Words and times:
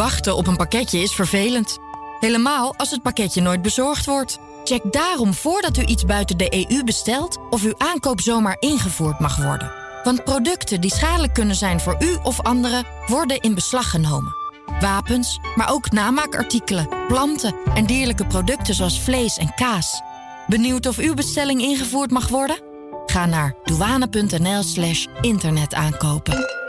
Wachten 0.00 0.36
op 0.36 0.46
een 0.46 0.56
pakketje 0.56 0.98
is 0.98 1.12
vervelend. 1.12 1.78
Helemaal 2.20 2.74
als 2.76 2.90
het 2.90 3.02
pakketje 3.02 3.40
nooit 3.40 3.62
bezorgd 3.62 4.06
wordt. 4.06 4.38
Check 4.64 4.92
daarom 4.92 5.34
voordat 5.34 5.76
u 5.76 5.84
iets 5.84 6.04
buiten 6.04 6.36
de 6.36 6.68
EU 6.68 6.84
bestelt 6.84 7.38
of 7.50 7.62
uw 7.62 7.74
aankoop 7.78 8.20
zomaar 8.20 8.56
ingevoerd 8.58 9.18
mag 9.18 9.36
worden. 9.36 9.72
Want 10.04 10.24
producten 10.24 10.80
die 10.80 10.90
schadelijk 10.90 11.34
kunnen 11.34 11.56
zijn 11.56 11.80
voor 11.80 11.96
u 11.98 12.16
of 12.22 12.40
anderen 12.40 12.84
worden 13.06 13.40
in 13.40 13.54
beslag 13.54 13.90
genomen. 13.90 14.34
Wapens, 14.80 15.40
maar 15.54 15.70
ook 15.70 15.90
namaakartikelen, 15.90 16.88
planten 17.08 17.54
en 17.74 17.86
dierlijke 17.86 18.26
producten 18.26 18.74
zoals 18.74 19.00
vlees 19.00 19.36
en 19.36 19.54
kaas. 19.54 20.02
Benieuwd 20.46 20.86
of 20.86 20.98
uw 20.98 21.14
bestelling 21.14 21.60
ingevoerd 21.60 22.10
mag 22.10 22.28
worden? 22.28 22.60
Ga 23.06 23.26
naar 23.26 23.54
douane.nl/slash 23.64 25.06
internetaankopen. 25.20 26.59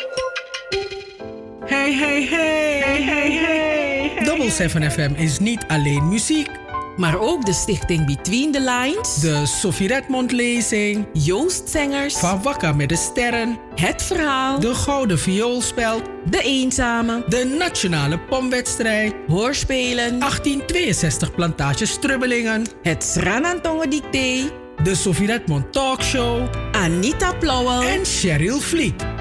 Hey, 1.91 2.25
hey, 2.25 2.81
hey, 2.81 3.01
hey, 3.03 3.31
hey, 3.31 4.11
hey. 4.15 4.23
Double 4.25 4.49
7 4.49 4.91
FM 4.91 5.13
is 5.15 5.39
niet 5.39 5.65
alleen 5.67 6.09
muziek. 6.09 6.49
Maar 6.97 7.19
ook 7.19 7.45
de 7.45 7.53
stichting 7.53 8.05
Between 8.05 8.51
the 8.51 8.59
Lines. 8.59 9.15
De 9.15 9.45
Sophie 9.45 9.87
Redmond 9.87 10.31
lezing. 10.31 11.05
Joost 11.13 11.69
Zengers. 11.69 12.17
Van 12.17 12.41
Wakka 12.41 12.73
met 12.73 12.89
de 12.89 12.95
Sterren. 12.95 13.57
Het 13.75 14.03
Verhaal. 14.03 14.59
De 14.59 14.75
Gouden 14.75 15.19
Vioolspeld. 15.19 16.01
De 16.29 16.41
Eenzame. 16.41 17.23
De 17.27 17.55
Nationale 17.57 18.19
Pomwedstrijd. 18.19 19.13
Hoorspelen. 19.27 20.19
1862 20.19 21.35
Plantage 21.35 21.85
Strubbelingen. 21.85 22.65
Het 22.81 23.03
Sranantongen 23.03 23.89
Dicté. 23.89 24.51
De 24.83 24.95
Sophie 24.95 25.27
Redmond 25.27 25.73
Talkshow. 25.73 26.47
Anita 26.71 27.33
Plauwel. 27.33 27.81
En 27.81 28.05
Cheryl 28.05 28.59
Vliet. 28.59 29.20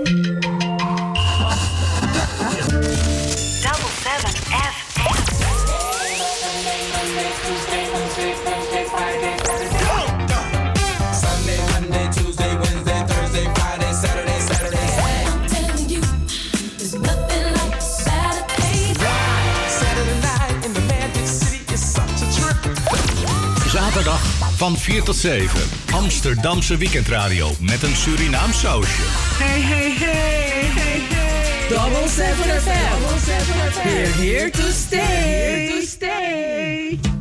Van 24.61 24.77
4 24.77 25.03
tot 25.03 25.15
7. 25.15 25.61
Amsterdamse 25.93 26.77
weekendradio 26.77 27.51
met 27.59 27.83
een 27.83 27.95
Surinaam 27.95 28.53
sausje. 28.53 29.01
Hey, 29.01 29.61
hey, 29.61 29.91
hey, 29.91 30.65
hey, 30.73 30.99
hey. 30.99 31.67
Double 31.69 32.07
7 32.07 32.61
FM. 32.61 33.83
We're 33.83 34.13
here 34.13 34.49
to 34.49 34.71
stay. 34.71 34.99
Here 34.99 35.79
to 35.79 35.87
stay. 35.87 37.20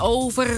Over 0.00 0.48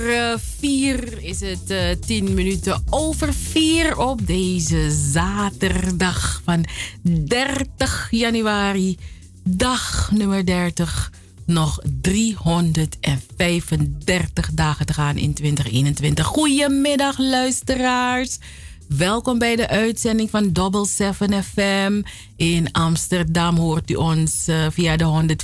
4 0.58 1.22
is 1.22 1.40
het 1.40 1.70
uh, 1.70 1.90
10 2.06 2.34
minuten 2.34 2.82
over 2.90 3.34
4 3.34 3.98
op 3.98 4.26
deze 4.26 4.90
zaterdag 5.12 6.40
van 6.44 6.64
30 7.24 8.08
januari. 8.10 8.96
Dag 9.42 10.10
nummer 10.14 10.46
30. 10.46 11.12
Nog 11.46 11.80
335 12.00 14.50
dagen 14.52 14.86
te 14.86 14.92
gaan 14.92 15.16
in 15.16 15.34
2021. 15.34 16.26
Goedemiddag 16.26 17.18
luisteraars. 17.18 18.38
Welkom 18.88 19.38
bij 19.38 19.56
de 19.56 19.68
uitzending 19.68 20.30
van 20.30 20.52
Double 20.52 20.86
7 20.86 21.44
FM. 21.44 22.02
In 22.36 22.72
Amsterdam 22.72 23.56
hoort 23.56 23.90
u 23.90 23.94
ons 23.94 24.48
uh, 24.48 24.66
via 24.70 24.96
de 24.96 25.36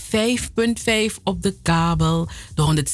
105.5 1.11 1.23
op 1.23 1.43
de 1.43 1.55
kabel, 1.63 2.29
de 2.55 2.85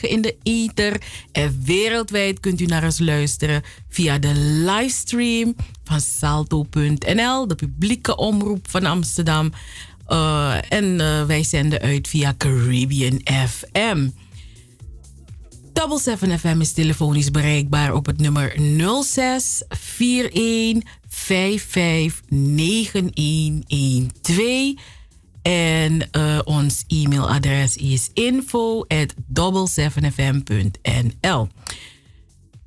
in 0.00 0.22
de 0.22 0.36
ether. 0.42 1.02
En 1.32 1.62
wereldwijd 1.64 2.40
kunt 2.40 2.60
u 2.60 2.64
naar 2.64 2.84
ons 2.84 2.98
luisteren 2.98 3.62
via 3.88 4.18
de 4.18 4.32
livestream 4.64 5.54
van 5.84 6.00
salto.nl, 6.00 7.46
de 7.46 7.54
publieke 7.54 8.16
omroep 8.16 8.70
van 8.70 8.86
Amsterdam. 8.86 9.52
Uh, 10.08 10.54
en 10.68 10.84
uh, 10.84 11.24
wij 11.24 11.42
zenden 11.42 11.80
uit 11.80 12.08
via 12.08 12.34
Caribbean 12.36 13.20
FM. 13.48 14.08
Double 15.78 15.98
7 15.98 16.38
FM 16.38 16.60
is 16.60 16.72
telefonisch 16.72 17.30
bereikbaar 17.30 17.94
op 17.94 18.06
het 18.06 18.20
nummer 18.20 18.60
06 19.02 19.62
41 19.98 20.92
55 21.08 22.20
9112. 22.28 24.74
En 25.42 26.08
uh, 26.12 26.38
ons 26.44 26.84
e-mailadres 26.86 27.76
is 27.76 28.10
info 28.14 28.84
at 28.88 29.14
7fm.nl. 29.80 31.48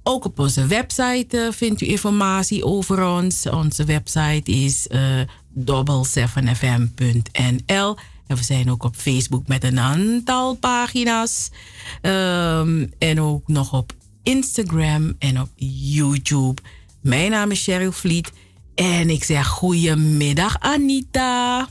Ook 0.03 0.25
op 0.25 0.39
onze 0.39 0.67
website 0.67 1.37
uh, 1.37 1.47
vindt 1.51 1.81
u 1.81 1.87
informatie 1.87 2.65
over 2.65 3.05
ons. 3.05 3.49
Onze 3.49 3.83
website 3.83 4.51
is 4.51 4.87
uh, 4.89 5.19
7fm.nl. 6.19 7.97
En 8.31 8.37
we 8.37 8.43
zijn 8.43 8.71
ook 8.71 8.83
op 8.83 8.95
Facebook 8.95 9.47
met 9.47 9.63
een 9.63 9.79
aantal 9.79 10.55
pagina's. 10.55 11.51
Um, 12.01 12.91
en 12.97 13.21
ook 13.21 13.47
nog 13.47 13.73
op 13.73 13.93
Instagram 14.23 15.15
en 15.19 15.41
op 15.41 15.49
YouTube. 15.55 16.61
Mijn 17.01 17.31
naam 17.31 17.51
is 17.51 17.63
Cheryl 17.63 17.91
Vliet. 17.91 18.31
En 18.75 19.09
ik 19.09 19.23
zeg 19.23 19.47
goedemiddag 19.47 20.59
Anita. 20.59 21.67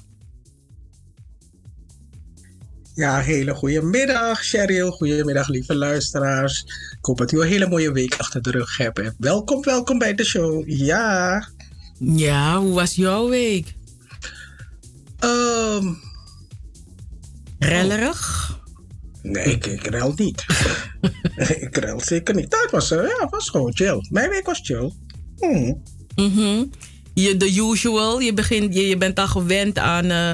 Ja, 2.95 3.21
hele 3.21 3.55
goede 3.55 3.83
middag, 3.83 4.41
Cheryl. 4.41 4.91
Goedemiddag, 4.91 5.49
lieve 5.49 5.75
luisteraars. 5.75 6.65
Ik 6.99 7.05
hoop 7.05 7.19
dat 7.19 7.33
u 7.33 7.41
een 7.41 7.49
hele 7.49 7.69
mooie 7.69 7.93
week 7.93 8.15
achter 8.17 8.43
de 8.43 8.51
rug 8.51 8.77
hebt. 8.77 9.15
welkom, 9.19 9.63
welkom 9.63 9.99
bij 9.99 10.15
de 10.15 10.25
show. 10.25 10.65
Ja. 10.67 11.49
Ja, 11.99 12.59
hoe 12.59 12.75
was 12.75 12.95
jouw 12.95 13.29
week? 13.29 13.75
Um, 15.25 16.10
Rellerig? 17.61 18.59
Nee, 19.23 19.45
ik, 19.45 19.67
ik 19.67 19.87
rel 19.87 20.13
niet. 20.17 20.45
ik 21.67 21.77
rel 21.77 22.01
zeker 22.01 22.35
niet. 22.35 22.51
Dat 22.51 22.69
was, 22.71 22.93
uh, 22.93 22.99
ja, 22.99 23.29
was 23.29 23.49
gewoon 23.49 23.75
chill. 23.75 24.07
Mijn 24.11 24.31
week 24.31 24.47
was 24.47 24.61
chill. 24.63 24.93
Mm. 25.39 25.83
Mm 26.15 26.71
je, 27.15 27.37
the 27.37 27.71
usual. 27.71 28.21
Je, 28.21 28.35
begint, 28.35 28.75
je, 28.75 28.89
je 28.89 28.97
bent 28.97 29.19
al 29.19 29.29
gewend 29.29 29.79
aan 29.79 30.11
uh, 30.11 30.31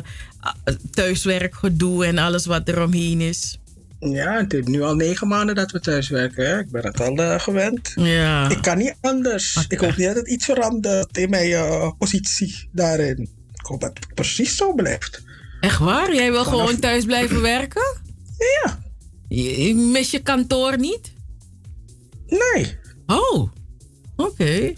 thuiswerkgedoe 0.90 2.06
en 2.06 2.18
alles 2.18 2.46
wat 2.46 2.68
er 2.68 2.82
omheen 2.82 3.20
is. 3.20 3.58
Ja, 4.00 4.36
het 4.36 4.54
is 4.54 4.64
nu 4.64 4.82
al 4.82 4.94
negen 4.94 5.28
maanden 5.28 5.54
dat 5.54 5.70
we 5.70 5.80
thuiswerken. 5.80 6.46
Hè? 6.46 6.58
Ik 6.58 6.70
ben 6.70 6.84
het 6.84 7.00
al 7.00 7.20
uh, 7.20 7.40
gewend. 7.40 7.92
Ja. 7.94 8.50
Ik 8.50 8.62
kan 8.62 8.78
niet 8.78 8.96
anders. 9.00 9.66
Ik 9.68 9.78
hoop 9.78 9.96
niet 9.96 10.06
dat 10.06 10.16
het 10.16 10.28
iets 10.28 10.44
verandert 10.44 11.18
in 11.18 11.30
mijn 11.30 11.50
uh, 11.50 11.90
positie 11.98 12.68
daarin. 12.72 13.18
Ik 13.54 13.66
hoop 13.66 13.80
dat 13.80 13.90
het 13.94 14.14
precies 14.14 14.56
zo 14.56 14.74
blijft. 14.74 15.22
Echt 15.66 15.78
waar? 15.78 16.14
Jij 16.14 16.30
wil 16.30 16.44
gewoon 16.44 16.78
thuis 16.78 17.04
blijven 17.04 17.40
werken? 17.40 17.96
Ja. 18.38 18.78
Je, 19.28 19.74
mis 19.74 20.10
je 20.10 20.18
kantoor 20.18 20.78
niet? 20.78 21.12
Nee. 22.26 22.78
Oh, 23.06 23.34
oké. 23.36 23.50
Okay. 24.16 24.76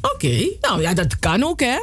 Oké, 0.00 0.14
okay. 0.14 0.56
nou 0.60 0.80
ja, 0.80 0.94
dat 0.94 1.18
kan 1.18 1.42
ook, 1.42 1.60
hè? 1.60 1.78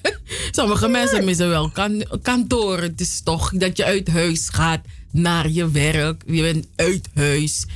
Sommige 0.50 0.88
nee. 0.88 0.92
mensen 0.92 1.24
missen 1.24 1.48
wel 1.48 1.70
kan, 1.70 2.04
kantoor. 2.22 2.80
Het 2.80 3.00
is 3.00 3.22
toch 3.22 3.50
dat 3.50 3.76
je 3.76 3.84
uit 3.84 4.08
huis 4.08 4.48
gaat 4.48 4.80
naar 5.12 5.48
je 5.48 5.70
werk. 5.70 6.22
Je 6.26 6.42
bent 6.42 6.66
uit 6.76 7.08
huis. 7.14 7.66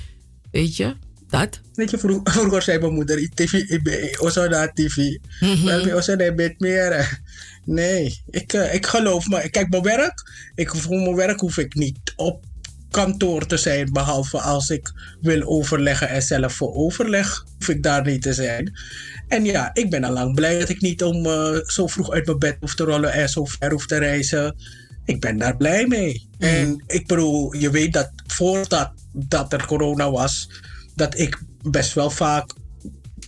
Weet 0.51 0.77
je, 0.77 0.97
dat. 1.29 1.61
Weet 1.75 1.91
je, 1.91 1.99
vroeger, 1.99 2.33
vroeger 2.39 2.63
zei 2.63 2.79
mijn 2.79 2.95
moeder, 2.95 3.29
TV, 3.35 3.53
ik 3.53 3.83
ben 3.83 4.51
naar 4.51 4.73
TV. 4.73 4.97
Ik 4.97 6.35
ben 6.37 6.37
niet 6.37 6.61
meer. 6.61 7.21
Nee, 7.69 8.23
ik, 8.31 8.53
uh, 8.53 8.75
ik 8.75 8.87
geloof 8.87 9.29
me. 9.29 9.51
Kijk, 9.51 9.69
mijn 9.69 9.83
werk, 9.83 10.31
ik, 10.55 10.75
voor 10.75 10.97
mijn 10.97 11.15
werk 11.15 11.41
hoef 11.41 11.59
ik 11.59 11.75
niet 11.75 12.13
op 12.17 12.45
kantoor 12.91 13.47
te 13.47 13.57
zijn, 13.57 13.93
behalve 13.93 14.41
als 14.41 14.71
ik 14.71 14.93
wil 15.21 15.43
overleggen 15.43 16.09
en 16.09 16.23
zelf 16.23 16.53
voor 16.53 16.75
overleg 16.75 17.45
hoef 17.59 17.69
ik 17.69 17.83
daar 17.83 18.05
niet 18.05 18.23
te 18.23 18.33
zijn. 18.33 18.73
En 19.29 19.45
ja, 19.45 19.71
ik 19.73 19.91
ben 19.91 20.05
al 20.05 20.13
lang 20.13 20.35
blij 20.35 20.59
dat 20.59 20.69
ik 20.69 20.81
niet 20.81 21.03
om 21.03 21.27
uh, 21.27 21.59
zo 21.67 21.87
vroeg 21.87 22.11
uit 22.11 22.27
mijn 22.27 22.39
bed 22.39 22.57
hoef 22.61 22.75
te 22.75 22.85
rollen 22.85 23.13
en 23.13 23.29
zo 23.29 23.45
ver 23.45 23.73
hoef 23.73 23.87
te 23.87 23.99
reizen. 23.99 24.57
Ik 25.05 25.21
ben 25.21 25.39
daar 25.39 25.57
blij 25.57 25.87
mee. 25.87 26.29
Mm. 26.39 26.49
En 26.49 26.85
ik 26.87 27.07
bedoel, 27.07 27.55
je 27.55 27.71
weet 27.71 27.93
dat 27.93 28.11
voordat 28.27 28.93
dat 29.13 29.53
er 29.53 29.67
corona 29.67 30.11
was, 30.11 30.51
dat 30.95 31.19
ik 31.19 31.43
best 31.63 31.95
wel 31.95 32.11
vaak 32.11 32.53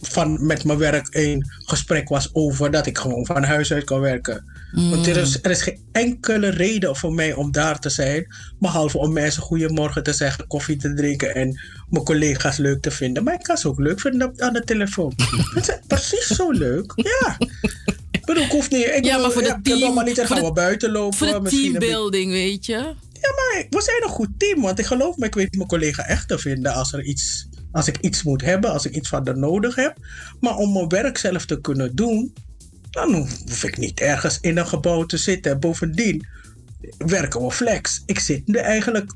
van 0.00 0.46
met 0.46 0.64
mijn 0.64 0.78
werk 0.78 1.06
een 1.10 1.50
gesprek 1.64 2.08
was 2.08 2.30
over 2.32 2.70
dat 2.70 2.86
ik 2.86 2.98
gewoon 2.98 3.26
van 3.26 3.42
huis 3.42 3.72
uit 3.72 3.84
kan 3.84 4.00
werken. 4.00 4.44
Mm. 4.72 4.90
Want 4.90 5.06
er 5.06 5.16
is, 5.16 5.38
er 5.42 5.50
is 5.50 5.62
geen 5.62 5.80
enkele 5.92 6.48
reden 6.48 6.96
voor 6.96 7.12
mij 7.12 7.32
om 7.32 7.52
daar 7.52 7.78
te 7.78 7.88
zijn, 7.88 8.34
behalve 8.58 8.98
om 8.98 9.12
mensen 9.12 9.42
goedemorgen 9.42 10.02
te 10.02 10.12
zeggen, 10.12 10.46
koffie 10.46 10.76
te 10.76 10.94
drinken 10.94 11.34
en 11.34 11.60
mijn 11.88 12.04
collega's 12.04 12.56
leuk 12.56 12.82
te 12.82 12.90
vinden. 12.90 13.24
Maar 13.24 13.34
ik 13.34 13.42
kan 13.42 13.56
ze 13.56 13.68
ook 13.68 13.78
leuk 13.78 14.00
vinden 14.00 14.32
aan 14.36 14.52
de 14.52 14.64
telefoon. 14.64 15.12
Het 15.54 15.68
is 15.68 15.78
precies 15.86 16.26
zo 16.26 16.50
leuk. 16.50 16.92
Ja. 16.96 17.36
Ik 18.10 18.24
bedoel, 18.26 18.42
ik 18.42 18.50
hoef 18.50 18.70
niet. 18.70 18.86
Ik 18.86 19.04
ja, 19.04 19.18
maar 19.18 19.30
voor 19.30 19.42
ja, 19.42 19.54
de 19.54 19.62
team. 19.62 19.94
maar 19.94 20.04
niet 20.04 20.18
er 20.18 20.26
gaan 20.26 20.44
we 20.44 20.52
buiten 20.52 20.90
lopen. 20.90 21.18
Voor 21.18 21.42
de 21.42 21.48
teambuilding, 21.48 22.30
weet 22.30 22.66
je. 22.66 22.94
Ja, 23.20 23.32
maar 23.36 23.66
we 23.70 23.82
zijn 23.82 24.02
een 24.02 24.08
goed 24.08 24.28
team. 24.38 24.60
Want 24.60 24.78
ik 24.78 24.86
geloof 24.86 25.16
me, 25.16 25.26
ik 25.26 25.34
weet 25.34 25.56
mijn 25.56 25.68
collega 25.68 26.06
echt 26.06 26.28
te 26.28 26.38
vinden 26.38 26.72
als 26.72 26.92
er 26.92 27.02
iets 27.02 27.46
als 27.72 27.88
ik 27.88 27.98
iets 27.98 28.22
moet 28.22 28.42
hebben, 28.42 28.72
als 28.72 28.86
ik 28.86 28.94
iets 28.94 29.08
van 29.08 29.26
er 29.26 29.38
nodig 29.38 29.74
heb. 29.74 29.96
Maar 30.40 30.56
om 30.56 30.72
mijn 30.72 30.88
werk 30.88 31.18
zelf 31.18 31.46
te 31.46 31.60
kunnen 31.60 31.94
doen, 31.94 32.32
dan 32.90 33.14
hoef 33.14 33.64
ik 33.64 33.78
niet 33.78 34.00
ergens 34.00 34.38
in 34.40 34.58
een 34.58 34.66
gebouw 34.66 35.04
te 35.04 35.16
zitten. 35.16 35.60
Bovendien 35.60 36.26
werken 36.98 37.40
we 37.40 37.50
flex. 37.50 38.02
Ik 38.06 38.18
zit 38.18 38.46
nu 38.46 38.58
eigenlijk. 38.58 39.12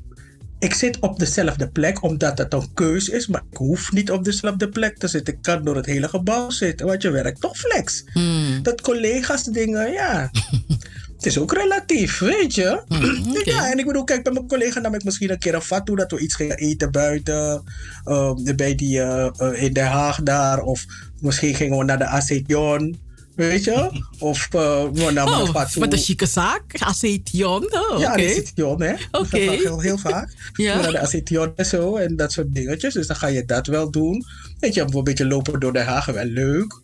Ik 0.59 0.73
zit 0.73 0.99
op 0.99 1.19
dezelfde 1.19 1.69
plek 1.69 2.03
omdat 2.03 2.37
het 2.37 2.53
een 2.53 2.73
keus 2.73 3.09
is, 3.09 3.27
maar 3.27 3.43
ik 3.51 3.57
hoef 3.57 3.91
niet 3.91 4.11
op 4.11 4.23
dezelfde 4.23 4.69
plek 4.69 4.97
te 4.97 5.07
zitten. 5.07 5.33
Ik 5.33 5.41
kan 5.41 5.63
door 5.63 5.75
het 5.75 5.85
hele 5.85 6.07
gebouw 6.07 6.49
zitten, 6.49 6.85
want 6.85 7.01
je 7.01 7.09
werkt 7.09 7.41
toch 7.41 7.57
flex. 7.57 8.03
Hmm. 8.13 8.63
Dat 8.63 8.81
collega's 8.81 9.43
dingen, 9.43 9.91
ja. 9.91 10.31
Het 11.25 11.33
is 11.33 11.39
ook 11.41 11.53
relatief, 11.53 12.19
weet 12.19 12.55
je. 12.55 12.81
Hmm, 12.87 13.29
okay. 13.29 13.43
Ja, 13.53 13.71
en 13.71 13.79
ik 13.79 13.85
bedoel, 13.85 14.03
kijk, 14.03 14.23
bij 14.23 14.33
mijn 14.33 14.47
collega 14.47 14.79
nam 14.79 14.93
ik 14.93 15.03
misschien 15.03 15.31
een 15.31 15.39
keer 15.39 15.53
een 15.53 15.61
vat 15.61 15.85
toe 15.85 15.95
dat 15.95 16.11
we 16.11 16.19
iets 16.19 16.35
gingen 16.35 16.57
eten 16.57 16.91
buiten. 16.91 17.63
Uh, 18.05 18.33
bij 18.55 18.75
die 18.75 18.97
uh, 18.97 19.29
uh, 19.41 19.61
in 19.63 19.73
Den 19.73 19.85
Haag 19.85 20.23
daar. 20.23 20.61
Of 20.61 20.85
misschien 21.21 21.55
gingen 21.55 21.77
we 21.77 21.83
naar 21.83 21.97
de 21.97 22.05
Acetion. 22.05 22.99
Weet 23.35 23.63
je? 23.63 24.01
Of 24.19 24.47
we 24.51 25.09
namen 25.13 25.33
oh, 25.33 25.39
een 25.39 25.53
vat 25.53 25.71
toe. 25.71 25.83
Wat 25.83 25.93
een 25.93 25.99
chique 25.99 26.25
zaak. 26.25 26.63
Acetion. 26.79 27.63
Oh, 27.63 27.99
ja. 27.99 28.13
Acetion, 28.13 28.81
hè. 28.81 28.93
Oké. 28.93 29.07
Okay. 29.11 29.45
Dat 29.45 29.55
heel, 29.55 29.79
heel 29.79 29.97
vaak. 29.97 30.33
ja. 30.53 30.81
Naar 30.81 30.91
de 30.91 30.99
Acetion 30.99 31.51
en 31.55 31.65
zo. 31.65 31.95
En 31.95 32.15
dat 32.15 32.31
soort 32.31 32.53
dingetjes. 32.53 32.93
Dus 32.93 33.07
dan 33.07 33.15
ga 33.15 33.27
je 33.27 33.45
dat 33.45 33.67
wel 33.67 33.91
doen. 33.91 34.25
Weet 34.59 34.73
je, 34.73 34.81
een 34.81 35.03
beetje 35.03 35.25
lopen 35.25 35.59
door 35.59 35.73
Den 35.73 35.85
Haag. 35.85 36.05
Wel 36.05 36.25
leuk. 36.25 36.79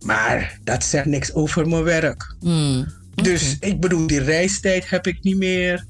Maar 0.00 0.58
dat 0.64 0.84
zegt 0.84 1.06
niks 1.06 1.32
over 1.34 1.68
mijn 1.68 1.82
werk. 1.82 2.34
Mm. 2.40 2.98
Dus 3.22 3.56
ik 3.60 3.80
bedoel, 3.80 4.06
die 4.06 4.20
reistijd 4.20 4.90
heb 4.90 5.06
ik 5.06 5.22
niet 5.22 5.36
meer. 5.36 5.84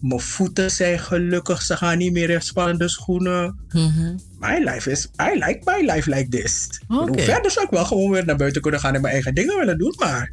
Mijn 0.00 0.20
voeten 0.20 0.70
zijn 0.70 0.98
gelukkig, 0.98 1.62
ze 1.62 1.76
gaan 1.76 1.98
niet 1.98 2.12
meer 2.12 2.30
in 2.30 2.40
spannende 2.40 2.88
schoenen. 2.88 3.58
Mm-hmm. 3.68 4.20
My 4.38 4.58
life 4.58 4.90
is, 4.90 5.04
I 5.04 5.38
like 5.38 5.60
my 5.64 5.92
life 5.92 6.10
like 6.10 6.28
this. 6.28 6.80
Okay. 6.88 7.04
Bedoel, 7.04 7.24
verder 7.24 7.50
zou 7.50 7.64
ik 7.64 7.70
wel 7.70 7.84
gewoon 7.84 8.10
weer 8.10 8.24
naar 8.24 8.36
buiten 8.36 8.62
kunnen 8.62 8.80
gaan 8.80 8.94
en 8.94 9.00
mijn 9.00 9.12
eigen 9.12 9.34
dingen 9.34 9.58
willen 9.58 9.78
doen. 9.78 9.94
Maar 9.98 10.30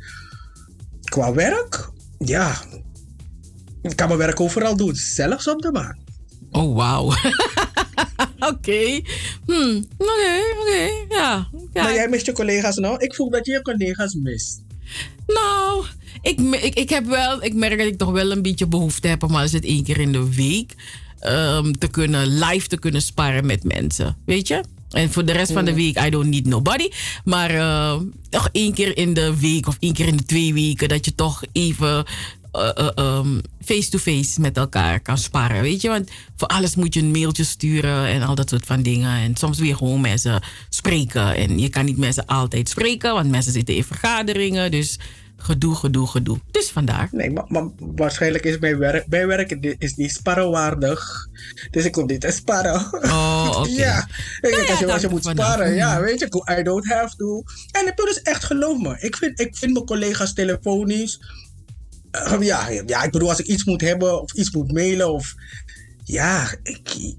qua 1.03 1.33
werk, 1.33 1.89
ja, 2.17 2.55
ik 3.81 3.95
kan 3.95 4.07
mijn 4.07 4.19
werk 4.19 4.39
overal 4.39 4.77
doen, 4.77 4.95
zelfs 4.95 5.47
op 5.47 5.61
de 5.61 5.71
maan. 5.71 5.97
Oh, 6.51 6.75
wauw. 6.75 7.05
Oké. 8.51 9.01
Hmm. 9.45 9.85
Oké, 9.97 10.41
oké. 10.59 11.15
Ja. 11.15 11.47
Maar 11.73 11.93
jij 11.93 12.09
mist 12.09 12.25
je 12.25 12.31
collega's 12.31 12.75
nou? 12.75 12.97
Ik 12.97 13.15
voel 13.15 13.29
dat 13.29 13.45
je 13.45 13.51
je 13.51 13.61
collega's 13.61 14.13
mist. 14.13 14.61
Nou, 15.27 15.85
ik, 16.21 16.39
ik, 16.39 16.75
ik, 16.75 16.89
heb 16.89 17.05
wel, 17.05 17.43
ik 17.43 17.53
merk 17.53 17.77
dat 17.77 17.87
ik 17.87 17.97
toch 17.97 18.11
wel 18.11 18.31
een 18.31 18.41
beetje 18.41 18.67
behoefte 18.67 19.07
heb 19.07 19.23
om 19.23 19.35
al 19.35 19.43
is 19.43 19.51
het 19.51 19.65
één 19.65 19.83
keer 19.83 19.99
in 19.99 20.11
de 20.11 20.33
week 20.35 20.75
ehm, 21.19 21.71
te 21.71 21.87
kunnen 21.87 22.27
live 22.27 22.67
te 22.67 22.79
kunnen 22.79 23.01
sparren 23.01 23.45
met 23.45 23.63
mensen. 23.63 24.17
Weet 24.25 24.47
je? 24.47 24.63
En 24.89 25.11
voor 25.11 25.25
de 25.25 25.31
rest 25.31 25.51
van 25.51 25.65
de 25.65 25.73
week, 25.73 25.99
I 26.05 26.09
don't 26.09 26.29
need 26.29 26.45
nobody. 26.45 26.89
Maar 27.23 27.55
uh, 27.55 27.95
toch 28.29 28.49
één 28.51 28.73
keer 28.73 28.97
in 28.97 29.13
de 29.13 29.39
week 29.39 29.67
of 29.67 29.77
één 29.79 29.93
keer 29.93 30.07
in 30.07 30.17
de 30.17 30.25
twee 30.25 30.53
weken 30.53 30.89
dat 30.89 31.05
je 31.05 31.15
toch 31.15 31.43
even 31.51 32.05
face-to-face 33.63 34.17
uh, 34.17 34.23
-face 34.23 34.41
met 34.41 34.57
elkaar 34.57 34.99
kan 34.99 35.17
sparren. 35.17 35.61
Weet 35.61 35.81
je, 35.81 35.89
want 35.89 36.09
voor 36.37 36.47
alles 36.47 36.75
moet 36.75 36.93
je 36.93 36.99
een 36.99 37.11
mailtje 37.11 37.43
sturen 37.43 38.07
en 38.07 38.21
al 38.21 38.35
dat 38.35 38.49
soort 38.49 38.65
van 38.65 38.81
dingen. 38.81 39.21
En 39.21 39.35
soms 39.35 39.59
weer 39.59 39.75
gewoon 39.75 40.01
mensen 40.01 40.41
spreken. 40.69 41.35
En 41.35 41.59
je 41.59 41.69
kan 41.69 41.85
niet 41.85 41.97
mensen 41.97 42.25
altijd 42.25 42.69
spreken, 42.69 43.13
want 43.13 43.29
mensen 43.29 43.53
zitten 43.53 43.75
in 43.75 43.83
vergaderingen. 43.83 44.71
Dus 44.71 44.99
gedoe, 45.39 45.75
gedoe, 45.75 46.07
gedoe. 46.07 46.39
Dus 46.51 46.69
vandaar. 46.69 47.09
Nee, 47.11 47.31
maar, 47.31 47.45
maar 47.47 47.63
waarschijnlijk 47.77 48.45
is 48.45 48.57
mijn 48.59 48.77
werk, 48.77 49.07
mijn 49.07 49.27
werk 49.27 49.51
is 49.77 49.95
niet 49.95 50.11
sparrenwaardig. 50.11 51.27
Dus 51.71 51.85
ik 51.85 51.91
kom 51.91 52.05
niet 52.05 52.21
te 52.21 52.31
sparren. 52.31 52.87
Oh, 52.91 53.55
oké. 53.59 53.69
ja. 53.69 54.07
Nou 54.41 54.67
als, 54.69 54.79
je, 54.79 54.91
als 54.91 55.01
je 55.01 55.09
moet 55.09 55.23
sparren, 55.23 55.73
ja, 55.73 56.01
weet 56.01 56.19
je, 56.19 56.57
I 56.59 56.63
don't 56.63 56.87
have 56.87 57.15
to. 57.15 57.43
En 57.71 57.87
ik 57.87 57.95
dus 57.95 58.21
echt, 58.21 58.43
geloof 58.43 58.79
me, 58.79 58.97
ik 58.99 59.15
vind, 59.15 59.39
ik 59.39 59.57
vind 59.57 59.73
mijn 59.73 59.85
collega's 59.85 60.33
telefonisch. 60.33 61.19
Uh, 62.11 62.41
ja, 62.41 62.69
ja, 62.85 63.03
ik 63.03 63.11
bedoel, 63.11 63.29
als 63.29 63.39
ik 63.39 63.45
iets 63.45 63.63
moet 63.63 63.81
hebben 63.81 64.21
of 64.21 64.33
iets 64.33 64.51
moet 64.51 64.71
mailen 64.71 65.13
of. 65.13 65.35
Ja, 66.03 66.55
ik, 66.63 67.15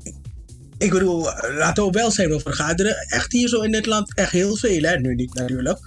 ik 0.78 0.90
bedoel, 0.90 1.22
laten 1.56 1.84
we 1.84 1.90
wel 1.90 2.10
zijn, 2.10 2.28
we 2.28 2.40
vergaderen 2.40 2.96
echt 2.96 3.32
hier 3.32 3.48
zo 3.48 3.60
in 3.60 3.72
dit 3.72 3.86
land 3.86 4.14
echt 4.14 4.32
heel 4.32 4.56
veel, 4.56 4.82
hè? 4.82 4.98
Nu 4.98 5.14
niet 5.14 5.34
natuurlijk. 5.34 5.78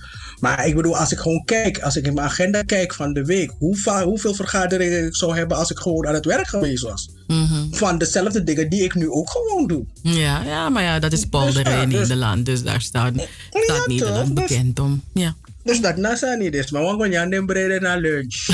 Maar 0.44 0.68
ik 0.68 0.76
bedoel, 0.76 0.98
als 0.98 1.12
ik 1.12 1.20
gewoon 1.20 1.46
kijk, 1.46 1.80
als 1.80 1.96
ik 1.96 2.06
in 2.06 2.14
mijn 2.14 2.28
agenda 2.28 2.62
kijk 2.62 2.94
van 2.94 3.14
de 3.14 3.26
week, 3.26 3.52
hoe 3.58 4.02
hoeveel 4.04 4.34
vergaderingen 4.34 5.06
ik 5.06 5.16
zou 5.16 5.36
hebben 5.36 5.58
als 5.58 5.72
ik 5.72 5.78
gewoon 5.78 6.08
aan 6.08 6.14
het 6.14 6.26
werk 6.26 6.48
geweest 6.48 6.84
was. 6.84 7.10
Mhm. 7.28 7.72
Van 7.72 7.98
dezelfde 7.98 8.44
dingen 8.44 8.70
die 8.70 8.84
ik 8.84 8.96
nu 8.96 9.10
ook 9.10 9.30
gewoon 9.30 9.68
doe. 9.68 9.86
Ja, 10.02 10.44
ja 10.44 10.70
maar 10.70 10.84
ja, 10.84 11.00
dat 11.00 11.12
is 11.12 11.26
polderij 11.26 11.82
in 11.82 11.90
dus- 11.90 12.00
Nederland. 12.00 12.46
Dus 12.46 12.64
daar 12.64 12.82
staat, 12.82 13.14
staat 13.50 13.88
Nederland 13.88 14.36
dus- 14.36 14.48
bekend 14.48 14.80
om. 14.80 15.02
Ja. 15.14 15.36
Dus 15.64 15.82
dat 15.82 15.98
nasa 15.98 16.34
niet 16.34 16.54
is. 16.54 16.72
Maar 16.72 16.98
we 16.98 17.12
gaan 17.12 17.30
dan 17.30 17.46
breden 17.46 17.82
naar 17.82 18.00
lunch. 18.00 18.36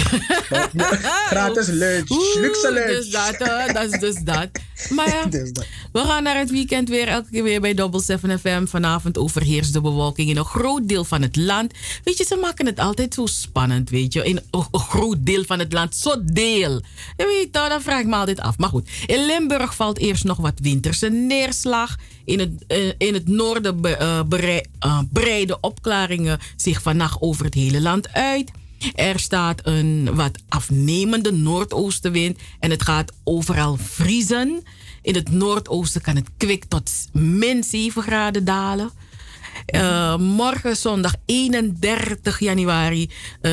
Gratis 1.30 1.68
lunch. 1.68 2.10
Luxe 2.40 2.72
lunch. 2.72 2.88
Dus 2.88 3.10
dat, 3.10 3.38
dat 3.74 3.94
is 3.94 4.00
dus 4.00 4.16
dat. 4.24 4.50
Maar 4.90 5.08
ja, 5.08 5.30
we 5.92 6.00
gaan 6.00 6.24
naar 6.24 6.38
het 6.38 6.52
weekend 6.52 6.90
weer. 6.90 7.08
Elke 7.08 7.30
keer 7.32 7.44
weer 7.44 7.62
bij 7.62 7.74
Double 7.74 8.02
7 8.02 8.40
FM. 8.40 8.66
Vanavond 8.66 9.18
overheerst 9.18 9.74
de 9.74 9.82
bewolking 9.82 10.30
in 10.30 10.38
een 10.38 10.46
groot 10.46 10.88
deel 10.88 11.04
van 11.04 11.22
het 11.22 11.36
land. 11.36 11.74
Weet 12.04 12.18
je, 12.18 12.24
ze 12.24 12.36
maken 12.36 12.66
het 12.66 12.80
altijd 12.80 13.14
zo 13.14 13.26
spannend, 13.26 13.90
weet 13.90 14.14
je. 14.14 14.24
In 14.24 14.40
een, 14.52 14.66
groot 14.72 15.18
deel 15.20 15.44
van 15.44 15.60
het 15.60 15.74
land. 15.74 15.96
Zo 15.96 16.24
deel. 16.24 16.82
Je 17.18 17.26
weet, 17.26 17.52
nou, 17.52 17.70
dan 17.70 17.82
vraag 17.82 18.00
ik 18.00 18.08
me 18.08 18.16
altijd 18.16 18.40
af. 18.40 18.58
Maar 18.58 18.70
goed, 18.70 18.90
in 19.06 19.26
Limburg 19.26 19.76
valt 19.76 19.98
eerst 19.98 20.24
nog 20.24 20.38
wat 20.38 20.60
winterse 20.62 21.10
neerslag. 21.10 21.96
In 22.30 22.40
het, 22.40 22.52
uh, 22.68 22.92
in 22.98 23.14
het 23.14 23.28
noorden 23.28 23.82
berei, 24.30 24.62
uh, 24.86 25.00
breiden 25.12 25.64
opklaringen 25.64 26.40
zich 26.56 26.82
vannacht 26.82 27.22
over 27.22 27.46
het 27.46 27.54
hele 27.54 27.82
land 27.82 28.14
uit. 28.14 28.52
Er 28.96 29.20
staat 29.20 29.62
een 29.64 30.16
wat 30.16 30.40
afnemende 30.50 31.32
noordoostenwind 31.32 32.40
en 32.60 32.70
het 32.70 32.84
gaat 32.84 33.14
overal 33.24 33.78
vriezen. 33.78 34.64
In 35.02 35.16
het 35.16 35.32
noordoosten 35.32 36.02
kan 36.02 36.16
het 36.16 36.30
kwik 36.38 36.66
tot 36.66 36.92
min 37.12 37.64
7 37.64 38.04
graden 38.04 38.46
dalen. 38.46 38.92
Morgen 40.18 40.78
zondag 40.78 41.14
31 41.26 42.40
januari 42.40 43.10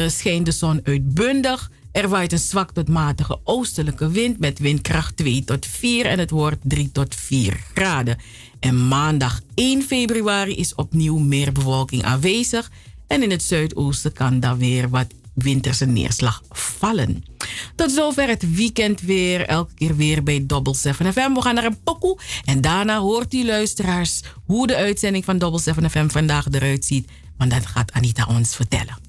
schijnt 0.06 0.46
de 0.46 0.52
zon 0.52 0.80
uitbundig. 0.84 1.70
Er 1.96 2.08
waait 2.08 2.32
een 2.32 2.38
zwak 2.38 2.72
tot 2.72 2.88
matige 2.88 3.38
oostelijke 3.44 4.10
wind 4.10 4.38
met 4.38 4.58
windkracht 4.58 5.16
2 5.16 5.44
tot 5.44 5.66
4 5.66 6.06
en 6.06 6.18
het 6.18 6.30
wordt 6.30 6.58
3 6.62 6.92
tot 6.92 7.14
4 7.14 7.60
graden. 7.74 8.18
En 8.60 8.88
maandag 8.88 9.40
1 9.54 9.82
februari 9.82 10.56
is 10.56 10.74
opnieuw 10.74 11.18
meer 11.18 11.52
bewolking 11.52 12.02
aanwezig. 12.02 12.70
En 13.06 13.22
in 13.22 13.30
het 13.30 13.42
zuidoosten 13.42 14.12
kan 14.12 14.40
dan 14.40 14.58
weer 14.58 14.88
wat 14.88 15.06
winterse 15.34 15.86
neerslag 15.86 16.42
vallen. 16.50 17.24
Tot 17.74 17.90
zover 17.90 18.28
het 18.28 18.54
weekend 18.54 19.00
weer. 19.00 19.46
Elke 19.46 19.74
keer 19.74 19.96
weer 19.96 20.22
bij 20.22 20.44
Double 20.46 20.74
7 20.74 21.12
FM. 21.12 21.32
We 21.32 21.42
gaan 21.42 21.54
naar 21.54 21.64
een 21.64 21.82
pokoe. 21.82 22.18
En 22.44 22.60
daarna 22.60 22.98
hoort 22.98 23.34
u 23.34 23.44
luisteraars 23.44 24.22
hoe 24.44 24.66
de 24.66 24.76
uitzending 24.76 25.24
van 25.24 25.38
Double 25.38 25.60
7 25.60 25.90
FM 25.90 26.08
vandaag 26.08 26.46
eruit 26.50 26.84
ziet. 26.84 27.10
Want 27.36 27.50
dat 27.50 27.66
gaat 27.66 27.92
Anita 27.92 28.26
ons 28.28 28.56
vertellen. 28.56 29.04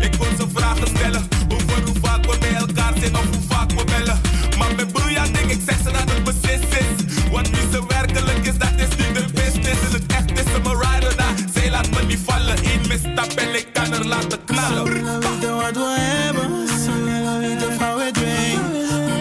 Ik 0.00 0.14
wil 0.14 0.26
ze 0.38 0.46
vragen 0.54 0.86
stellen. 0.86 1.28
Over 1.48 1.82
hoe 1.84 1.94
vaak 2.02 2.24
we 2.26 2.38
bij 2.38 2.54
elkaar 2.54 2.92
zijn 3.00 3.16
of 3.16 3.26
hoe 3.30 3.42
vaak 3.48 3.70
we 3.70 3.84
bellen. 3.84 4.20
Maar 4.58 4.74
met 4.74 4.92
broeia 4.92 5.24
ding, 5.24 5.50
ik 5.50 5.60
zeg 5.66 5.76
ze 5.76 5.84
dat 5.84 6.10
het 6.10 6.24
beslist 6.24 6.72
is. 6.80 7.30
Want 7.30 7.50
niet 7.50 7.68
zo 7.72 7.86
werkelijk 7.86 8.46
is, 8.46 8.58
dat 8.58 8.72
is 8.76 8.96
niet 8.96 9.14
de 9.14 9.24
business. 9.34 9.80
In 9.86 9.92
het 9.92 10.06
echt 10.06 10.30
is 10.30 10.52
ze 10.52 10.60
mijn 10.62 10.80
rider 10.80 11.16
daar. 11.16 11.34
Zij 11.54 11.70
laat 11.70 11.90
me 11.90 12.02
niet 12.06 12.18
vallen. 12.26 12.56
Eén 12.64 12.88
misstap 12.88 13.30
en 13.30 13.54
ik 13.54 13.66
kan 13.72 13.92
er 13.92 14.06
laten 14.06 14.44
knallen. 14.44 14.76
Sabrina 14.76 15.18
weten 15.18 15.56
wat 15.56 15.76
we 15.76 15.96
hebben. 15.98 16.68
Sabrina 16.84 17.38
weten 17.38 17.72
van 17.78 17.94
we 17.94 18.10
twee. 18.12 18.56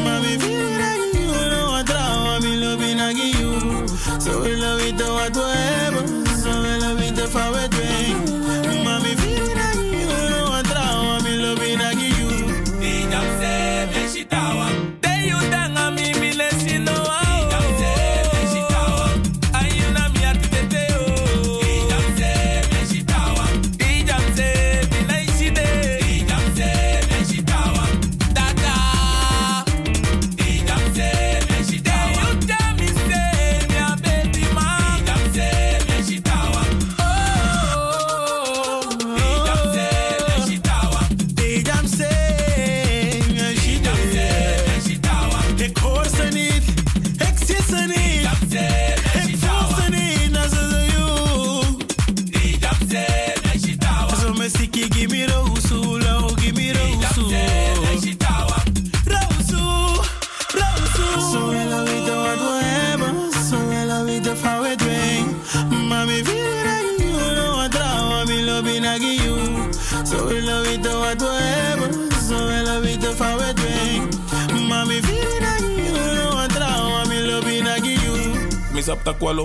Maar 0.04 0.22
wie 0.22 0.40
vinden 0.40 0.78
dat 0.78 0.96
je 1.02 1.10
nu 1.14 1.26
wat 1.72 1.86
trouwen? 1.86 2.42
Wie 2.42 2.58
lopen 2.58 2.96
naar 2.96 3.12
je? 3.12 3.84
Sabrina 4.18 4.76
weten 4.76 5.14
wat 5.14 5.36
we 5.36 5.52
hebben. 5.56 6.06
Sabrina 6.44 6.96
weten 6.96 7.32
van 7.32 7.52
we 7.52 7.58
twee. 7.58 7.71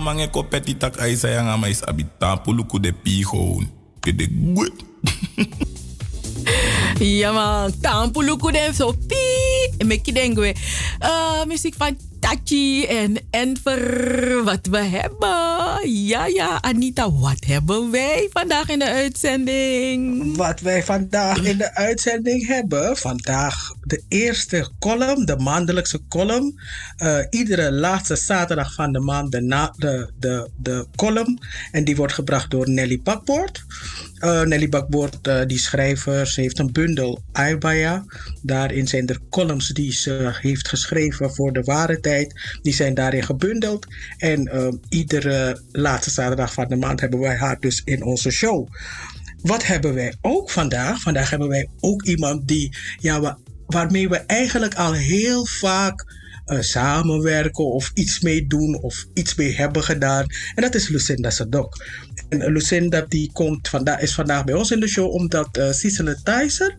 Mange 0.06 0.30
ko 0.30 0.46
peti 0.46 0.78
tak 0.78 1.02
ay 1.02 1.18
sayang 1.18 1.50
ama 1.50 1.66
is 1.66 1.82
abitan 1.82 2.38
puluku 2.46 2.78
de 2.78 2.94
pi 2.94 3.26
gewoon. 3.26 3.66
De 4.06 4.30
goed. 4.54 4.70
Ja 7.02 7.32
man, 7.36 7.74
tampuluku 7.82 8.54
den 8.54 8.70
zo 8.70 8.94
pie. 8.94 9.74
En 9.82 9.90
ik 9.90 10.06
denk 10.14 10.38
we, 10.38 10.54
uh, 11.02 11.42
muziek 11.50 11.74
van 11.74 11.98
Tachi 12.26 12.84
en 12.86 13.16
Enver, 13.30 14.44
wat 14.44 14.66
we 14.66 14.78
hebben. 14.78 15.90
Ja, 15.90 16.26
ja, 16.26 16.62
Anita, 16.62 17.12
wat 17.12 17.44
hebben 17.46 17.90
wij 17.90 18.28
vandaag 18.32 18.68
in 18.68 18.78
de 18.78 18.84
uitzending? 18.84 20.36
Wat 20.36 20.60
wij 20.60 20.84
vandaag 20.84 21.44
in 21.44 21.58
de 21.58 21.74
uitzending 21.74 22.46
hebben, 22.46 22.96
vandaag 22.96 23.72
de 23.82 24.02
eerste 24.08 24.70
column, 24.78 25.24
de 25.24 25.36
maandelijkse 25.36 26.00
column. 26.08 26.60
Uh, 27.02 27.18
iedere 27.30 27.72
laatste 27.72 28.16
zaterdag 28.16 28.74
van 28.74 28.92
de 28.92 29.00
maand 29.00 29.32
de, 29.32 29.40
na, 29.40 29.72
de, 29.76 30.10
de, 30.18 30.50
de 30.56 30.86
column. 30.96 31.38
En 31.70 31.84
die 31.84 31.96
wordt 31.96 32.12
gebracht 32.12 32.50
door 32.50 32.70
Nelly 32.70 33.00
Bakboord. 33.02 33.64
Uh, 34.26 34.42
Nelly 34.42 34.68
Bakboord, 34.68 35.28
uh, 35.28 35.40
die 35.46 35.58
schrijver, 35.58 36.26
ze 36.26 36.40
heeft 36.40 36.58
een 36.58 36.72
bundel 36.72 37.22
Aibaya. 37.32 38.04
Daarin 38.42 38.88
zijn 38.88 39.06
er 39.06 39.20
columns 39.30 39.68
die 39.68 39.92
ze 39.92 40.36
heeft 40.40 40.68
geschreven 40.68 41.34
voor 41.34 41.52
de 41.52 41.62
ware 41.62 42.00
tijd. 42.00 42.58
Die 42.62 42.74
zijn 42.74 42.94
daarin 42.94 43.22
gebundeld. 43.22 43.86
En 44.18 44.50
uh, 44.54 44.68
iedere 44.88 45.62
laatste 45.72 46.10
zaterdag 46.10 46.52
van 46.52 46.68
de 46.68 46.76
maand 46.76 47.00
hebben 47.00 47.18
wij 47.18 47.36
haar 47.36 47.60
dus 47.60 47.82
in 47.84 48.02
onze 48.02 48.30
show. 48.30 48.68
Wat 49.42 49.66
hebben 49.66 49.94
wij 49.94 50.14
ook 50.20 50.50
vandaag? 50.50 51.00
Vandaag 51.00 51.30
hebben 51.30 51.48
wij 51.48 51.68
ook 51.80 52.04
iemand 52.04 52.48
die, 52.48 52.76
ja, 53.00 53.38
waarmee 53.66 54.08
we 54.08 54.16
eigenlijk 54.16 54.74
al 54.74 54.92
heel 54.92 55.46
vaak 55.46 56.15
uh, 56.46 56.60
samenwerken 56.60 57.64
of 57.64 57.90
iets 57.94 58.20
mee 58.20 58.46
doen 58.46 58.82
of 58.82 59.06
iets 59.14 59.34
mee 59.34 59.54
hebben 59.54 59.82
gedaan. 59.82 60.26
En 60.54 60.62
dat 60.62 60.74
is 60.74 60.88
Lucinda 60.88 61.30
Sadok. 61.30 61.84
En 62.28 62.52
Lucinda 62.52 63.04
die 63.08 63.30
komt 63.32 63.68
vandaag, 63.68 64.00
is 64.00 64.14
vandaag 64.14 64.44
bij 64.44 64.54
ons 64.54 64.70
in 64.70 64.80
de 64.80 64.88
show 64.88 65.12
omdat 65.12 65.58
uh, 65.58 65.72
Cicely 65.72 66.16
Tyson, 66.22 66.72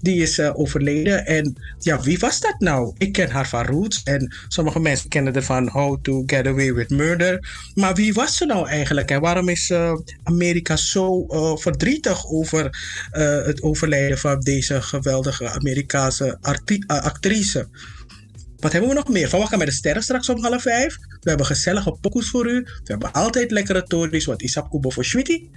die 0.00 0.22
is 0.22 0.40
overleden. 0.40 1.26
En 1.26 1.56
ja, 1.78 2.00
wie 2.00 2.18
was 2.18 2.40
dat 2.40 2.54
nou? 2.58 2.94
Ik 2.98 3.12
ken 3.12 3.30
haar 3.30 3.48
van 3.48 3.64
Roots 3.64 4.02
en 4.02 4.34
sommige 4.48 4.80
mensen 4.80 5.08
kennen 5.08 5.34
er 5.34 5.42
van 5.42 5.68
How 5.68 6.02
to 6.02 6.22
Get 6.26 6.46
Away 6.46 6.74
with 6.74 6.90
Murder. 6.90 7.48
Maar 7.74 7.94
wie 7.94 8.12
was 8.12 8.36
ze 8.36 8.46
nou 8.46 8.68
eigenlijk 8.68 9.10
en 9.10 9.20
waarom 9.20 9.48
is 9.48 9.72
Amerika 10.22 10.76
zo 10.76 11.26
verdrietig 11.56 12.26
over 12.26 12.70
het 13.44 13.62
overlijden 13.62 14.18
van 14.18 14.40
deze 14.40 14.82
geweldige 14.82 15.50
Amerikaanse 15.50 16.38
actrice? 16.86 17.68
Wat 18.62 18.72
hebben 18.72 18.90
we 18.90 18.96
nog 18.96 19.08
meer? 19.08 19.28
Van 19.28 19.38
Wakker 19.38 19.58
met 19.58 19.66
de 19.66 19.72
Sterren 19.72 20.02
straks 20.02 20.28
om 20.28 20.42
half 20.42 20.62
vijf. 20.62 20.96
We 21.20 21.28
hebben 21.28 21.46
gezellige 21.46 21.96
pokoes 22.00 22.30
voor 22.30 22.50
u. 22.50 22.62
We 22.62 22.80
hebben 22.84 23.12
altijd 23.12 23.50
lekkere 23.50 23.82
tories, 23.82 24.24
wat 24.24 24.42
Isap 24.42 24.70
Kubo 24.70 24.90
voor 24.90 25.04
Schwitty. 25.04 25.48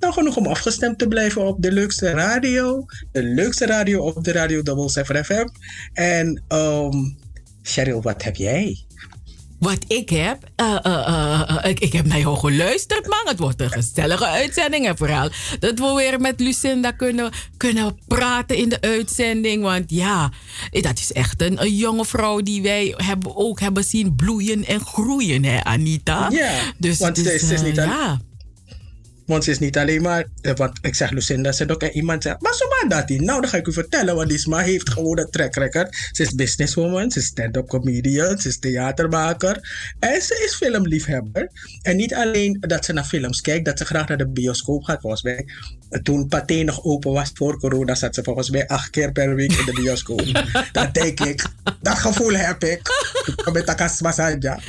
Nou, 0.00 0.12
genoeg 0.12 0.36
om 0.36 0.46
afgestemd 0.46 0.98
te 0.98 1.08
blijven 1.08 1.46
op 1.46 1.62
de 1.62 1.72
leukste 1.72 2.10
radio. 2.10 2.84
De 3.12 3.22
leukste 3.22 3.66
radio 3.66 4.02
op 4.02 4.24
de 4.24 4.32
Radio 4.32 4.62
Double 4.62 4.90
7 4.90 5.24
FM. 5.24 5.46
En, 5.92 6.42
um, 6.48 7.16
Cheryl, 7.62 8.02
wat 8.02 8.22
heb 8.22 8.36
jij? 8.36 8.83
Wat 9.64 9.84
ik 9.86 10.08
heb, 10.08 10.38
uh, 10.60 10.76
uh, 10.86 11.58
ik, 11.62 11.80
ik 11.80 11.92
heb 11.92 12.06
naar 12.06 12.18
jou 12.18 12.38
geluisterd, 12.38 13.06
man. 13.06 13.22
Het 13.24 13.38
wordt 13.38 13.60
een 13.60 13.70
gezellige 13.70 14.26
uitzending. 14.26 14.86
En 14.86 14.96
vooral 14.96 15.28
dat 15.58 15.78
we 15.78 15.92
weer 15.96 16.20
met 16.20 16.40
Lucinda 16.40 16.90
kunnen, 16.90 17.30
kunnen 17.56 17.98
praten 18.06 18.56
in 18.56 18.68
de 18.68 18.80
uitzending. 18.80 19.62
Want 19.62 19.90
ja, 19.90 20.30
dat 20.70 20.98
is 20.98 21.12
echt 21.12 21.42
een, 21.42 21.62
een 21.62 21.76
jonge 21.76 22.04
vrouw 22.04 22.40
die 22.40 22.62
wij 22.62 22.94
hebben, 22.96 23.36
ook 23.36 23.60
hebben 23.60 23.84
zien 23.84 24.16
bloeien 24.16 24.64
en 24.64 24.80
groeien, 24.80 25.44
hè, 25.44 25.64
Anita? 25.64 26.28
Ja, 26.30 26.52
dus, 26.78 26.98
want 26.98 27.14
dus, 27.14 27.40
het 27.40 27.50
is, 27.50 27.62
niet 27.62 27.74
ja. 27.74 28.20
Want 29.26 29.44
ze 29.44 29.50
is 29.50 29.58
niet 29.58 29.78
alleen 29.78 30.02
maar, 30.02 30.26
eh, 30.40 30.54
want 30.54 30.78
ik 30.82 30.94
zeg 30.94 31.10
Lucinda, 31.10 31.52
ze 31.52 31.68
ook 31.68 31.82
iemand 31.82 32.22
zegt, 32.22 32.42
maar 32.42 32.54
zo 32.54 32.68
maar 32.68 32.98
dat 32.98 33.08
die. 33.08 33.22
Nou, 33.22 33.40
dan 33.40 33.50
ga 33.50 33.56
ik 33.56 33.66
u 33.66 33.72
vertellen, 33.72 34.14
want 34.14 34.32
Isma 34.32 34.58
heeft 34.58 34.90
gewoon 34.90 35.18
een 35.18 35.30
track 35.30 35.54
record. 35.54 36.08
Ze 36.12 36.22
is 36.22 36.34
businesswoman, 36.34 37.10
ze 37.10 37.18
is 37.18 37.24
stand-up 37.24 37.68
comedian, 37.68 38.38
ze 38.38 38.48
is 38.48 38.58
theatermaker 38.58 39.58
en 39.98 40.22
ze 40.22 40.42
is 40.44 40.54
filmliefhebber. 40.54 41.50
En 41.82 41.96
niet 41.96 42.14
alleen 42.14 42.56
dat 42.60 42.84
ze 42.84 42.92
naar 42.92 43.04
films 43.04 43.40
kijkt, 43.40 43.64
dat 43.64 43.78
ze 43.78 43.84
graag 43.84 44.08
naar 44.08 44.18
de 44.18 44.28
bioscoop 44.28 44.82
gaat, 44.84 45.00
volgens 45.00 45.22
mij. 45.22 45.46
Toen 46.02 46.28
Pathé 46.28 46.62
nog 46.62 46.84
open 46.84 47.12
was 47.12 47.30
voor 47.34 47.58
corona, 47.58 47.94
zat 47.94 48.14
ze 48.14 48.22
volgens 48.22 48.50
mij 48.50 48.66
acht 48.68 48.90
keer 48.90 49.12
per 49.12 49.34
week 49.34 49.52
in 49.52 49.64
de 49.64 49.72
bioscoop. 49.72 50.46
dat 50.72 50.94
denk 50.94 51.20
ik. 51.20 51.46
Dat 51.80 51.98
gevoel 51.98 52.32
heb 52.32 52.64
ik. 52.64 52.80
Met 53.52 53.66
Takas 53.66 54.00
Masanja. 54.00 54.58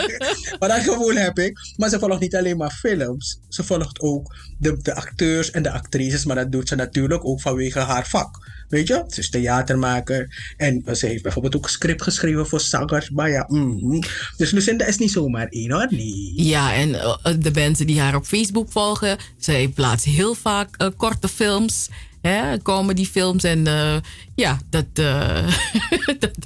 maar 0.58 0.68
dat 0.68 0.80
gevoel 0.80 1.14
heb 1.14 1.38
ik. 1.38 1.58
Maar 1.76 1.88
ze 1.88 1.98
volgt 1.98 2.20
niet 2.20 2.36
alleen 2.36 2.56
maar 2.56 2.70
films 2.70 3.40
ze 3.54 3.64
volgt 3.64 4.00
ook 4.00 4.34
de, 4.62 4.94
acteurs 4.94 5.50
en 5.50 5.62
de 5.62 5.70
actrices, 5.70 6.24
maar 6.24 6.36
dat 6.36 6.52
doet 6.52 6.68
ze 6.68 6.74
natuurlijk 6.74 7.24
ook 7.24 7.40
vanwege 7.40 7.78
haar 7.78 8.08
vak. 8.08 8.50
Weet 8.68 8.86
je, 8.86 9.04
ze 9.08 9.20
is 9.20 9.30
theatermaker 9.30 10.54
en 10.56 10.82
ze 10.96 11.06
heeft 11.06 11.22
bijvoorbeeld 11.22 11.56
ook 11.56 11.68
script 11.68 12.02
geschreven 12.02 12.46
voor 12.46 12.60
zangers. 12.60 13.10
Maar 13.10 13.30
ja, 13.30 13.46
mm 13.48 14.00
dus 14.36 14.50
Lucinda 14.50 14.86
is 14.86 14.98
niet 14.98 15.10
zomaar 15.10 15.46
één 15.48 15.70
hoor. 15.70 15.86
Nee. 15.90 16.32
Ja, 16.34 16.74
en 16.74 16.88
uh, 16.88 17.16
de 17.38 17.50
mensen 17.54 17.86
die 17.86 18.00
haar 18.00 18.14
op 18.14 18.24
Facebook 18.24 18.72
volgen, 18.72 19.16
zij 19.38 19.68
plaatst 19.68 20.04
heel 20.04 20.34
vaak 20.34 20.82
uh, 20.82 20.88
korte 20.96 21.28
films. 21.28 21.88
Hè, 22.20 22.62
comedyfilms 22.62 23.44
en 23.44 23.66
uh, 23.66 23.96
ja, 24.34 24.60
dat, 24.70 24.86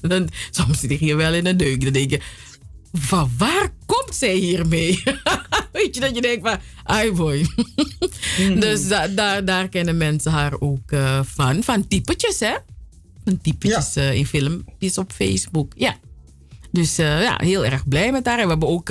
soms 0.51 0.81
zit 0.81 0.91
hier 0.91 1.17
wel 1.17 1.35
in 1.35 1.47
een 1.47 1.57
deuk. 1.57 1.83
Dan 1.83 1.93
denk 1.93 2.11
je, 2.11 2.21
van 2.99 3.31
waar 3.39 3.69
komt 3.87 4.15
zij 4.15 4.35
hiermee? 4.35 5.03
Weet 5.73 5.95
je 5.95 6.01
dat 6.01 6.15
je 6.15 6.21
denkt 6.21 6.49
van, 6.49 6.59
ai 6.85 7.13
boy. 7.13 7.47
Mhm. 8.39 8.61
Dus 8.61 8.89
da, 8.89 9.09
daar, 9.09 9.45
daar 9.45 9.69
kennen 9.69 9.97
mensen 9.97 10.33
haar 10.33 10.61
ook 10.61 10.91
uh, 10.91 11.21
van. 11.25 11.63
Van 11.63 11.89
typetjes, 11.89 12.41
hè? 12.41 12.55
Van 13.25 13.41
typetjes 13.41 13.95
ja. 13.95 14.03
uh, 14.03 14.15
in 14.15 14.27
filmpjes 14.27 14.99
op 14.99 15.13
Facebook. 15.13 15.73
Ja. 15.77 15.97
Dus 16.71 16.99
uh, 16.99 17.23
ja, 17.23 17.41
heel 17.43 17.65
erg 17.65 17.89
blij 17.89 18.13
met 18.13 18.27
haar. 18.27 18.39
En 18.39 18.45
we 18.45 18.51
hebben 18.51 18.69
ook 18.69 18.91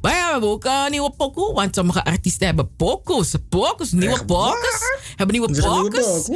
maar 0.00 0.12
ja, 0.12 0.26
we 0.26 0.32
hebben 0.32 0.48
ook 0.48 0.64
een 0.64 0.90
nieuwe 0.90 1.10
pokoe. 1.16 1.54
Want 1.54 1.74
sommige 1.74 2.04
artiesten 2.04 2.46
hebben 2.46 2.76
pokoes. 2.76 3.34
Pokoes, 3.48 3.90
nieuwe 3.92 4.24
pokoes. 4.24 4.80
Hebben 5.16 5.36
nieuwe 5.36 5.60
pokoes. 5.60 6.28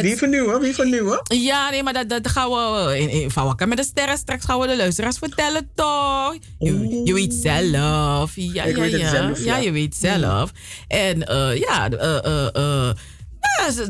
Wie 0.00 0.16
vernieuwen? 0.16 0.60
Wie 0.60 0.74
vernieuwen? 0.74 1.20
Ja, 1.24 1.70
nee, 1.70 1.82
maar 1.82 1.92
dat, 1.92 2.08
dat 2.08 2.28
gaan 2.28 2.50
we 2.50 2.98
in, 2.98 3.08
in 3.08 3.30
Van 3.30 3.44
Wakker 3.44 3.68
met 3.68 3.78
de 3.78 3.84
Sterren. 3.84 4.18
Straks 4.18 4.44
gaan 4.44 4.60
we 4.60 4.66
de 4.66 4.76
luisteraars 4.76 5.18
vertellen, 5.18 5.70
toch? 5.74 6.36
Je, 6.58 7.02
je 7.04 7.14
weet 7.14 7.34
zelf. 7.34 8.32
Ja, 8.34 8.64
Ik 8.64 8.76
ja, 8.76 8.82
weet 8.82 8.90
ja. 8.90 9.10
Zelf, 9.10 9.44
ja. 9.44 9.56
ja. 9.56 9.62
je 9.62 9.72
weet 9.72 9.96
zelf. 9.96 10.50
En 10.88 11.16
uh, 11.30 11.56
ja, 11.58 11.90
uh, 11.90 12.48
uh, 12.56 12.90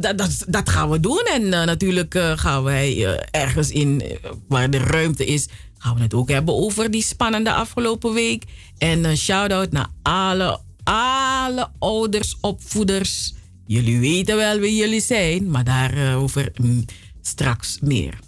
dat, 0.00 0.18
dat, 0.18 0.44
dat, 0.48 0.68
gaan 0.68 0.90
we 0.90 1.00
doen. 1.00 1.22
En 1.32 1.48
natuurlijk 1.48 2.14
gaan 2.36 2.62
wij 2.62 3.18
ergens 3.30 3.70
in 3.70 4.02
waar 4.48 4.70
de 4.70 4.78
ruimte 4.78 5.24
is 5.24 5.48
gaan 5.82 5.94
we 5.94 6.02
het 6.02 6.14
ook 6.14 6.28
hebben 6.28 6.54
over 6.54 6.90
die 6.90 7.02
spannende 7.02 7.52
afgelopen 7.52 8.12
week. 8.12 8.44
En 8.78 9.04
een 9.04 9.16
shout-out 9.16 9.72
naar 9.72 9.88
alle, 10.02 10.58
alle 10.84 11.68
ouders, 11.78 12.36
opvoeders. 12.40 13.34
Jullie 13.66 14.00
weten 14.00 14.36
wel 14.36 14.58
wie 14.58 14.76
jullie 14.76 15.00
zijn, 15.00 15.50
maar 15.50 15.64
daarover 15.64 16.52
mm, 16.60 16.84
straks 17.20 17.78
meer. 17.80 18.18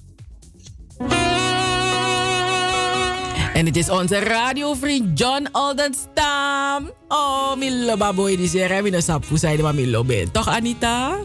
En 3.54 3.66
het 3.66 3.76
is 3.76 3.90
onze 3.90 4.18
radiovriend 4.18 5.18
John 5.18 5.48
Aldenstam. 5.52 6.90
Oh, 7.08 7.56
Milo 7.56 7.96
baboy, 7.96 8.36
die 8.36 8.48
zegt, 8.48 8.82
we 8.82 9.00
sap 9.00 9.24
voor 9.24 9.38
zijde 9.38 9.62
maar 9.62 9.74
Milo 9.74 10.04
ben. 10.04 10.30
Toch, 10.30 10.48
Anita? 10.48 11.16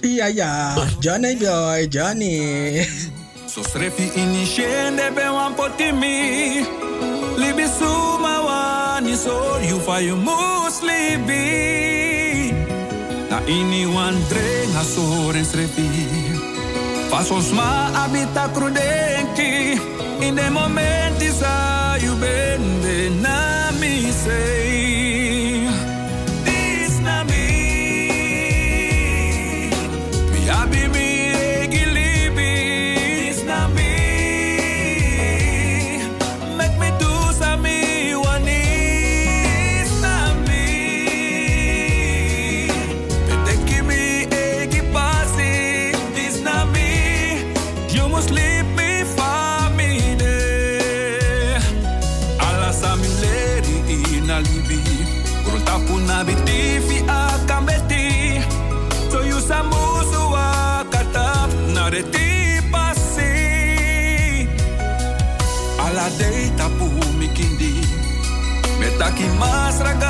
Ja, 0.00 0.26
ja. 0.26 0.86
Johnny 1.00 1.36
boy, 1.36 1.86
Johnny. 1.90 2.88
So 3.50 3.62
srefi 3.62 4.06
initiende 4.14 5.10
be 5.14 5.26
wan 5.36 5.54
potimi 5.54 6.62
Libi 7.36 7.66
suma 7.66 8.34
wani 8.46 9.14
so 9.16 9.58
you 9.68 9.80
fa 9.80 10.00
you 10.00 10.14
must 10.14 10.82
libi 10.82 12.52
Na 13.28 13.40
ini 13.56 13.92
wan 13.92 14.14
drenga 14.30 14.82
so 14.84 15.02
ren 15.32 15.44
srefi 15.44 15.88
Fasos 17.10 17.50
ma 17.52 17.90
abita 18.04 18.46
crudenki 18.54 19.52
In 20.22 20.36
de 20.36 20.46
momenti 20.50 21.28
sa 21.40 21.96
you 21.96 22.14
bende 22.22 23.10
na 23.20 23.72
mi 23.80 24.12
sei 24.12 24.49
más 69.28 69.78
tragar 69.78 70.09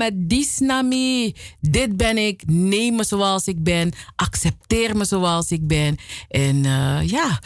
met 0.00 0.12
Disnami. 0.14 1.34
Dit 1.60 1.96
ben 1.96 2.18
ik. 2.18 2.42
Neem 2.46 2.96
me 2.96 3.04
zoals 3.04 3.46
ik 3.46 3.62
ben. 3.62 3.92
Accepteer 4.16 4.96
me 4.96 5.04
zoals 5.04 5.50
ik 5.50 5.66
ben. 5.66 5.96
En 6.28 6.64
eh, 6.64 7.08
ja, 7.08 7.38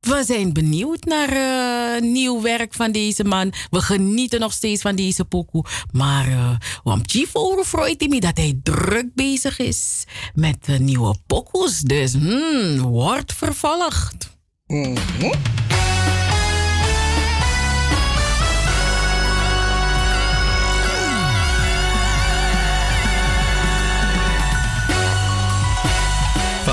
we 0.00 0.22
zijn 0.26 0.52
benieuwd 0.52 1.04
naar 1.04 1.28
eh, 1.28 2.02
nieuw 2.02 2.42
werk 2.42 2.74
van 2.74 2.92
deze 2.92 3.24
man. 3.24 3.52
We 3.70 3.80
genieten 3.80 4.40
nog 4.40 4.52
steeds 4.52 4.82
van 4.82 4.96
deze 4.96 5.24
pokoe. 5.24 5.64
Maar 5.92 6.28
uh, 6.28 6.50
want 6.82 7.10
Chief 7.10 7.30
overvreut 7.32 8.08
me 8.08 8.20
dat 8.20 8.36
hij 8.36 8.60
druk 8.62 9.14
bezig 9.14 9.58
is 9.58 10.04
met 10.34 10.56
eh, 10.64 10.78
nieuwe 10.78 11.14
pokoes. 11.26 11.80
Dus 11.80 12.12
hmm, 12.12 12.80
wordt 12.80 13.32
vervolgd. 13.32 14.38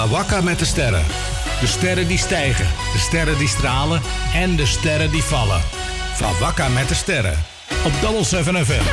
Wakka 0.09 0.41
met 0.41 0.59
de 0.59 0.65
sterren. 0.65 1.05
De 1.59 1.67
sterren 1.67 2.07
die 2.07 2.17
stijgen, 2.17 2.65
de 2.93 2.99
sterren 2.99 3.37
die 3.37 3.47
stralen 3.47 4.01
en 4.33 4.55
de 4.55 4.65
sterren 4.65 5.11
die 5.11 5.23
vallen. 5.23 5.61
Van 6.15 6.39
Wakka 6.39 6.67
met 6.67 6.87
de 6.87 6.95
sterren. 6.95 7.37
Op 7.85 7.91
Double 8.01 8.23
7 8.23 8.65
FM. 8.65 8.83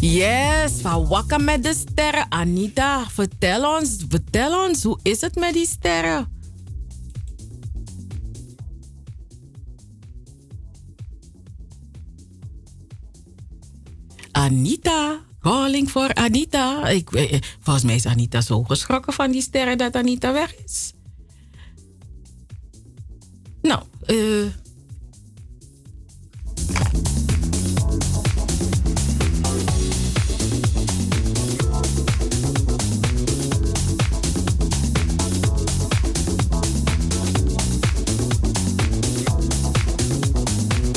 Yes, 0.00 0.72
van 0.80 1.06
Wakka 1.06 1.38
met 1.38 1.62
de 1.62 1.74
sterren. 1.74 2.26
Anita, 2.28 3.04
vertel 3.12 3.76
ons, 3.76 3.96
vertel 4.08 4.66
ons, 4.66 4.82
hoe 4.82 4.98
is 5.02 5.20
het 5.20 5.34
met 5.34 5.52
die 5.52 5.66
sterren? 5.66 6.36
Anita, 14.32 15.20
calling 15.48 15.90
voor 15.90 16.14
Anita. 16.14 16.88
Ik, 16.88 17.12
eh, 17.12 17.38
volgens 17.60 17.84
mij 17.84 17.94
is 17.94 18.06
Anita 18.06 18.40
zo 18.40 18.62
geschrokken 18.62 19.12
van 19.12 19.30
die 19.30 19.42
sterren 19.42 19.78
dat 19.78 19.96
Anita 19.96 20.32
weg 20.32 20.54
is. 20.64 20.92
Nou, 23.62 23.82
eh. 24.06 24.16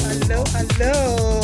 Hallo, 0.02 0.44
hallo. 0.52 1.41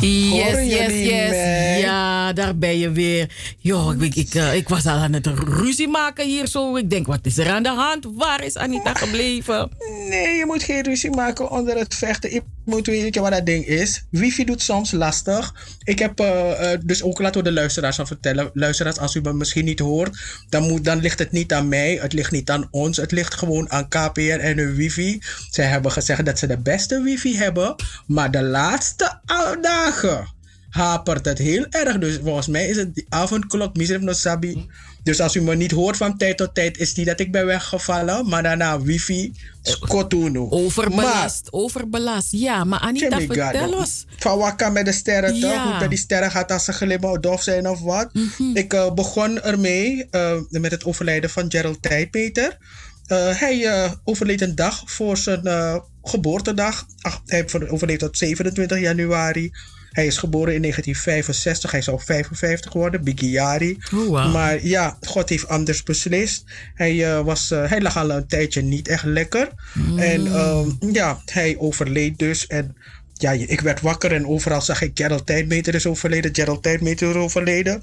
Yes, 0.00 0.66
yes, 0.66 0.92
yes. 0.92 1.28
mij? 1.30 1.80
Ja, 1.80 2.32
daar 2.32 2.58
ben 2.58 2.78
je 2.78 2.90
weer. 2.90 3.30
Jo, 3.58 3.90
ik, 4.00 4.14
ik, 4.14 4.34
eh, 4.34 4.54
ik 4.54 4.68
was 4.68 4.86
al 4.86 4.96
aan 4.96 5.12
het 5.12 5.26
ruzie 5.26 5.88
maken 5.88 6.26
hier 6.26 6.46
zo. 6.46 6.76
Ik 6.76 6.90
denk, 6.90 7.06
wat 7.06 7.18
is 7.22 7.38
er 7.38 7.50
aan 7.50 7.62
de 7.62 7.68
hand? 7.68 8.06
Waar 8.14 8.44
is 8.44 8.56
Anita 8.56 8.94
gebleven? 8.94 9.70
Nee, 10.08 10.36
je 10.36 10.44
moet 10.46 10.62
geen 10.62 10.82
ruzie 10.82 11.10
maken 11.10 11.50
onder 11.50 11.76
het 11.78 11.94
vechten. 11.94 12.42
Ik 12.66 12.72
moet 12.72 12.86
weet 12.86 13.14
je 13.14 13.20
wat 13.20 13.30
dat 13.30 13.46
ding 13.46 13.66
is? 13.66 14.04
Wifi 14.10 14.44
doet 14.44 14.62
soms 14.62 14.90
lastig. 14.90 15.54
Ik 15.84 15.98
heb, 15.98 16.20
uh, 16.20 16.26
uh, 16.26 16.78
dus 16.84 17.02
ook 17.02 17.18
laten 17.18 17.42
we 17.42 17.48
de 17.48 17.54
luisteraars 17.54 17.98
aan 17.98 18.06
vertellen. 18.06 18.50
Luisteraars, 18.52 18.98
als 18.98 19.14
u 19.14 19.20
me 19.20 19.32
misschien 19.32 19.64
niet 19.64 19.78
hoort, 19.78 20.18
dan, 20.48 20.62
moet, 20.62 20.84
dan 20.84 20.98
ligt 20.98 21.18
het 21.18 21.32
niet 21.32 21.52
aan 21.52 21.68
mij. 21.68 21.98
Het 22.00 22.12
ligt 22.12 22.30
niet 22.30 22.50
aan 22.50 22.68
ons. 22.70 22.96
Het 22.96 23.12
ligt 23.12 23.34
gewoon 23.34 23.70
aan 23.70 23.88
KPR 23.88 24.20
en 24.20 24.58
hun 24.58 24.74
wifi. 24.74 25.18
Zij 25.50 25.64
hebben 25.64 25.92
gezegd 25.92 26.24
dat 26.24 26.38
ze 26.38 26.46
de 26.46 26.58
beste 26.58 27.02
wifi 27.02 27.36
hebben. 27.36 27.74
Maar 28.06 28.30
de 28.30 28.42
laatste 28.42 29.20
dagen 29.60 30.34
hapert 30.76 31.24
het 31.24 31.38
heel 31.38 31.66
erg. 31.70 31.98
Dus 31.98 32.18
volgens 32.22 32.46
mij 32.46 32.66
is 32.66 32.76
het 32.76 32.94
die 32.94 33.06
avondklok, 33.08 33.76
Misref 33.76 34.00
no 34.00 34.12
Sabi. 34.12 34.66
Dus 35.02 35.20
als 35.20 35.36
u 35.36 35.42
me 35.42 35.54
niet 35.54 35.70
hoort 35.70 35.96
van 35.96 36.16
tijd 36.16 36.36
tot 36.36 36.54
tijd, 36.54 36.78
is 36.78 36.94
die 36.94 37.04
dat 37.04 37.20
ik 37.20 37.32
ben 37.32 37.46
weggevallen. 37.46 38.28
Maar 38.28 38.42
daarna 38.42 38.80
wifi, 38.80 39.32
skotuno. 39.62 40.48
Overbelast, 40.50 41.42
maar, 41.42 41.62
overbelast. 41.62 42.28
Ja, 42.30 42.64
maar 42.64 42.80
Anita, 42.80 43.20
vertel 43.20 43.72
ons. 43.72 44.06
Van 44.18 44.38
wat 44.38 44.72
met 44.72 44.84
de 44.84 44.92
sterren, 44.92 45.34
ja. 45.34 45.40
toch? 45.40 45.70
Hoe 45.70 45.78
dat 45.78 45.88
die 45.88 45.98
sterren 45.98 46.30
gaat 46.30 46.52
als 46.52 46.64
ze 46.64 46.72
glimmen 46.72 47.20
dof 47.20 47.42
zijn 47.42 47.68
of 47.68 47.80
wat. 47.80 48.08
Mm 48.12 48.30
-hmm. 48.36 48.56
Ik 48.56 48.74
uh, 48.74 48.92
begon 48.92 49.40
ermee 49.40 50.08
uh, 50.10 50.32
met 50.48 50.70
het 50.70 50.84
overlijden 50.84 51.30
van 51.30 51.50
Gerald 51.50 51.82
Tijdpeter. 51.82 52.58
Uh, 53.06 53.40
hij 53.40 53.90
overleed 54.04 54.40
een 54.40 54.54
dag 54.54 54.82
voor 54.86 55.16
zijn 55.16 55.82
geboortedag. 56.02 56.86
Ach, 57.00 57.22
hij 57.26 57.46
overleed 57.68 58.02
op 58.02 58.16
27 58.16 58.78
januari. 58.78 59.52
Hij 59.90 60.06
is 60.06 60.18
geboren 60.18 60.54
in 60.54 60.60
1965. 60.60 61.70
Hij 61.70 61.82
zou 61.82 62.00
55 62.00 62.72
worden, 62.72 63.04
Bigiari. 63.04 63.78
Oh, 63.94 64.06
wow. 64.06 64.32
Maar 64.32 64.66
ja, 64.66 64.96
God 65.00 65.28
heeft 65.28 65.48
anders 65.48 65.82
beslist. 65.82 66.44
Hij, 66.74 66.94
uh, 66.94 67.20
was, 67.20 67.50
uh, 67.50 67.68
hij 67.68 67.80
lag 67.80 67.96
al 67.96 68.10
een 68.10 68.26
tijdje 68.26 68.62
niet 68.62 68.88
echt 68.88 69.04
lekker. 69.04 69.48
Mm. 69.74 69.98
En 69.98 70.26
uh, 70.26 70.66
ja, 70.92 71.20
hij 71.24 71.56
overleed 71.58 72.18
dus. 72.18 72.46
En 72.46 72.76
ja, 73.12 73.30
ik 73.30 73.60
werd 73.60 73.80
wakker 73.80 74.12
en 74.12 74.26
overal 74.26 74.60
zag 74.60 74.82
ik 74.82 74.90
Gerald 74.94 75.26
Tijdmeter 75.26 75.74
is 75.74 75.86
overleden. 75.86 76.34
Gerald 76.34 76.62
Tijdmeter 76.62 77.08
is 77.08 77.14
overleden. 77.14 77.80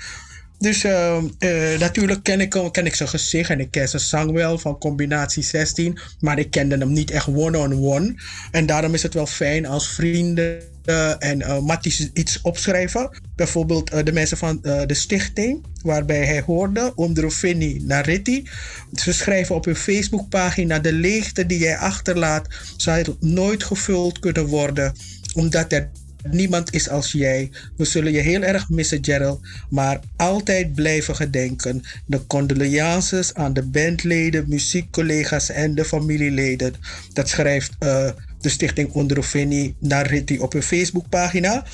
Dus 0.59 0.83
uh, 0.83 1.17
uh, 1.39 1.79
natuurlijk 1.79 2.23
ken 2.23 2.41
ik, 2.41 2.69
ken 2.71 2.85
ik 2.85 2.95
zijn 2.95 3.09
gezicht 3.09 3.49
en 3.49 3.59
ik 3.59 3.71
ken 3.71 3.89
zijn 3.89 4.01
zang 4.01 4.31
wel 4.31 4.57
van 4.57 4.77
combinatie 4.77 5.43
16. 5.43 5.99
Maar 6.19 6.39
ik 6.39 6.51
kende 6.51 6.77
hem 6.77 6.91
niet 6.91 7.11
echt 7.11 7.27
one-on-one. 7.27 7.75
-on 7.75 7.81
-one. 7.81 8.15
En 8.51 8.65
daarom 8.65 8.93
is 8.93 9.03
het 9.03 9.13
wel 9.13 9.25
fijn 9.25 9.65
als 9.65 9.87
vrienden 9.87 10.72
uh, 10.85 11.23
en 11.23 11.39
uh, 11.39 11.77
iets 12.13 12.41
opschrijven. 12.41 13.09
Bijvoorbeeld 13.35 13.93
uh, 13.93 14.03
de 14.03 14.11
mensen 14.11 14.37
van 14.37 14.59
de 14.61 14.93
stichting, 14.93 15.65
waarbij 15.81 16.25
hij 16.25 16.41
hoorde, 16.41 16.91
Omdrofini 16.95 17.79
Nariti. 17.83 18.49
Ze 18.93 19.13
schrijven 19.13 19.55
op 19.55 19.65
hun 19.65 19.75
Facebookpagina: 19.75 20.79
De 20.79 20.93
leegte 20.93 21.45
die 21.45 21.59
jij 21.59 21.77
achterlaat, 21.77 22.47
zal 22.77 23.03
nooit 23.19 23.63
gevuld 23.63 24.19
kunnen 24.19 24.45
worden, 24.45 24.93
omdat 25.33 25.71
er 25.71 25.89
niemand 26.29 26.73
is 26.73 26.89
als 26.89 27.11
jij. 27.11 27.51
We 27.77 27.85
zullen 27.85 28.11
je 28.11 28.19
heel 28.19 28.41
erg 28.41 28.69
missen, 28.69 29.05
Gerald, 29.05 29.41
maar 29.69 29.99
altijd 30.15 30.73
blijven 30.73 31.15
gedenken. 31.15 31.83
De 32.05 32.27
condolences 32.27 33.33
aan 33.33 33.53
de 33.53 33.63
bandleden, 33.63 34.45
muziekcollega's 34.47 35.49
en 35.49 35.75
de 35.75 35.85
familieleden. 35.85 36.73
Dat 37.13 37.29
schrijft 37.29 37.75
de 38.43 38.49
stichting 38.49 38.91
Ondrofeni 38.91 39.75
Nariti 39.79 40.39
op 40.39 40.53
hun 40.53 40.63
Facebookpagina. 40.63 41.65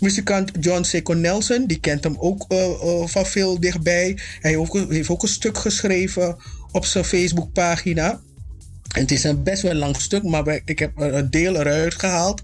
Muzikant 0.00 0.50
John 0.60 0.82
Seco 0.82 1.12
Nelson, 1.12 1.66
die 1.66 1.80
kent 1.80 2.04
hem 2.04 2.16
ook 2.18 2.44
uh, 2.48 3.06
van 3.06 3.26
veel 3.26 3.60
dichtbij. 3.60 4.18
Hij 4.40 4.56
heeft 4.88 5.08
ook 5.08 5.22
een 5.22 5.28
stuk 5.28 5.58
geschreven 5.58 6.36
op 6.72 6.84
zijn 6.84 7.04
Facebookpagina. 7.04 8.20
Het 8.92 9.10
is 9.10 9.24
een 9.24 9.42
best 9.42 9.62
wel 9.62 9.74
lang 9.74 9.96
stuk, 9.96 10.22
maar 10.22 10.60
ik 10.64 10.78
heb 10.78 10.92
een 10.96 11.30
deel 11.30 11.56
eruit 11.56 11.94
gehaald. 11.94 12.42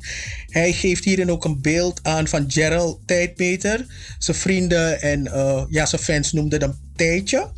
Hij 0.49 0.73
geeft 0.73 1.05
hierin 1.05 1.31
ook 1.31 1.45
een 1.45 1.61
beeld 1.61 2.01
aan 2.03 2.29
van 2.29 2.45
Gerald 2.51 3.01
Tijdmeter. 3.07 3.87
Zijn 4.19 4.37
vrienden 4.37 5.03
en 5.03 5.27
uh, 5.27 5.65
ja, 5.69 5.87
zijn 5.87 6.03
fans 6.03 6.33
noemden 6.33 6.61
hem 6.61 6.75
Tijdje. 6.97 7.51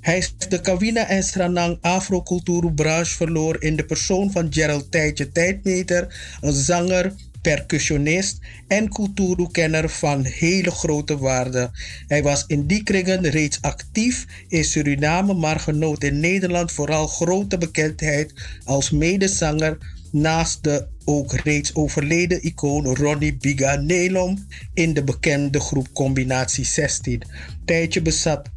Hij 0.00 0.18
is 0.18 0.34
de 0.48 0.60
Kawina 0.60 1.06
en 1.08 1.22
Sranang 1.22 1.78
Afrocultuurbranche 1.80 3.14
verloor 3.16 3.62
in 3.62 3.76
de 3.76 3.84
persoon 3.84 4.30
van 4.30 4.52
Gerald 4.52 4.90
Tijdje 4.90 5.32
Tijdmeter, 5.32 6.36
een 6.40 6.52
zanger, 6.52 7.12
percussionist 7.42 8.38
en 8.68 8.88
cultuurkenner 8.88 9.88
van 9.88 10.24
hele 10.24 10.70
grote 10.70 11.18
waarde. 11.18 11.70
Hij 12.06 12.22
was 12.22 12.44
in 12.46 12.66
die 12.66 12.82
kringen 12.82 13.30
reeds 13.30 13.58
actief 13.60 14.26
in 14.48 14.64
Suriname, 14.64 15.34
maar 15.34 15.60
genoot 15.60 16.04
in 16.04 16.20
Nederland 16.20 16.72
vooral 16.72 17.06
grote 17.06 17.58
bekendheid 17.58 18.32
als 18.64 18.90
medezanger 18.90 19.78
naast 20.10 20.64
de 20.64 20.86
ook 21.04 21.32
reeds 21.32 21.74
overleden 21.74 22.42
icoon 22.42 22.96
Ronnie 22.96 23.36
Biga 23.36 23.74
Nelom 23.74 24.46
in 24.74 24.94
de 24.94 25.04
bekende 25.04 25.60
groep 25.60 25.88
Combinatie 25.92 26.64
16. 26.64 27.22
Tijdje 27.64 28.02
bezat 28.02 28.50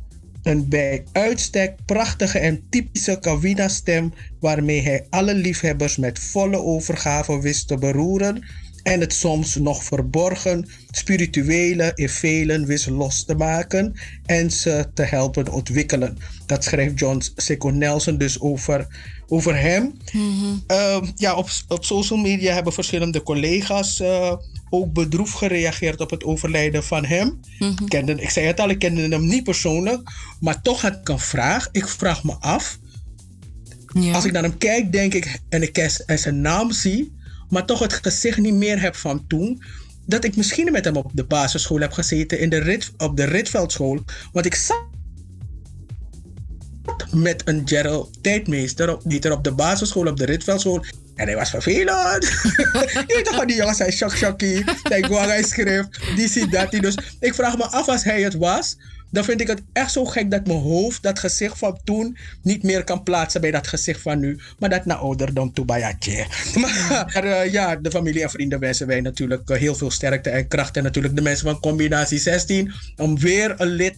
een 0.43 0.69
bij 0.69 1.03
uitstek 1.11 1.75
prachtige 1.85 2.39
en 2.39 2.63
typische 2.69 3.17
Kawina-stem 3.19 4.13
waarmee 4.39 4.81
hij 4.81 5.05
alle 5.09 5.33
liefhebbers 5.33 5.97
met 5.97 6.19
volle 6.19 6.57
overgave 6.57 7.41
wist 7.41 7.67
te 7.67 7.77
beroeren 7.77 8.43
en 8.83 8.99
het 8.99 9.13
soms 9.13 9.55
nog 9.55 9.83
verborgen 9.83 10.69
spirituele 10.91 11.91
in 11.95 12.09
velen 12.09 12.65
wist 12.65 12.87
los 12.89 13.23
te 13.23 13.35
maken 13.35 13.93
en 14.25 14.51
ze 14.51 14.85
te 14.93 15.03
helpen 15.03 15.51
ontwikkelen. 15.51 16.17
Dat 16.45 16.63
schrijft 16.63 16.99
John 16.99 17.21
Seco 17.35 17.69
Nelson 17.69 18.17
dus 18.17 18.39
over, 18.39 18.87
over 19.27 19.59
hem. 19.59 19.93
Mm-hmm. 20.11 20.63
Uh, 20.67 21.01
ja, 21.15 21.35
op, 21.35 21.49
op 21.67 21.85
social 21.85 22.19
media 22.19 22.53
hebben 22.53 22.73
verschillende 22.73 23.23
collega's 23.23 23.99
uh, 23.99 24.33
ook 24.73 24.93
bedroefd 24.93 25.35
gereageerd 25.35 25.99
op 25.99 26.09
het 26.09 26.23
overlijden 26.23 26.83
van 26.83 27.05
hem. 27.05 27.39
Kende, 27.87 28.15
ik 28.15 28.29
zei 28.29 28.45
het 28.45 28.59
al, 28.59 28.69
ik 28.69 28.79
kende 28.79 29.01
hem 29.01 29.25
niet 29.25 29.43
persoonlijk, 29.43 30.11
maar 30.39 30.61
toch 30.61 30.81
had 30.81 30.93
ik 30.93 31.09
een 31.09 31.19
vraag. 31.19 31.69
Ik 31.71 31.87
vraag 31.87 32.23
me 32.23 32.35
af. 32.39 32.79
Ja. 33.93 34.13
Als 34.13 34.25
ik 34.25 34.31
naar 34.31 34.43
hem 34.43 34.57
kijk, 34.57 34.91
denk 34.91 35.13
ik, 35.13 35.39
en 35.49 35.61
ik 35.61 35.77
en 35.77 36.19
zijn 36.19 36.41
naam 36.41 36.71
zie, 36.71 37.11
maar 37.49 37.65
toch 37.65 37.79
het 37.79 37.93
gezicht 37.93 38.37
niet 38.37 38.53
meer 38.53 38.81
heb 38.81 38.95
van 38.95 39.27
toen. 39.27 39.63
Dat 40.05 40.23
ik 40.23 40.35
misschien 40.35 40.71
met 40.71 40.85
hem 40.85 40.95
op 40.95 41.11
de 41.13 41.23
basisschool 41.23 41.79
heb 41.79 41.91
gezeten, 41.91 42.39
in 42.39 42.49
de 42.49 42.57
Rit, 42.57 42.91
op 42.97 43.17
de 43.17 43.23
Ritveldschool. 43.23 43.99
Want 44.31 44.45
ik 44.45 44.55
zat 44.55 44.85
met 47.11 47.41
een 47.45 47.61
Gerald 47.65 48.23
tijdmeester, 48.23 48.93
op, 48.93 49.05
niet 49.05 49.25
er 49.25 49.31
op 49.31 49.43
de 49.43 49.51
basisschool, 49.51 50.07
op 50.07 50.17
de 50.17 50.25
Ritveldschool. 50.25 50.85
En 51.21 51.27
hij 51.27 51.35
was 51.35 51.49
vervelend. 51.49 52.23
je 53.07 53.21
toch, 53.23 53.45
die 53.45 53.55
jongens 53.55 53.77
zijn 53.77 53.91
shock 53.91 54.15
shockie. 54.15 54.63
Hij 54.83 55.05
hij 55.09 55.43
schreef, 55.43 55.85
die 56.15 56.27
ziet 56.27 56.51
dat. 56.51 56.71
Dus 56.71 56.97
ik 57.19 57.33
vraag 57.33 57.57
me 57.57 57.63
af 57.65 57.87
als 57.87 58.03
hij 58.03 58.21
het 58.21 58.35
was 58.35 58.77
dan 59.11 59.23
vind 59.23 59.41
ik 59.41 59.47
het 59.47 59.61
echt 59.73 59.91
zo 59.91 60.05
gek 60.05 60.31
dat 60.31 60.47
mijn 60.47 60.59
hoofd 60.59 61.03
dat 61.03 61.19
gezicht 61.19 61.57
van 61.57 61.79
toen 61.83 62.17
niet 62.41 62.63
meer 62.63 62.83
kan 62.83 63.03
plaatsen 63.03 63.41
bij 63.41 63.51
dat 63.51 63.67
gezicht 63.67 64.01
van 64.01 64.19
nu. 64.19 64.39
Maar 64.59 64.69
dat 64.69 64.85
naar 64.85 64.97
ouderdom 64.97 65.53
toe 65.53 65.65
bijatje. 65.65 66.25
Maar 66.61 67.25
uh, 67.25 67.51
ja, 67.51 67.75
de 67.75 67.91
familie 67.91 68.21
en 68.23 68.29
vrienden 68.29 68.59
wensen 68.59 68.87
wij 68.87 69.01
natuurlijk 69.01 69.49
uh, 69.49 69.57
heel 69.57 69.75
veel 69.75 69.91
sterkte 69.91 70.29
en 70.29 70.47
kracht. 70.47 70.77
En 70.77 70.83
natuurlijk 70.83 71.15
de 71.15 71.21
mensen 71.21 71.45
van 71.45 71.59
combinatie 71.59 72.19
16 72.19 72.71
om 72.97 73.19
weer 73.19 73.53
een 73.57 73.67
lid 73.67 73.95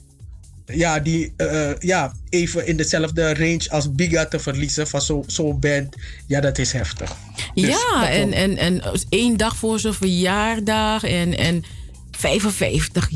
ja, 0.65 0.99
die 0.99 1.33
uh, 1.37 1.71
ja, 1.79 2.13
even 2.29 2.67
in 2.67 2.77
dezelfde 2.77 3.33
range 3.33 3.69
als 3.69 3.91
Biga 3.91 4.25
te 4.25 4.39
verliezen 4.39 4.87
van 4.87 5.01
zo'n 5.01 5.23
zo 5.27 5.53
band. 5.53 5.95
Ja, 6.27 6.41
dat 6.41 6.57
is 6.57 6.71
heftig. 6.71 7.15
Dus 7.53 7.67
ja, 7.67 8.09
en, 8.09 8.33
en, 8.33 8.57
en 8.57 8.81
één 9.09 9.37
dag 9.37 9.55
voor 9.55 9.79
zijn 9.79 9.93
verjaardag 9.93 11.03
en, 11.03 11.37
en 11.37 11.63
55 12.11 13.09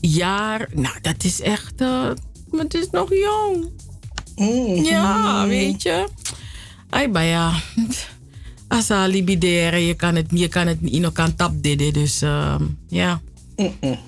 jaar. 0.00 0.68
Nou, 0.74 0.96
dat 1.00 1.24
is 1.24 1.40
echt. 1.40 1.80
Uh, 1.80 2.10
het 2.50 2.74
is 2.74 2.90
nog 2.90 3.14
jong. 3.14 3.70
Mm. 4.36 4.84
Ja, 4.84 5.46
weet 5.46 5.82
je. 5.82 6.08
Ai, 6.90 7.08
maar 7.08 7.24
ja. 7.24 7.52
Asa 8.68 9.06
libideren, 9.06 9.80
je 9.80 9.94
kan 9.94 10.14
het, 10.14 10.26
je 10.30 10.48
kan 10.48 10.66
het 10.66 10.80
niet 10.80 11.12
kan 11.12 11.34
tap 11.34 11.62
dit, 11.62 11.94
dus 11.94 12.22
uh, 12.22 12.54
ja. 12.88 13.20
Mm 13.56 13.74
-mm. 13.80 13.98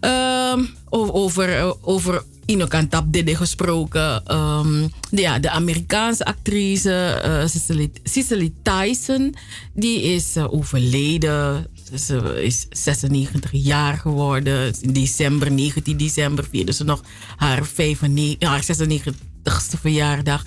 Um, 0.00 0.68
over, 0.90 1.76
over 1.82 2.22
Inokan 2.48 2.88
Tap 2.88 3.12
Dede 3.12 3.36
gesproken. 3.36 4.34
Um, 4.36 4.92
de, 5.10 5.20
ja, 5.20 5.38
de 5.38 5.50
Amerikaanse 5.50 6.24
actrice 6.24 7.22
uh, 7.24 7.46
Cicely, 7.46 7.90
Cicely, 8.02 8.52
Tyson, 8.62 9.34
die 9.74 10.02
is 10.02 10.36
uh, 10.36 10.52
overleden. 10.52 11.66
Ze 11.94 12.42
is 12.42 12.66
96 12.70 13.50
jaar 13.52 13.96
geworden. 13.96 14.72
In 14.80 14.92
december, 14.92 15.52
19 15.52 15.96
december, 15.96 16.44
vierde 16.50 16.72
ze 16.72 16.84
nog 16.84 17.02
haar, 17.36 17.66
95, 17.66 18.48
haar 18.48 18.62
96ste 18.62 19.80
verjaardag. 19.80 20.44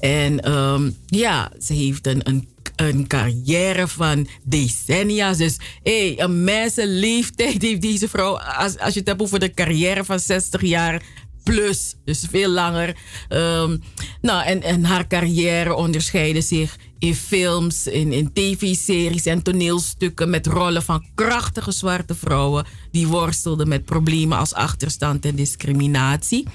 En 0.00 0.52
um, 0.52 0.96
ja, 1.06 1.50
ze 1.60 1.72
heeft 1.72 2.06
een, 2.06 2.28
een 2.28 2.48
een 2.76 3.06
carrière 3.06 3.88
van 3.88 4.28
decennia. 4.42 5.34
Dus 5.34 5.56
hey, 5.82 6.20
een 6.20 6.44
mensenleeftijd 6.44 7.62
heeft 7.62 7.82
deze 7.82 8.08
vrouw. 8.08 8.38
Als, 8.38 8.78
als 8.78 8.92
je 8.92 8.98
het 8.98 9.08
hebt 9.08 9.22
over 9.22 9.40
de 9.40 9.54
carrière 9.54 10.04
van 10.04 10.20
60 10.20 10.62
jaar. 10.62 11.02
plus, 11.42 11.94
dus 12.04 12.26
veel 12.30 12.50
langer. 12.50 12.96
Ehm, 13.28 13.76
nou, 14.20 14.44
en, 14.44 14.62
en 14.62 14.84
haar 14.84 15.06
carrière 15.06 15.74
onderscheidde 15.74 16.40
zich 16.40 16.76
in 16.98 17.14
films, 17.14 17.86
in, 17.86 18.12
in 18.12 18.32
tv-series 18.32 19.26
en 19.26 19.42
toneelstukken 19.42 20.30
met 20.30 20.46
rollen 20.46 20.82
van 20.82 21.06
krachtige 21.14 21.72
zwarte 21.72 22.14
vrouwen 22.14 22.66
die 22.90 23.06
worstelden 23.06 23.68
met 23.68 23.84
problemen 23.84 24.38
als 24.38 24.54
achterstand 24.54 25.24
en 25.24 25.34
discriminatie. 25.34 26.46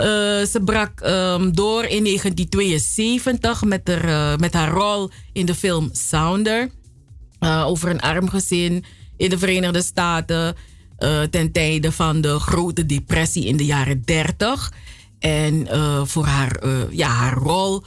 Eh, 0.00 0.46
ze 0.46 0.60
brak 0.64 1.00
ehm, 1.00 1.50
door 1.50 1.84
in 1.84 2.02
1972 2.02 3.64
met 3.64 3.88
haar, 3.88 4.04
eh, 4.04 4.38
met 4.38 4.52
haar 4.52 4.70
rol 4.70 5.10
in 5.32 5.46
de 5.46 5.54
film 5.54 5.88
Sounder. 5.92 6.70
Uh, 7.40 7.64
over 7.66 7.90
een 7.90 8.00
arm 8.00 8.28
gezin 8.28 8.84
in 9.16 9.30
de 9.30 9.38
Verenigde 9.38 9.82
Staten. 9.82 10.56
ten 11.30 11.52
tijde 11.52 11.92
van 11.92 12.20
de 12.20 12.38
grote 12.38 12.86
depressie 12.86 13.46
in 13.46 13.56
de 13.56 13.64
jaren 13.64 14.02
30. 14.04 14.72
En 15.18 15.66
voor 16.06 16.24
haar, 16.24 16.60
ja, 16.90 17.08
haar 17.08 17.36
rol 17.36 17.82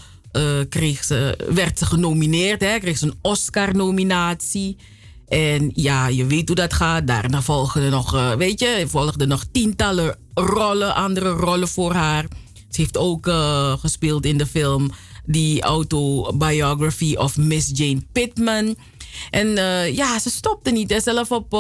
kreeg 0.70 1.08
werd 1.54 1.78
ze 1.80 1.86
genomineerd. 1.86 2.62
Hè, 2.62 2.80
kreeg 2.80 2.98
ze 2.98 3.06
een 3.06 3.18
Oscar-nominatie. 3.22 4.78
En 5.34 5.72
ja, 5.74 6.08
je 6.08 6.26
weet 6.26 6.48
hoe 6.48 6.56
dat 6.56 6.74
gaat. 6.74 7.08
Daarna 7.08 7.42
volgden 7.42 7.92
nog, 7.92 8.16
uh, 8.16 8.34
weet 8.34 8.60
je, 8.60 8.86
volgden 8.88 9.28
nog 9.28 9.46
tientallen 9.52 10.18
rollen, 10.34 10.96
andere 10.96 11.30
rollen 11.30 11.68
voor 11.68 11.94
haar. 11.94 12.26
Ze 12.70 12.82
heeft 12.82 12.98
ook 12.98 13.28
uh, 13.28 13.78
gespeeld 13.78 14.26
in 14.26 14.38
de 14.38 14.46
film 14.46 14.92
The 15.32 15.58
Autobiography 15.62 17.16
of 17.16 17.38
Miss 17.38 17.72
Jane 17.74 18.02
Pittman. 18.12 18.76
En 19.30 19.48
uh, 19.48 19.96
ja, 19.96 20.20
ze 20.20 20.30
stopte 20.30 20.72
niet. 20.72 20.92
En 20.92 21.02
zelf 21.02 21.32
op 21.32 21.52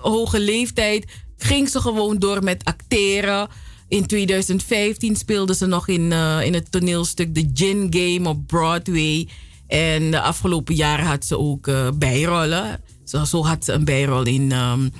hoge 0.00 0.40
leeftijd 0.40 1.04
ging 1.36 1.68
ze 1.68 1.80
gewoon 1.80 2.18
door 2.18 2.44
met 2.44 2.64
acteren. 2.64 3.48
In 3.88 4.06
2015 4.06 5.16
speelde 5.16 5.54
ze 5.54 5.66
nog 5.66 5.88
in, 5.88 6.12
in 6.42 6.54
het 6.54 6.70
toneelstuk 6.70 7.34
The 7.34 7.50
Gin 7.54 7.86
Game 7.90 8.28
op 8.28 8.46
Broadway. 8.46 9.28
En 9.66 10.10
de 10.10 10.20
afgelopen 10.20 10.74
jaren 10.74 11.06
had 11.06 11.24
ze 11.24 11.38
ook 11.38 11.70
bijrollen. 11.98 12.80
Zo, 13.26 13.44
had 13.44 13.64
ze 13.64 13.72
een 13.72 13.84
bijrol 13.84 14.22
in, 14.22 14.52
um, 14.52 14.92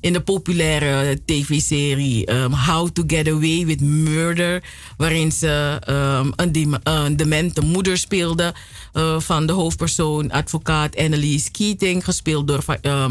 in 0.00 0.12
de 0.12 0.20
populaire 0.20 1.20
tv-serie 1.24 2.32
um, 2.32 2.52
How 2.52 2.88
to 2.88 3.02
Get 3.06 3.28
Away 3.28 3.66
with 3.66 3.80
Murder. 3.80 4.62
Waarin 4.96 5.32
ze 5.32 5.80
um, 5.88 6.32
een, 6.36 6.78
een 6.82 7.16
demente 7.16 7.60
moeder 7.60 7.98
speelde. 7.98 8.54
Uh, 8.92 9.20
van 9.20 9.46
de 9.46 9.52
hoofdpersoon, 9.52 10.30
advocaat 10.30 10.96
Annelies 10.96 11.50
Keating. 11.50 12.04
Gespeeld 12.04 12.48
door 12.48 12.64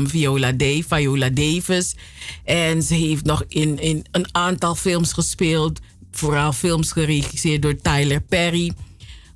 Viola, 0.03 0.53
Viola 0.87 1.29
Davis. 1.29 1.95
En 2.43 2.83
ze 2.83 2.93
heeft 2.93 3.25
nog 3.25 3.43
in, 3.47 3.79
in 3.79 4.05
een 4.11 4.27
aantal 4.31 4.75
films 4.75 5.13
gespeeld. 5.13 5.79
Vooral 6.11 6.53
films 6.53 6.91
geregisseerd 6.91 7.61
door 7.61 7.75
Tyler 7.75 8.21
Perry. 8.21 8.73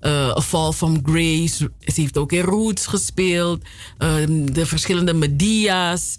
Uh, 0.05 0.29
A 0.29 0.41
Fall 0.41 0.71
from 0.71 0.99
Grace. 1.03 1.69
Ze 1.79 2.01
heeft 2.01 2.17
ook 2.17 2.31
in 2.31 2.41
Roots 2.41 2.85
gespeeld. 2.85 3.61
Uh, 3.99 4.15
de 4.51 4.65
verschillende 4.65 5.13
Media's. 5.13 6.17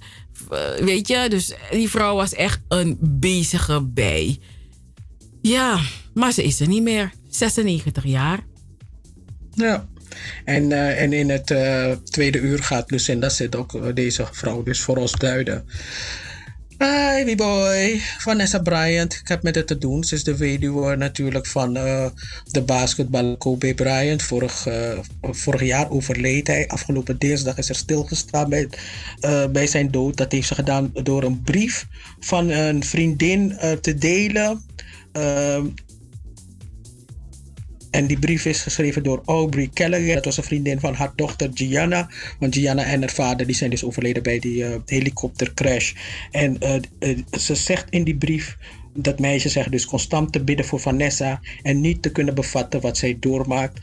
Uh, 0.52 0.58
weet 0.84 1.08
je, 1.08 1.26
dus 1.28 1.54
die 1.70 1.90
vrouw 1.90 2.14
was 2.14 2.34
echt 2.34 2.60
een 2.68 2.98
bezige 3.00 3.82
bij. 3.82 4.38
Ja, 5.42 5.80
maar 6.14 6.32
ze 6.32 6.44
is 6.44 6.60
er 6.60 6.68
niet 6.68 6.82
meer. 6.82 7.12
96 7.28 8.04
jaar. 8.04 8.40
Ja. 9.54 9.86
En, 10.44 10.70
uh, 10.70 11.02
en 11.02 11.12
in 11.12 11.30
het 11.30 11.46
tweede 12.04 12.38
uur 12.38 12.62
gaat 12.62 12.90
Lucinda 12.90 13.28
zit 13.28 13.56
ook 13.56 13.96
deze 13.96 14.26
vrouw 14.30 14.62
dus 14.62 14.80
voor 14.80 14.96
ons 14.96 15.12
duiden. 15.12 15.64
Hi, 16.84 17.36
boy. 17.36 18.00
Vanessa 18.18 18.58
Bryant. 18.58 19.14
Ik 19.14 19.28
heb 19.28 19.42
met 19.42 19.54
het 19.54 19.66
te 19.66 19.78
doen. 19.78 20.04
Ze 20.04 20.14
is 20.14 20.24
de 20.24 20.36
weduwe 20.36 20.96
natuurlijk 20.96 21.46
van 21.46 21.76
uh, 21.76 22.06
de 22.50 22.62
basketbal 22.62 23.36
Kobe 23.36 23.74
Bryant. 23.74 24.22
Vorig, 24.22 24.66
uh, 24.66 24.98
vorig 25.20 25.62
jaar 25.62 25.90
overleed 25.90 26.46
hij. 26.46 26.68
Afgelopen 26.68 27.18
dinsdag 27.18 27.58
is 27.58 27.68
er 27.68 27.74
stilgestaan 27.74 28.48
bij, 28.48 28.68
uh, 29.20 29.46
bij 29.46 29.66
zijn 29.66 29.90
dood. 29.90 30.16
Dat 30.16 30.32
heeft 30.32 30.48
ze 30.48 30.54
gedaan 30.54 30.90
door 31.02 31.22
een 31.22 31.42
brief 31.42 31.86
van 32.20 32.48
een 32.48 32.84
vriendin 32.84 33.56
te 33.80 33.94
delen. 33.94 34.64
En 37.94 38.06
die 38.06 38.18
brief 38.18 38.44
is 38.44 38.60
geschreven 38.60 39.02
door 39.02 39.22
Aubrey 39.24 39.70
Gallagher. 39.74 40.14
Dat 40.14 40.24
was 40.24 40.36
een 40.36 40.44
vriendin 40.44 40.80
van 40.80 40.94
haar 40.94 41.12
dochter 41.16 41.50
Gianna. 41.54 42.08
Want 42.38 42.54
Gianna 42.54 42.84
en 42.84 43.00
haar 43.00 43.10
vader 43.10 43.46
die 43.46 43.56
zijn 43.56 43.70
dus 43.70 43.84
overleden 43.84 44.22
bij 44.22 44.38
die 44.38 44.62
uh, 44.62 44.76
helikoptercrash. 44.86 45.92
En 46.30 46.56
uh, 46.62 46.74
uh, 46.98 47.18
ze 47.38 47.54
zegt 47.54 47.90
in 47.90 48.04
die 48.04 48.16
brief 48.16 48.56
dat 48.94 49.18
meisje 49.18 49.48
zegt 49.48 49.70
dus 49.70 49.86
constant 49.86 50.32
te 50.32 50.44
bidden 50.44 50.66
voor 50.66 50.80
Vanessa. 50.80 51.40
En 51.62 51.80
niet 51.80 52.02
te 52.02 52.12
kunnen 52.12 52.34
bevatten 52.34 52.80
wat 52.80 52.96
zij 52.96 53.16
doormaakt. 53.20 53.80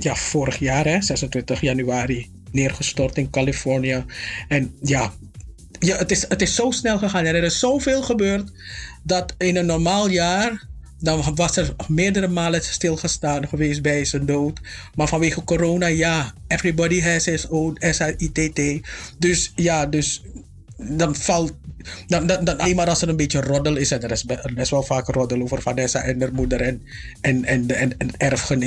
ja, 0.00 0.14
vorig 0.14 0.58
jaar, 0.58 0.84
hè, 0.84 1.02
26 1.02 1.60
januari, 1.60 2.30
neergestort 2.52 3.18
in 3.18 3.30
Californië. 3.30 4.04
En 4.48 4.74
ja, 4.82 5.12
ja 5.78 5.96
het, 5.96 6.10
is, 6.10 6.28
het 6.28 6.42
is 6.42 6.54
zo 6.54 6.70
snel 6.70 6.98
gegaan. 6.98 7.24
Er 7.24 7.42
is 7.42 7.58
zoveel 7.58 8.02
gebeurd 8.02 8.52
dat 9.02 9.34
in 9.38 9.56
een 9.56 9.66
normaal 9.66 10.08
jaar 10.08 10.68
dan 11.00 11.34
was 11.34 11.56
er 11.56 11.74
meerdere 11.88 12.28
malen 12.28 12.62
stilgestaan 12.62 13.48
geweest 13.48 13.82
bij 13.82 14.04
zijn 14.04 14.26
dood. 14.26 14.60
Maar 14.94 15.08
vanwege 15.08 15.44
corona, 15.44 15.86
ja, 15.86 16.34
everybody 16.46 17.00
has 17.00 17.24
his 17.24 17.48
own 17.48 17.76
SITT. 17.80 18.80
Dus 19.18 19.52
ja, 19.56 19.86
dus 19.86 20.22
dan 20.76 21.16
valt. 21.16 21.52
Dan, 22.06 22.26
dan, 22.26 22.44
dan, 22.44 22.58
alleen 22.58 22.76
maar 22.76 22.88
als 22.88 23.02
er 23.02 23.08
een 23.08 23.16
beetje 23.16 23.40
roddel 23.40 23.76
is, 23.76 23.90
en 23.90 24.02
er 24.02 24.58
is 24.58 24.70
wel 24.70 24.82
vaak 24.82 25.06
roddel 25.06 25.42
over 25.42 25.62
Vanessa 25.62 26.02
en 26.02 26.20
haar 26.20 26.32
moeder 26.32 26.60
en, 26.60 26.82
en, 27.20 27.44
en, 27.44 27.68
en, 27.68 27.96
en 27.98 28.10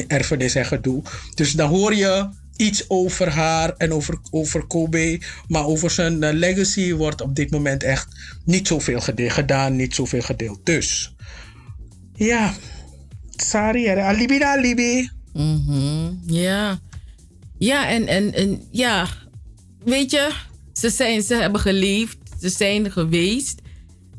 erfenis 0.07 0.55
en 0.55 0.65
gedoe. 0.65 1.01
Dus 1.35 1.51
dan 1.51 1.69
hoor 1.69 1.95
je 1.95 2.29
iets 2.55 2.89
over 2.89 3.29
haar 3.29 3.73
en 3.77 3.93
over, 3.93 4.17
over 4.31 4.65
Kobe. 4.65 5.19
Maar 5.47 5.65
over 5.65 5.91
zijn 5.91 6.19
legacy 6.33 6.93
wordt 6.93 7.21
op 7.21 7.35
dit 7.35 7.51
moment 7.51 7.83
echt 7.83 8.07
niet 8.45 8.67
zoveel 8.67 8.99
gedaan, 9.15 9.75
niet 9.75 9.95
zoveel 9.95 10.21
gedeeld. 10.21 10.65
Dus 10.65 11.12
ja, 12.15 12.53
sorry, 13.35 13.89
alibi 13.89 14.37
na 14.37 14.57
alibi. 14.57 15.09
Ja. 16.25 16.79
Ja, 17.57 17.87
en, 17.87 18.07
en, 18.07 18.33
en 18.33 18.61
ja, 18.71 19.07
weet 19.83 20.11
je, 20.11 20.31
ze, 20.73 20.89
zijn, 20.89 21.21
ze 21.21 21.35
hebben 21.35 21.61
geleefd, 21.61 22.17
ze 22.41 22.49
zijn 22.49 22.91
geweest. 22.91 23.61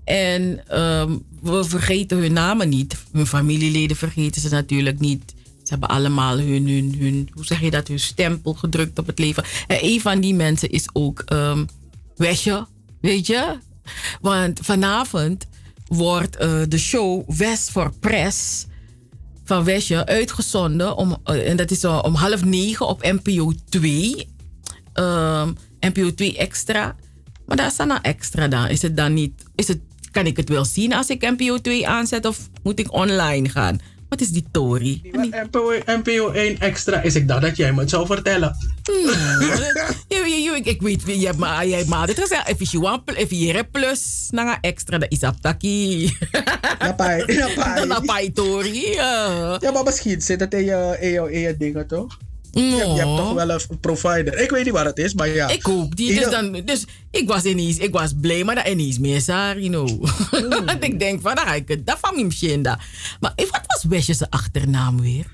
En 0.04 0.42
um, 0.80 1.22
we 1.42 1.64
vergeten 1.64 2.18
hun 2.18 2.32
namen 2.32 2.68
niet. 2.68 2.96
Hun 3.12 3.26
familieleden 3.26 3.96
vergeten 3.96 4.40
ze 4.40 4.48
natuurlijk 4.48 5.00
niet. 5.00 5.34
Ze 5.36 5.70
hebben 5.70 5.88
allemaal 5.88 6.38
hun, 6.38 6.68
hun, 6.68 6.94
hun 6.98 7.28
hoe 7.32 7.44
zeg 7.44 7.60
je 7.60 7.70
dat, 7.70 7.88
hun 7.88 8.00
stempel 8.00 8.54
gedrukt 8.54 8.98
op 8.98 9.06
het 9.06 9.18
leven. 9.18 9.44
En 9.66 9.78
een 9.80 10.00
van 10.00 10.20
die 10.20 10.34
mensen 10.34 10.70
is 10.70 10.88
ook 10.92 11.22
um, 11.32 11.66
Wesje, 12.16 12.66
weet 13.00 13.26
je? 13.26 13.58
Want 14.20 14.60
vanavond 14.62 15.46
wordt 15.86 16.40
uh, 16.40 16.62
de 16.68 16.78
show 16.78 17.30
West 17.36 17.70
voor 17.70 17.92
Press 18.00 18.66
van 19.44 19.64
Westje 19.64 20.06
uitgezonden. 20.06 20.96
Om, 20.96 21.16
uh, 21.24 21.50
en 21.50 21.56
dat 21.56 21.70
is 21.70 21.84
uh, 21.84 22.00
om 22.02 22.14
half 22.14 22.44
negen 22.44 22.86
op 22.86 23.02
NPO 23.02 23.52
2. 23.68 24.28
NPO 25.80 26.14
2 26.14 26.36
extra. 26.36 26.96
Maar 27.46 27.56
daar 27.56 27.70
staat 27.70 27.86
nou 27.86 28.00
extra 28.02 28.48
dan. 28.48 28.68
Is 28.68 28.82
het 28.82 28.96
dan 28.96 29.14
niet. 29.14 29.42
Is 29.54 29.68
het, 29.68 29.78
kan 30.10 30.26
ik 30.26 30.36
het 30.36 30.48
wel 30.48 30.64
zien 30.64 30.92
als 30.94 31.08
ik 31.08 31.30
NPO 31.36 31.58
2 31.58 31.88
aanzet 31.88 32.26
of 32.26 32.48
moet 32.62 32.78
ik 32.78 32.92
online 32.92 33.48
gaan? 33.48 33.78
Wat 34.08 34.20
is 34.20 34.28
die 34.28 34.44
Tory? 34.50 35.00
NPO 35.86 36.30
1 36.30 36.58
extra 36.58 37.02
is. 37.02 37.14
Ik 37.14 37.28
dacht 37.28 37.42
dat 37.42 37.56
jij 37.56 37.72
me 37.72 37.80
het 37.80 37.90
zou 37.90 38.06
vertellen. 38.06 38.56
Hmm. 38.82 39.12
ik 40.66 40.82
weet, 40.82 41.02
je 41.06 41.26
hebt 41.26 41.38
maar, 41.38 41.66
je 41.66 41.74
hebt 41.74 41.88
maar 41.88 41.98
altijd 41.98 42.20
gezegd, 42.20 42.48
if 42.48 42.70
you 42.70 42.82
want, 42.82 43.18
if 43.18 43.30
hebt 43.52 43.70
plus, 43.70 44.28
dan 44.30 44.56
extra, 44.60 44.98
dat 44.98 45.12
is 45.12 45.22
aptaki. 45.22 46.12
Napai, 46.78 47.24
napai. 47.34 47.86
Napai 47.86 48.32
Tory. 48.38 48.92
Ja, 48.92 49.70
maar 49.72 49.84
misschien 49.84 50.20
zit 50.20 50.40
het 50.40 50.54
in 50.54 50.64
je, 50.64 50.96
in 51.00 51.10
je, 51.10 51.32
in 51.32 51.40
je 51.40 51.56
dingen, 51.56 51.86
toch? 51.86 52.18
No. 52.54 52.62
Je, 52.62 52.76
je, 52.76 52.82
hebt 52.82 53.16
toch 53.16 53.32
wel 53.32 53.50
een 53.50 53.80
provider. 53.80 54.38
Ik 54.38 54.50
weet 54.50 54.64
niet 54.64 54.72
waar 54.72 54.84
het 54.84 54.98
is, 54.98 55.14
maar 55.14 55.28
ja. 55.28 55.48
Ik 55.48 55.68
ook. 55.68 55.96
Die, 55.96 56.14
dus, 56.14 56.30
dan, 56.30 56.52
dus 56.64 56.84
ik 57.10 57.28
was 57.28 57.44
ineens, 57.44 57.78
ik 57.78 57.92
was 57.92 58.12
blij, 58.20 58.44
maar 58.44 58.54
dat 58.54 58.66
ineens 58.66 58.98
meer 58.98 59.20
saar, 59.20 59.60
you 59.60 59.68
know. 59.68 59.88
Mm. 60.44 60.68
ik 60.80 60.98
denk 60.98 61.20
van, 61.20 61.34
dan 61.34 61.46
ga 61.46 61.54
ik 61.54 61.68
het, 61.68 61.86
dat 61.86 61.98
van 62.00 62.14
mijn 62.14 62.60
Maar 63.20 63.32
wat 63.36 63.60
was 63.66 63.84
Wesjes 63.88 64.30
achternaam 64.30 65.00
weer? 65.00 65.26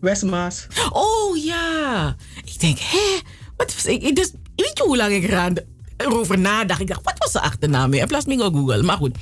Westmaas. 0.00 0.66
Oh 0.90 1.44
ja. 1.44 2.16
Ik 2.44 2.60
denk, 2.60 2.78
hè? 2.78 3.18
Wat 3.56 3.74
was 3.74 3.84
ik? 3.84 4.16
Dus, 4.16 4.30
weet 4.56 4.78
je 4.78 4.84
hoe 4.84 4.96
lang 4.96 5.12
ik 5.12 5.30
erover 5.98 6.38
nadacht. 6.38 6.80
Ik 6.80 6.88
dacht, 6.88 7.04
wat 7.04 7.18
was 7.18 7.30
zijn 7.30 7.44
achternaam 7.44 7.90
weer? 7.90 8.00
In 8.00 8.06
plaats 8.06 8.24
van 8.24 8.40
Google. 8.40 8.82
Maar 8.82 8.96
goed. 8.96 9.16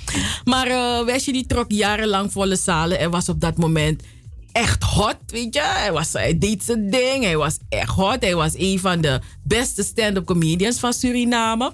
Maar 0.44 0.68
uh, 0.68 1.04
Wesje 1.04 1.32
die 1.32 1.46
trok 1.46 1.64
jarenlang 1.68 2.32
volle 2.32 2.56
zalen 2.56 2.98
en 2.98 3.10
was 3.10 3.28
op 3.28 3.40
dat 3.40 3.56
moment 3.56 4.02
echt 4.56 4.82
hot, 4.82 5.16
weet 5.26 5.54
je. 5.54 5.60
Hij, 5.62 5.92
was, 5.92 6.12
hij 6.12 6.38
deed 6.38 6.62
zijn 6.62 6.90
ding, 6.90 7.24
hij 7.24 7.36
was 7.36 7.58
echt 7.68 7.90
hot. 7.90 8.16
Hij 8.20 8.34
was 8.34 8.52
een 8.54 8.78
van 8.78 9.00
de 9.00 9.20
beste 9.42 9.82
stand-up 9.82 10.24
comedians 10.24 10.78
van 10.78 10.92
Suriname. 10.92 11.72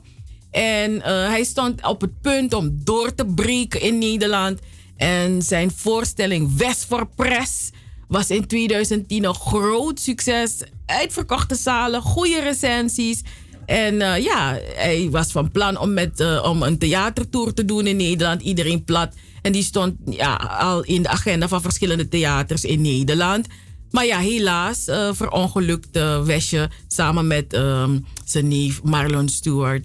En 0.50 0.90
uh, 0.94 1.02
hij 1.04 1.44
stond 1.44 1.86
op 1.86 2.00
het 2.00 2.20
punt 2.20 2.54
om 2.54 2.80
door 2.84 3.14
te 3.14 3.26
breken 3.26 3.80
in 3.80 3.98
Nederland. 3.98 4.58
En 4.96 5.42
zijn 5.42 5.70
voorstelling 5.70 6.56
West 6.56 6.84
voor 6.84 7.08
Press 7.16 7.70
was 8.08 8.30
in 8.30 8.46
2010 8.46 9.24
een 9.24 9.34
groot 9.34 10.00
succes. 10.00 10.58
Uitverkochte 10.86 11.54
zalen, 11.54 12.02
goede 12.02 12.40
recensies. 12.40 13.22
En 13.66 14.00
eh, 14.00 14.22
ja, 14.22 14.58
hij 14.74 15.08
was 15.10 15.32
van 15.32 15.50
plan 15.50 15.78
om, 15.78 15.92
met, 15.92 16.20
uh, 16.20 16.44
om 16.48 16.62
een 16.62 16.78
theatertour 16.78 17.54
te 17.54 17.64
doen 17.64 17.86
in 17.86 17.96
Nederland. 17.96 18.42
Iedereen 18.42 18.84
plat. 18.84 19.14
En 19.42 19.52
die 19.52 19.62
stond 19.62 19.94
ja, 20.04 20.34
al 20.36 20.82
in 20.82 21.02
de 21.02 21.08
agenda 21.08 21.48
van 21.48 21.62
verschillende 21.62 22.08
theaters 22.08 22.64
in 22.64 22.80
Nederland. 22.80 23.46
Maar 23.90 24.06
ja, 24.06 24.18
helaas 24.18 24.88
uh, 24.88 25.08
verongelukte 25.12 26.22
Wesje 26.24 26.70
samen 26.86 27.26
met 27.26 27.54
um, 27.54 28.06
zijn 28.24 28.48
neef 28.48 28.82
Marlon 28.82 29.28
Stewart 29.28 29.84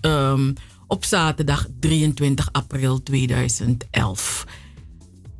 um, 0.00 0.52
op 0.86 1.04
zaterdag 1.04 1.66
23 1.80 2.48
april 2.52 3.02
2011. 3.02 4.46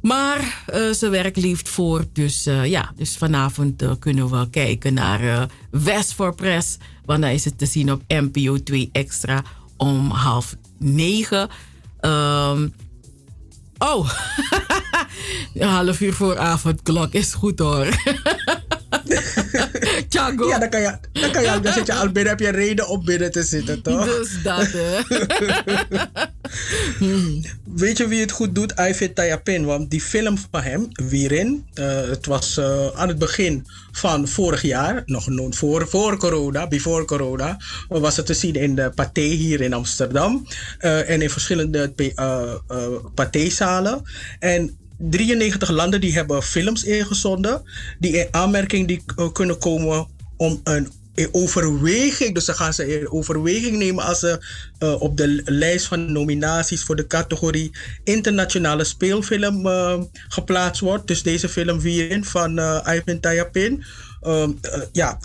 Maar 0.00 0.64
uh, 0.74 0.90
ze 0.90 1.08
werk 1.08 1.36
liefd 1.36 1.68
voor. 1.68 2.04
Dus 2.12 2.46
uh, 2.46 2.66
ja, 2.66 2.92
dus 2.96 3.16
vanavond 3.16 3.98
kunnen 3.98 4.30
we 4.30 4.50
kijken 4.50 4.94
naar 4.94 5.48
West 5.70 6.14
for 6.14 6.34
Press. 6.34 6.76
Want 7.04 7.22
dan 7.22 7.30
is 7.30 7.44
het 7.44 7.58
te 7.58 7.66
zien 7.66 7.92
op 7.92 8.02
NPO 8.08 8.62
2 8.62 8.88
Extra 8.92 9.42
om 9.76 10.10
half 10.10 10.56
negen. 10.78 11.48
Um, 12.00 12.72
oh, 13.82 14.10
half 15.58 16.00
uur 16.00 16.12
voor 16.12 16.38
avondklok 16.38 17.12
is 17.12 17.34
goed 17.34 17.58
hoor. 17.58 17.86
Thiago. 20.08 20.48
Ja, 20.48 20.58
dan 20.58 20.70
kan 20.70 20.80
je, 20.80 20.98
dan 21.12 21.30
kan 21.30 21.42
je, 21.42 21.60
dan 21.60 21.72
zit 21.72 21.86
je 21.86 21.94
al 21.94 22.12
binnen, 22.12 22.32
heb 22.32 22.40
je 22.40 22.50
reden 22.50 22.88
om 22.88 23.04
binnen 23.04 23.30
te 23.30 23.42
zitten, 23.42 23.82
toch? 23.82 24.04
Dus 24.04 24.42
dat, 24.42 24.68
hè. 24.72 25.00
Weet 27.74 27.98
je 27.98 28.08
wie 28.08 28.20
het 28.20 28.30
goed 28.30 28.54
doet? 28.54 28.74
Ivan 28.78 29.12
Tayapin. 29.12 29.64
Want 29.64 29.90
die 29.90 30.00
film 30.00 30.38
van 30.50 30.62
hem, 30.62 30.88
Wierin, 30.92 31.66
uh, 31.74 32.00
het 32.00 32.26
was 32.26 32.58
uh, 32.58 32.86
aan 32.94 33.08
het 33.08 33.18
begin 33.18 33.66
van 33.92 34.28
vorig 34.28 34.62
jaar, 34.62 35.02
nog 35.06 35.28
voor, 35.50 35.88
voor 35.88 36.16
corona, 36.16 36.68
before 36.68 37.04
corona, 37.04 37.56
was 37.88 38.16
het 38.16 38.26
te 38.26 38.34
zien 38.34 38.54
in 38.54 38.74
de 38.74 38.92
Pathé 38.94 39.20
hier 39.20 39.60
in 39.60 39.72
Amsterdam. 39.72 40.46
Uh, 40.80 41.10
en 41.10 41.22
in 41.22 41.30
verschillende 41.30 41.92
uh, 41.96 42.52
pathé-zalen. 43.14 44.02
En 44.38 44.76
93 44.98 45.70
landen 45.70 46.00
die 46.00 46.12
hebben 46.12 46.42
films 46.42 46.84
ingezonden 46.84 47.62
die 47.98 48.12
in 48.12 48.26
aanmerking 48.30 48.88
die, 48.88 49.02
uh, 49.16 49.32
kunnen 49.32 49.58
komen 49.58 50.06
om 50.36 50.60
een 50.64 50.88
in 51.14 51.28
overweging, 51.32 52.34
dus 52.34 52.44
ze 52.44 52.52
gaan 52.52 52.74
ze 52.74 53.00
in 53.00 53.10
overweging 53.10 53.76
nemen 53.76 54.04
als 54.04 54.18
ze 54.18 54.44
uh, 54.78 55.02
op 55.02 55.16
de 55.16 55.42
lijst 55.44 55.86
van 55.86 56.12
nominaties 56.12 56.82
voor 56.82 56.96
de 56.96 57.06
categorie 57.06 57.70
internationale 58.04 58.84
speelfilm 58.84 59.66
uh, 59.66 60.00
geplaatst 60.28 60.80
wordt. 60.80 61.06
Dus 61.06 61.22
deze 61.22 61.48
film 61.48 61.80
Wierin 61.80 62.24
van 62.24 62.50
Ivan 62.86 63.20
Tayapin. 63.20 63.84
Um, 64.26 64.60
ja, 64.92 65.18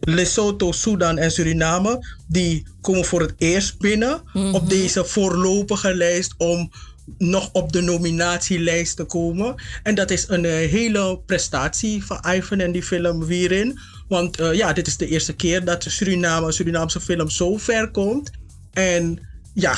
Lesotho, 0.00 0.72
Sudan 0.72 1.18
en 1.18 1.30
Suriname, 1.30 2.06
die 2.26 2.66
komen 2.80 3.04
voor 3.04 3.20
het 3.20 3.34
eerst 3.36 3.78
binnen 3.78 4.20
mm 4.24 4.42
-hmm. 4.42 4.54
op 4.54 4.68
deze 4.68 5.04
voorlopige 5.04 5.94
lijst 5.94 6.34
om 6.38 6.70
nog 7.18 7.50
op 7.52 7.72
de 7.72 7.80
nominatielijst 7.80 8.96
te 8.96 9.04
komen. 9.04 9.54
En 9.82 9.94
dat 9.94 10.10
is 10.10 10.28
een 10.28 10.44
uh, 10.44 10.52
hele 10.52 11.20
prestatie 11.26 12.04
van 12.04 12.24
Ivan 12.34 12.60
en 12.60 12.72
die 12.72 12.82
film 12.82 13.24
Wierin. 13.24 13.78
Want 14.08 14.40
uh, 14.40 14.52
ja, 14.52 14.72
dit 14.72 14.86
is 14.86 14.96
de 14.96 15.06
eerste 15.06 15.32
keer 15.32 15.64
dat 15.64 15.84
Suriname, 15.88 16.46
een 16.46 16.52
Surinaamse 16.52 17.00
film 17.00 17.30
zo 17.30 17.56
ver 17.56 17.90
komt. 17.90 18.30
En 18.72 19.18
ja, 19.54 19.76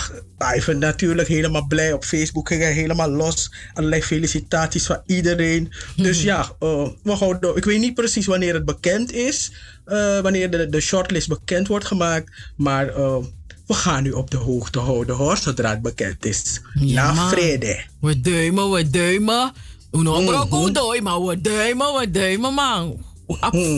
Ivan 0.56 0.78
natuurlijk 0.78 1.28
helemaal 1.28 1.66
blij. 1.66 1.92
Op 1.92 2.04
Facebook 2.04 2.48
ging 2.48 2.62
hij 2.62 2.72
helemaal 2.72 3.10
los. 3.10 3.52
Allerlei 3.74 4.02
felicitaties 4.02 4.86
van 4.86 5.02
iedereen. 5.06 5.72
Dus 5.96 6.22
ja, 6.22 6.56
uh, 6.60 6.88
we 7.02 7.12
houden, 7.12 7.56
ik 7.56 7.64
weet 7.64 7.80
niet 7.80 7.94
precies 7.94 8.26
wanneer 8.26 8.54
het 8.54 8.64
bekend 8.64 9.12
is. 9.12 9.52
wanneer 10.22 10.50
de, 10.50 10.68
de 10.68 10.80
shortlist 10.80 11.28
bekend 11.28 11.68
wordt 11.68 11.84
gemaakt. 11.84 12.32
Maar 12.56 12.94
we 13.66 13.74
gaan 13.74 14.06
u 14.06 14.10
op 14.10 14.30
de 14.30 14.36
hoogte 14.36 14.78
houden 14.78 15.16
hoor, 15.16 15.36
zodra 15.36 15.70
het 15.70 15.82
bekend 15.82 16.24
is. 16.24 16.60
Ja, 16.74 17.12
Na 17.12 17.28
vrede. 17.28 17.84
We 18.00 18.20
duimen, 18.20 18.70
we 18.70 18.90
duimen. 18.90 19.52
Uno 19.92 20.14
ook 20.14 20.20
mm 20.20 20.74
-hmm. 20.74 21.02
maar 21.02 21.22
we 21.22 21.40
duimen, 21.40 21.94
we 21.94 22.10
duimen 22.10 22.54
man. 22.54 23.04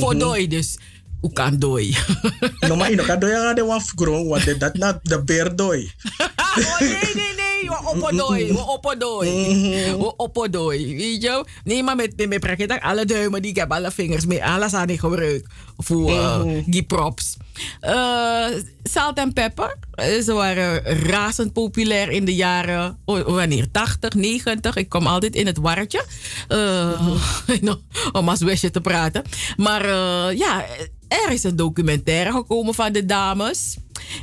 Voor 0.01 0.19
dooi 0.19 0.49
dus. 0.49 0.79
Hoe 1.21 1.33
kan 1.33 1.59
dooi? 1.59 1.97
no, 2.69 2.77
maar 2.77 2.91
je 2.91 2.97
kan 2.97 3.19
dooi 3.19 3.35
aan 3.35 3.55
de 3.55 3.65
waf 3.65 3.93
grond, 3.97 4.29
want 4.29 4.61
dat 4.61 4.75
na 4.75 5.01
de 5.03 5.23
beer 5.23 5.57
dooi. 5.57 5.93
oh, 6.59 6.81
nee, 6.81 6.89
nee, 6.91 7.35
nee. 7.37 7.69
We 7.69 7.79
oppodooi. 7.95 8.53
We 8.53 8.67
oppodooi. 8.67 9.31
We 9.97 10.17
oppodooi. 10.17 10.97
Weet 10.97 11.23
je? 11.23 11.45
Nee, 11.65 11.83
maar 11.83 11.97
met, 11.97 12.29
met, 12.29 12.59
met 12.59 12.81
alle 12.81 13.05
duimen 13.05 13.43
die 13.43 13.51
ik 13.51 13.57
heb, 13.57 13.73
alle 13.73 13.91
vingers, 13.91 14.27
mee, 14.27 14.45
alles 14.45 14.75
aan 14.75 14.89
ik 14.89 15.01
gebruik. 15.01 15.47
Voor 15.77 16.11
uh, 16.11 16.41
die 16.67 16.83
props. 16.83 17.37
Uh, 17.83 18.47
salt 18.83 19.19
en 19.19 19.33
peper. 19.33 19.77
Ze 20.25 20.33
waren 20.33 20.83
razend 20.83 21.53
populair 21.53 22.11
in 22.11 22.25
de 22.25 22.35
jaren, 22.35 22.99
wanneer? 23.05 23.71
80, 23.71 24.15
90. 24.15 24.77
Ik 24.77 24.89
kom 24.89 25.07
altijd 25.07 25.35
in 25.35 25.47
het 25.47 25.59
warretje. 25.59 26.05
Uh, 26.49 27.73
om 28.13 28.29
als 28.29 28.41
westje 28.41 28.71
te 28.71 28.81
praten. 28.81 29.23
Maar 29.57 29.85
uh, 29.85 30.39
ja, 30.39 30.65
er 31.09 31.31
is 31.33 31.45
een 31.45 31.57
documentaire 31.57 32.33
gekomen 32.33 32.75
van 32.75 32.93
de 32.93 33.07
dames. 33.07 33.77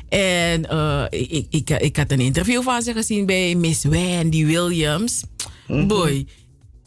En 0.10 0.64
ik, 1.10 1.48
ik, 1.50 1.70
ik 1.70 1.98
had 1.98 2.12
een 2.12 2.20
interview 2.20 2.62
van 2.62 2.82
ze 2.82 2.94
gezien 2.94 3.26
bij 3.26 3.56
Miss 3.56 3.84
Wendy 3.84 4.46
Williams. 4.46 5.24
-hmm. 5.66 5.88
Boy, 5.88 6.28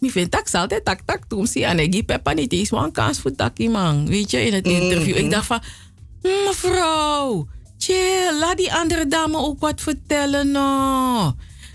ik 0.00 0.10
vind 0.10 0.32
dat 0.32 0.54
altijd 0.54 0.84
tak 0.84 1.00
tak 1.04 1.24
toen 1.28 1.46
zie 1.46 1.64
en 1.64 1.78
ik 1.78 2.02
heb 2.06 2.34
niet 2.34 2.52
eens 2.52 2.70
een 2.70 2.92
kans 2.92 3.18
voor 3.18 3.34
takkie 3.34 3.68
man. 3.68 4.06
Weet 4.06 4.30
je, 4.30 4.46
in 4.46 4.52
het 4.52 4.66
interview. 4.66 5.08
Mm 5.08 5.14
-hmm. 5.14 5.24
Ik 5.24 5.30
dacht 5.30 5.46
van, 5.46 5.60
mevrouw, 6.46 7.48
chill, 7.78 8.38
laat 8.38 8.56
die 8.56 8.74
andere 8.74 9.06
dame 9.06 9.36
ook 9.38 9.60
wat 9.60 9.80
vertellen 9.80 10.50
nou. 10.50 11.32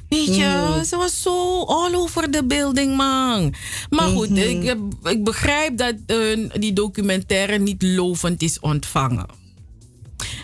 Weet 0.09 0.35
je, 0.35 0.73
mm. 0.75 0.83
ze 0.83 0.95
was 0.95 1.21
zo 1.21 1.63
all 1.63 1.95
over 1.95 2.29
the 2.29 2.43
building, 2.45 2.95
man. 2.95 3.53
Maar 3.89 4.07
goed, 4.07 4.29
mm 4.29 4.37
-hmm. 4.37 4.61
ik, 4.61 4.77
ik, 5.03 5.23
begrijp 5.23 5.77
dat 5.77 5.95
uh, 6.07 6.49
die 6.53 6.73
documentaire 6.73 7.57
niet 7.57 7.81
lovend 7.81 8.41
is 8.41 8.59
ontvangen. 8.59 9.25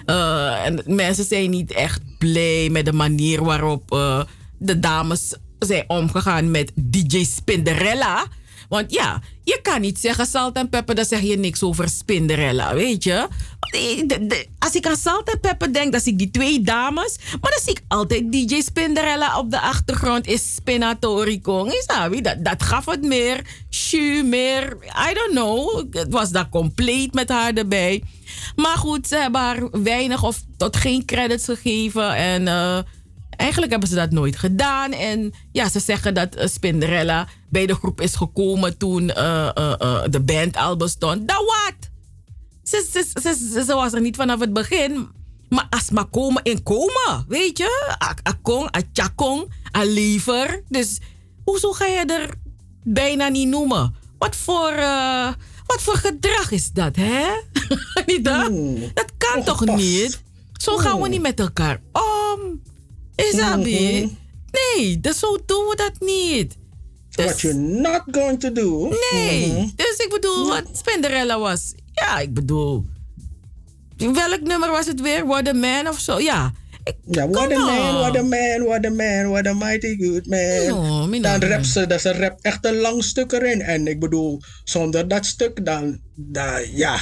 Uh, 0.06 0.66
en 0.66 0.82
mensen 0.86 1.26
zijn 1.26 1.50
niet 1.50 1.72
echt 1.72 2.02
blij 2.18 2.70
met 2.70 2.86
de 2.86 2.94
manier 2.94 3.44
waarop 3.44 3.94
uh, 3.94 4.24
de 4.58 4.80
dames 4.80 5.36
zijn 5.60 5.84
omgegaan 5.88 6.52
met 6.52 6.72
DJ 6.76 7.24
Spinderella. 7.24 8.26
Want 8.70 8.92
ja, 8.92 9.22
je 9.44 9.60
kan 9.62 9.82
niet 9.82 10.00
zeggen 10.00 10.26
salt 10.26 10.56
en 10.56 10.70
pepper, 10.70 10.96
dan 10.96 11.06
zeg 11.06 11.22
je 11.22 11.38
niks 11.38 11.64
over 11.64 11.90
Spinderella, 11.90 12.74
weet 12.74 13.04
je. 13.04 13.28
De, 14.08 14.48
als 14.60 14.76
ik 14.76 14.86
aan 14.88 14.98
salt 14.98 15.32
en 15.32 15.40
pepper 15.40 15.74
denk, 15.74 15.92
dan 15.92 16.02
zie 16.02 16.12
ik 16.12 16.18
die 16.18 16.32
twee 16.32 16.62
dames. 16.62 17.18
Maar 17.42 17.52
dan 17.52 17.62
zie 17.64 17.72
ik 17.72 17.82
altijd 17.88 18.32
DJ 18.32 18.62
Spinderella 18.62 19.40
op 19.40 19.52
de 19.52 19.60
achtergrond 19.60 20.28
is 20.28 20.56
Spinatori 20.56 21.42
Kong. 21.42 21.72
Is 21.72 21.86
dat, 22.22 22.46
dat 22.46 22.64
gaf 22.64 22.86
het 22.86 23.02
meer, 23.02 23.42
shu, 23.70 24.24
meer, 24.24 24.78
I 25.10 25.14
don't 25.14 25.32
know. 25.32 25.86
Het 25.92 26.12
was 26.12 26.30
daar 26.32 26.50
compleet 26.50 27.14
met 27.14 27.30
haar 27.30 27.54
erbij. 27.54 28.04
Maar 28.56 28.78
goed, 28.78 29.08
ze 29.08 29.16
hebben 29.16 29.42
haar 29.42 29.70
weinig 29.84 30.24
of 30.24 30.44
tot 30.58 30.78
geen 30.78 31.06
credits 31.06 31.46
gegeven. 31.46 32.16
En 32.16 32.42
uh, 32.42 32.80
eigenlijk 33.30 33.72
hebben 33.72 33.90
ze 33.90 33.96
dat 33.96 34.12
nooit 34.12 34.36
gedaan. 34.36 34.92
En 34.92 35.34
ja, 35.52 35.70
ze 35.70 35.80
zeggen 35.80 36.14
dat 36.14 36.38
uh, 36.38 36.46
Spinderella 36.48 37.28
bij 37.50 37.66
de 37.66 37.76
groep 37.76 38.02
is 38.02 38.16
gekomen 38.16 38.78
toen 38.78 39.04
uh, 39.04 39.50
de 40.10 40.22
band 40.26 40.58
al 40.58 40.78
bestond. 40.78 41.28
Dat 41.28 41.38
wat? 41.46 41.90
Ze, 42.64 42.88
ze, 42.92 43.22
ze, 43.22 43.64
ze, 43.66 43.74
was 43.74 43.94
er 43.94 44.02
niet 44.02 44.16
vanaf 44.16 44.40
het 44.40 44.54
begin. 44.54 45.08
Maar 45.50 45.68
als 45.70 45.90
maar 45.90 46.06
komen 46.06 46.44
en 46.44 46.64
komen, 46.64 47.26
weet 47.28 47.58
je? 47.58 47.96
Akong, 48.24 48.72
Achakong, 48.72 49.54
Aliver. 49.72 50.64
Dus 50.68 51.00
hoezo 51.44 51.72
ga 51.72 51.86
je 51.86 52.06
er 52.06 52.34
bijna 52.84 53.28
niet 53.28 53.48
noemen? 53.48 53.96
Wat 54.18 54.36
voor, 54.36 54.76
wat 55.66 55.82
voor 55.82 55.96
gedrag 55.96 56.52
is 56.52 56.72
dat, 56.72 56.96
hè? 56.96 57.28
niet 58.06 58.26
dat? 58.26 58.52
dat 58.94 59.12
kan 59.18 59.44
toch 59.44 59.66
niet? 59.66 60.24
Zo 60.62 60.78
gaan 60.78 61.02
we 61.02 61.08
niet 61.08 61.22
met 61.22 61.40
elkaar 61.40 61.82
om. 61.92 62.62
Isabi? 63.16 64.18
Nee, 64.52 65.00
dat, 65.00 65.16
zo 65.16 65.38
doen 65.46 65.66
we 65.66 65.76
dat 65.76 66.00
niet. 66.00 66.58
Dus, 67.20 67.28
What 67.28 67.42
you're 67.42 67.60
not 67.60 68.04
going 68.12 68.40
to 68.40 68.52
do. 68.52 68.96
Nee, 69.12 69.48
mm 69.48 69.56
-hmm. 69.56 69.72
dus 69.76 69.98
ik 69.98 70.10
bedoel, 70.10 70.48
wat 70.48 70.64
Spinderella 70.74 71.40
was. 71.40 71.74
Ja, 71.94 72.20
ik 72.20 72.34
bedoel. 72.34 72.86
Welk 73.98 74.42
nummer 74.42 74.72
was 74.72 74.86
het 74.86 75.02
weer? 75.02 75.26
What 75.26 75.48
a 75.48 75.54
Man 75.54 75.88
of 75.88 76.00
zo? 76.00 76.20
Ja. 76.20 76.52
Ja, 77.06 77.28
what 77.28 77.52
a 77.52 77.60
man, 77.60 77.94
what 77.94 78.18
a 78.18 78.24
man, 78.24 78.64
what 78.64 78.86
a 78.86 78.90
man, 78.90 79.30
what 79.30 79.48
a 79.48 79.54
mighty 79.54 79.98
good 79.98 80.26
man. 80.26 81.22
Dan 81.22 81.44
rap 81.44 81.64
ze, 81.64 81.88
dat 81.88 82.02
ze 82.02 82.14
rap 82.14 82.40
echt 82.42 82.66
een 82.66 82.76
lang 82.76 83.04
stuk 83.04 83.32
erin. 83.32 83.62
En 83.62 83.88
ik 83.88 84.00
bedoel, 84.00 84.42
zonder 84.64 85.08
dat 85.08 85.26
stuk 85.26 85.66
dan, 85.66 86.00
dan 86.16 86.76
ja. 86.76 87.00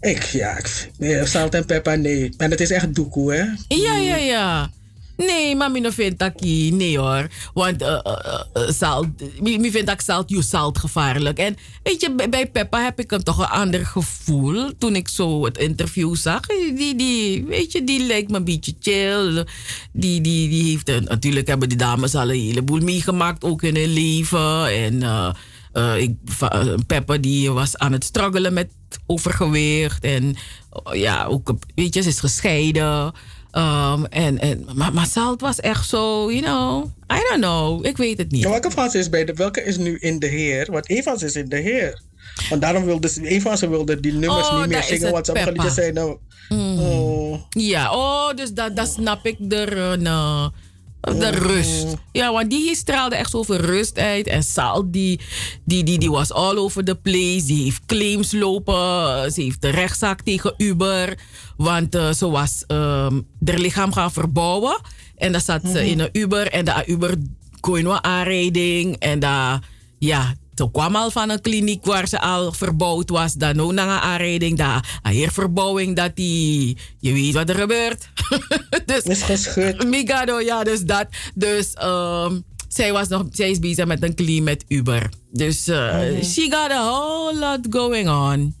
Ik, 0.00 0.22
ja, 0.22 0.58
ik, 0.58 0.90
nee, 0.98 1.26
Salt 1.26 1.54
en 1.54 1.64
Pepper, 1.64 1.98
nee. 1.98 2.34
En 2.36 2.50
het 2.50 2.60
is 2.60 2.70
echt 2.70 2.94
doekoe, 2.94 3.34
hè? 3.34 3.44
Ja, 3.76 3.96
ja, 3.96 4.16
ja. 4.16 4.70
Nee, 5.16 5.56
maar 5.56 5.76
ik 5.76 5.92
vind 5.92 6.18
dat 6.18 6.40
nee 6.40 6.98
hoor. 6.98 7.28
Want 7.54 7.82
uh, 7.82 7.88
uh, 7.88 9.00
uh, 9.42 9.64
ik 9.64 9.72
vind 9.72 9.86
dat 9.86 10.04
zalt, 10.04 10.30
je 10.30 10.42
zalt 10.42 10.78
gevaarlijk. 10.78 11.38
En 11.38 11.56
weet 11.82 12.00
je, 12.00 12.28
bij 12.30 12.50
Peppa 12.50 12.84
heb 12.84 13.00
ik 13.00 13.12
een 13.12 13.22
toch 13.22 13.38
een 13.38 13.44
ander 13.44 13.86
gevoel. 13.86 14.76
Toen 14.78 14.96
ik 14.96 15.08
zo 15.08 15.44
het 15.44 15.58
interview 15.58 16.14
zag. 16.14 16.40
Die, 16.46 16.94
die, 16.94 17.44
weet 17.44 17.72
je, 17.72 17.84
die 17.84 18.06
lijkt 18.06 18.30
me 18.30 18.36
een 18.36 18.44
beetje 18.44 18.74
chill. 18.80 19.44
Die, 19.92 20.20
die, 20.20 20.48
die 20.48 20.70
heeft, 20.70 20.88
een, 20.88 21.04
natuurlijk 21.04 21.46
hebben 21.46 21.68
die 21.68 21.78
dames 21.78 22.14
al 22.14 22.30
een 22.30 22.40
heleboel 22.40 22.80
meegemaakt, 22.80 23.44
ook 23.44 23.62
in 23.62 23.76
hun 23.76 23.92
leven. 23.92 24.66
En 24.66 24.94
uh, 25.74 26.00
ik, 26.00 26.14
Peppa 26.86 27.16
die 27.16 27.50
was 27.50 27.76
aan 27.76 27.92
het 27.92 28.04
struggelen 28.04 28.52
met 28.52 28.70
overgewicht. 29.06 30.04
En 30.04 30.36
ja, 30.92 31.24
ook, 31.24 31.54
weet 31.74 31.94
je, 31.94 32.02
ze 32.02 32.08
is 32.08 32.20
gescheiden. 32.20 33.12
Um, 33.56 34.06
en, 34.06 34.38
en, 34.38 34.66
maar, 34.74 34.92
maar 34.92 35.06
Salt 35.06 35.40
was 35.40 35.60
echt 35.60 35.88
zo, 35.88 36.32
you 36.32 36.42
know, 36.42 36.84
I 37.12 37.20
don't 37.28 37.40
know. 37.40 37.86
Ik 37.86 37.96
weet 37.96 38.18
het 38.18 38.30
niet. 38.30 38.44
welke 38.44 38.70
van 38.70 38.90
ze 38.90 38.98
is 38.98 39.08
bij 39.08 39.24
de, 39.24 39.32
welke 39.32 39.62
is 39.62 39.76
nu 39.76 39.96
in 39.98 40.18
de 40.18 40.26
heer? 40.26 40.68
Want 40.70 40.88
Evans 40.88 41.22
is 41.22 41.34
in 41.34 41.48
de 41.48 41.56
heer. 41.56 42.02
Want 42.48 42.60
daarom 42.60 42.84
wilde 42.84 43.10
Evans 43.22 43.60
wilde 43.60 44.00
die 44.00 44.12
nummers 44.12 44.48
oh, 44.48 44.60
niet 44.60 44.68
meer 44.68 44.82
zingen, 44.82 45.12
want 45.12 45.26
sommige 45.26 45.52
liedjes 45.52 45.74
zijn 45.74 45.94
nou. 45.94 46.16
Mm. 46.48 46.78
Oh. 46.78 47.40
Ja, 47.48 47.92
oh, 47.92 48.34
dus 48.34 48.52
dat, 48.52 48.76
dat 48.76 48.88
snap 48.88 49.26
ik 49.26 49.36
er. 49.52 50.00
Uh, 50.02 50.46
de 51.14 51.30
rust. 51.30 51.86
Ja, 52.12 52.32
want 52.32 52.50
die 52.50 52.74
straalde 52.74 53.16
echt 53.16 53.30
zoveel 53.30 53.56
rust 53.56 53.98
uit. 53.98 54.26
En 54.26 54.42
Sal, 54.42 54.90
die, 54.90 55.20
die, 55.64 55.84
die, 55.84 55.98
die 55.98 56.10
was 56.10 56.32
all 56.32 56.56
over 56.56 56.84
the 56.84 56.94
place. 56.94 57.44
Die 57.46 57.64
heeft 57.64 57.82
claims 57.86 58.32
lopen. 58.32 59.32
Ze 59.32 59.42
heeft 59.42 59.62
de 59.62 59.68
rechtszaak 59.68 60.22
tegen 60.22 60.54
Uber. 60.56 61.18
Want 61.56 61.94
uh, 61.94 62.12
ze 62.12 62.28
was 62.28 62.64
um, 62.68 63.26
haar 63.44 63.58
lichaam 63.58 63.92
gaan 63.92 64.12
verbouwen. 64.12 64.80
En 65.16 65.32
dan 65.32 65.40
zat 65.40 65.60
ze 65.62 65.68
mhm. 65.68 65.86
in 65.86 66.00
een 66.00 66.08
Uber. 66.12 66.50
En 66.52 66.64
de 66.64 66.82
Uber 66.86 67.14
kon 67.60 67.86
een 67.86 68.04
aanrijding. 68.04 68.96
En 68.98 69.18
daar, 69.18 69.62
ja, 69.98 70.34
ze 70.54 70.70
kwam 70.70 70.96
al 70.96 71.10
van 71.10 71.30
een 71.30 71.40
kliniek 71.40 71.84
waar 71.84 72.08
ze 72.08 72.20
al 72.20 72.52
verbouwd 72.52 73.10
was. 73.10 73.34
Dan 73.34 73.60
ook 73.60 73.72
naar 73.72 73.88
een 73.88 74.00
aanrijding. 74.00 74.58
Daar 74.58 75.00
een 75.02 75.30
verbouwing 75.30 75.96
dat 75.96 76.16
die... 76.16 76.78
Je 76.98 77.12
weet 77.12 77.34
wat 77.34 77.48
er 77.48 77.54
gebeurt. 77.54 78.08
dus, 78.86 79.28
is. 79.28 79.56
Migado, 79.86 80.40
ja, 80.40 80.64
dus 80.64 80.80
dat. 80.80 81.06
Dus 81.34 81.74
um, 81.82 82.44
zij, 82.68 82.92
was 82.92 83.08
nog, 83.08 83.24
zij 83.30 83.50
is 83.50 83.58
bezig 83.58 83.86
met 83.86 84.02
een 84.02 84.14
clean 84.14 84.42
met 84.42 84.64
Uber. 84.68 85.10
Dus 85.32 85.68
uh, 85.68 85.94
mm. 85.94 86.22
she 86.22 86.40
got 86.40 86.70
a 86.70 86.84
whole 86.84 87.38
lot 87.38 87.66
going 87.70 88.08
on. 88.08 88.54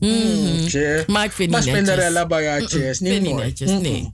Mm. 0.00 0.08
Mm, 0.08 1.04
maar 1.06 1.24
ik 1.24 1.32
vind 1.32 1.50
maar 1.50 1.64
niet 1.64 1.72
netjes. 1.72 3.00
Niet 3.00 3.34
netjes, 3.34 3.70
nee. 3.70 4.12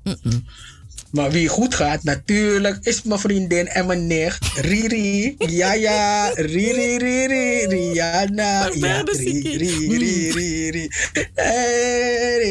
Maar 1.10 1.30
wie 1.30 1.48
goed 1.48 1.74
gaat, 1.74 2.02
natuurlijk, 2.02 2.78
is 2.82 3.02
mijn 3.02 3.20
vriendin 3.20 3.68
en 3.68 3.86
mijn 3.86 4.06
nicht, 4.06 4.38
Riri. 4.54 5.34
Ja, 5.38 5.72
ja, 5.72 6.30
Riri, 6.34 6.96
Riri, 6.96 7.66
Rihanna. 7.66 8.70
Ja, 8.74 9.02
Riri, 9.04 9.56
Riri, 9.56 10.30
Riri. 10.30 10.88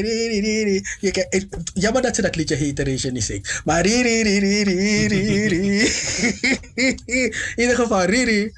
Riri, 0.01 0.39
Riri. 0.39 0.83
Jammer 1.73 2.01
dat 2.01 2.15
ze 2.15 2.21
dat 2.21 2.35
liedje 2.35 2.65
Hateration 2.65 3.13
niet 3.13 3.23
zingt. 3.23 3.61
Maar 3.65 3.85
Riri, 3.85 4.21
Riri, 4.21 4.63
Riri, 4.63 5.07
Riri. 5.47 5.91
In 7.15 7.33
ieder 7.55 7.75
geval, 7.75 8.03
Riri. 8.03 8.51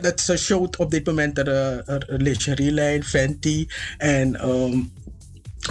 Dat 0.00 0.20
ze 0.20 0.36
showt 0.36 0.76
op 0.76 0.90
dit 0.90 1.06
moment 1.06 1.36
de 1.36 1.82
lingerie-lijn, 2.06 3.04
Fenty. 3.04 3.66
En... 3.98 4.48
Um, 4.48 4.92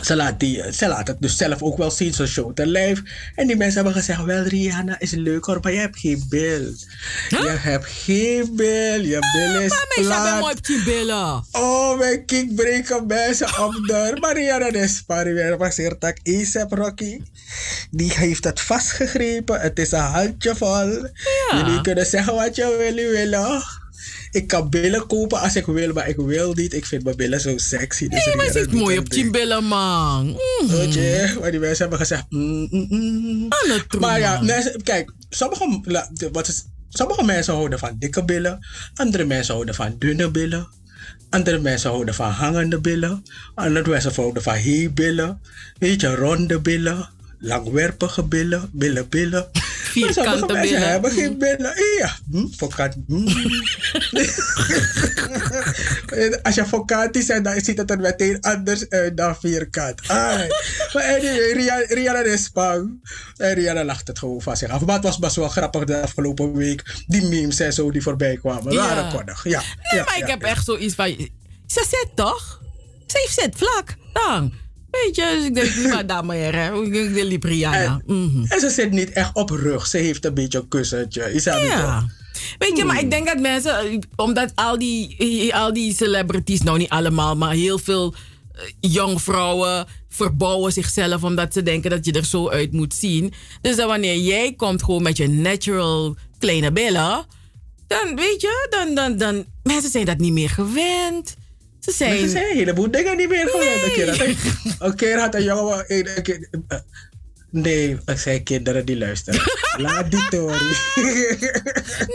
ze 0.01 0.15
laat, 0.15 0.39
die, 0.39 0.73
ze 0.73 0.87
laat 0.87 1.07
het 1.07 1.21
dus 1.21 1.37
zelf 1.37 1.61
ook 1.61 1.77
wel 1.77 1.91
zien, 1.91 2.13
zo 2.13 2.25
show 2.25 2.53
te 2.53 2.67
live. 2.67 3.03
En 3.35 3.47
die 3.47 3.55
mensen 3.55 3.75
hebben 3.75 3.93
gezegd, 3.93 4.23
wel 4.23 4.43
Rihanna 4.43 4.99
is 4.99 5.11
leuk 5.11 5.45
hoor, 5.45 5.57
maar 5.61 5.71
je 5.71 5.79
hebt 5.79 5.99
geen 5.99 6.25
bil. 6.29 6.73
Huh? 7.29 7.39
Je 7.39 7.55
hebt 7.59 7.85
geen 7.87 8.55
bil, 8.55 9.01
je 9.01 9.19
bil 9.31 9.61
is 9.61 9.69
Maar 9.69 9.85
mensen 9.95 10.23
hebben 10.23 10.39
mooi 10.39 10.53
op 10.53 10.85
billen. 10.85 11.43
Oh, 11.51 11.97
mijn 11.97 12.25
kick 12.25 12.55
breken 12.55 13.05
mensen 13.07 13.47
op 13.65 13.73
de... 13.73 14.17
Maar 14.19 14.35
Rihanna 14.35 14.67
is 14.67 15.03
was 15.57 15.77
hier 15.77 15.97
tak 15.97 16.17
ASAP 16.23 16.71
Rocky. 16.71 17.21
Die 17.89 18.11
heeft 18.13 18.43
het 18.43 18.61
vastgegrepen, 18.61 19.61
het 19.61 19.79
is 19.79 19.91
een 19.91 19.99
handje 19.99 20.55
vol. 20.55 21.09
Ja. 21.49 21.57
Jullie 21.57 21.81
kunnen 21.81 22.05
zeggen 22.05 22.35
wat 22.35 22.55
je 22.55 22.75
willen 22.77 23.11
willen. 23.11 23.79
Ik 24.31 24.47
kan 24.47 24.69
billen 24.69 25.07
kopen 25.07 25.39
als 25.39 25.55
ik 25.55 25.65
wil, 25.65 25.93
maar 25.93 26.09
ik 26.09 26.15
wil 26.15 26.53
niet. 26.53 26.73
Ik 26.73 26.85
vind 26.85 27.03
mijn 27.03 27.15
billen 27.15 27.39
zo 27.39 27.57
sexy. 27.57 28.07
Dus 28.07 28.25
nee, 28.25 28.35
maar 28.35 28.45
het 28.45 28.53
zit 28.53 28.71
mooi 28.71 28.97
op 28.97 29.13
je 29.13 29.29
billen, 29.29 29.63
man. 29.63 30.25
Mm. 30.25 30.67
Weet 30.67 30.93
je, 30.93 31.37
maar 31.39 31.51
die 31.51 31.59
mensen 31.59 31.79
hebben 31.79 31.99
gezegd... 31.99 32.25
Mm, 32.29 32.67
mm, 32.71 32.87
mm. 32.89 33.49
maar 33.99 34.19
ja, 34.19 34.41
mensen, 34.41 34.83
kijk, 34.83 35.11
sommige, 35.29 35.81
wat 36.31 36.47
is, 36.47 36.63
sommige 36.89 37.23
mensen 37.23 37.53
houden 37.53 37.79
van 37.79 37.95
dikke 37.99 38.25
billen. 38.25 38.67
Andere 38.93 39.25
mensen 39.25 39.53
houden 39.53 39.75
van 39.75 39.95
dunne 39.99 40.31
billen. 40.31 40.67
Andere 41.29 41.59
mensen 41.59 41.89
houden 41.89 42.13
van 42.13 42.29
hangende 42.29 42.79
billen. 42.79 43.23
Andere 43.55 43.89
mensen 43.89 44.13
houden 44.15 44.43
van 44.43 44.91
billen. 44.93 45.41
Weet 45.79 46.01
je, 46.01 46.15
ronde 46.15 46.59
billen 46.59 47.09
langwerpige 47.41 48.23
billen, 48.23 48.69
billen, 48.73 49.09
billen. 49.09 49.49
Vierkante 49.91 50.45
billen. 50.45 50.67
Ze 50.67 50.75
hebben 50.75 51.11
geen 51.11 51.37
billen. 51.37 51.73
Ja, 51.97 52.17
hm, 52.31 52.47
focati. 52.57 53.03
Hm. 53.07 53.27
Als 56.41 56.55
je 56.55 56.65
focati 56.65 57.25
bent, 57.25 57.45
dan 57.45 57.61
ziet 57.61 57.77
het 57.77 57.89
er 57.91 57.99
meteen 57.99 58.41
anders 58.41 58.89
uit 58.89 59.17
dan 59.17 59.35
vierkant. 59.35 60.07
Ai. 60.07 60.47
Maar 60.93 61.03
anyway, 61.03 61.85
Rihanna 61.87 62.21
is 62.21 62.51
bang. 62.51 63.09
En 63.37 63.53
Rihanna 63.53 63.83
lacht 63.83 64.07
het 64.07 64.19
gewoon 64.19 64.41
van 64.41 64.57
zich 64.57 64.69
af. 64.69 64.85
Maar 64.85 64.95
het 64.95 65.03
was 65.03 65.19
best 65.19 65.35
wel 65.35 65.49
grappig 65.49 65.83
de 65.83 66.01
afgelopen 66.01 66.53
week. 66.53 67.03
Die 67.07 67.25
memes 67.25 67.59
en 67.59 67.73
zo 67.73 67.91
die 67.91 68.01
voorbij 68.01 68.37
kwamen. 68.37 68.73
Ja. 68.73 69.11
Waren. 69.11 69.35
Ja. 69.43 69.59
Nee, 69.59 69.99
ja, 69.99 70.03
maar 70.03 70.17
ik 70.17 70.27
heb 70.27 70.41
echt 70.41 70.65
zoiets 70.65 70.95
van... 70.95 71.29
Ze 71.67 71.85
zit 71.89 72.07
toch? 72.15 72.61
Ze 73.07 73.27
zit 73.29 73.55
vlak. 73.55 73.95
Dan. 74.13 74.53
Weet 74.91 75.15
je, 75.15 75.33
dus 75.35 75.45
ik 75.45 75.55
denk, 75.55 75.73
prima 75.73 76.03
dame 76.13 76.35
hè. 76.35 76.81
Ik 76.83 77.09
wil 77.09 77.25
Libriana. 77.25 77.77
En, 77.77 78.03
mm 78.05 78.29
-hmm. 78.33 78.45
en 78.47 78.59
ze 78.59 78.69
zit 78.69 78.91
niet 78.91 79.11
echt 79.11 79.35
op 79.35 79.49
rug. 79.49 79.87
Ze 79.87 79.97
heeft 79.97 80.25
een 80.25 80.33
beetje 80.33 80.59
een 80.59 80.67
kussentje. 80.67 81.33
Is 81.33 81.43
dat 81.43 81.61
ja. 81.61 82.05
Weet 82.57 82.77
je, 82.77 82.85
maar 82.85 82.99
ik 82.99 83.11
denk 83.11 83.27
dat 83.27 83.39
mensen, 83.39 83.99
omdat 84.15 84.51
al 84.55 84.77
die, 84.77 85.55
al 85.55 85.73
die 85.73 85.95
celebrities, 85.95 86.61
nou 86.61 86.77
niet 86.77 86.89
allemaal, 86.89 87.35
maar 87.35 87.53
heel 87.53 87.79
veel 87.79 88.13
uh, 88.81 89.17
vrouwen 89.17 89.87
verbouwen 90.11 90.71
zichzelf 90.71 91.23
omdat 91.23 91.53
ze 91.53 91.63
denken 91.63 91.89
dat 91.89 92.05
je 92.05 92.11
er 92.11 92.25
zo 92.25 92.49
uit 92.49 92.71
moet 92.71 92.93
zien. 92.93 93.33
Dus 93.61 93.75
dat 93.75 93.87
wanneer 93.87 94.17
jij 94.17 94.53
komt 94.53 94.83
gewoon 94.83 95.01
met 95.01 95.17
je 95.17 95.29
natural 95.29 96.15
kleine 96.39 96.71
billen, 96.71 97.25
dan 97.87 98.15
weet 98.15 98.41
je, 98.41 98.67
dan, 98.69 98.95
dan, 98.95 99.17
dan, 99.17 99.45
mensen 99.63 99.91
zijn 99.91 100.05
dat 100.05 100.17
niet 100.17 100.33
meer 100.33 100.49
gewend. 100.49 101.35
Ze 101.81 101.91
zijn... 101.91 102.19
Ze 102.19 102.29
zijn 102.29 102.49
een 102.49 102.57
heleboel 102.57 102.91
dingen 102.91 103.17
niet 103.17 103.29
meer 103.29 103.47
gewend. 103.47 103.85
Nee. 103.85 103.85
Een, 103.85 103.91
keer 103.91 104.77
een 104.79 104.95
keer 104.95 105.19
had 105.19 105.35
een 105.35 105.43
jongen... 105.43 105.85
Nee, 107.51 107.97
ik 108.05 108.17
zei 108.17 108.43
kinderen 108.43 108.85
die 108.85 108.97
luisteren. 108.97 109.41
Laat 109.77 110.09
die 110.11 110.27
tory. 110.29 110.55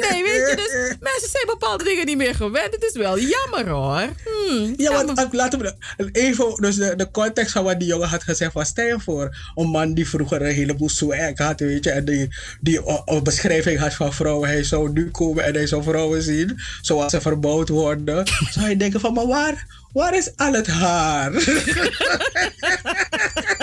nee, 0.03 0.23
weet 0.23 0.49
je, 0.49 0.53
dus 0.57 0.97
mensen 1.01 1.29
zijn 1.31 1.47
bepaalde 1.47 1.85
dingen 1.85 2.07
niet 2.07 2.17
meer 2.17 2.35
gewend. 2.35 2.75
Het 2.75 2.83
is 2.83 2.93
wel 2.93 3.19
jammer 3.19 3.69
hoor. 3.69 4.09
Hmm, 4.25 4.75
ja, 4.77 5.05
want 5.05 5.33
laten 5.33 5.59
we 5.59 5.75
even, 6.13 6.57
dus 6.61 6.77
de, 6.77 6.97
de 6.97 7.11
context 7.11 7.53
van 7.53 7.65
wat 7.65 7.79
die 7.79 7.89
jongen 7.89 8.09
had 8.09 8.23
gezegd 8.23 8.53
was: 8.53 8.69
stel 8.69 8.87
je 8.87 9.01
voor, 9.01 9.37
een 9.55 9.69
man 9.69 9.95
die 9.95 10.09
vroeger 10.09 10.43
een 10.43 10.55
heleboel 10.55 10.89
swag 10.89 11.39
had, 11.39 11.61
weet 11.61 11.85
je, 11.85 11.91
en 11.91 12.05
die, 12.05 12.29
die 12.61 12.81
een 13.05 13.23
beschrijving 13.23 13.79
had 13.79 13.95
van 13.95 14.13
vrouwen. 14.13 14.49
Hij 14.49 14.65
zou 14.65 14.93
nu 14.93 15.11
komen 15.11 15.45
en 15.45 15.55
hij 15.55 15.67
zou 15.67 15.83
vrouwen 15.83 16.23
zien 16.23 16.61
zoals 16.81 17.11
ze 17.11 17.21
verbouwd 17.21 17.69
worden. 17.69 18.27
zou 18.51 18.69
je 18.69 18.77
denken: 18.77 19.01
van, 19.01 19.15
maar 19.15 19.27
waar, 19.27 19.67
waar 19.93 20.17
is 20.17 20.31
al 20.37 20.53
het 20.53 20.67
haar? 20.67 21.33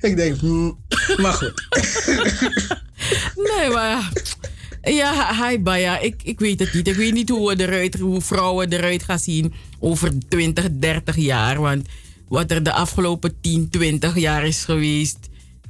ik 0.00 0.16
denk, 0.16 0.36
hmm, 0.36 0.78
maar 1.16 1.32
goed. 1.32 1.66
nee, 3.56 3.70
maar 3.70 4.12
ja, 4.82 5.48
hi 5.48 5.58
Baya. 5.58 5.98
Ik, 5.98 6.22
ik 6.22 6.38
weet 6.38 6.60
het 6.60 6.74
niet. 6.74 6.88
Ik 6.88 6.94
weet 6.94 7.12
niet 7.12 7.28
hoe, 7.28 7.60
eruit, 7.60 7.98
hoe 7.98 8.20
vrouwen 8.20 8.72
eruit 8.72 9.02
gaan 9.02 9.18
zien 9.18 9.52
over 9.78 10.12
20, 10.28 10.68
30 10.72 11.16
jaar. 11.16 11.60
Want 11.60 11.86
wat 12.28 12.50
er 12.50 12.62
de 12.62 12.72
afgelopen 12.72 13.40
10, 13.40 13.68
20 13.70 14.18
jaar 14.18 14.46
is 14.46 14.64
geweest, 14.64 15.18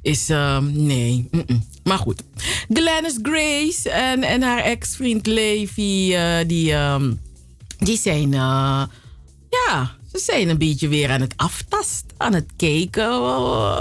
is 0.02 0.28
um, 0.28 0.86
nee. 0.86 1.28
Mm 1.30 1.42
-mm. 1.46 1.64
Maar 1.84 1.98
goed. 1.98 2.22
Glennis 2.68 3.18
Grace 3.22 3.90
en, 3.90 4.22
en 4.22 4.42
haar 4.42 4.62
ex-vriend 4.62 5.26
Levi, 5.26 6.14
uh, 6.14 6.36
die, 6.46 6.72
um, 6.72 7.20
die 7.78 7.98
zijn, 7.98 8.32
uh, 8.32 8.82
ja, 9.50 9.96
ze 10.12 10.18
zijn 10.18 10.48
een 10.48 10.58
beetje 10.58 10.88
weer 10.88 11.10
aan 11.10 11.20
het 11.20 11.34
aftasten, 11.36 12.07
aan 12.18 12.32
het 12.34 12.46
kijken. 12.56 13.10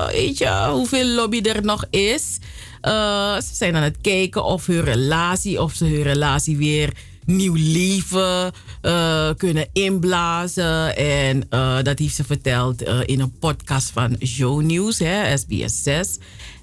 Weet 0.07 0.37
je, 0.37 0.67
hoeveel 0.71 1.05
lobby 1.05 1.41
er 1.41 1.63
nog 1.63 1.85
is. 1.89 2.37
Uh, 2.81 3.35
ze 3.35 3.55
zijn 3.55 3.75
aan 3.75 3.83
het 3.83 3.97
kijken 4.01 4.43
of 4.43 4.65
hun 4.65 4.83
relatie, 4.83 5.61
of 5.61 5.73
ze 5.73 5.85
hun 5.85 6.03
relatie 6.03 6.57
weer 6.57 6.93
nieuw 7.25 7.55
leven 7.55 8.51
eh, 8.81 9.29
kunnen 9.37 9.67
inblazen. 9.73 10.95
En 10.97 11.45
eh, 11.49 11.77
dat 11.83 11.99
heeft 11.99 12.15
ze 12.15 12.23
verteld 12.23 12.83
eh, 12.83 12.99
in 13.05 13.19
een 13.19 13.37
podcast 13.39 13.89
van 13.91 14.15
Show 14.25 14.61
News, 14.61 14.99
hè, 14.99 15.37
SBS 15.37 15.83
6. 15.83 16.17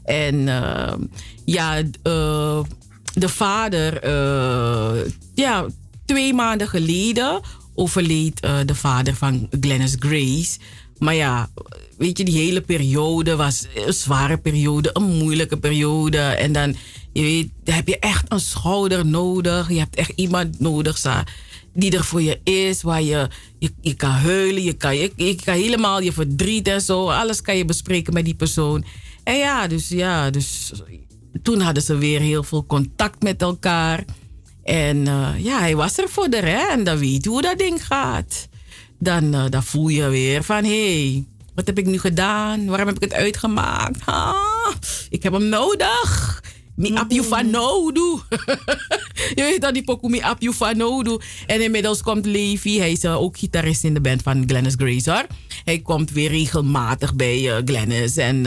En 0.04 0.48
ehm, 0.48 1.00
ja, 1.44 1.76
eh, 2.02 2.60
de 3.14 3.28
vader, 3.28 4.02
eh, 4.02 5.12
ja, 5.34 5.66
twee 6.04 6.34
maanden 6.34 6.68
geleden 6.68 7.40
overleed 7.74 8.40
eh, 8.40 8.56
de 8.64 8.74
vader 8.74 9.14
van 9.14 9.48
Glennis 9.60 9.96
Grace. 9.98 10.58
Maar 11.04 11.14
ja, 11.14 11.50
weet 11.96 12.18
je, 12.18 12.24
die 12.24 12.38
hele 12.38 12.60
periode 12.60 13.36
was 13.36 13.66
een 13.74 13.92
zware 13.92 14.38
periode, 14.38 14.90
een 14.92 15.16
moeilijke 15.16 15.56
periode. 15.56 16.18
En 16.18 16.52
dan, 16.52 16.76
je 17.12 17.22
weet, 17.22 17.50
heb 17.64 17.88
je 17.88 17.98
echt 17.98 18.24
een 18.28 18.40
schouder 18.40 19.06
nodig. 19.06 19.68
Je 19.68 19.78
hebt 19.78 19.96
echt 19.96 20.12
iemand 20.14 20.60
nodig 20.60 20.98
sa, 20.98 21.24
die 21.72 21.96
er 21.96 22.04
voor 22.04 22.22
je 22.22 22.40
is, 22.44 22.82
waar 22.82 23.02
je, 23.02 23.28
je, 23.58 23.70
je 23.80 23.94
kan 23.94 24.10
huilen, 24.10 24.62
je 24.62 24.72
kan, 24.72 24.96
je, 24.96 25.12
je 25.16 25.34
kan 25.34 25.54
helemaal 25.54 26.00
je 26.00 26.12
verdriet 26.12 26.68
en 26.68 26.80
zo, 26.80 27.10
alles 27.10 27.40
kan 27.40 27.56
je 27.56 27.64
bespreken 27.64 28.12
met 28.12 28.24
die 28.24 28.34
persoon. 28.34 28.84
En 29.24 29.36
ja, 29.36 29.66
dus 29.66 29.88
ja, 29.88 30.30
dus 30.30 30.72
toen 31.42 31.60
hadden 31.60 31.82
ze 31.82 31.96
weer 31.96 32.20
heel 32.20 32.42
veel 32.42 32.66
contact 32.66 33.22
met 33.22 33.42
elkaar. 33.42 34.04
En 34.62 35.06
eh, 35.06 35.28
ja, 35.38 35.58
hij 35.58 35.76
was 35.76 35.98
er 35.98 36.08
voor 36.08 36.28
de 36.28 36.36
hè? 36.36 36.70
En 36.70 36.84
dan 36.84 36.98
weet 36.98 37.24
je 37.24 37.30
hoe 37.30 37.42
dat 37.42 37.58
ding 37.58 37.86
gaat. 37.86 38.48
Dan, 39.04 39.34
eh, 39.34 39.44
dan 39.50 39.62
voel 39.62 39.88
je 39.88 40.08
weer 40.08 40.42
van, 40.42 40.64
hé, 40.64 41.10
hey, 41.10 41.24
wat 41.54 41.66
heb 41.66 41.78
ik 41.78 41.86
nu 41.86 41.98
gedaan? 41.98 42.66
Waarom 42.66 42.86
heb 42.86 42.96
ik 42.96 43.02
het 43.02 43.12
uitgemaakt? 43.12 44.00
Ik 45.08 45.22
heb 45.22 45.32
hem 45.32 45.48
nodig. 45.48 46.42
Mi 46.76 46.94
ap 46.94 47.10
you 47.10 47.24
van 47.24 47.50
nodu. 47.50 48.00
je 49.38 49.42
weet 49.42 49.60
dat 49.60 49.74
die 49.74 49.84
pokoe 49.84 50.10
mi 50.10 50.20
ap 50.20 50.42
you 50.42 50.54
van 50.54 50.76
nodu. 50.76 51.18
En 51.46 51.62
inmiddels 51.62 52.02
komt 52.02 52.26
Levi. 52.26 52.78
Hij 52.78 52.92
is 52.92 53.04
eh, 53.04 53.22
ook 53.22 53.38
gitarist 53.38 53.84
in 53.84 53.94
de 53.94 54.00
band 54.00 54.22
van 54.22 54.44
Glennis 54.46 54.74
Grace 54.76 55.10
hoor. 55.10 55.26
Hij 55.64 55.78
komt 55.78 56.10
weer 56.10 56.30
regelmatig 56.30 57.14
bij 57.14 57.50
eh, 57.50 57.62
Glennis. 57.64 58.16
En 58.16 58.46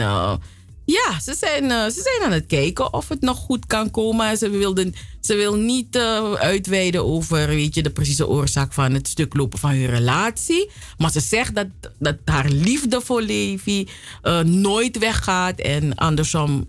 ja, 0.92 1.20
ze 1.20 1.34
zijn, 1.34 1.70
eh, 1.70 1.84
ze 1.84 2.00
zijn 2.02 2.22
aan 2.22 2.32
het 2.32 2.46
kijken 2.46 2.92
of 2.92 3.08
het 3.08 3.20
nog 3.20 3.38
goed 3.38 3.66
kan 3.66 3.90
komen. 3.90 4.36
Ze, 4.36 4.50
wilden, 4.50 4.94
ze 5.20 5.34
wil 5.34 5.54
niet 5.54 5.96
eh, 5.96 6.32
uitweiden 6.32 7.04
over 7.04 7.46
weet 7.46 7.74
je, 7.74 7.82
de 7.82 7.90
precieze 7.90 8.28
oorzaak 8.28 8.72
van 8.72 8.94
het 8.94 9.08
stuk 9.08 9.34
lopen 9.34 9.58
van 9.58 9.70
hun 9.70 9.86
relatie. 9.86 10.70
Maar 10.98 11.10
ze 11.10 11.20
zegt 11.20 11.54
dat, 11.54 11.66
dat 11.98 12.16
haar 12.24 12.48
liefde 12.48 13.00
voor 13.00 13.22
Levi 13.22 13.88
eh, 14.22 14.40
nooit 14.40 14.98
weggaat. 14.98 15.58
En 15.58 15.94
andersom 15.94 16.68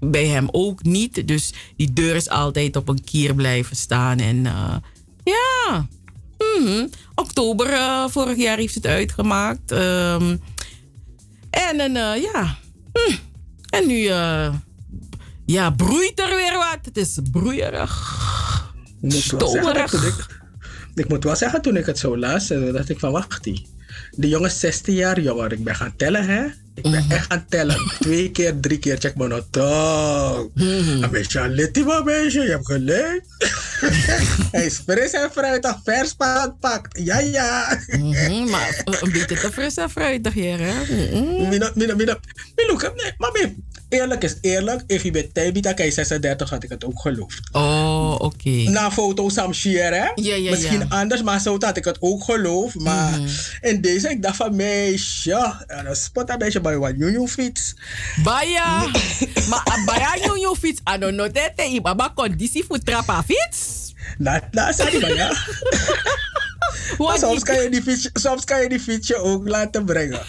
bij 0.00 0.26
hem 0.26 0.48
ook 0.50 0.82
niet. 0.82 1.28
Dus 1.28 1.52
die 1.76 1.92
deur 1.92 2.14
is 2.14 2.28
altijd 2.28 2.76
op 2.76 2.88
een 2.88 3.04
kier 3.04 3.34
blijven 3.34 3.76
staan. 3.76 4.18
En 4.18 4.42
ja, 5.24 5.86
mhm. 6.38 6.86
oktober 7.14 7.68
vorig 8.10 8.36
jaar 8.36 8.56
heeft 8.56 8.74
het 8.74 8.86
uitgemaakt. 8.86 9.70
Ehm, 9.72 10.36
en 11.50 11.80
een, 11.80 12.20
ja. 12.20 12.62
Hm. 12.94 13.14
En 13.70 13.86
nu 13.86 14.06
eh, 14.06 14.54
ja, 15.46 15.70
broeit 15.70 16.20
er 16.20 16.36
weer 16.36 16.52
wat. 16.52 16.78
Het 16.82 16.96
is 16.96 17.18
broeierig. 17.30 18.22
Stomerig. 19.08 20.28
ik 20.94 21.08
moet 21.08 21.24
wel 21.24 21.36
zeggen, 21.36 21.62
toen 21.62 21.76
ik 21.76 21.86
het 21.86 21.98
zo 21.98 22.18
las, 22.18 22.50
eh, 22.50 22.72
dacht 22.72 22.88
ik 22.88 22.98
van 22.98 23.12
wacht 23.12 23.44
die. 23.44 23.66
De 24.10 24.28
jongen 24.28 24.48
is 24.48 24.60
16 24.60 24.94
jaar 24.94 25.20
jonger. 25.20 25.52
Ik 25.52 25.64
ben 25.64 25.74
gaan 25.74 25.96
tellen, 25.96 26.26
hè? 26.28 26.46
Ik 26.74 26.82
ben 26.82 27.04
echt 27.08 27.26
gaan 27.26 27.44
tellen. 27.48 27.76
Twee 27.98 28.30
keer, 28.30 28.60
drie 28.60 28.78
keer. 28.78 28.96
Check 28.98 29.16
me 29.16 29.28
nou 29.28 29.42
toch. 29.50 30.48
Een 30.54 31.10
beetje 31.10 31.40
aan 31.40 31.50
litty, 31.50 31.82
maar 31.82 32.04
meisje. 32.04 32.40
Je 32.40 32.50
hebt 32.50 32.66
gelijk. 32.66 33.22
Hij 34.52 34.64
is 34.64 34.82
fris 34.86 35.10
en 35.10 35.30
fruitig. 35.32 35.80
Vers 35.84 36.14
pakt. 36.60 36.98
Ja, 36.98 37.18
ja. 37.18 37.78
Mhm, 37.86 38.50
maar 38.50 38.82
een 38.84 39.12
beetje 39.12 39.36
te 39.40 39.52
fris 39.52 39.76
en 39.76 39.90
fruitig 39.90 40.32
hier, 40.32 40.58
hè? 40.60 40.72
Mina, 41.48 41.70
mina, 41.74 41.94
mina. 41.94 42.18
Miluka, 42.54 42.92
nee, 42.96 43.12
maar 43.18 43.30
Mim, 43.32 43.64
eerlijk 43.94 44.24
is 44.24 44.36
eerlijk. 44.40 45.12
Bent 45.12 45.34
Tibita, 45.34 45.72
kijk 45.72 45.92
36, 45.92 46.50
had 46.50 46.62
ik 46.62 46.70
het 46.70 46.84
ook 46.84 47.00
geloofd. 47.00 47.40
Oh, 47.52 48.14
oké. 48.18 48.48
Na 48.50 48.90
foto 48.90 49.28
Samshir, 49.28 49.94
hè? 49.94 50.10
Ja, 50.14 50.34
ja, 50.34 50.50
Misschien 50.50 50.78
ja. 50.78 50.86
anders, 50.88 51.22
maar 51.22 51.40
zo 51.40 51.56
had 51.58 51.76
ik 51.76 51.84
het 51.84 51.96
ook 52.00 52.24
geloofd. 52.24 52.74
Maar 52.74 53.18
in 53.60 53.80
deze, 53.80 54.10
ik 54.10 54.22
dacht 54.22 54.36
van 54.36 54.56
meisje, 54.56 55.64
en 55.66 55.86
een 55.86 55.96
spot 55.96 56.30
een 56.30 56.38
beetje 56.38 56.60
bij 56.60 56.78
wat 56.78 56.96
nieuw 56.96 57.28
fiets. 57.28 57.74
Baya, 58.22 58.78
maar 59.50 59.82
baya 59.86 60.14
nu 60.14 60.40
je 60.40 60.54
fiets, 60.58 60.80
ano 60.84 61.10
no 61.10 61.30
tete, 61.30 61.62
i 61.62 61.80
baba 61.80 62.12
conditie 62.14 62.64
voor 62.68 62.78
trappa 62.78 63.22
fiets. 63.22 63.92
Zei 64.70 65.00
maar 65.00 65.14
ja. 65.14 65.32
Maar 66.98 67.06
Want 67.06 67.18
soms 67.18 67.42
kan, 67.42 67.62
je 67.62 67.70
die 67.70 67.82
fiets, 67.82 68.10
soms 68.12 68.44
kan 68.44 68.62
je 68.62 68.68
die 68.68 68.80
fietsje 68.80 69.16
ook 69.16 69.48
laten 69.48 69.84
brengen. 69.84 70.20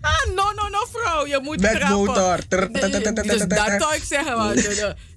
Ah, 0.00 0.26
no, 0.36 0.52
no, 0.54 0.68
no, 0.68 0.86
vrouw, 0.92 1.26
je 1.26 1.40
moet 1.42 1.60
Met 1.60 1.70
trappen. 1.70 1.96
motor. 1.96 2.38
Dus 2.48 3.38
dat 3.48 3.74
zou 3.78 3.94
ik 3.94 4.04
zeggen, 4.04 4.36
man. 4.36 4.54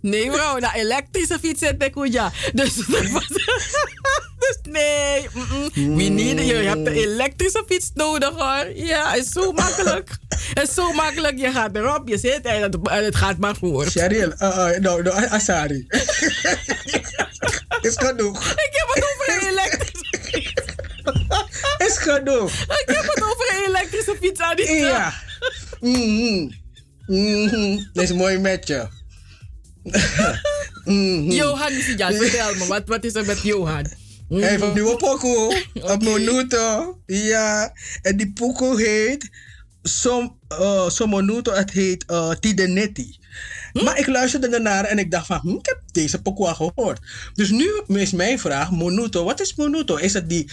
Nee, 0.01 0.31
vrouw, 0.31 0.59
dat 0.59 0.73
elektrische 0.73 1.39
fiets 1.39 1.59
zet 1.59 1.83
ik 1.83 1.93
goed, 1.93 2.13
ja. 2.13 2.31
Dus, 2.53 2.75
dus 4.43 4.57
nee, 4.69 5.27
we 5.73 6.03
need, 6.03 6.39
je 6.39 6.53
hebt 6.53 6.87
een 6.87 6.93
elektrische 6.93 7.63
fiets 7.67 7.91
nodig, 7.93 8.29
hoor. 8.35 8.71
Ja, 8.75 9.13
is 9.13 9.29
zo 9.29 9.51
makkelijk. 9.51 10.17
is 10.63 10.73
zo 10.73 10.93
makkelijk, 10.93 11.39
je 11.39 11.51
gaat 11.51 11.75
erop, 11.75 12.07
je 12.07 12.17
zit 12.17 12.41
en 12.41 12.61
het, 12.87 13.15
gaat 13.15 13.37
maar 13.37 13.55
voort. 13.55 13.89
Cheryl, 13.89 14.33
uh, 14.39 14.67
no, 14.79 15.01
no, 15.01 15.11
Asari. 15.11 15.87
Is 17.89 17.95
genoeg. 17.97 18.51
Ik 18.51 18.69
heb 18.71 18.87
het 18.93 19.03
over 19.03 19.35
een 19.35 19.47
elektrische 19.49 20.19
fiets. 20.21 20.63
Is 21.77 21.97
genoeg. 21.97 22.51
Ik 22.51 22.83
heb 22.85 23.03
het 23.03 23.23
over 23.23 23.55
een 23.57 23.65
elektrische 23.67 24.17
fiets, 24.21 24.39
Anita. 24.39 24.71
Ja. 24.71 25.13
Mhm. 25.79 26.51
Mhm. 27.05 27.83
Dat 27.93 28.03
is 28.03 28.13
mooi 28.13 28.37
met 28.37 28.67
je. 28.67 28.87
Mhm. 30.85 31.31
Johan, 31.31 31.73
ja, 31.97 32.11
vertel 32.11 32.55
me, 32.55 32.65
wat, 32.65 32.83
wat 32.85 33.03
is 33.03 33.13
er 33.13 33.25
met 33.25 33.41
Johan? 33.41 33.85
Hij 34.29 34.49
heeft 34.49 34.61
een 34.61 34.73
nieuwe 34.73 34.95
pokoe. 34.95 35.63
Op 35.73 36.03
Monuto. 36.09 36.99
Ja. 37.05 37.73
En 38.01 38.17
die 38.17 38.31
pokoe 38.33 38.81
heet... 38.81 39.29
Som, 39.81 40.39
uh, 40.51 40.89
Somonuto, 40.89 41.53
het 41.53 41.71
heet 41.71 42.05
uh, 42.11 42.31
Tidenetti. 42.31 43.19
Maar 43.73 43.99
ik 43.99 44.07
luisterde 44.07 44.47
ernaar 44.47 44.85
en 44.85 44.99
ik 44.99 45.11
dacht 45.11 45.25
van, 45.25 45.39
hm, 45.41 45.49
ik 45.49 45.65
heb 45.65 45.81
deze 45.91 46.21
pokoe 46.21 46.47
al 46.47 46.55
gehoord. 46.55 46.99
Dus 47.33 47.49
nu 47.49 47.81
is 47.87 48.11
mijn 48.11 48.39
vraag, 48.39 48.71
Monuto, 48.71 49.23
wat 49.23 49.41
is 49.41 49.55
Monuto? 49.55 49.95
Is 49.95 50.13
het 50.13 50.29
die... 50.29 50.49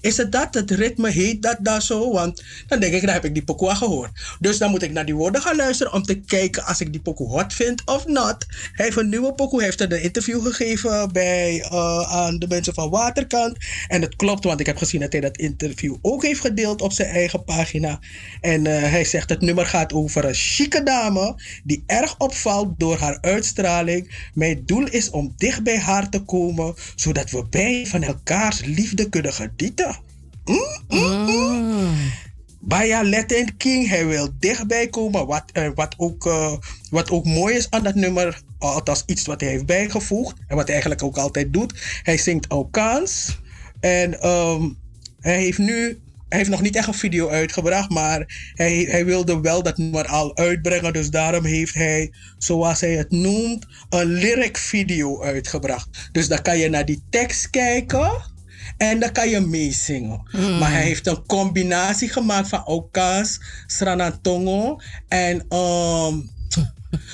Is 0.00 0.16
het 0.16 0.32
dat, 0.32 0.54
het 0.54 0.70
ritme 0.70 1.10
heet 1.10 1.42
dat 1.42 1.56
daar 1.60 1.82
zo? 1.82 2.12
Want 2.12 2.42
dan 2.66 2.80
denk 2.80 2.94
ik, 2.94 3.00
dan 3.00 3.14
heb 3.14 3.24
ik 3.24 3.34
die 3.34 3.44
pokoe 3.44 3.68
al 3.68 3.74
gehoord. 3.74 4.10
Dus 4.40 4.58
dan 4.58 4.70
moet 4.70 4.82
ik 4.82 4.92
naar 4.92 5.04
die 5.04 5.14
woorden 5.14 5.42
gaan 5.42 5.56
luisteren 5.56 5.92
om 5.92 6.02
te 6.02 6.20
kijken 6.20 6.64
als 6.64 6.80
ik 6.80 6.92
die 6.92 7.00
pokoe 7.00 7.28
hot 7.28 7.54
vind 7.54 7.82
of 7.84 8.06
not. 8.06 8.46
Hij 8.72 8.84
heeft 8.84 8.96
een 8.96 9.08
nieuwe 9.08 9.34
pokoe, 9.34 9.62
heeft 9.62 9.80
er 9.80 9.92
een 9.92 10.02
interview 10.02 10.46
gegeven 10.46 11.12
bij, 11.12 11.68
uh, 11.72 12.12
aan 12.12 12.38
de 12.38 12.46
mensen 12.48 12.74
van 12.74 12.90
Waterkant. 12.90 13.56
En 13.88 14.00
het 14.00 14.16
klopt, 14.16 14.44
want 14.44 14.60
ik 14.60 14.66
heb 14.66 14.76
gezien 14.76 15.00
dat 15.00 15.12
hij 15.12 15.20
dat 15.20 15.36
interview 15.36 15.96
ook 16.02 16.22
heeft 16.22 16.40
gedeeld 16.40 16.82
op 16.82 16.92
zijn 16.92 17.08
eigen 17.08 17.44
pagina. 17.44 17.98
En 18.40 18.64
uh, 18.64 18.82
hij 18.82 19.04
zegt 19.04 19.28
het 19.28 19.40
nummer 19.50 19.66
gaat 19.66 19.92
over 19.92 20.24
een 20.24 20.34
chique 20.34 20.82
dame 20.82 21.34
die 21.64 21.82
erg 21.86 22.14
opvalt 22.18 22.78
door 22.78 22.98
haar 22.98 23.18
uitstraling. 23.20 24.28
Mijn 24.34 24.62
doel 24.66 24.86
is 24.86 25.10
om 25.10 25.34
dicht 25.36 25.62
bij 25.62 25.78
haar 25.78 26.08
te 26.08 26.20
komen, 26.20 26.74
zodat 26.94 27.30
we 27.30 27.44
beiden 27.44 27.86
van 27.86 28.02
elkaars 28.02 28.64
liefde 28.64 29.08
kunnen 29.08 29.32
genieten. 29.32 29.96
Mm, 30.44 30.82
mm, 30.88 31.26
mm. 31.26 31.94
Baya 32.60 33.04
Latin 33.04 33.56
King, 33.56 33.88
hij 33.88 34.06
wil 34.06 34.28
dichtbij 34.38 34.88
komen. 34.88 35.26
Wat, 35.26 35.44
uh, 35.52 35.70
wat, 35.74 35.94
ook, 35.96 36.26
uh, 36.26 36.52
wat 36.90 37.10
ook 37.10 37.24
mooi 37.24 37.54
is 37.56 37.70
aan 37.70 37.82
dat 37.82 37.94
nummer, 37.94 38.40
althans 38.58 39.02
iets 39.06 39.26
wat 39.26 39.40
hij 39.40 39.50
heeft 39.50 39.66
bijgevoegd 39.66 40.36
en 40.46 40.56
wat 40.56 40.64
hij 40.64 40.72
eigenlijk 40.72 41.02
ook 41.02 41.16
altijd 41.16 41.52
doet. 41.52 42.00
Hij 42.02 42.16
zingt 42.18 42.48
Alkaans 42.48 43.38
en 43.80 44.28
um, 44.28 44.76
hij 45.20 45.38
heeft 45.38 45.58
nu 45.58 45.98
hij 46.30 46.38
heeft 46.38 46.50
nog 46.50 46.60
niet 46.60 46.76
echt 46.76 46.86
een 46.86 46.94
video 46.94 47.28
uitgebracht, 47.28 47.90
maar 47.90 48.52
hij, 48.54 48.86
hij 48.90 49.04
wilde 49.04 49.40
wel 49.40 49.62
dat 49.62 49.78
nummer 49.78 50.06
al 50.06 50.36
uitbrengen. 50.36 50.92
Dus 50.92 51.10
daarom 51.10 51.44
heeft 51.44 51.74
hij, 51.74 52.12
zoals 52.38 52.80
hij 52.80 52.92
het 52.92 53.10
noemt, 53.10 53.66
een 53.88 54.06
lyric 54.06 54.56
video 54.56 55.22
uitgebracht. 55.22 56.08
Dus 56.12 56.28
dan 56.28 56.42
kan 56.42 56.58
je 56.58 56.68
naar 56.68 56.84
die 56.84 57.02
tekst 57.10 57.50
kijken 57.50 58.10
en 58.76 58.98
dan 59.00 59.12
kan 59.12 59.28
je 59.28 59.40
meezingen. 59.40 60.22
Mm. 60.32 60.58
Maar 60.58 60.70
hij 60.72 60.82
heeft 60.82 61.06
een 61.06 61.26
combinatie 61.26 62.08
gemaakt 62.08 62.48
van 62.48 62.66
Okas, 62.66 63.40
Sranatongo 63.66 64.80
en 65.08 65.56
um, 65.56 66.30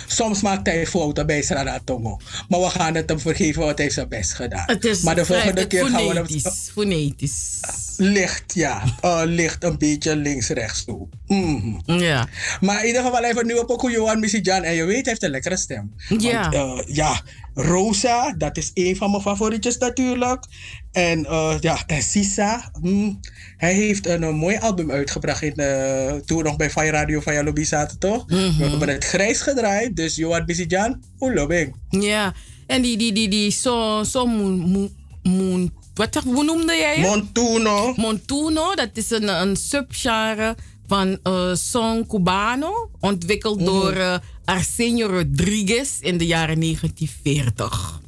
Soms 0.07 0.43
maakt 0.43 0.67
hij 0.67 0.87
fouten 0.87 1.27
bij 1.27 1.43
Sranatongo. 1.43 2.21
Maar 2.49 2.61
we 2.61 2.71
gaan 2.71 2.95
het 2.95 3.09
hem 3.09 3.21
vergeven, 3.21 3.63
want 3.63 3.75
hij 3.75 3.83
heeft 3.83 3.95
zijn 3.95 4.09
best 4.09 4.33
gedaan. 4.33 4.65
Het 4.67 4.85
is 4.85 5.01
maar 5.01 5.15
de 5.15 5.25
volgende 5.25 5.67
keer 5.67 5.87
gaan 5.87 6.09
we 6.09 6.15
hem... 6.15 6.53
Fonetisch. 6.73 7.61
Licht, 7.97 8.55
ja. 8.55 8.83
Uh, 9.05 9.21
licht 9.25 9.65
een 9.65 9.79
beetje 9.79 10.17
links-rechts 10.17 10.85
toe. 10.85 11.09
Mhm. 11.27 11.99
Ja. 12.01 12.29
Maar 12.61 12.81
in 12.81 12.87
ieder 12.87 13.03
geval 13.03 13.25
even 13.25 13.47
nieuwe 13.47 13.65
pokoe 13.65 13.91
Johan 13.91 14.21
Missy-Jan. 14.21 14.63
En 14.63 14.75
je 14.75 14.85
weet, 14.85 14.95
hij 14.95 15.05
heeft 15.05 15.23
een 15.23 15.31
lekkere 15.31 15.57
stem. 15.57 15.95
Ja. 16.19 16.51
Want, 16.51 16.81
eh, 16.81 16.95
ja, 16.95 17.23
Rosa, 17.59 18.35
dat 18.39 18.57
is 18.57 18.71
een 18.75 18.97
van 18.97 19.11
mijn 19.11 19.23
favorietjes 19.23 19.79
natuurlijk. 19.79 20.45
En 20.93 21.25
eh, 21.25 21.57
ja, 21.61 21.83
en 21.87 22.03
Sisa. 22.03 22.71
hmm, 22.81 23.21
hij 23.57 23.75
heeft 23.75 24.07
een, 24.07 24.23
eh, 24.23 24.33
mooi 24.33 24.59
album 24.59 24.91
uitgebracht 24.91 25.43
in, 25.43 25.55
eh, 25.55 26.15
toen 26.15 26.37
we 26.37 26.43
nog 26.43 26.57
bij 26.57 26.71
Fire 26.71 26.91
Radio 26.91 27.21
Fire 27.21 27.45
Lobby 27.45 27.65
zaten, 27.65 27.99
toch? 27.99 28.27
Mhm. 28.27 28.59
We 28.59 28.65
hebben 28.69 28.89
het 28.89 29.05
grijs 29.05 29.41
gedraaid. 29.41 29.97
Dus 29.97 30.17
Johan 30.17 30.43
Missy-Jan, 30.47 31.03
hoe 31.19 31.35
lobbying? 31.35 31.75
Ja. 31.91 32.35
En 32.67 32.83
die, 32.83 32.97
die, 32.97 33.13
die, 33.13 33.29
die, 33.29 33.51
zo, 33.51 34.03
zo 34.03 34.27
moon, 34.27 35.73
wat, 35.95 36.15
hoe 36.25 36.45
noemde 36.45 36.75
jij 36.75 36.97
het? 36.97 37.07
Montuno. 37.07 37.93
Montuno, 37.97 38.75
dat 38.75 38.91
is 38.93 39.11
een, 39.11 39.29
een 39.29 39.57
subgenre 39.57 40.57
van 40.87 41.19
eh 41.23 41.55
son 41.55 42.07
cubano, 42.07 42.91
ontwikkeld 43.01 43.65
door 43.65 43.93
eh, 43.93 44.15
Arsenio 44.45 45.07
Rodriguez 45.07 45.99
in 46.01 46.19
de 46.19 46.27
jaren 46.27 46.59
1940. 46.59 48.01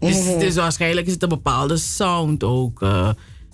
Dus, 0.00 0.16
Mhm. 0.24 0.38
dus 0.38 0.54
waarschijnlijk 0.54 1.06
is 1.06 1.12
het 1.12 1.22
een 1.22 1.28
bepaalde 1.28 1.76
sound 1.76 2.44
ook 2.44 2.82
eh, 2.82 3.10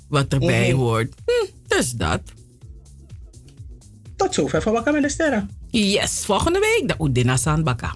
wat 0.08 0.32
erbij 0.32 0.68
Mhm. 0.72 0.78
hoort. 0.80 1.14
Hm, 1.24 1.50
dus 1.76 1.90
dat. 1.90 2.20
Tot 4.16 4.34
zover 4.34 4.62
van 4.62 4.74
de 5.02 5.08
Sterren. 5.08 5.50
Yes, 5.70 6.24
volgende 6.24 6.58
week 6.58 6.88
de 6.88 7.04
Udina 7.04 7.36
Sandbaka. 7.36 7.94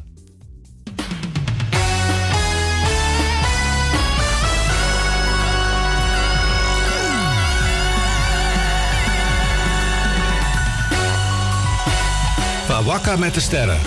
Wakka 12.87 13.17
met 13.17 13.35
de 13.35 13.41
sterren. 13.41 13.79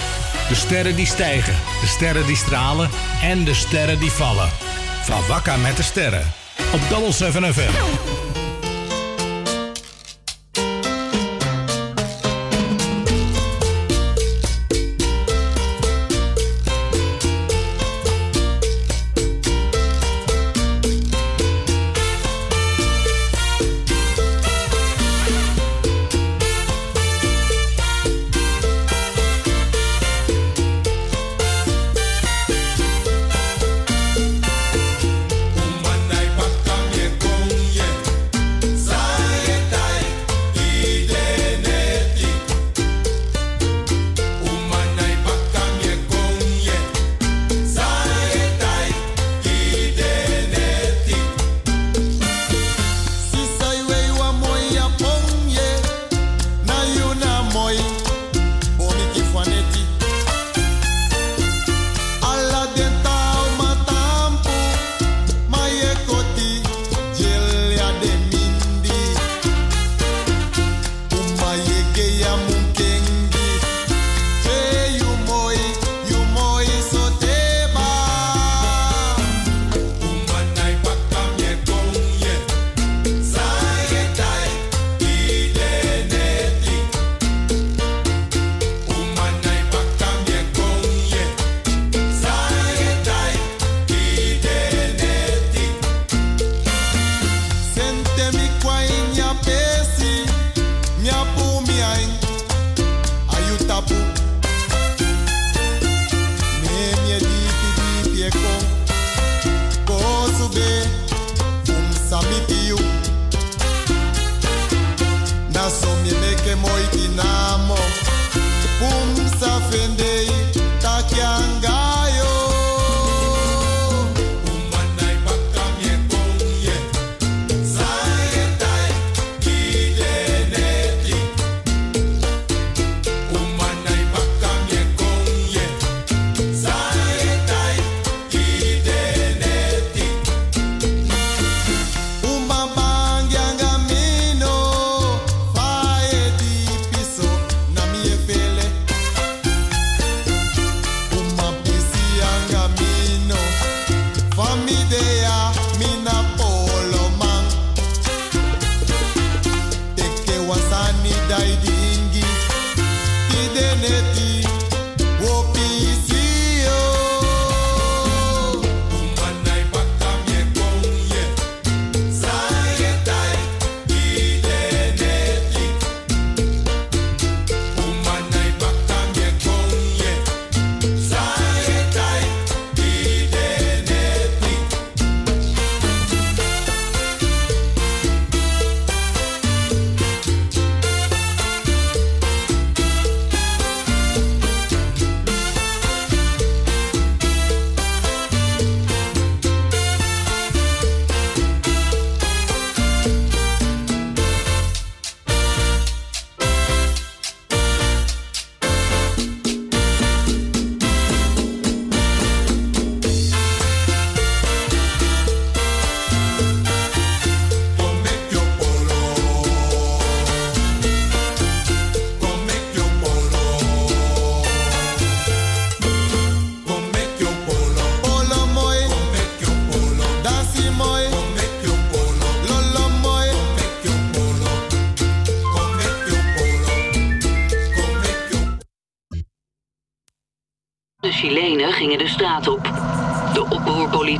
De 0.49 0.55
sterren 0.55 0.95
die 0.95 1.05
stijgen, 1.05 1.53
de 1.81 1.87
sterren 1.87 2.25
die 2.25 2.35
stralen 2.35 2.89
en 3.21 3.43
de 3.43 3.53
sterren 3.53 3.99
die 3.99 4.11
vallen. 4.11 4.49
Van 5.03 5.27
Wakka 5.27 5.57
met 5.57 5.77
de 5.77 5.83
sterren. 5.83 6.31
Op 6.73 6.79
Double 6.89 7.11
7 7.11 7.53
FM. 7.53 8.28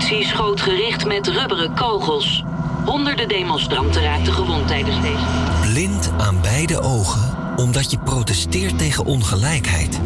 Oproerpolitie 0.10 0.26
schoot 0.26 0.62
gericht 0.62 1.06
met 1.06 1.28
rubberen 1.28 1.74
kogels. 1.76 2.44
Honderden 2.86 3.28
demonstranten 3.28 4.02
raakten 4.02 4.34
gewond 4.34 4.68
tijdens 4.68 5.02
deze. 5.02 5.26
Blind 5.62 6.12
aan 6.18 6.42
beide 6.42 6.82
ogen 6.82 7.38
omdat 7.56 7.92
je 7.92 8.00
protesteert 8.00 8.78
tegen 8.78 9.06
ongelijkheid. 9.06 10.00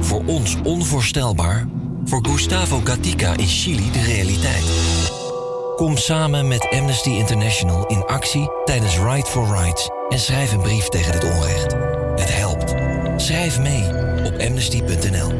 Voor 0.00 0.22
ons 0.26 0.56
onvoorstelbaar, 0.62 1.66
voor 2.04 2.20
Gustavo 2.22 2.80
Gatica 2.84 3.36
in 3.36 3.46
Chili 3.46 3.90
de 3.90 4.02
realiteit. 4.02 4.64
Kom 5.76 5.96
samen 5.96 6.48
met 6.48 6.68
Amnesty 6.70 7.10
International 7.10 7.86
in 7.86 8.04
actie 8.04 8.50
tijdens 8.64 8.98
Right 8.98 9.28
for 9.28 9.56
Rights 9.56 9.88
en 10.08 10.18
schrijf 10.18 10.52
een 10.52 10.60
brief 10.60 10.88
tegen 10.88 11.12
dit 11.12 11.24
onrecht. 11.24 11.72
Het 12.16 12.36
helpt. 12.36 12.74
Schrijf 13.16 13.58
mee 13.58 13.84
op 14.24 14.38
amnesty.nl. 14.38 15.39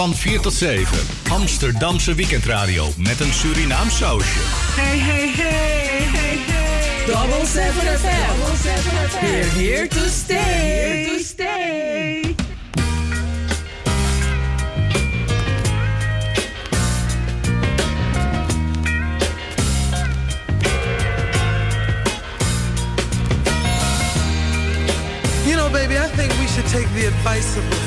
Van 0.00 0.14
4 0.14 0.40
tot 0.40 0.52
7. 0.52 0.98
Amsterdamse 1.30 2.14
weekendradio 2.14 2.88
met 2.96 3.20
een 3.20 3.32
Surinaam 3.32 3.90
sausje. 3.90 4.38
Hey, 4.76 4.98
hey, 4.98 5.28
hey, 5.28 6.08
hey, 6.12 6.36
hey. 6.36 7.06
Double 7.06 7.46
7 7.46 7.98
FM. 7.98 8.38
Double 8.38 8.56
7 8.56 9.08
FM. 9.08 9.24
We're 9.24 9.44
here 9.44 9.88
to 9.88 10.08
stay. 10.08 10.36
Here 10.36 11.18
to 11.18 11.24
stay. 11.24 12.34
You 25.46 25.56
know, 25.56 25.70
baby, 25.70 25.98
I 25.98 26.08
think 26.16 26.32
we 26.38 26.46
should 26.46 26.68
take 26.68 26.88
the 26.94 27.06
advice 27.06 27.56
of 27.56 27.79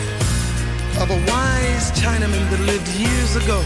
Chinaman 2.04 2.43
that 2.51 2.60
lived 2.68 2.89
years 2.99 3.38
ago. 3.38 3.64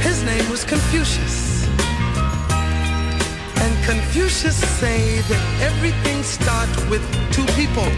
His 0.00 0.24
name 0.24 0.48
was 0.48 0.64
Confucius. 0.64 1.68
And 3.60 3.72
Confucius 3.84 4.56
say 4.80 5.20
that 5.28 5.42
everything 5.60 6.22
starts 6.22 6.72
with 6.88 7.04
two 7.30 7.44
people. 7.60 7.84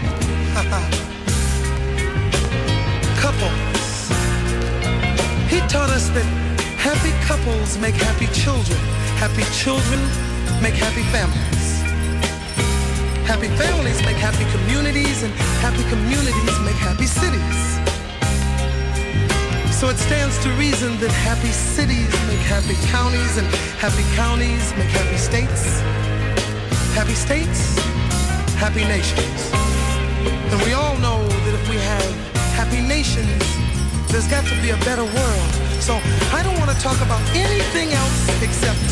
couples. 3.23 4.11
He 5.47 5.63
taught 5.71 5.89
us 5.95 6.09
that 6.09 6.27
happy 6.75 7.15
couples 7.25 7.77
make 7.77 7.95
happy 7.95 8.27
children. 8.35 8.77
Happy 9.23 9.47
children 9.55 10.01
make 10.61 10.75
happy 10.75 11.03
families. 11.15 11.79
Happy 13.23 13.47
families 13.55 14.03
make 14.03 14.17
happy 14.17 14.43
communities, 14.51 15.23
and 15.23 15.31
happy 15.63 15.83
communities 15.87 16.59
make 16.67 16.75
happy 16.75 17.05
cities. 17.05 17.70
So 19.81 19.89
it 19.89 19.97
stands 19.97 20.37
to 20.43 20.49
reason 20.61 20.95
that 20.99 21.09
happy 21.09 21.49
cities 21.49 22.13
make 22.29 22.45
happy 22.45 22.77
counties, 22.93 23.41
and 23.41 23.47
happy 23.81 24.05
counties 24.13 24.61
make 24.77 24.93
happy 24.93 25.17
states. 25.17 25.81
Happy 26.93 27.17
states, 27.17 27.81
happy 28.61 28.85
nations. 28.85 29.41
And 30.53 30.61
we 30.69 30.73
all 30.73 30.95
know 31.01 31.17
that 31.25 31.53
if 31.57 31.65
we 31.67 31.77
have 31.81 32.05
happy 32.53 32.79
nations, 32.79 33.41
there's 34.13 34.27
got 34.29 34.45
to 34.53 34.55
be 34.61 34.69
a 34.69 34.77
better 34.85 35.01
world. 35.01 35.49
So 35.81 35.97
I 36.29 36.45
don't 36.45 36.59
want 36.61 36.69
to 36.69 36.77
talk 36.77 37.01
about 37.01 37.25
anything 37.33 37.89
else 37.89 38.21
except 38.45 38.85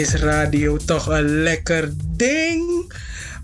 is 0.00 0.14
radio 0.14 0.76
toch 0.76 1.06
een 1.06 1.42
lekker 1.42 1.92
ding? 2.16 2.92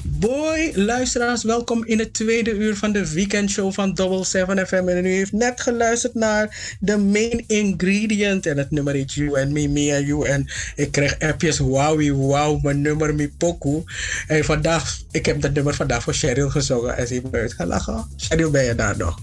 Boy, 0.04 0.72
luisteraars, 0.74 1.42
welkom 1.42 1.84
in 1.84 1.98
het 1.98 2.12
tweede 2.12 2.50
uur 2.50 2.76
van 2.76 2.92
de 2.92 3.12
weekendshow 3.12 3.72
van 3.72 3.94
Double 3.94 4.24
7 4.24 4.66
FM. 4.66 4.88
En 4.88 5.04
u 5.04 5.08
heeft 5.08 5.32
net 5.32 5.60
geluisterd 5.60 6.14
naar 6.14 6.76
de 6.80 6.96
main 6.98 7.44
ingredient. 7.46 8.46
En 8.46 8.58
het 8.58 8.70
nummer 8.70 8.94
heet 8.94 9.12
You 9.12 9.40
and 9.40 9.50
Me, 9.50 9.68
Me 9.68 9.96
and 9.96 10.06
You. 10.06 10.26
En 10.26 10.46
ik 10.76 10.92
kreeg 10.92 11.18
appjes, 11.18 11.58
wowie, 11.58 12.12
wow, 12.12 12.62
mijn 12.62 12.80
nummer, 12.80 13.14
mi 13.14 13.28
poku. 13.28 13.82
En 14.26 14.44
vandaag, 14.44 14.98
ik 15.10 15.26
heb 15.26 15.40
dat 15.40 15.52
nummer 15.52 15.74
vandaag 15.74 16.02
voor 16.02 16.14
Cheryl 16.14 16.50
gezongen. 16.50 16.96
En 16.96 17.06
ze 17.06 17.12
heeft 17.12 17.30
me 17.30 17.38
uitgelachen. 17.38 18.06
Cheryl, 18.16 18.50
ben 18.50 18.64
je 18.64 18.74
daar 18.74 18.96
nog? 18.96 19.18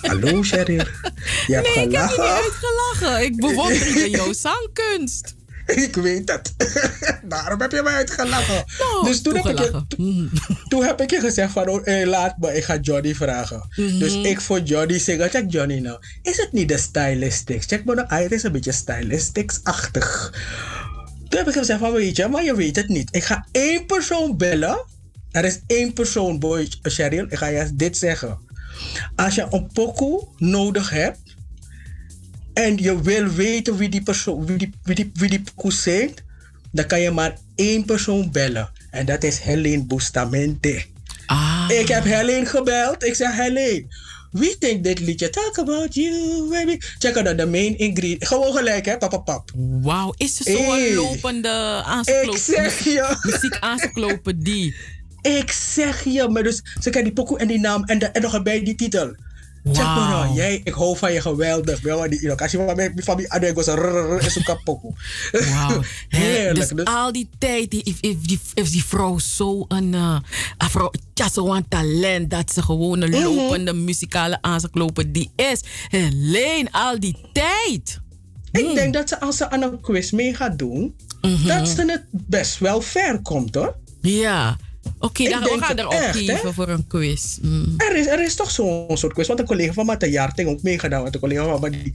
Hallo 0.00 0.42
Cheryl. 0.42 0.84
Je 1.46 1.54
hebt 1.54 1.74
nee, 1.74 1.86
ik 1.86 1.92
heb 1.92 2.10
niet 2.10 2.20
uitgelachen. 2.20 3.24
Ik 3.24 3.36
bewonder 3.36 4.08
jouw 4.08 4.32
zangkunst. 4.32 5.34
Ik 5.86 5.96
weet 5.96 6.30
het. 6.30 6.54
Daarom 7.28 7.60
heb 7.60 7.72
je 7.72 7.82
mij 7.82 7.92
uitgelachen. 7.92 8.64
Nou, 8.78 9.04
dus 9.04 9.22
toen 9.22 9.36
heb, 9.36 9.44
ik 9.44 9.58
je, 9.58 9.84
toegelachen. 9.88 10.30
toen, 10.68 10.84
heb 10.84 11.00
ik 11.00 11.10
je 11.10 11.20
gezegd 11.20 11.52
van, 11.52 11.68
oh, 11.68 11.88
eh, 11.88 12.06
laat 12.06 12.38
me, 12.38 12.56
ik 12.56 12.64
ga 12.64 12.76
Johnny 12.76 13.14
vragen. 13.14 13.68
Mhm. 13.76 13.98
Dus 13.98 14.14
ik 14.14 14.40
voor 14.40 14.60
Johnny 14.60 14.98
zeggen, 14.98 15.30
check 15.30 15.52
Johnny 15.52 15.78
nou. 15.78 15.98
Is 16.22 16.36
het 16.36 16.52
niet 16.52 16.68
de 16.68 16.78
stylistics? 16.78 17.66
Check 17.66 17.84
me 17.84 17.94
nou, 17.94 18.08
ah, 18.08 18.18
het 18.18 18.32
is 18.32 18.42
een 18.42 18.52
beetje 18.52 18.72
stylistics-achtig. 18.72 20.32
Toen 21.28 21.38
heb 21.38 21.48
ik 21.48 21.54
gezegd 21.54 21.78
van, 21.78 21.92
weet 21.92 22.16
je, 22.16 22.28
maar 22.28 22.44
je 22.44 22.56
weet 22.56 22.76
het 22.76 22.88
niet. 22.88 23.08
Ik 23.12 23.24
ga 23.24 23.46
één 23.52 23.86
persoon 23.86 24.36
bellen. 24.36 24.84
Er 25.30 25.44
is 25.44 25.60
één 25.66 25.92
persoon, 25.92 26.38
boy, 26.38 26.68
Cheryl. 26.82 27.26
Ik 27.28 27.38
ga 27.38 27.46
je 27.46 27.70
dit 27.74 27.96
zeggen. 27.96 28.38
Als 29.16 29.34
je 29.34 29.46
een 29.50 29.70
pokoe 29.72 30.28
nodig 30.36 30.90
hebt, 30.90 31.18
en 32.54 32.76
je 32.76 33.02
wil 33.02 33.26
weten 33.28 33.76
wie 33.76 33.88
die 33.88 34.02
persoon, 34.02 34.46
wie 34.46 34.56
die, 34.56 34.70
wie 34.82 34.94
die, 34.94 35.10
wie 35.14 35.28
die 35.30 35.40
pokoe 35.42 35.72
zingt, 35.72 36.22
dan 36.72 36.86
kan 36.86 37.00
je 37.00 37.10
maar 37.10 37.36
één 37.54 37.84
persoon 37.84 38.30
bellen. 38.32 38.70
En 38.90 39.06
dat 39.06 39.22
is 39.24 39.38
Helene 39.38 39.84
Bustamante. 39.84 40.84
Ah. 41.26 41.68
Ik 41.68 41.88
heb 41.88 42.04
Helene 42.04 42.46
gebeld. 42.46 43.04
Ik 43.04 43.14
zeg 43.14 43.36
Helene, 43.36 43.84
wie 44.30 44.56
zingt 44.58 44.84
dit 44.84 45.00
liedje? 45.00 45.30
Talk 45.30 45.58
about 45.58 45.94
you, 45.94 46.48
baby. 46.50 46.78
Check 46.98 47.16
out 47.16 47.38
de 47.38 47.46
main 47.46 47.78
ingredient. 47.78 48.26
Gewoon 48.26 48.52
gelijk, 48.56 48.84
hè, 48.86 48.98
papa 48.98 49.18
pap. 49.18 49.50
Wauw, 49.82 50.14
is 50.16 50.36
ze 50.36 50.42
zo'n 50.42 50.64
Hey. 50.74 50.94
lopende 50.94 51.48
Ik 51.48 51.86
aansteklopen? 51.86 52.40
zeg 52.40 52.84
je. 52.84 53.16
Muziek 53.30 53.56
aansteklopen 53.60 54.42
die. 54.42 54.74
Ik 55.22 55.50
zeg 55.52 56.04
je, 56.04 56.28
maar 56.28 56.42
dus 56.42 56.62
ze 56.80 56.90
kan 56.90 57.02
die 57.02 57.12
pokoe 57.12 57.38
en 57.38 57.46
die 57.48 57.60
naam 57.60 57.84
en, 57.84 57.98
de, 57.98 58.06
en 58.06 58.22
nog 58.22 58.42
bij 58.42 58.64
die 58.64 58.74
titel. 58.74 59.14
Maar 59.64 59.74
Wauw. 59.74 60.08
nou, 60.08 60.34
jij, 60.34 60.60
ik 60.64 60.72
hou 60.74 60.96
van 60.98 61.12
je 61.12 61.20
geweldig. 61.20 61.80
Wel, 61.80 62.08
die, 62.10 62.30
als 62.32 62.50
je 62.50 62.56
van 62.56 62.66
van 63.04 63.16
mij, 63.16 63.28
adem, 63.28 63.48
ik 63.48 63.54
was 63.54 63.66
een 63.66 63.74
is. 64.22 64.94
Wauw. 65.30 65.80
Dus 66.54 66.68
Dus, 66.68 66.84
al 66.84 67.12
die 67.12 67.28
tijd, 67.38 67.70
die, 67.70 67.82
if, 67.82 68.00
die, 68.00 68.40
die 68.70 68.84
vrouw 68.84 69.18
zo 69.18 69.64
een, 69.68 69.94
eh, 69.94 70.16
vrouw, 70.58 70.90
ja, 71.14 71.28
zo'n 71.30 71.68
talent, 71.68 72.30
dat 72.30 72.52
ze 72.52 72.62
gewoon 72.62 73.00
een 73.00 73.10
Mhm. 73.10 73.22
lopende 73.22 73.72
muzikale 73.72 74.38
aansteklopen 74.40 75.12
die 75.12 75.30
is. 75.36 75.60
Helene, 75.88 76.68
al 76.70 77.00
die 77.00 77.16
tijd. 77.32 78.00
Ik 78.52 78.74
denk 78.74 78.94
dat 78.94 79.08
ze 79.08 79.20
als 79.20 79.36
ze 79.36 79.50
aan 79.50 79.62
een 79.62 79.80
quiz 79.80 80.10
mee 80.10 80.34
gaat 80.34 80.58
doen, 80.58 80.94
dat 81.46 81.68
ze 81.68 81.84
het 81.90 82.04
best 82.10 82.58
wel 82.58 82.80
ver 82.80 83.22
komt 83.22 83.54
hoor. 83.54 83.76
Ja. 84.00 84.56
Oké, 84.98 85.22
Ik 85.22 85.30
dan 85.30 85.42
we 85.42 85.56
gaan 85.58 85.68
het 85.68 85.78
erop 85.78 85.92
echt, 85.92 86.16
geven 86.16 86.34
hè? 86.34 86.52
voor 86.52 86.68
een 86.68 86.86
quiz. 86.86 87.38
Mm. 87.42 87.74
Er 87.76 87.96
is, 87.96 88.06
er 88.06 88.22
is 88.22 88.34
toch 88.34 88.50
zo'n 88.50 88.96
soort 88.96 89.12
quiz. 89.12 89.26
Want 89.26 89.38
een 89.38 89.46
collega 89.46 89.72
van 89.72 89.86
mij, 89.86 90.10
Jarting, 90.10 90.48
ook 90.48 90.62
meegedaan. 90.62 91.02
Want 91.02 91.14
een 91.14 91.20
collega 91.20 91.44
van 91.44 91.60
mij, 91.60 91.70
die, 91.70 91.94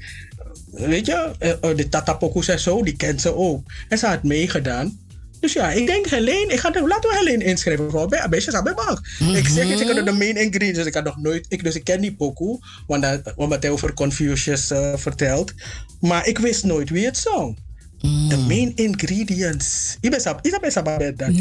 weet 0.71 1.05
je, 1.05 1.31
eh, 1.39 1.51
eh, 1.51 1.77
de 1.77 1.89
Tata 1.89 2.13
Pokus 2.13 2.47
en 2.47 2.59
zo, 2.59 2.83
die 2.83 2.95
kent 2.95 3.21
ze 3.21 3.35
ook. 3.35 3.63
En 3.87 3.97
ze 3.97 4.07
had 4.07 4.23
meegedaan. 4.23 4.99
Dus 5.39 5.53
ja, 5.53 5.71
ik 5.71 5.85
denk 5.85 6.05
Helene, 6.05 6.53
ik 6.53 6.59
ga, 6.59 6.71
laten 6.71 7.09
we 7.09 7.17
Helene 7.17 7.43
inschrijven 7.43 7.91
voor 7.91 8.07
bij 8.07 8.39
Sabe 8.39 8.73
Bank. 8.73 8.99
Ik 9.35 9.47
zeg 9.47 9.69
het, 9.69 9.79
ik 9.79 9.87
had 9.87 10.05
de 10.05 10.11
main 10.11 10.37
ingredients, 10.37 10.77
dus 10.77 10.85
ik 10.85 10.93
had 10.93 11.03
nog 11.03 11.17
nooit, 11.17 11.45
ik, 11.49 11.63
dus 11.63 11.75
ik 11.75 11.83
ken 11.83 12.01
die 12.01 12.15
pokoe, 12.15 12.59
want 12.87 13.01
dat, 13.01 13.33
wat 13.35 13.63
hij 13.63 13.71
over 13.71 13.93
Confucius 13.93 14.71
eh, 14.71 14.93
vertelt. 14.95 15.53
Maar 15.99 16.27
ik 16.27 16.37
wist 16.37 16.63
nooit 16.63 16.89
wie 16.89 17.05
het 17.05 17.17
zong. 17.17 17.57
De 18.01 18.37
main 18.47 18.75
ingredients. 18.75 19.97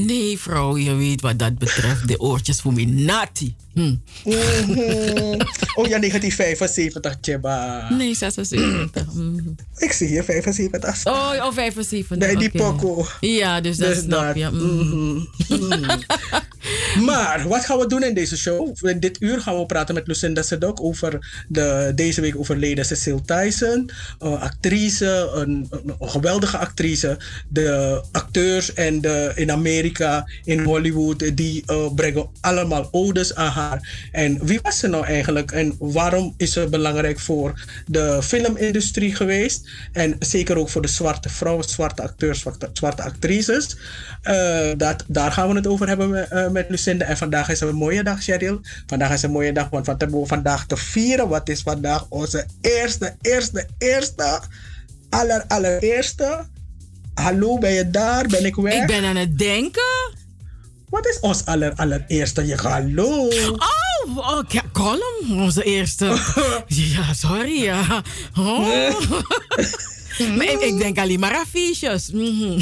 Nee, 0.06 0.38
vrouw, 0.38 0.76
je 0.76 0.94
weet 0.94 1.20
wat 1.20 1.38
dat 1.38 1.58
betreft. 1.58 2.08
De 2.08 2.20
oortjes 2.20 2.60
voor 2.60 2.72
me 2.72 2.84
nati. 2.84 3.54
Hm. 3.78 3.94
Mhm. 4.24 5.40
Oh 5.78 5.86
ja, 5.86 5.98
1975, 5.98 7.16
Tjeba. 7.20 7.86
Nee, 7.92 8.14
76. 8.14 9.04
Mhm. 9.14 9.38
Ik 9.76 9.92
zie 9.92 10.06
hier 10.08 10.24
75. 10.24 11.06
Oh, 11.06 11.32
oh 11.42 11.52
75. 11.54 12.16
Nee, 12.16 12.36
die 12.36 12.48
oké. 12.48 12.58
pokoe. 12.58 13.06
Ja, 13.20 13.60
dus 13.60 13.76
dat 13.76 13.88
Dus 13.88 13.98
snap 13.98 14.26
dat, 14.26 14.36
je. 14.36 15.26
Maar 17.04 17.48
wat 17.48 17.64
gaan 17.64 17.78
we 17.78 17.86
doen 17.86 18.02
in 18.02 18.14
deze 18.14 18.36
show? 18.36 18.76
In 18.88 19.00
dit 19.00 19.16
uur 19.22 19.40
gaan 19.40 19.58
we 19.58 19.66
praten 19.66 19.94
met 19.94 20.06
Lucinda 20.06 20.42
Sedok 20.42 20.82
over 20.82 21.44
de 21.48 21.92
deze 21.94 22.20
week 22.20 22.36
overleden 22.38 22.84
Cecile 22.84 23.20
Tyson. 23.24 23.90
Een 24.18 24.38
actrice, 24.38 25.30
een, 25.34 25.66
een- 25.70 25.94
een 26.00 26.08
geweldige 26.10 26.58
actrice. 26.58 27.18
De 27.48 28.02
acteurs 28.12 28.72
en 28.74 29.00
de, 29.00 29.32
in 29.34 29.50
Amerika, 29.52 30.28
in 30.44 30.64
Hollywood, 30.64 31.36
die 31.36 31.64
brengen 31.94 32.28
allemaal 32.40 32.88
odes 32.90 33.34
aan 33.34 33.50
haar. 33.50 33.67
En 34.12 34.46
wie 34.46 34.60
was 34.62 34.78
ze 34.78 34.88
nou 34.88 35.04
eigenlijk? 35.04 35.52
En 35.52 35.76
waarom 35.78 36.34
is 36.36 36.52
ze 36.52 36.68
belangrijk 36.68 37.20
voor 37.20 37.66
de 37.86 38.22
filmindustrie 38.22 39.14
geweest? 39.14 39.68
En 39.92 40.16
zeker 40.18 40.58
ook 40.58 40.68
voor 40.68 40.82
de 40.82 40.88
zwarte 40.88 41.28
vrouwen, 41.28 41.64
zwarte 41.64 42.02
acteurs, 42.02 42.44
zwarte, 42.72 43.02
actrices. 43.02 43.76
Eh, 44.22 44.70
dat, 44.76 45.04
daar 45.06 45.32
gaan 45.32 45.48
we 45.48 45.54
het 45.54 45.66
over 45.66 45.88
hebben 45.88 46.10
met, 46.10 46.28
eh, 46.28 46.48
met 46.48 46.66
Lucinda. 46.68 47.04
En 47.04 47.16
vandaag 47.16 47.48
is 47.48 47.60
een 47.60 47.74
mooie 47.74 48.02
dag, 48.02 48.22
Cheryl. 48.22 48.60
Vandaag 48.86 49.12
is 49.12 49.22
een 49.22 49.30
mooie 49.30 49.52
dag, 49.52 49.68
want 49.70 49.86
wat 49.86 50.00
hebben 50.00 50.20
we 50.20 50.26
vandaag 50.26 50.66
te 50.66 50.76
vieren? 50.76 51.28
Wat 51.28 51.48
is 51.48 51.62
vandaag 51.62 52.06
onze 52.08 52.46
eerste, 52.60 53.14
eerste, 53.20 53.66
eerste, 53.78 54.40
aller, 55.10 55.44
allereerste? 55.48 56.46
Hallo, 57.14 57.58
ben 57.58 57.72
je 57.72 57.90
daar? 57.90 58.26
Ben 58.26 58.44
ik 58.44 58.54
weg? 58.54 58.80
Ik 58.80 58.86
ben 58.86 59.04
aan 59.04 59.16
het 59.16 59.38
denken. 59.38 59.87
Wat 60.90 61.06
is 61.06 61.20
ons 61.20 61.44
aller, 61.44 61.72
allereerste? 61.76 62.46
Je 62.46 62.56
hallo. 62.56 63.28
Oh, 63.28 64.16
oh 64.16 64.40
ja, 64.48 64.62
column, 64.72 65.42
onze 65.42 65.62
eerste. 65.62 66.04
ja, 66.66 67.12
sorry. 67.14 67.62
Ja. 67.62 68.02
Oh. 68.36 69.00
maar 70.26 70.52
ik, 70.52 70.60
ik 70.60 70.78
denk 70.78 70.98
alleen 70.98 71.20
maar 71.20 71.34
affiches. 71.36 72.10
Mhm. 72.10 72.60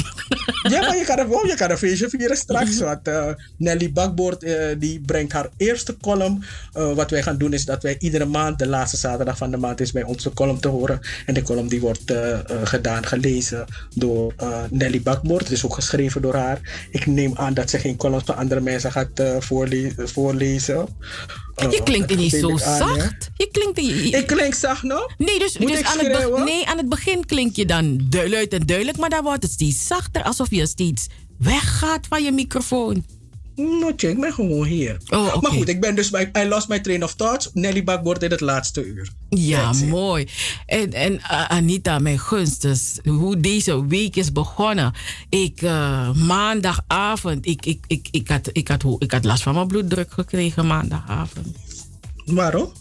Ja, 0.69 0.79
maar 0.79 0.97
je 0.97 1.03
kan, 1.05 1.17
er, 1.17 1.47
je 1.47 1.55
kan 1.55 1.71
een 1.71 1.77
feestje 1.77 2.09
vieren 2.09 2.37
straks. 2.37 2.79
Want 2.79 3.07
eh, 3.07 3.29
Nelly 3.57 3.91
Bakboord 3.91 4.43
eh, 4.43 4.65
die 4.77 5.01
brengt 5.05 5.31
haar 5.31 5.49
eerste 5.57 5.97
column. 6.01 6.43
Eh, 6.73 6.93
wat 6.93 7.09
wij 7.11 7.23
gaan 7.23 7.37
doen 7.37 7.53
is 7.53 7.65
dat 7.65 7.83
wij 7.83 7.95
iedere 7.99 8.25
maand, 8.25 8.59
de 8.59 8.67
laatste 8.67 8.97
zaterdag 8.97 9.37
van 9.37 9.51
de 9.51 9.57
maand, 9.57 9.79
is 9.81 9.91
bij 9.91 10.03
onze 10.03 10.33
column 10.33 10.59
te 10.59 10.67
horen. 10.67 10.99
En 11.25 11.33
de 11.33 11.41
column 11.41 11.67
die 11.67 11.79
wordt 11.81 12.13
gedaan, 12.63 13.05
gelezen 13.05 13.65
door 13.95 14.33
Nelly 14.69 15.01
Bakboord. 15.01 15.43
Het 15.43 15.51
is 15.51 15.65
ook 15.65 15.73
geschreven 15.73 16.21
door 16.21 16.35
haar. 16.35 16.87
Ik 16.91 17.05
neem 17.05 17.31
aan 17.35 17.53
dat 17.53 17.69
ze 17.69 17.79
geen 17.79 17.97
columns 17.97 18.23
van 18.25 18.35
andere 18.35 18.61
mensen 18.61 18.91
gaat 18.91 19.21
voorle- 19.39 19.93
voorlezen. 19.95 20.87
Eh, 21.57 21.71
Je 21.71 21.83
klinkt 21.83 22.15
niet 22.15 22.31
zo 22.31 22.51
aan, 22.51 22.57
zacht. 22.77 23.29
Je 23.37 23.47
klinkt... 23.51 23.77
Ik 24.15 24.27
klink 24.27 24.53
zacht 24.53 24.83
nog? 24.83 25.13
Nee, 25.17 25.39
dus, 25.39 25.57
Moet 25.57 25.67
dus 25.71 25.83
aan, 25.83 25.97
het 25.99 26.11
be- 26.11 26.41
nee, 26.43 26.65
aan 26.65 26.77
het 26.77 26.89
begin 26.89 27.25
klink 27.25 27.55
je 27.55 27.65
dan 27.65 27.97
du- 28.09 28.29
luid 28.29 28.53
en 28.53 28.65
duidelijk, 28.65 28.97
maar 28.97 29.09
dan 29.09 29.23
wordt 29.23 29.43
het 29.43 29.51
steeds 29.51 29.87
zachter, 29.87 30.23
alsof 30.23 30.49
je 30.49 30.67
steeds 30.67 31.07
weggaat 31.37 32.07
van 32.07 32.23
je 32.23 32.31
microfoon. 32.31 33.05
Ik 33.95 34.19
ben 34.19 34.33
gewoon 34.33 34.65
hier. 34.65 34.97
Oh. 35.09 35.41
Maar 35.41 35.51
goed, 35.51 35.69
ik 35.69 35.81
ben 35.81 35.95
dus 35.95 36.09
bij 36.09 36.31
I 36.37 36.47
Lost 36.47 36.67
My 36.67 36.79
Train 36.79 37.03
of 37.03 37.13
Thoughts. 37.13 37.49
Nelly 37.53 37.83
Bakboord 37.83 38.23
in 38.23 38.31
het 38.31 38.41
laatste 38.41 38.85
uur. 38.85 39.09
Ja, 39.29 39.73
mooi. 39.73 40.27
En, 40.65 40.93
en 40.93 41.13
uh, 41.13 41.45
Anita, 41.45 41.99
mijn 41.99 42.19
gunst, 42.19 42.61
dus 42.61 42.99
hoe 43.03 43.39
deze 43.39 43.87
week 43.87 44.15
is 44.15 44.31
begonnen. 44.31 44.93
Ik, 45.29 45.61
uh, 45.61 46.13
maandagavond, 46.13 47.45
ik, 47.45 47.65
ik, 47.65 47.83
ik, 47.87 48.07
ik, 48.11 48.27
had, 48.27 48.49
ik, 48.51 48.67
had, 48.67 48.83
ik 48.99 49.11
had 49.11 49.25
last 49.25 49.43
van 49.43 49.53
mijn 49.53 49.67
bloeddruk 49.67 50.11
gekregen 50.11 50.67
maandagavond. 50.67 51.57
Waarom? 52.25 52.71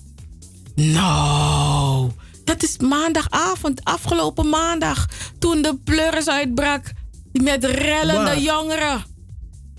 Nou, 0.75 2.11
dat 2.45 2.63
is 2.63 2.79
maandagavond, 2.79 3.85
afgelopen 3.85 4.49
maandag, 4.49 5.09
toen 5.39 5.63
de 5.63 5.77
pleuris 5.85 6.29
uitbrak 6.29 6.93
met 7.33 7.65
rellende 7.65 8.23
Waar? 8.25 8.41
jongeren. 8.41 9.15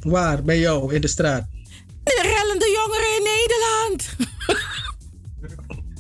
Waar? 0.10 0.44
Bij 0.44 0.60
jou 0.60 0.94
in 0.94 1.02
de 1.02 1.08
straat? 1.08 1.46
De 2.04 2.20
rellende 2.24 2.66
jongeren 2.66 3.16
in 3.18 3.24
Nederland. 3.34 4.16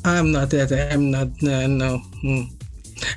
I'm 0.08 0.30
not 0.32 0.50
that. 0.50 0.72
I'm 0.94 1.10
not. 1.10 1.28
uh, 1.40 1.66
no. 1.66 2.02
Hmm. 2.22 2.56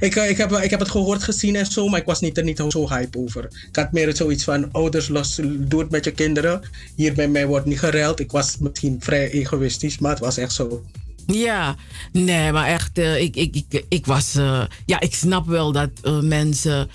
Ik, 0.00 0.16
eh, 0.16 0.30
ik, 0.30 0.36
heb, 0.36 0.52
ik 0.52 0.70
heb 0.70 0.80
het 0.80 0.90
gehoord, 0.90 1.22
gezien 1.22 1.56
en 1.56 1.66
zo, 1.66 1.88
maar 1.88 2.00
ik 2.00 2.06
was 2.06 2.20
niet 2.20 2.36
er 2.38 2.44
niet 2.44 2.62
zo 2.68 2.88
hype 2.88 3.18
over. 3.18 3.44
Ik 3.68 3.76
had 3.76 3.92
meer 3.92 4.16
zoiets 4.16 4.44
van: 4.44 4.72
ouders, 4.72 5.08
los, 5.08 5.40
doe 5.58 5.80
het 5.80 5.90
met 5.90 6.04
je 6.04 6.10
kinderen. 6.10 6.60
Hier 6.96 7.14
bij 7.14 7.28
mij 7.28 7.46
wordt 7.46 7.66
niet 7.66 7.78
gereld. 7.78 8.20
Ik 8.20 8.30
was 8.30 8.58
misschien 8.58 8.96
vrij 9.00 9.30
egoïstisch, 9.30 9.98
maar 9.98 10.10
het 10.10 10.20
was 10.20 10.36
echt 10.36 10.52
zo. 10.52 10.84
Ja, 11.26 11.76
nee, 12.12 12.52
maar 12.52 12.66
echt, 12.68 12.98
eh, 12.98 13.20
ik, 13.20 13.36
ik, 13.36 13.54
ik, 13.54 13.84
ik 13.88 14.06
was. 14.06 14.34
eh, 14.34 14.62
ja, 14.86 15.00
ik 15.00 15.14
snap 15.14 15.46
wel 15.46 15.72
dat 15.72 15.90
eh, 16.02 16.20
mensen. 16.20 16.88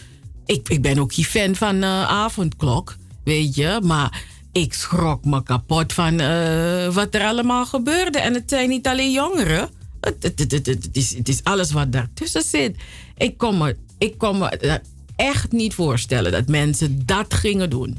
Ik, 0.46 0.70
ik 0.70 0.82
ben 0.82 1.00
ook 1.00 1.14
geen 1.14 1.26
fan 1.26 1.56
van 1.56 1.84
eh, 1.84 2.04
avondklok, 2.04 2.96
weet 3.26 3.56
je. 3.56 3.80
Maar 3.84 4.24
ik 4.52 4.74
schrok 4.74 5.26
me 5.26 5.44
kapot 5.44 5.94
van 5.94 6.20
eh, 6.20 6.94
wat 6.94 7.16
er 7.16 7.24
allemaal 7.24 7.66
gebeurde. 7.66 8.20
En 8.20 8.34
het 8.34 8.44
zijn 8.50 8.70
niet 8.70 8.88
alleen 8.88 9.12
jongeren. 9.12 9.70
Het, 10.02 10.24
het, 10.40 10.52
het, 10.52 10.90
is, 10.92 11.16
het 11.18 11.30
is 11.30 11.44
alles 11.44 11.72
wat 11.72 11.92
daartussen 11.92 12.44
zit. 12.44 12.76
Ik 13.18 13.38
kon 13.38 13.58
me, 13.58 13.76
ik 13.98 14.18
kon 14.18 14.38
me 14.38 14.80
echt 15.16 15.52
niet 15.52 15.74
voorstellen 15.74 16.32
dat 16.32 16.48
mensen 16.48 17.06
dat 17.06 17.34
gingen 17.34 17.70
doen. 17.70 17.98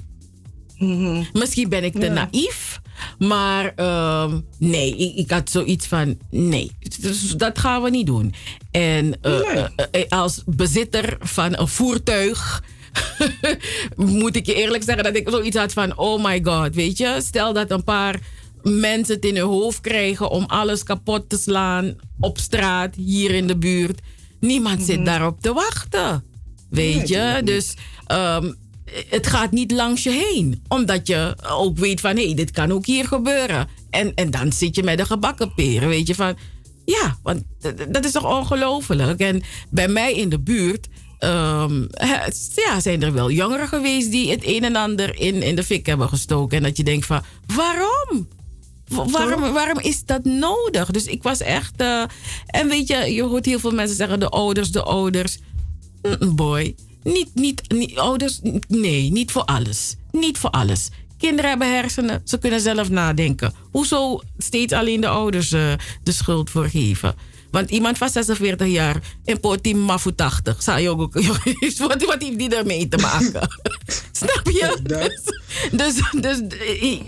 Misschien 1.32 1.68
ben 1.68 1.84
ik 1.84 1.92
te 1.92 2.06
Ja. 2.06 2.12
naïef. 2.12 2.80
Maar 3.18 3.72
ehm, 3.76 4.40
nee, 4.58 4.96
ik, 4.96 5.14
ik 5.16 5.30
had 5.30 5.50
zoiets 5.50 5.86
van: 5.86 6.18
nee, 6.30 6.70
dus 7.00 7.30
dat 7.30 7.58
gaan 7.58 7.82
we 7.82 7.90
niet 7.90 8.06
doen. 8.06 8.34
En 8.70 9.08
Nee. 9.22 9.42
eh, 9.42 9.66
eh, 9.90 10.08
als 10.08 10.42
bezitter 10.46 11.16
van 11.20 11.58
een 11.58 11.68
voertuig. 11.68 12.62
moet 13.96 14.36
ik 14.36 14.46
je 14.46 14.54
eerlijk 14.54 14.84
zeggen 14.84 15.04
dat 15.04 15.16
ik 15.16 15.28
zoiets 15.28 15.56
had 15.56 15.72
van: 15.72 15.98
oh 15.98 16.24
my 16.24 16.40
god, 16.42 16.74
weet 16.74 16.98
je, 16.98 17.18
stel 17.22 17.52
dat 17.52 17.70
een 17.70 17.84
paar 17.84 18.20
mensen 18.62 19.14
het 19.14 19.24
in 19.24 19.36
hun 19.36 19.46
hoofd 19.46 19.80
krijgen 19.80 20.30
om 20.30 20.44
alles 20.44 20.82
kapot 20.82 21.28
te 21.28 21.36
slaan 21.36 21.96
op 22.20 22.38
straat 22.38 22.94
hier 22.94 23.30
in 23.30 23.46
de 23.46 23.56
buurt. 23.56 24.00
Niemand 24.40 24.82
zit 24.82 25.04
daarop 25.04 25.40
te 25.40 25.52
wachten. 25.52 26.24
Weet 26.70 27.08
Nee, 27.08 27.08
je? 27.08 27.40
Dus 27.44 27.74
ehm, 28.06 28.52
het 29.08 29.26
gaat 29.26 29.50
niet 29.50 29.70
langs 29.70 30.02
je 30.02 30.10
heen. 30.10 30.62
Omdat 30.68 31.06
je 31.06 31.36
ook 31.48 31.78
weet 31.78 32.00
van, 32.00 32.16
hé, 32.16 32.24
hey, 32.24 32.34
dit 32.34 32.50
kan 32.50 32.72
ook 32.72 32.86
hier 32.86 33.06
gebeuren. 33.06 33.68
En, 33.90 34.14
en 34.14 34.30
dan 34.30 34.52
zit 34.52 34.76
je 34.76 34.82
met 34.82 34.98
de 34.98 35.04
gebakken 35.04 35.54
peren, 35.54 35.88
weet 35.88 36.06
je 36.06 36.14
van... 36.14 36.36
Ja, 36.84 37.18
want 37.22 37.42
dat 37.88 38.04
is 38.04 38.12
toch 38.12 38.38
ongelooflijk. 38.38 39.20
En 39.20 39.42
bij 39.70 39.88
mij 39.88 40.14
in 40.14 40.28
de 40.28 40.40
buurt 40.40 40.88
ehm, 41.18 41.80
ja, 42.54 42.80
zijn 42.80 43.02
er 43.02 43.12
wel 43.12 43.30
jongeren 43.30 43.68
geweest... 43.68 44.10
die 44.10 44.30
het 44.30 44.46
een 44.46 44.64
en 44.64 44.76
ander 44.76 45.20
in, 45.20 45.42
in 45.42 45.56
de 45.56 45.64
fik 45.64 45.86
hebben 45.86 46.08
gestoken. 46.08 46.56
En 46.56 46.62
dat 46.62 46.76
je 46.76 46.84
denkt 46.84 47.06
van, 47.06 47.22
waarom? 47.54 48.28
Wa- 48.88 49.04
Waarom, 49.06 49.52
waarom 49.52 49.78
is 49.78 50.04
dat 50.04 50.24
nodig? 50.24 50.90
Dus 50.90 51.04
ik 51.04 51.22
was 51.22 51.40
echt... 51.40 51.72
eh, 51.76 52.02
en 52.46 52.68
weet 52.68 52.88
je, 52.88 52.96
je 53.14 53.22
hoort 53.22 53.46
heel 53.46 53.58
veel 53.58 53.70
mensen 53.70 53.96
zeggen... 53.96 54.20
de 54.20 54.28
ouders, 54.28 54.70
de 54.70 54.82
ouders. 54.82 55.38
Boy, 56.34 56.74
niet, 57.02 57.30
niet, 57.34 57.62
niet, 57.72 57.98
ouders, 57.98 58.40
nee, 58.68 59.10
niet 59.12 59.30
voor 59.30 59.44
alles. 59.44 59.96
Niet 60.10 60.38
voor 60.38 60.50
alles. 60.50 60.88
Kinderen 61.18 61.50
hebben 61.50 61.74
hersenen, 61.74 62.20
ze 62.24 62.38
kunnen 62.38 62.60
zelf 62.60 62.88
nadenken. 62.90 63.52
Hoezo 63.72 64.20
steeds 64.38 64.72
alleen 64.72 65.00
de 65.00 65.08
ouders 65.08 65.52
eh, 65.52 65.72
de 66.02 66.12
schuld 66.12 66.50
voor 66.50 66.68
geven? 66.68 67.14
Want 67.50 67.70
iemand 67.70 67.98
van 67.98 68.08
46 68.10 68.66
jaar 68.66 69.00
en 69.24 69.40
Potim 69.40 69.78
Mafu 69.78 70.14
80, 70.14 70.62
zou 70.62 70.80
je 70.80 70.88
ook, 70.88 71.14
wat, 71.78 72.04
wat 72.04 72.22
heeft 72.22 72.38
die 72.38 72.56
ermee 72.56 72.88
te 72.88 72.96
maken? 72.96 73.48
Snap 74.12 74.40
je? 74.44 74.78
Dus, 74.82 75.20
dus, 75.72 75.94
dus 76.20 76.38
ik, 76.80 77.02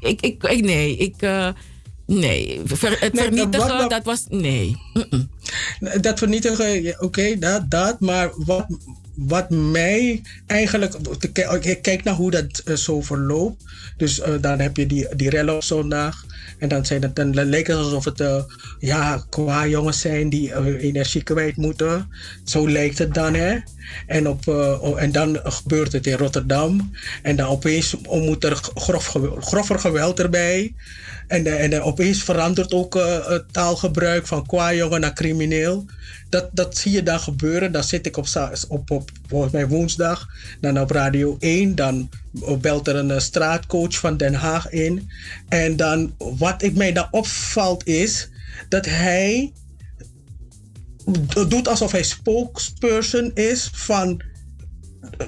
ik, 0.00 0.20
ik, 0.20 0.42
ik- 0.44 0.64
nee, 0.64 0.96
ik, 0.96 1.14
eh, 1.18 1.48
nee, 2.06 2.60
Ver- 2.64 3.00
het 3.00 3.12
Nee, 3.12 3.22
vernietigen, 3.24 3.78
wat- 3.78 3.90
dat 3.90 4.04
was, 4.04 4.24
nee. 4.28 4.76
Dat 6.00 6.18
vernietigen, 6.18 6.96
oké, 7.02 7.38
dat, 7.38 7.70
dat. 7.70 8.00
Maar 8.00 8.30
wat, 8.34 8.66
wat 9.14 9.50
mij 9.50 10.22
eigenlijk. 10.46 10.94
Ik 11.64 11.82
kijk 11.82 12.04
naar 12.04 12.14
hoe 12.14 12.30
dat 12.30 12.58
eh, 12.64 12.74
zo 12.74 13.00
verloopt. 13.02 13.62
Dus 13.96 14.20
eh, 14.20 14.34
dan 14.40 14.58
heb 14.58 14.76
je 14.76 14.86
die, 14.86 15.16
die 15.16 15.30
rellen 15.30 15.54
op 15.54 15.62
zondag. 15.64 16.24
En 16.58 16.68
dan, 16.68 16.86
zijn 16.86 17.02
het, 17.02 17.16
dan 17.16 17.34
lijkt 17.34 17.68
het 17.68 17.76
alsof 17.76 18.04
het 18.04 18.20
eh, 18.20 18.42
ja, 18.78 19.24
qua 19.28 19.66
jongens 19.66 20.00
zijn 20.00 20.28
die 20.28 20.52
eh, 20.52 20.82
energie 20.84 21.22
kwijt 21.22 21.56
moeten. 21.56 22.08
Zo 22.44 22.68
lijkt 22.68 22.98
het 22.98 23.14
dan, 23.14 23.34
hè? 23.34 23.58
En, 24.06 24.28
op, 24.28 24.48
eh, 24.48 24.82
oh, 24.82 25.02
en 25.02 25.12
dan 25.12 25.40
gebeurt 25.42 25.92
het 25.92 26.06
in 26.06 26.16
Rotterdam. 26.16 26.90
En 27.22 27.36
dan 27.36 27.48
opeens 27.48 27.96
moet 28.08 28.44
er 28.44 28.56
grof, 28.74 29.16
grover 29.40 29.78
geweld 29.78 30.20
erbij. 30.20 30.74
En, 31.26 31.46
eh, 31.46 31.62
en 31.62 31.82
opeens 31.82 32.22
verandert 32.22 32.72
ook 32.72 32.96
eh, 32.96 33.28
het 33.28 33.52
taalgebruik 33.52 34.26
van 34.26 34.46
qua 34.46 34.74
jongen 34.74 35.00
naar 35.00 35.12
crimineel. 35.12 35.84
Dat, 36.28 36.48
dat 36.52 36.78
zie 36.78 36.92
je 36.92 37.02
dan 37.02 37.20
gebeuren. 37.20 37.72
Dan 37.72 37.84
zit 37.84 38.06
ik 38.06 38.16
op, 38.16 38.26
op, 38.68 38.90
op 38.90 39.10
volgens 39.28 39.52
mij 39.52 39.68
woensdag. 39.68 40.28
Dan 40.60 40.80
op 40.80 40.90
Radio 40.90 41.36
1. 41.38 41.74
Dan 41.74 42.10
belt 42.60 42.88
er 42.88 42.96
een 42.96 43.20
straatcoach 43.20 43.98
van 43.98 44.16
Den 44.16 44.34
Haag 44.34 44.70
in. 44.70 45.10
En 45.48 45.76
dan 45.76 46.14
wat 46.18 46.62
ik 46.62 46.74
mij 46.74 46.92
dan 46.92 47.08
opvalt 47.10 47.86
is 47.86 48.28
dat 48.68 48.86
hij 48.86 49.52
doet 51.48 51.68
alsof 51.68 51.92
hij 51.92 52.02
spokesperson 52.02 53.30
is 53.34 53.70
van. 53.72 54.22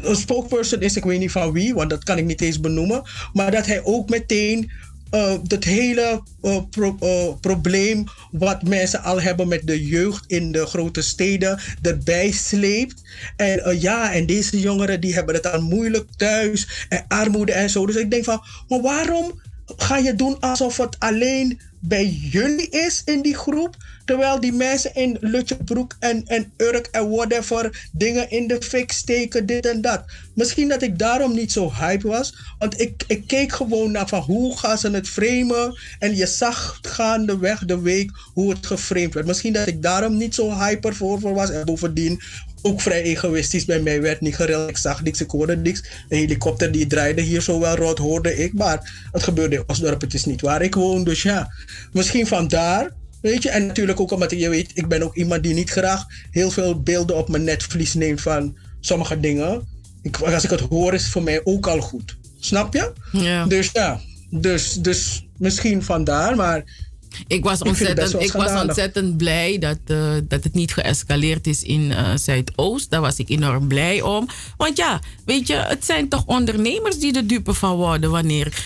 Een 0.02 0.16
spokesperson 0.16 0.80
is, 0.80 0.96
ik 0.96 1.05
weet 1.05 1.18
niet 1.18 1.32
van 1.32 1.52
wie, 1.52 1.74
want 1.74 1.90
dat 1.90 2.05
kan 2.05 2.18
ik 2.18 2.24
niet 2.24 2.40
eens 2.40 2.60
benoemen. 2.60 3.02
Maar 3.32 3.50
dat 3.50 3.66
hij 3.66 3.84
ook 3.84 4.09
meteen 4.09 4.70
eh 5.10 5.34
dat 5.42 5.64
hele 5.64 6.22
eh, 6.42 6.60
eh, 7.00 7.34
probleem 7.40 8.05
wat 8.30 8.62
mensen 8.62 9.02
al 9.02 9.20
hebben 9.20 9.48
met 9.48 9.66
de 9.66 9.86
jeugd 9.86 10.24
in 10.26 10.52
de 10.52 10.66
grote 10.66 11.02
steden 11.02 11.60
erbij 11.82 12.30
sleept. 12.30 13.02
En 13.36 13.64
eh, 13.64 13.80
ja, 13.80 14.12
en 14.12 14.26
deze 14.26 14.60
jongeren 14.60 15.00
die 15.00 15.14
hebben 15.14 15.34
het 15.34 15.52
al 15.52 15.62
moeilijk 15.62 16.09
thuis 16.16 16.86
en 16.88 17.05
armoede 17.09 17.52
en 17.52 17.70
zo. 17.70 17.86
Dus 17.86 17.96
ik 17.96 18.10
denk 18.10 18.24
van, 18.24 18.42
maar 18.68 18.80
waarom 18.80 19.40
ga 19.76 19.96
je 19.96 20.14
doen 20.14 20.40
alsof 20.40 20.76
het 20.76 20.98
alleen 20.98 21.60
bij 21.80 22.06
jullie 22.06 22.68
is 22.68 23.02
in 23.05 23.22
die 23.22 23.36
groep? 23.36 23.76
Terwijl 24.09 24.40
die 24.40 24.52
mensen 24.52 24.94
in 24.94 25.16
Lutjebroek 25.20 25.97
en, 25.98 26.22
en 26.26 26.52
Urk 26.56 26.89
en 26.93 27.10
whatever 27.10 27.89
dingen 27.93 28.30
in 28.30 28.47
de 28.47 28.62
fik 28.62 28.93
steken, 28.93 29.47
dit 29.47 29.66
en 29.66 29.80
dat. 29.80 30.05
Misschien 30.35 30.68
dat 30.68 30.82
ik 30.82 30.98
daarom 30.98 31.35
niet 31.35 31.52
zo 31.52 31.72
hype 31.72 32.09
was. 32.09 32.35
Want 32.59 32.80
ik, 32.80 33.05
ik 33.06 33.26
keek 33.26 33.52
gewoon 33.52 33.90
naar 33.90 34.09
van 34.09 34.20
hoe 34.20 34.59
gaan 34.59 34.78
ze 34.78 34.90
het 34.90 35.09
framen. 35.09 35.78
En 35.98 36.16
je 36.16 36.26
zag 36.26 36.78
gaandeweg 36.82 37.64
de 37.64 37.80
week 37.80 38.10
hoe 38.35 38.51
het 38.51 38.66
geframed 38.66 39.14
werd. 39.14 39.26
Misschien 39.26 39.52
dat 39.52 39.66
ik 39.66 39.82
daarom 39.82 40.16
niet 40.16 40.35
zo 40.35 40.52
hyper 40.52 40.94
voor, 40.94 41.20
voor 41.20 41.35
was. 41.35 41.51
En 41.51 41.64
bovendien 41.64 42.20
ook 42.62 42.80
vrij 42.80 43.02
egoïstisch. 43.02 43.64
Bij 43.64 43.80
mij 43.80 44.01
werd 44.01 44.20
niet 44.20 44.36
gereld. 44.36 44.68
Ik 44.68 44.76
zag 44.76 45.02
niks, 45.02 45.20
ik 45.20 45.30
hoorde 45.30 45.56
niks. 45.56 45.82
De 46.09 46.16
helikopter 46.16 46.72
die 46.72 46.86
draaide 46.86 47.20
hier 47.20 47.43
zo 47.43 47.60
wel 47.60 47.76
rot, 47.76 47.98
hoorde 47.98 48.36
ik. 48.36 48.52
Maar 48.52 49.09
het 49.12 49.22
gebeurde 49.22 49.56
in 49.56 49.64
Osdorp. 49.66 50.01
Het 50.01 50.14
is 50.14 50.24
niet 50.24 50.40
waar 50.40 50.62
ik 50.62 50.74
woon. 50.74 51.05
Dus 51.05 51.22
ja, 51.22 51.52
misschien 51.93 52.26
vandaar. 52.26 52.97
Weet 53.20 53.43
je, 53.43 53.51
en 53.51 53.66
natuurlijk 53.66 54.01
ook 54.01 54.11
omdat 54.11 54.31
je 54.31 54.49
weet, 54.49 54.70
ik 54.74 54.89
ben 54.89 55.03
ook 55.03 55.16
iemand 55.16 55.43
die 55.43 55.55
niet 55.55 55.70
graag 55.70 56.07
heel 56.31 56.51
veel 56.51 56.82
beelden 56.82 57.16
op 57.16 57.28
mijn 57.28 57.45
netvlies 57.45 57.95
neemt 57.95 58.20
van 58.20 58.57
sommige 58.81 59.20
dingen. 59.20 59.69
Ik, 60.03 60.16
als 60.16 60.45
ik 60.45 60.51
het 60.51 60.61
hoor, 60.61 60.95
is 60.95 61.03
het 61.03 61.12
voor 61.12 61.23
mij 61.23 61.40
ook 61.45 61.66
al 61.66 61.81
goed. 61.81 62.16
Snap 62.39 62.74
je? 62.74 62.93
Ja. 63.12 63.47
Dus 63.47 63.70
ja, 63.73 64.01
dus, 64.31 64.73
dus 64.73 65.27
misschien 65.36 65.82
vandaar, 65.82 66.36
maar. 66.36 66.86
Ik 67.26 67.44
was, 67.44 67.62
ontzettend, 67.62 68.22
ik 68.22 68.32
was 68.32 68.62
ontzettend 68.62 69.16
blij 69.16 69.59
dat, 69.59 69.78
eh, 69.86 70.12
dat 70.28 70.44
het 70.44 70.55
niet 70.55 70.72
geëscaleerd 70.72 71.47
is 71.47 71.62
in 71.62 71.93
eh, 71.93 72.10
Zuidoost. 72.16 72.90
Daar 72.90 73.01
was 73.01 73.18
ik 73.18 73.28
enorm 73.28 73.68
blij 73.68 74.01
om. 74.02 74.26
Want 74.56 74.76
ja, 74.76 75.01
weet 75.24 75.47
je, 75.47 75.55
het 75.55 75.85
zijn 75.85 76.09
toch 76.09 76.22
ondernemers 76.26 76.98
die 76.98 77.12
er 77.16 77.26
dupe 77.26 77.55
van 77.55 77.76
worden 77.76 78.10
wanneer 78.10 78.64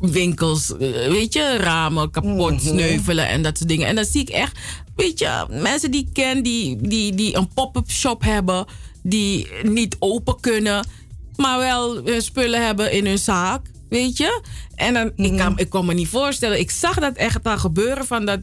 winkels, 0.00 0.76
eh, 0.76 0.78
weet 1.08 1.32
je, 1.32 1.56
ramen 1.56 2.10
kapot 2.10 2.50
Mhm. 2.50 2.60
sneuvelen 2.60 3.28
en 3.28 3.42
dat 3.42 3.56
soort 3.56 3.68
dingen. 3.68 3.86
En 3.86 3.94
dan 3.94 4.04
zie 4.04 4.20
ik 4.20 4.28
echt, 4.28 4.58
weet 4.96 5.18
je, 5.18 5.46
mensen 5.50 5.90
die 5.90 6.00
ik 6.00 6.12
ken 6.12 6.42
die, 6.42 6.76
die, 6.80 7.14
die 7.14 7.36
een 7.36 7.48
pop-up 7.54 7.90
shop 7.90 8.22
hebben, 8.22 8.64
die 9.02 9.48
niet 9.62 9.96
open 9.98 10.40
kunnen, 10.40 10.86
maar 11.36 11.58
wel 11.58 12.02
spullen 12.18 12.66
hebben 12.66 12.92
in 12.92 13.06
hun 13.06 13.18
zaak. 13.18 13.60
Weet 13.90 14.16
je? 14.16 14.42
En 14.74 14.94
dan, 14.94 15.12
ik, 15.16 15.36
kan, 15.36 15.58
ik 15.58 15.70
kon 15.70 15.86
me 15.86 15.94
niet 15.94 16.08
voorstellen. 16.08 16.58
Ik 16.58 16.70
zag 16.70 16.98
dat 16.98 17.16
echt 17.16 17.44
al 17.46 17.58
gebeuren. 17.58 18.06
Van 18.06 18.26
dat, 18.26 18.38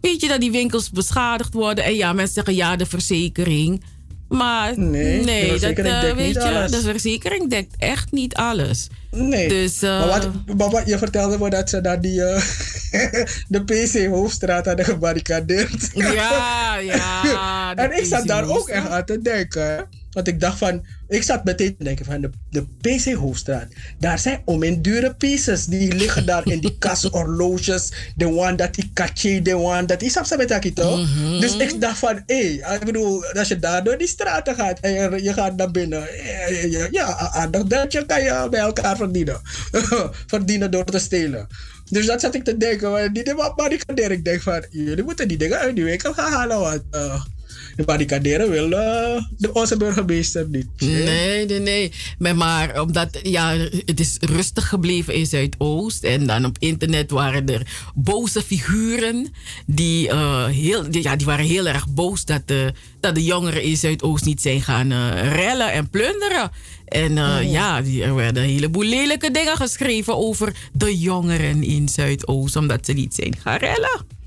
weet 0.00 0.20
je, 0.20 0.28
dat 0.28 0.40
die 0.40 0.50
winkels 0.50 0.90
beschadigd 0.90 1.54
worden. 1.54 1.84
En 1.84 1.94
ja, 1.94 2.12
mensen 2.12 2.34
zeggen 2.34 2.54
ja, 2.54 2.76
de 2.76 2.86
verzekering. 2.86 3.84
Maar 4.28 4.78
Nee, 4.78 5.24
nee, 5.24 5.42
de 5.42 5.48
dat, 5.48 5.60
verzekering 5.60 6.00
dekt 6.00 6.14
weet 6.14 6.26
niet 6.26 6.42
je, 6.42 6.66
de 6.70 6.80
verzekering 6.80 7.50
dekt 7.50 7.74
echt 7.78 8.12
niet 8.12 8.34
alles. 8.34 8.88
Nee. 9.10 9.48
Dus, 9.48 9.82
eh, 9.82 9.98
maar, 9.98 10.08
wat, 10.08 10.56
maar 10.56 10.70
wat 10.70 10.86
je 10.86 10.98
vertelde 10.98 11.38
me 11.38 11.50
dat 11.50 11.70
ze 11.70 11.80
daar 11.80 12.00
die, 12.00 12.24
eh, 12.24 12.42
de 13.48 13.64
PC 13.64 14.06
Hoofdstraat 14.06 14.66
hadden 14.66 14.84
gebarricadeerd. 14.84 15.90
Ja, 15.94 16.76
ja. 17.24 17.74
en 17.74 17.96
ik 17.98 18.04
zat 18.04 18.26
daar 18.26 18.48
ook 18.48 18.68
echt 18.68 18.88
aan 18.88 19.04
te 19.04 19.22
denken. 19.22 19.88
Want 20.12 20.28
ik 20.28 20.40
dacht 20.40 20.58
van, 20.58 20.86
ik 21.08 21.22
zat 21.22 21.44
meteen 21.44 21.76
te 21.76 21.84
denken 21.84 22.04
van 22.04 22.20
de, 22.20 22.30
de 22.50 22.62
PC 22.80 23.14
Hoofdstraat. 23.14 23.66
Daar 23.98 24.18
zijn 24.18 24.42
om 24.44 24.62
in 24.62 24.82
dure 24.82 25.14
pieces. 25.14 25.66
Die 25.66 25.94
liggen 25.94 26.26
daar 26.26 26.46
in 26.48 26.60
die 26.60 26.78
kashorloges. 26.84 27.92
De 28.16 28.26
one 28.26 28.54
dat 28.54 28.74
die 28.74 28.90
katje, 28.92 29.42
de 29.42 29.56
one 29.56 29.84
dat 29.84 30.00
die 30.00 30.10
snap 30.10 30.26
je 30.26 30.36
met 30.36 30.48
dat 30.48 30.74
toch? 30.74 30.98
Mhm. 31.00 31.40
Dus 31.40 31.56
ik 31.56 31.80
dacht 31.80 31.98
van, 31.98 32.22
hé, 32.26 32.56
hey, 32.60 32.76
ik 32.76 32.84
bedoel, 32.84 33.24
als 33.24 33.48
je 33.48 33.58
daar 33.58 33.84
door 33.84 33.98
die 33.98 34.06
straten 34.08 34.54
gaat 34.54 34.80
en 34.80 34.92
je, 34.92 35.22
je 35.22 35.32
gaat 35.32 35.56
naar 35.56 35.70
binnen. 35.70 36.08
eh, 36.08 36.70
Ja, 36.72 36.86
ja 36.90 37.14
aardig 37.16 37.62
duitje 37.64 38.06
kan 38.06 38.22
je 38.22 38.46
bij 38.50 38.60
elkaar 38.60 38.96
verdienen. 38.96 39.40
verdienen 40.26 40.70
door 40.70 40.84
te 40.84 40.98
stelen. 40.98 41.46
Dus 41.90 42.06
dat 42.06 42.20
zat 42.20 42.34
ik 42.34 42.44
te 42.44 42.56
denken. 42.56 42.90
Maar 42.90 43.12
die 43.12 43.24
dingen 43.24 43.52
barricaderen. 43.56 44.10
Ik 44.16 44.24
denk 44.24 44.42
van, 44.42 44.64
jullie 44.70 45.04
moeten 45.04 45.28
die 45.28 45.36
dingen 45.38 45.58
uit 45.58 45.74
die 45.74 45.84
winkel 45.84 46.12
gaan 46.12 46.32
halen. 46.32 46.60
Want, 46.60 46.82
eh, 46.90 47.24
de 47.76 47.84
barricaderen 47.84 48.50
wil 48.50 48.72
eh, 48.72 49.22
de, 49.36 49.52
onze 49.52 49.76
burgemeester 49.76 50.46
niet. 50.48 50.66
Nee, 50.78 51.46
nee, 51.46 51.58
nee. 51.60 51.92
Maar, 52.18 52.36
maar 52.36 52.80
omdat 52.80 53.18
ja, 53.22 53.56
het 53.84 54.00
is 54.00 54.16
rustig 54.20 54.68
gebleven 54.68 55.14
in 55.14 55.26
Zuidoost. 55.26 56.04
En 56.04 56.26
dan 56.26 56.44
op 56.44 56.56
internet 56.58 57.10
waren 57.10 57.46
er 57.48 57.66
boze 57.94 58.42
figuren. 58.42 59.32
Die, 59.66 60.08
eh, 60.08 60.44
heel, 60.46 60.90
die- 60.90 61.02
ja, 61.02 61.16
die 61.16 61.26
waren 61.26 61.44
heel 61.44 61.66
erg 61.66 61.88
boos 61.88 62.24
dat 62.24 62.42
de, 62.48 62.72
dat 63.00 63.14
de 63.14 63.24
jongeren 63.24 63.62
in 63.62 63.76
Zuidoost 63.76 64.24
niet 64.24 64.40
zijn 64.42 64.60
gaan 64.62 64.92
eh, 64.92 65.32
rellen 65.34 65.72
en 65.72 65.90
plunderen. 65.90 66.50
En 66.84 67.18
eh, 67.18 67.36
Oh. 67.44 67.50
ja, 67.50 67.80
die, 67.82 68.02
er 68.02 68.14
werden 68.14 68.42
een 68.42 68.48
heleboel 68.48 68.82
lelijke 68.84 69.30
dingen 69.30 69.56
geschreven 69.56 70.16
over 70.16 70.52
de 70.72 70.98
jongeren 70.98 71.62
in 71.62 71.88
Zuidoost. 71.88 72.56
Omdat 72.56 72.86
ze 72.86 72.92
niet 72.92 73.14
zijn 73.14 73.36
gaan 73.42 73.58
rellen. 73.58 74.20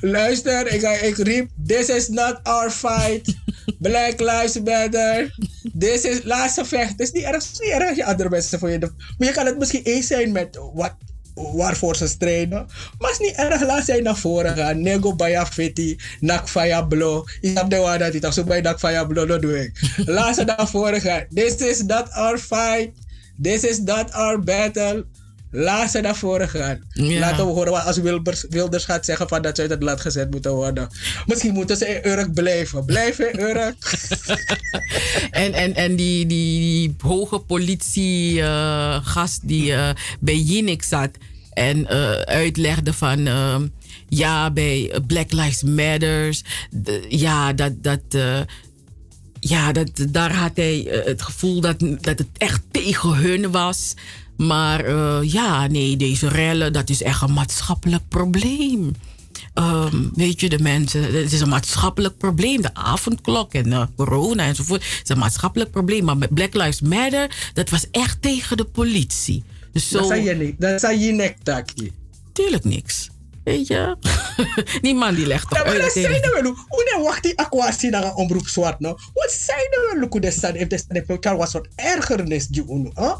Luister, 0.00 0.72
ik, 0.72 0.82
ik 0.82 1.16
riep: 1.16 1.50
This 1.66 1.88
is 1.88 2.08
not 2.08 2.40
our 2.42 2.70
fight. 2.70 3.34
Black 3.78 4.20
Lives 4.20 4.60
Matter. 4.60 5.34
This 5.78 6.02
is 6.02 6.20
laatste 6.24 6.64
vecht. 6.64 6.90
Het 6.90 7.00
is 7.00 7.12
niet 7.12 7.24
erg, 7.24 7.44
niet 7.58 7.70
erg 7.70 7.96
je 7.96 8.04
andere 8.04 8.28
mensen 8.28 8.58
voor 8.58 8.70
je. 8.70 8.78
Maar 8.78 9.28
je 9.28 9.32
kan 9.32 9.46
het 9.46 9.58
misschien 9.58 9.82
eens 9.82 10.06
zijn 10.06 10.32
met 10.32 10.58
wat, 10.74 10.94
waarvoor 11.34 11.96
ze 11.96 12.08
strijden. 12.08 12.66
Maar 12.98 13.10
het 13.10 13.20
is 13.20 13.26
niet 13.26 13.36
erg. 13.36 13.62
Laat 13.62 13.84
zij 13.84 14.00
naar 14.00 14.16
voren 14.16 14.56
gaan. 14.56 14.82
Nego 14.82 15.14
baya 15.14 15.46
fiti. 15.46 15.98
Nak 16.20 16.48
faya 16.48 16.82
blo. 16.82 17.24
Ik 17.40 17.56
heb 17.56 17.70
de 17.70 17.76
waar 17.76 17.98
dat 17.98 18.14
ik 18.14 18.32
zo 18.32 18.44
bij 18.44 18.60
nak 18.60 18.78
faya 18.78 19.04
blo. 19.04 19.26
Dat 19.26 19.42
doe 19.42 19.62
ik. 19.64 19.94
Laat 19.96 20.34
ze 20.34 20.44
naar 20.44 20.68
voren 20.68 21.00
gaan. 21.00 21.26
This 21.34 21.54
is 21.54 21.82
not 21.82 22.10
our 22.10 22.38
fight. 22.38 22.90
This 23.42 23.64
is 23.64 23.78
not 23.78 24.12
our 24.12 24.40
battle. 24.40 25.06
Laat 25.50 25.90
ze 25.90 26.00
naar 26.00 26.16
voren 26.16 26.48
gaan. 26.48 26.80
Ja. 26.92 27.18
Laten 27.18 27.46
we 27.46 27.52
horen 27.52 27.72
wat 27.72 27.84
als 27.84 27.98
Wilders, 27.98 28.44
Wilders 28.48 28.84
gaat 28.84 29.04
zeggen 29.04 29.28
van 29.28 29.42
dat 29.42 29.56
ze 29.56 29.62
uit 29.62 29.70
het 29.70 29.82
land 29.82 30.00
gezet 30.00 30.30
moeten 30.30 30.52
worden. 30.52 30.88
Misschien 31.26 31.52
moeten 31.52 31.76
ze 31.76 31.86
in 31.86 32.10
Urk 32.10 32.34
blijven. 32.34 32.84
Blijf 32.84 33.18
in 33.18 33.40
Urk. 33.40 33.76
En, 35.30 35.52
en, 35.52 35.74
en 35.74 35.96
die, 35.96 36.26
die, 36.26 36.60
die 36.60 36.94
hoge 36.98 37.38
politiegast 37.38 39.48
die 39.48 39.72
eh, 39.72 39.90
bij 40.20 40.36
Jinek 40.36 40.82
zat 40.82 41.10
en 41.52 41.86
eh, 41.86 42.10
uitlegde 42.10 42.92
van 42.92 43.26
ehm, 43.26 43.66
ja, 44.08 44.50
bij 44.50 44.92
Black 45.06 45.32
Lives 45.32 45.62
Matters, 45.62 46.42
ja, 47.08 47.52
dat. 47.52 47.82
dat 47.82 48.00
eh, 48.08 48.40
ja, 49.40 49.72
dat, 49.72 49.90
daar 50.08 50.32
had 50.32 50.50
hij 50.54 50.86
eh, 50.86 51.04
het 51.04 51.22
gevoel 51.22 51.60
dat, 51.60 51.80
dat 51.80 52.18
het 52.18 52.28
echt 52.36 52.62
tegen 52.70 53.14
hun 53.14 53.50
was. 53.50 53.94
Maar 54.40 54.84
eh, 54.84 55.18
ja, 55.22 55.66
nee, 55.66 55.96
deze 55.96 56.28
rellen, 56.28 56.72
dat 56.72 56.90
is 56.90 57.02
echt 57.02 57.22
een 57.22 57.32
maatschappelijk 57.32 58.02
probleem. 58.08 58.94
Ehm, 59.54 59.96
weet 60.14 60.40
je, 60.40 60.48
de 60.48 60.58
mensen, 60.58 61.02
het 61.02 61.32
is 61.32 61.40
een 61.40 61.48
maatschappelijk 61.48 62.16
probleem. 62.16 62.62
De 62.62 62.74
avondklok 62.74 63.54
en 63.54 63.72
eh, 63.72 63.82
corona 63.96 64.44
enzovoort. 64.44 64.82
Het 64.82 65.00
is 65.02 65.08
een 65.08 65.18
maatschappelijk 65.18 65.70
probleem. 65.70 66.04
Maar 66.04 66.16
met 66.16 66.34
Black 66.34 66.54
Lives 66.54 66.80
Matter, 66.80 67.50
dat 67.54 67.70
was 67.70 67.86
echt 67.90 68.22
tegen 68.22 68.56
de 68.56 68.64
politie. 68.64 69.42
Dus 69.72 69.88
zo, 69.88 69.98
Dat 69.98 70.06
zei 70.06 70.22
je 70.22 70.34
niet. 70.34 70.60
Dat 70.60 70.80
zei 70.80 70.98
je 70.98 71.12
nek 71.12 71.36
takje. 71.42 71.90
tuurlijk 72.32 72.64
niks. 72.64 73.09
Weet 73.44 73.66
je? 73.66 73.96
Die 74.80 74.94
man 74.94 75.14
die 75.14 75.26
legt 75.26 75.48
toch 75.48 75.58
Ja, 75.58 75.64
maar 75.64 75.72
dat 75.72 75.82
uit 75.82 75.92
tegen- 75.92 76.10
zijn 76.10 76.22
er 76.22 76.42
wel. 76.42 76.54
Hoe 76.68 76.92
ne 76.96 77.02
wacht 77.02 77.22
die 77.22 77.38
aquatie 77.38 77.90
naar 77.90 78.04
een 78.04 78.14
omroep 78.14 78.48
zwart 78.48 78.80
nou? 78.80 78.98
Wat 79.14 79.32
zijn 79.32 79.58
er 79.70 79.98
wel? 79.98 80.08
Hoe 80.10 80.20
de 80.20 80.30
staan 80.30 80.54
if 80.56 80.66
de 80.66 81.16
er 81.20 81.36
was 81.36 81.52
wat 81.52 81.68
ergernis 81.74 82.46
die 82.46 82.64
unu, 82.68 82.90
huh? 82.94 83.14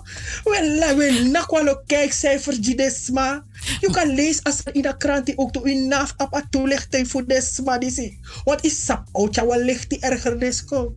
Wel, 0.45 0.71
la 0.79 0.97
wel 0.97 1.25
nakwalo 1.25 1.81
kijkcijfers 1.87 2.59
die 2.59 2.77
desma. 2.77 3.45
Je 3.81 3.89
kan 3.91 4.15
lezen 4.15 4.43
als 4.43 4.61
er 4.65 4.75
in 4.75 4.83
de 4.83 4.97
krant 4.97 5.27
die 5.27 5.39
ook 5.39 5.53
toe 5.53 5.71
in 5.71 5.89
naf 5.89 6.15
op 6.17 6.33
het 6.33 6.47
toelichting 6.51 7.09
voor 7.09 7.27
desma 7.27 7.79
die 7.79 7.91
zie. 7.91 8.19
Wat 8.45 8.65
is 8.65 8.85
sap? 8.85 9.05
Ocha 9.13 9.47
wel 9.47 9.63
ligt 9.63 9.89
die 9.91 10.01
ergernis 10.01 10.65
ko? 10.65 10.95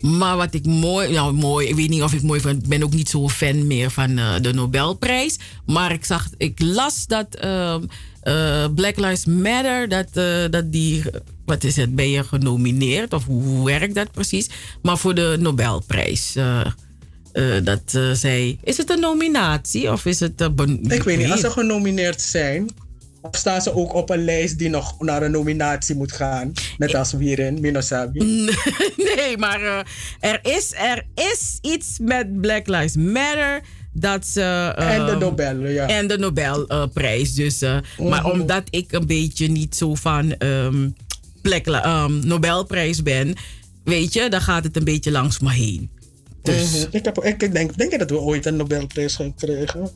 Maar 0.00 0.36
wat 0.36 0.54
ik 0.54 0.66
mooi, 0.66 1.12
nou 1.12 1.32
mooi, 1.32 1.68
ik 1.68 1.74
weet 1.74 1.88
niet 1.88 2.02
of 2.02 2.12
ik 2.12 2.22
mooi 2.22 2.40
vind. 2.40 2.62
Ik 2.62 2.68
ben 2.68 2.82
ook 2.82 2.92
niet 2.92 3.08
zo'n 3.08 3.30
fan 3.30 3.66
meer 3.66 3.90
van 3.90 4.18
eh, 4.18 4.34
de 4.40 4.52
Nobelprijs. 4.52 5.38
Maar 5.66 5.92
ik 5.92 6.04
zag, 6.04 6.28
ik 6.36 6.60
las 6.62 7.06
dat 7.06 7.34
ehm, 7.34 7.82
eh, 8.24 8.64
Black 8.74 8.96
Lives 8.96 9.24
Matter, 9.24 9.88
dat, 9.88 10.08
eh, 10.12 10.44
dat 10.50 10.72
die, 10.72 11.02
wat 11.44 11.64
is 11.64 11.76
het, 11.76 11.94
ben 11.94 12.10
je 12.10 12.24
genomineerd? 12.24 13.12
Of 13.12 13.24
hoe, 13.24 13.42
hoe 13.42 13.64
werkt 13.64 13.94
dat 13.94 14.12
precies? 14.12 14.48
Maar 14.82 14.98
voor 14.98 15.14
de 15.14 15.36
Nobelprijs. 15.40 16.36
eh, 16.36 16.64
dat 17.64 17.98
zij, 18.12 18.58
is 18.62 18.76
het 18.76 18.90
een 18.90 19.00
nominatie 19.00 19.92
of 19.92 20.06
is 20.06 20.20
het... 20.20 20.40
Ik 20.82 21.02
weet 21.02 21.18
niet, 21.18 21.30
als 21.30 21.40
ze 21.40 21.50
genomineerd 21.50 22.20
zijn, 22.20 22.70
of 23.20 23.36
staan 23.36 23.62
ze 23.62 23.74
ook 23.74 23.94
op 23.94 24.10
een 24.10 24.24
lijst 24.24 24.58
die 24.58 24.68
nog 24.68 25.00
naar 25.00 25.22
een 25.22 25.30
nominatie 25.30 25.94
moet 25.94 26.12
gaan? 26.12 26.52
Net 26.78 26.94
als 26.94 27.12
Wieren, 27.12 27.60
Minosabi. 27.60 28.18
nee, 29.16 29.38
maar 29.38 29.86
er, 30.20 30.38
is, 30.42 30.72
er 30.72 31.06
is 31.14 31.58
iets 31.60 31.98
met 31.98 32.40
Black 32.40 32.66
Lives 32.66 32.96
Matter. 32.96 33.62
Dat 33.96 34.26
ze, 34.26 34.72
En 34.76 35.04
de 35.06 35.10
ehm, 35.12 35.18
Nobel, 35.18 35.66
ja. 35.66 35.86
En 35.88 36.06
de 36.06 36.18
Nobelprijs. 36.18 37.34
dus, 37.34 37.62
eh, 37.62 37.76
Maar 37.98 38.20
Mhm. 38.22 38.30
omdat 38.40 38.62
ik 38.70 38.92
een 38.92 39.06
beetje 39.06 39.48
niet 39.48 39.76
zo 39.76 39.94
van 39.94 40.34
Black, 41.42 41.66
Li- 41.66 41.72
ehm, 41.74 42.26
Nobelprijs 42.26 43.02
ben, 43.02 43.34
weet 43.84 44.12
je, 44.12 44.28
dan 44.28 44.40
gaat 44.40 44.64
het 44.64 44.76
een 44.76 44.84
beetje 44.84 45.10
langs 45.10 45.38
me 45.40 45.52
heen. 45.52 45.90
Dus, 46.42 46.70
Mhm. 46.70 46.96
ik, 46.96 47.04
heb, 47.04 47.18
ik 47.24 47.52
denk, 47.52 47.76
denk 47.76 47.90
je 47.90 47.98
dat 47.98 48.10
we 48.10 48.18
ooit 48.18 48.46
een 48.46 48.56
Nobelprijs 48.56 49.14
gaan 49.14 49.34
krijgen? 49.34 49.90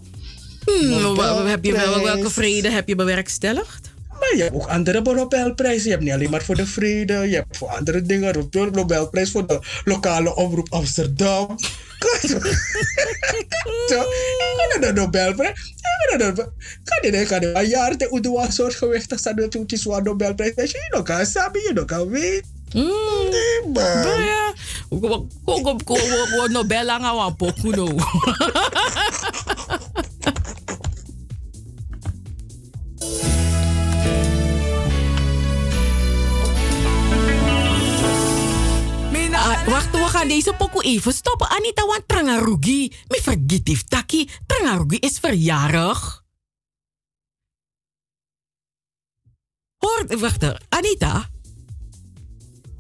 hmm, 0.65 1.19
heb 1.47 1.65
je 1.65 1.73
wel, 1.73 2.03
welke 2.03 2.31
vrede 2.31 2.71
heb 2.71 2.89
je 2.89 2.95
bewerkstelligd? 2.95 3.91
Maar 4.21 4.37
je 4.37 4.43
hebt 4.43 4.55
ook 4.55 4.67
andere 4.69 5.01
Nobelprijzen. 5.01 5.85
Je 5.85 5.91
hebt 5.91 6.03
niet 6.03 6.13
alleen 6.13 6.31
maar 6.31 6.43
voor 6.43 6.55
de 6.55 6.67
vrede. 6.67 7.15
Je 7.29 7.35
hebt 7.35 7.57
voor 7.57 7.69
andere 7.69 8.03
dingen. 8.03 8.35
Hebt 8.35 8.53
de 8.53 8.69
Nobelprijs 8.73 9.31
voor 9.31 9.47
de 9.47 9.61
lokale 9.85 10.35
omroep 10.35 10.67
Amsterdam. 10.73 11.47
Naar 13.89 14.81
de 14.81 14.93
Nobelprijs. 14.95 15.75
Kan 16.85 16.99
je 17.01 17.11
denken, 17.11 17.27
kan 17.29 17.41
je 17.41 17.55
een 17.55 17.69
jaar 17.69 17.97
te 17.97 18.19
doen 18.21 18.41
een 18.41 18.53
soort 18.53 18.75
gewichtig 18.75 19.19
staan 19.19 19.37
dat 19.37 19.53
je 19.53 19.59
een 19.59 20.03
Nobelprijs. 20.03 20.57
Als 20.57 20.71
je 20.71 20.87
nog 20.91 21.03
kan 21.03 21.27
sabi, 21.27 21.59
je 21.59 21.71
nog 21.75 21.85
kan 21.85 22.09
weten. 22.09 22.57
Nee, 22.73 23.61
man. 23.63 23.73
Nou 23.75 24.23
ja, 24.23 24.53
ko- 24.89 24.99
ko- 24.99 25.27
ko- 25.45 25.77
ko- 25.85 25.97
ko- 26.37 26.47
Nobel 26.47 26.85
lang 26.85 27.05
aan 27.05 27.37
poku 27.37 27.71
wacht, 39.49 39.91
we 39.91 40.05
gaan 40.05 40.29
deze 40.29 40.53
pokoe 40.53 40.83
even 40.83 41.13
stoppen. 41.13 41.49
Anita, 41.49 41.87
want 41.87 42.03
Trangarugi. 42.07 42.93
Me 43.09 43.83
taki. 43.89 44.29
Trangarugi 44.47 44.97
is 44.97 45.19
verjarig. 45.19 46.25
Hoor, 49.77 50.19
wacht, 50.19 50.45
Anita. 50.69 51.31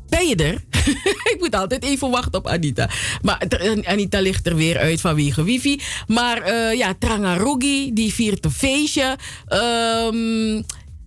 Ben 0.08 0.28
je 0.28 0.36
er? 0.36 0.64
ik 1.32 1.36
moet 1.38 1.54
altijd 1.54 1.82
even 1.82 2.10
wachten 2.10 2.38
op 2.38 2.46
Anita. 2.46 2.90
Maar 3.22 3.42
Anita 3.84 4.20
ligt 4.20 4.46
er 4.46 4.54
weer 4.54 4.78
uit 4.78 5.00
vanwege 5.00 5.42
wifi. 5.42 5.80
Maar 6.06 6.42
eh, 6.42 6.74
ja, 6.76 6.94
Trangarugi, 6.98 7.92
die 7.92 8.14
viert 8.14 8.44
een 8.44 8.50
feestje. 8.50 9.18
Ehm, 9.46 10.62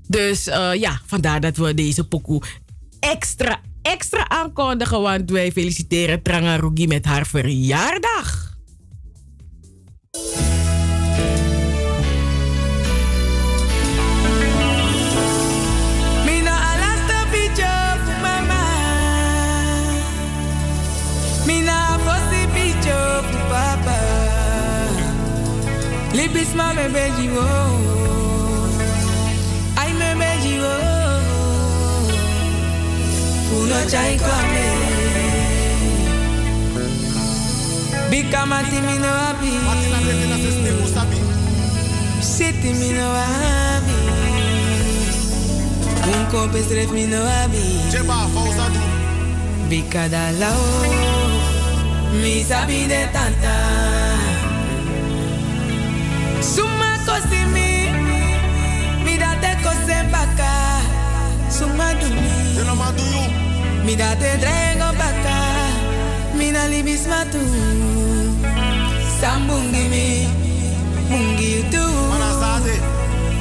dus 0.07 0.47
eh, 0.47 0.73
ja, 0.73 1.01
vandaar 1.05 1.41
dat 1.41 1.57
we 1.57 1.73
deze 1.73 2.07
pokoe 2.07 2.41
extra, 2.99 3.61
extra 3.81 4.29
aankondigen. 4.29 5.01
Want 5.01 5.29
wij 5.29 5.51
feliciteren 5.51 6.21
Trangarugi 6.21 6.87
met 6.87 7.05
haar 7.05 7.25
verjaardag. 7.25 8.49
Mina 16.25 16.73
alasta 16.73 17.25
picho 17.31 17.97
fu 18.05 18.11
chai 33.91 34.18
kwame 34.18 34.65
Bika 38.10 38.45
mati 38.45 38.80
mi 38.81 38.98
no 38.99 39.11
abi 39.30 39.52
Siti 42.22 42.73
mi 42.73 42.89
no 42.93 43.07
abi 43.11 43.98
Unko 46.11 46.48
pesref 46.53 46.91
mi 46.91 47.06
no 47.07 47.22
abi 47.43 47.64
Bika 49.69 50.10
da 50.10 50.31
lao 50.39 50.65
Mi 52.22 52.43
sabi 52.43 52.88
de 52.88 53.07
tanta 53.14 53.56
Suma 56.41 56.91
kosi 57.06 57.41
mi 57.53 57.69
Mi 59.06 59.18
date 59.18 59.52
kose 59.64 59.98
baka 60.11 60.52
Suma 61.49 61.93
dumi 61.99 62.31
Suma 62.56 62.91
dumi. 62.98 63.30
Mi 63.85 63.95
da 63.95 64.15
te 64.15 64.37
drengo 64.37 64.89
baka, 64.97 65.37
mi 66.37 66.51
na 66.51 66.67
libis 66.67 67.07
matu. 67.07 67.41
Sambungi 69.19 69.83
mi, 69.93 70.27
mungi 71.09 71.65
tu. 71.71 71.83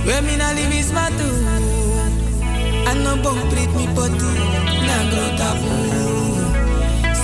We 0.06 0.20
mina 0.22 0.52
libis 0.54 0.90
matu. 0.92 1.28
Ano 2.90 3.16
bon 3.22 3.38
mi 3.76 3.86
poti, 3.94 4.32
na 4.86 4.96
grota 5.10 5.50
bu. 5.60 5.74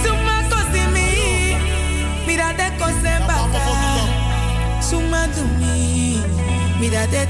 Suma 0.03 0.37
kosi 0.51 0.83
mi, 0.95 1.09
mi 2.27 2.35
te 2.59 2.69
kose 2.79 3.15
baka. 3.29 3.65
Suma 4.89 5.23
tu 5.35 5.43
mi, 5.61 6.21
te 7.13 7.27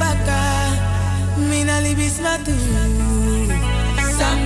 baka, 0.00 0.40
mi 1.48 1.64
na. 1.64 2.93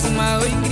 mais 0.00 0.04
uma. 0.04 0.69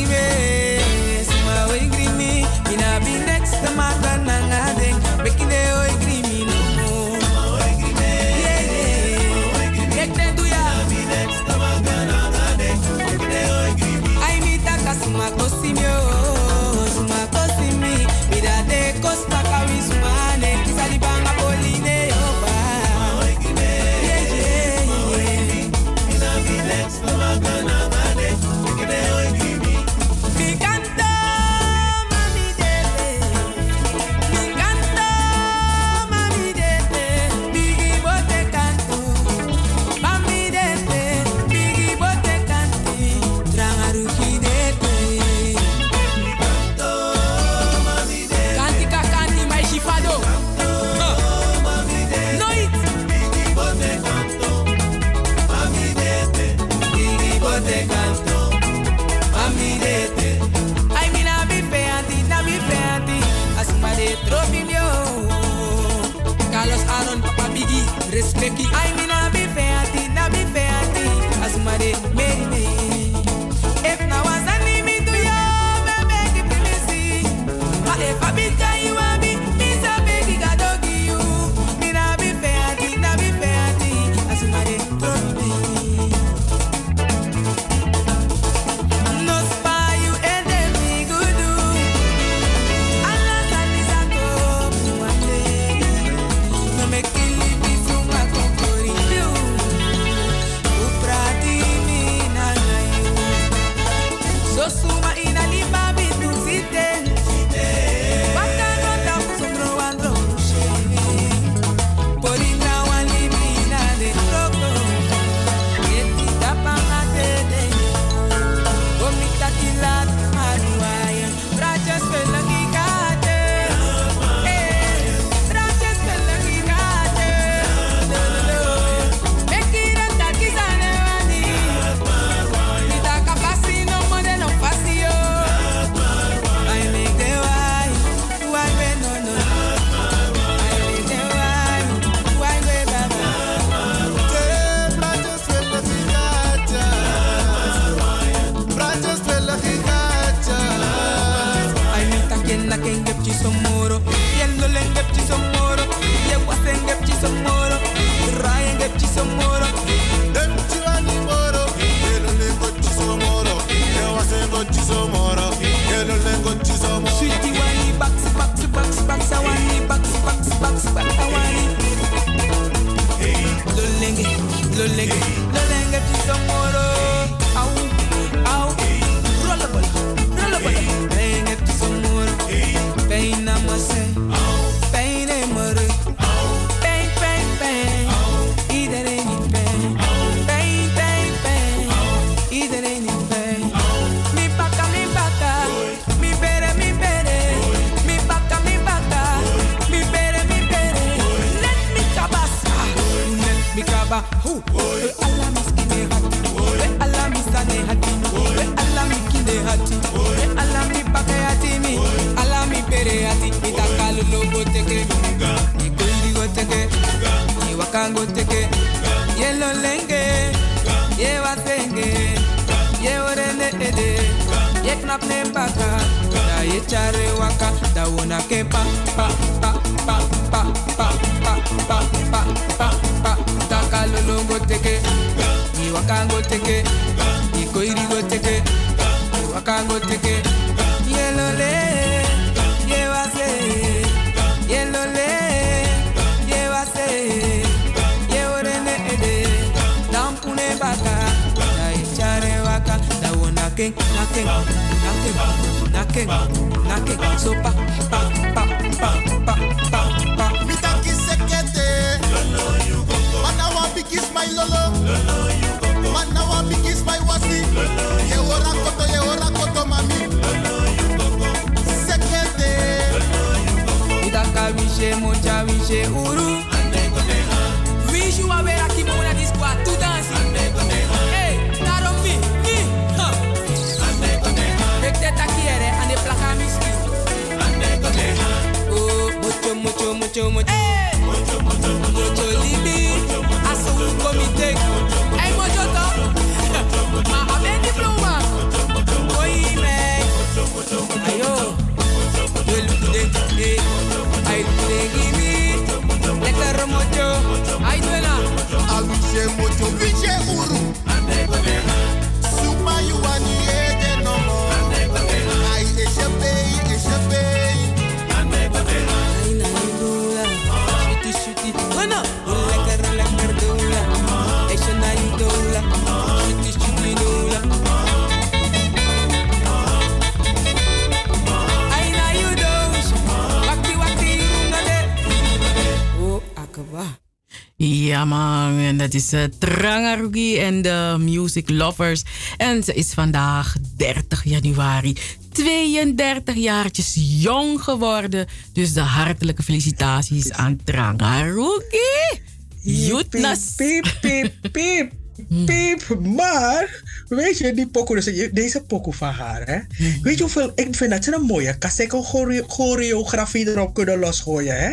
Music 341.49 341.71
Lovers. 341.71 342.23
En 342.57 342.85
ze 342.85 342.95
is 342.95 343.13
vandaag 343.13 343.77
30 343.97 344.45
januari 344.45 345.17
32 345.53 346.55
jaartjes 346.55 347.17
jong 347.17 347.81
geworden. 347.83 348.47
Dus 348.73 348.93
de 348.93 349.01
hartelijke 349.01 349.63
felicitaties 349.63 350.53
aan 350.53 350.81
Trangarugi. 350.85 352.41
Jutnas. 352.83 353.75
Piep, 353.77 354.17
piep, 354.21 354.53
piep. 354.73 355.13
Piep, 355.67 356.19
maar 356.21 357.03
weet 357.29 357.59
je, 357.59 357.75
die 357.75 357.87
pokoe, 357.87 358.17
dus 358.17 358.51
deze 358.53 358.83
pokoe 358.83 359.15
van 359.15 359.29
haar, 359.29 359.67
hè? 359.67 359.79
Weet 360.23 360.37
je 360.37 360.43
hoeveel, 360.43 360.73
ik 360.75 360.95
vind 360.95 361.11
dat 361.11 361.25
ze 361.25 361.35
een 361.35 361.43
mooie 361.43 361.79
kaseko 361.79 362.23
choreografie 362.67 363.69
erop 363.69 363.95
kunnen 363.95 364.19
losgooien, 364.19 364.81
hè? 364.81 364.93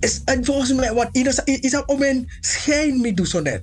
Is, 0.00 0.20
en 0.24 0.44
volgens 0.44 0.72
mij, 0.72 0.92
wat 0.92 1.08
is, 1.12 1.40
is 1.44 1.70
dat 1.70 1.86
om 1.86 2.02
een 2.02 2.28
schijn 2.40 3.00
me 3.00 3.14
doen 3.14 3.26
zo 3.26 3.40
net. 3.40 3.62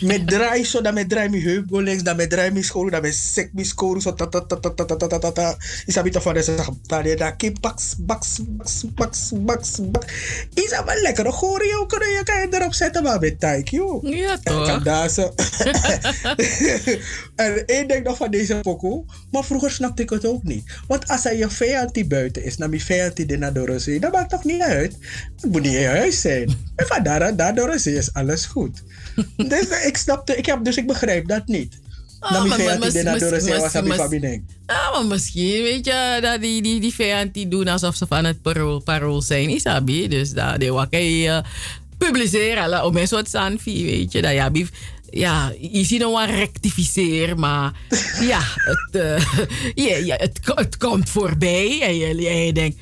Met 0.00 0.26
draai 0.28 0.64
zo, 0.64 0.80
dan 0.80 0.94
met 0.94 1.08
draai 1.08 1.28
me 1.28 1.40
heup 1.40 1.64
go 1.70 1.80
links, 1.80 2.02
dan 2.02 2.16
met 2.16 2.30
draai 2.30 2.50
me 2.50 2.62
school, 2.62 2.90
dan 2.90 3.02
met 3.02 3.14
sek 3.14 3.50
me 3.52 3.64
school, 3.64 4.00
zo 4.00 4.14
ta 4.14 4.26
ta 4.26 4.40
ta 4.40 4.56
ta 4.56 4.70
ta 4.70 4.84
ta 4.84 4.96
ta 4.96 5.06
ta 5.06 5.18
ta 5.18 5.30
ta. 5.32 5.56
Is 5.86 5.94
dat 5.94 6.04
niet 6.04 6.16
van 6.16 6.34
deze 6.34 6.54
dan 6.86 7.04
je 7.04 7.16
daar 7.16 7.36
kip 7.36 7.56
baks 7.60 7.94
baks 7.98 8.38
baks 8.48 8.84
baks 8.94 9.30
baks 9.34 9.78
baks. 9.82 10.06
Is 10.54 10.70
dat 10.70 10.84
wel 10.84 11.00
lekker, 11.02 11.32
choreo 11.32 11.86
kunnen 11.86 12.08
je 12.08 12.22
kan 12.24 12.40
je 12.40 12.46
erop 12.50 12.72
zetten, 12.74 13.02
maar 13.02 13.20
met 13.20 13.40
taik, 13.40 13.68
joh. 13.68 14.02
Ja, 14.02 14.32
En 14.32 14.40
toch? 14.42 14.66
kan 14.66 14.82
dansen. 14.82 15.32
en 17.36 17.66
één 17.66 17.88
ding 17.88 18.04
nog 18.04 18.16
van 18.16 18.30
deze 18.30 18.58
pokoe, 18.62 19.04
maar 19.30 19.44
vroeger 19.44 19.70
snapte 19.70 20.02
ik 20.02 20.10
het 20.10 20.26
ook 20.26 20.42
niet. 20.42 20.64
Want 20.86 21.08
als 21.08 21.24
er 21.24 21.36
je 21.36 21.50
vijand 21.50 21.94
die 21.94 22.06
buiten 22.06 22.44
is, 22.44 22.56
naar 22.56 22.68
mijn 22.68 22.80
vijand 22.80 23.16
die 23.16 23.38
naar 23.38 23.52
Dorosee, 23.52 24.00
dat 24.00 24.12
maakt 24.12 24.30
toch 24.30 24.44
niet 24.44 24.62
uit? 24.62 24.96
Het 25.40 25.50
moet 25.52 25.62
niet 25.62 25.72
in 25.72 25.80
je 25.80 25.86
huis 25.86 26.20
zijn. 26.20 26.48
En 26.76 26.86
vandaar 26.86 27.34
naar 27.34 27.54
Dorosee 27.54 27.94
is 27.94 28.12
alles 28.12 28.44
goed. 28.46 28.82
dus 29.48 29.84
ik 29.86 29.96
snapte, 29.96 30.36
ik 30.36 30.46
heb, 30.46 30.64
dus 30.64 30.76
ik 30.76 30.86
begrijp 30.86 31.28
dat 31.28 31.46
niet. 31.46 31.78
Ah, 32.20 32.30
naar 32.32 32.46
mijn 32.46 32.64
maar- 32.64 32.78
maar- 32.78 32.90
die 32.92 33.02
naar 33.02 33.20
maar- 33.20 33.30
was, 33.30 33.72
naar 33.72 33.86
maar- 33.86 33.96
familie. 33.98 34.44
Ja, 34.66 34.90
maar 34.92 35.06
misschien, 35.06 35.62
weet 35.62 35.84
je, 35.84 36.18
dat 36.20 36.40
die, 36.40 36.62
die, 36.62 36.80
die 36.80 36.94
vijand 36.94 37.34
die 37.34 37.48
doen 37.48 37.68
alsof 37.68 37.96
ze 37.96 38.06
van 38.06 38.24
het 38.24 38.42
parool, 38.42 38.80
parool 38.80 39.22
zijn, 39.22 39.48
Isabi. 39.50 40.08
Dus 40.08 40.30
dat 40.30 40.60
de 40.60 40.70
wakker 40.70 41.24
uh, 41.24 41.38
publiceren, 41.98 42.84
om 42.84 42.96
een 42.96 43.08
soort 43.08 43.28
sanfi, 43.28 43.84
weet 43.84 44.12
je. 44.12 44.22
Dat 44.22 44.32
ja, 44.32 44.50
ja, 45.10 45.52
je 45.60 45.84
ziet 45.84 46.00
nog 46.00 46.26
wel 46.26 46.36
rectificeer, 46.36 47.38
maar 47.38 47.72
ja, 48.20 48.40
het, 48.42 48.88
eh, 48.90 49.34
ja, 49.86 49.96
ja, 49.96 50.16
het, 50.16 50.40
het 50.44 50.76
komt 50.76 51.10
voorbij 51.10 51.80
en 51.82 51.96
je, 51.96 52.28
en 52.28 52.44
je 52.44 52.52
denkt, 52.52 52.76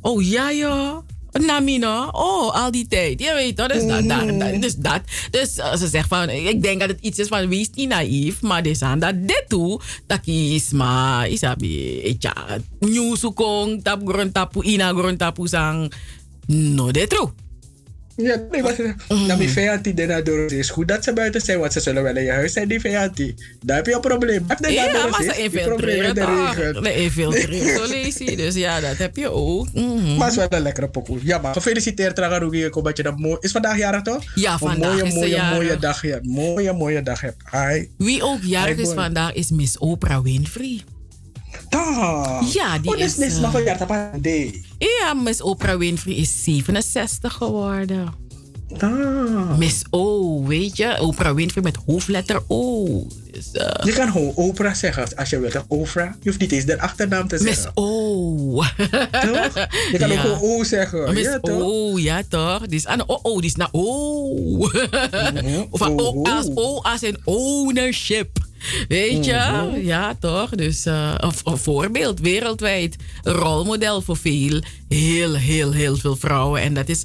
oh 0.00 0.22
ja 0.22 0.52
joh. 0.52 0.98
Namino, 1.32 2.08
oh, 2.12 2.54
al 2.54 2.70
die 2.70 2.86
tijd. 2.86 3.20
Je 3.20 3.32
weet 3.34 3.56
toch, 3.56 3.66
dus 3.66 3.86
dat, 3.86 4.08
dat, 4.08 4.40
dat, 4.40 4.62
dus 4.62 4.74
dat. 4.74 5.00
Dus 5.30 5.56
eh, 5.56 5.76
ze 5.76 5.88
zegt 5.88 6.08
van, 6.08 6.30
ik 6.30 6.62
denk 6.62 6.80
dat 6.80 6.88
het 6.88 7.00
iets 7.00 7.18
is 7.18 7.28
van, 7.28 7.48
wees 7.48 7.70
niet 7.74 7.88
naïef, 7.88 8.40
maar 8.40 8.62
dit 8.62 8.82
aan 8.82 8.98
dat 8.98 9.14
dit 9.28 9.44
toe, 9.48 9.80
dat 10.06 10.20
is 10.24 10.70
maar, 10.70 11.28
isabi, 11.28 12.16
ja, 12.18 12.34
nieuwsukong, 12.78 13.82
tap 13.82 14.08
grond 14.08 14.34
tapu, 14.34 14.62
ina 14.62 14.92
grond 14.92 15.18
tapu 15.18 15.46
sang, 15.46 15.92
no 16.46 16.90
de 16.90 17.06
true. 17.06 17.28
Ja, 18.22 18.42
nee, 18.50 18.62
maar 18.62 18.74
ze- 18.74 18.94
vijand 19.48 19.84
die 19.84 19.94
naar 20.06 20.24
Dorosee 20.24 20.58
is 20.58 20.70
goed 20.70 20.88
dat 20.88 21.04
ze 21.04 21.12
buiten 21.12 21.40
zijn, 21.40 21.58
want 21.58 21.72
ze 21.72 21.80
zullen 21.80 22.02
wel 22.02 22.16
in 22.16 22.24
je 22.24 22.30
huis 22.30 22.52
zijn, 22.52 22.68
die 22.68 22.80
die. 23.14 23.34
Daar 23.64 23.76
heb 23.76 23.86
je 23.86 23.94
een 23.94 24.00
probleem. 24.00 24.44
Heb 24.46 24.58
je 24.58 24.72
Ja, 24.72 25.06
maar 25.06 25.22
ze 25.22 25.42
infiltreren 25.42 26.08
in 26.08 26.14
de 26.14 26.24
regen. 26.24 26.82
Nee, 26.82 27.02
infiltreren. 27.02 28.36
Dus 28.36 28.54
ja, 28.54 28.80
dat 28.80 28.96
heb 28.96 29.16
je 29.16 29.30
ook. 29.30 29.72
Mhm. 29.72 30.16
Maar 30.16 30.28
het 30.28 30.30
is 30.30 30.48
wel 30.48 30.58
een 30.58 30.62
lekkere 30.62 30.88
pokoe. 30.88 31.18
Ja, 31.22 31.38
maar 31.38 31.52
gefeliciteerd 31.52 32.14
Tragarugi. 32.16 32.64
Ik 32.64 32.72
hoop 32.74 32.84
dat 32.84 32.96
je 32.96 33.02
dat 33.02 33.18
mooi... 33.18 33.36
Is 33.40 33.50
vandaag 33.50 33.78
jarig 33.78 34.02
toch? 34.02 34.22
Ja, 34.34 34.52
Een 34.52 34.58
vandaag 34.58 34.90
mooie, 34.92 35.04
is 35.06 35.14
mooie, 35.14 35.28
jarig. 35.28 35.54
mooie 35.54 35.76
dag 35.78 36.00
hebt. 36.00 36.26
Mooie, 36.26 36.72
mooie 36.72 37.02
dag 37.02 37.20
hebt. 37.20 37.36
Wie 37.96 38.22
ook 38.22 38.38
jarig 38.42 38.76
is 38.76 38.84
boy. 38.84 38.94
vandaag 38.94 39.32
is 39.32 39.50
Miss 39.50 39.78
Oprah 39.78 40.22
Winfrey. 40.22 40.80
Ja, 42.52 42.78
die 42.78 42.94
oh, 42.94 42.98
is... 42.98 43.14
dit 43.14 43.26
is 43.26 43.36
eh, 43.36 43.42
nog 43.42 43.54
een 43.54 43.62
jaar. 43.62 44.18
Ja, 44.78 45.14
Miss 45.14 45.40
Oprah 45.40 45.78
Winfrey 45.78 46.14
is 46.14 46.42
67 46.42 47.32
geworden. 47.32 48.27
Ah. 48.76 49.58
Miss 49.58 49.82
O, 49.90 50.44
weet 50.46 50.76
je? 50.76 51.00
Oprah 51.00 51.34
Winfrey 51.34 51.62
met 51.62 51.76
hoofdletter 51.86 52.42
O. 52.46 52.86
Dus, 53.32 53.50
eh, 53.52 53.84
Je 53.84 53.92
kan 53.92 54.12
gewoon 54.12 54.32
Oprah 54.34 54.74
zeggen 54.74 55.16
als 55.16 55.30
je 55.30 55.40
wilt. 55.40 55.64
Oprah. 55.68 56.12
Je 56.20 56.28
hoeft 56.28 56.40
niet 56.40 56.52
eens 56.52 56.64
de 56.64 56.80
achternaam 56.80 57.28
te 57.28 57.38
Miss 57.42 57.62
zeggen. 57.62 57.72
O. 57.74 58.62
Toch? 59.10 59.66
Je 59.92 59.96
kan 59.98 60.12
ook 60.12 60.18
gewoon 60.18 60.40
O 60.40 60.64
zeggen. 60.64 61.14
Miss 61.14 61.26
ja, 61.26 61.38
toch? 61.40 61.62
O, 61.62 61.98
ja 61.98 62.22
toch? 62.28 62.66
Die 62.66 62.78
is 62.78 62.86
aan 62.86 62.98
de 62.98 63.08
O, 63.08 63.18
O, 63.22 63.40
die 63.40 63.50
is 63.50 63.56
naar 63.56 63.68
O. 63.72 63.82
of 65.70 65.82
aan 65.82 66.00
O 66.00 66.22
als 66.22 66.46
O 66.54 66.80
als 66.80 67.02
in 67.02 67.16
ownership. 67.24 68.28
Weet 68.88 69.24
je? 69.24 69.68
Mhm. 69.72 69.86
Ja, 69.86 70.14
toch? 70.20 70.50
Dus 70.50 70.86
eh, 70.86 71.14
een, 71.16 71.32
een 71.44 71.58
voorbeeld 71.58 72.20
wereldwijd. 72.20 72.96
Een 73.22 73.32
rolmodel 73.32 74.00
voor 74.00 74.16
veel, 74.16 74.62
heel, 74.88 75.34
heel, 75.34 75.72
heel 75.72 75.96
veel 75.96 76.16
vrouwen. 76.16 76.60
En 76.60 76.74
dat 76.74 76.88
is 76.88 77.04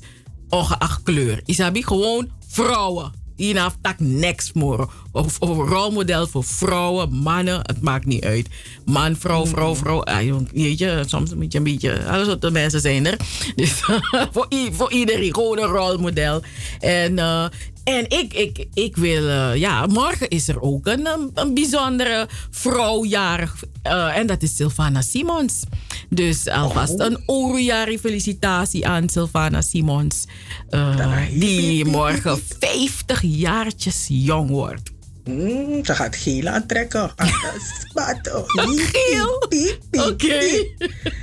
ongeacht 0.54 1.04
kleur. 1.04 1.42
Isabi, 1.46 1.84
gewoon 1.84 2.30
vrouwen. 2.48 3.12
Inaf 3.36 3.76
tak 3.82 4.00
niks 4.00 4.54
more. 4.54 4.88
Of, 5.14 5.38
een 5.42 5.54
rolmodel 5.54 6.28
voor 6.28 6.44
vrouwen, 6.44 7.14
mannen, 7.14 7.60
het 7.62 7.82
maakt 7.82 8.06
niet 8.06 8.24
uit. 8.24 8.48
Man, 8.86 9.16
vrouw, 9.16 9.46
vrouw, 9.46 9.76
vrouw. 9.76 10.04
Ah, 10.04 10.24
jong, 10.24 10.50
weet 10.54 10.78
je, 10.78 11.04
soms 11.06 11.34
moet 11.34 11.52
je 11.52 11.58
een 11.58 11.64
beetje. 11.64 12.06
Alle 12.06 12.26
soorten 12.26 12.54
mensen 12.54 12.82
zijn 12.82 13.06
er. 13.06 13.18
Dus 13.56 13.72
voor, 14.34 14.48
voor 14.72 14.92
iedereen 14.92 15.34
gewoon 15.34 15.58
een 15.58 15.70
rolmodel. 15.70 16.42
En, 16.80 17.20
eh, 17.20 17.44
en 17.84 18.10
ik, 18.10 18.34
ik, 18.34 18.68
ik 18.74 18.96
wil, 18.96 19.28
eh, 19.28 19.56
ja, 19.56 19.86
morgen 19.86 20.30
is 20.30 20.48
er 20.48 20.62
ook 20.62 20.88
een, 20.88 21.08
een, 21.34 21.54
bijzondere 21.54 22.28
vrouwjarig. 22.52 23.64
eh, 23.82 24.18
en 24.18 24.28
dat 24.28 24.42
is 24.42 24.56
Sylvana 24.56 25.02
Simons. 25.02 25.64
Dus 26.10 26.48
alvast 26.48 27.00
een 27.00 27.18
oorjari 27.26 28.00
felicitatie 28.00 28.88
aan 28.88 29.10
Sylvana 29.10 29.62
Simons. 29.62 30.26
die 31.32 31.86
morgen 31.86 32.42
50 32.60 33.22
jaartjes 33.22 34.06
jong 34.10 34.50
wordt. 34.50 34.92
Mm, 35.24 35.86
ze 35.86 35.96
gaat 35.96 36.16
geel 36.16 36.48
aantrekken. 36.48 37.12
Spat. 37.90 38.20
Geel? 38.92 39.50
Oké. 39.92 40.40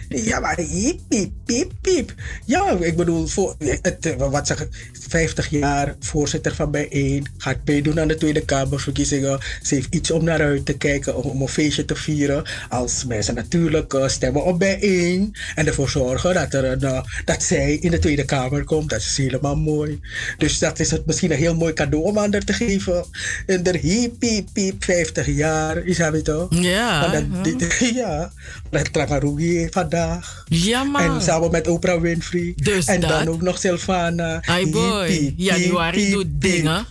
Ja, 0.09 0.41
maar 0.41 0.59
hiep, 0.59 1.01
piep, 1.09 1.31
piep, 1.45 1.73
piep. 1.81 2.15
Ja, 2.45 2.71
ik 2.71 2.97
bedoel, 2.97 3.27
voor, 3.27 3.57
het, 3.59 4.07
eh, 4.07 4.17
wat 4.17 4.47
zeg 4.47 4.61
ik, 4.61 4.69
50 5.09 5.51
jaar 5.51 5.97
voorzitter 6.01 6.55
van 6.55 6.71
bijeen. 6.71 7.27
Gaat 7.37 7.57
meedoen 7.65 8.01
aan 8.01 8.09
de 8.09 8.15
Tweede 8.15 8.45
Kamerverkiezingen. 8.45 9.41
Ze 9.63 9.75
heeft 9.75 9.95
iets 9.95 10.11
om 10.11 10.25
naar 10.25 10.41
uit 10.41 10.67
te 10.67 10.77
kijken, 10.77 11.17
om, 11.17 11.41
een 11.41 11.49
feestje 11.49 11.85
te 11.85 11.95
vieren. 11.95 12.45
Als 12.69 13.05
mensen 13.05 13.35
natuurlijk 13.35 13.95
eh, 13.95 14.09
stemmen 14.09 14.45
op 14.45 14.59
bijeen. 14.59 15.35
En 15.55 15.67
ervoor 15.67 15.89
zorgen 15.89 16.35
dat, 16.35 16.55
er 16.55 16.65
een, 16.65 16.83
eh, 16.83 17.03
dat 17.25 17.43
zij 17.43 17.75
in 17.75 17.91
de 17.91 17.99
Tweede 17.99 18.25
Kamer 18.25 18.65
komt. 18.65 18.91
Dat 18.91 19.01
is 19.01 19.17
helemaal 19.17 19.57
mooi. 19.57 20.01
Dus 20.39 20.59
dat 20.59 20.79
is 20.79 20.91
het 20.91 21.07
misschien 21.07 21.31
een 21.31 21.39
heel 21.39 21.55
mooi 21.55 21.73
cadeau 21.73 22.05
om 22.05 22.19
aan 22.19 22.33
haar 22.33 22.45
te 22.45 22.53
geven. 22.53 23.05
En 23.47 23.65
er 23.65 23.77
hiep, 23.93 24.19
piep, 24.19 24.49
piep, 24.53 24.85
50 24.85 25.27
jaar. 25.27 25.77
Is 25.77 25.97
dat 25.97 26.25
toch? 26.25 26.49
Ja, 26.77 27.09
dat, 27.09 27.45
dit- 27.45 27.91
ja. 27.95 28.33
Dat 28.71 28.93
Trangarugi 28.93 29.69
vandaag. 29.71 30.45
Ja, 30.49 30.83
man. 30.85 31.03
En 31.03 31.23
samen 31.23 31.51
met 31.51 31.69
Oprah 31.69 32.01
Winfrey. 32.01 32.53
Dus 32.57 32.87
en 32.87 33.01
dat. 33.01 33.11
dan 33.11 33.29
ook 33.29 33.43
nog 33.43 33.59
Sylvana. 33.59 34.43
Hi 34.57 34.71
boy, 34.71 35.07
piep, 35.07 35.35
januari 35.37 36.03
piep, 36.05 36.13
doet 36.13 36.39
piep. 36.39 36.41
dingen. 36.53 36.87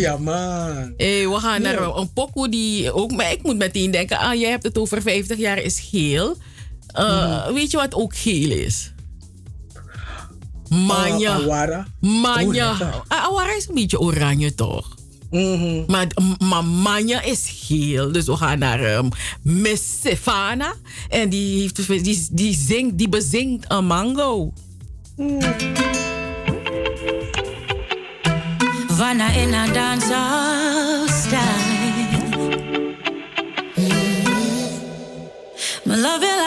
Ja, 0.00 0.16
man. 0.16 0.92
Hey, 0.96 1.28
we 1.28 1.36
gaan 1.38 1.62
naar 1.62 1.80
Ja. 1.80 1.92
een 1.94 2.12
pokoe 2.12 2.48
die 2.48 2.92
ook... 2.92 3.12
Maar 3.12 3.32
ik 3.32 3.42
moet 3.42 3.56
meteen 3.58 3.90
denken, 3.90 4.18
ah, 4.18 4.34
jij 4.40 4.50
hebt 4.50 4.62
het 4.62 4.78
over 4.78 5.02
50 5.02 5.38
jaar 5.38 5.58
is 5.58 5.80
geel. 5.90 6.36
Uh, 6.98 7.44
Mhm. 7.44 7.54
Weet 7.54 7.70
je 7.70 7.76
wat 7.76 7.94
ook 7.94 8.16
geel 8.16 8.50
is? 8.50 8.92
Manja. 10.68 11.38
Oh, 11.38 11.44
Awara. 11.44 11.86
Manja. 12.00 12.70
Oh. 12.72 12.80
Ah, 13.08 13.24
Awara 13.24 13.56
is 13.56 13.68
een 13.68 13.74
beetje 13.74 14.00
oranje, 14.00 14.54
toch? 14.54 14.94
Maar, 15.86 16.06
maar 16.38 16.64
Manja 16.64 17.22
is 17.22 17.66
geel. 17.66 18.12
Dus 18.12 18.26
we 18.26 18.36
gaan 18.36 18.58
naar 18.58 18.96
um, 18.96 19.08
Miss 19.42 19.82
Stefana. 19.98 20.74
En 21.08 21.28
die, 21.28 21.60
heeft, 21.60 22.04
die, 22.04 22.28
die, 22.30 22.54
zingt, 22.54 22.98
die 22.98 23.08
bezingt 23.08 23.64
een 23.68 23.86
mango. 23.86 24.52
Vanna 28.88 29.30
in 29.30 29.54
a 29.54 29.66
dancehall 29.72 31.08
style. 31.08 31.70
Mm. 33.76 34.12
Me 35.84 35.96
love 35.96 36.41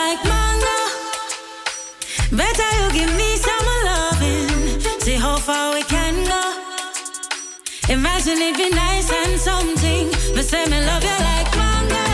Imagine 8.06 8.38
it'd 8.40 8.56
be 8.56 8.70
nice 8.70 9.10
and 9.10 9.36
something. 9.38 10.06
Me 10.36 10.42
say 10.42 10.64
me 10.66 10.78
love 10.86 11.02
you 11.02 11.18
like 11.30 11.50
manga. 11.58 12.04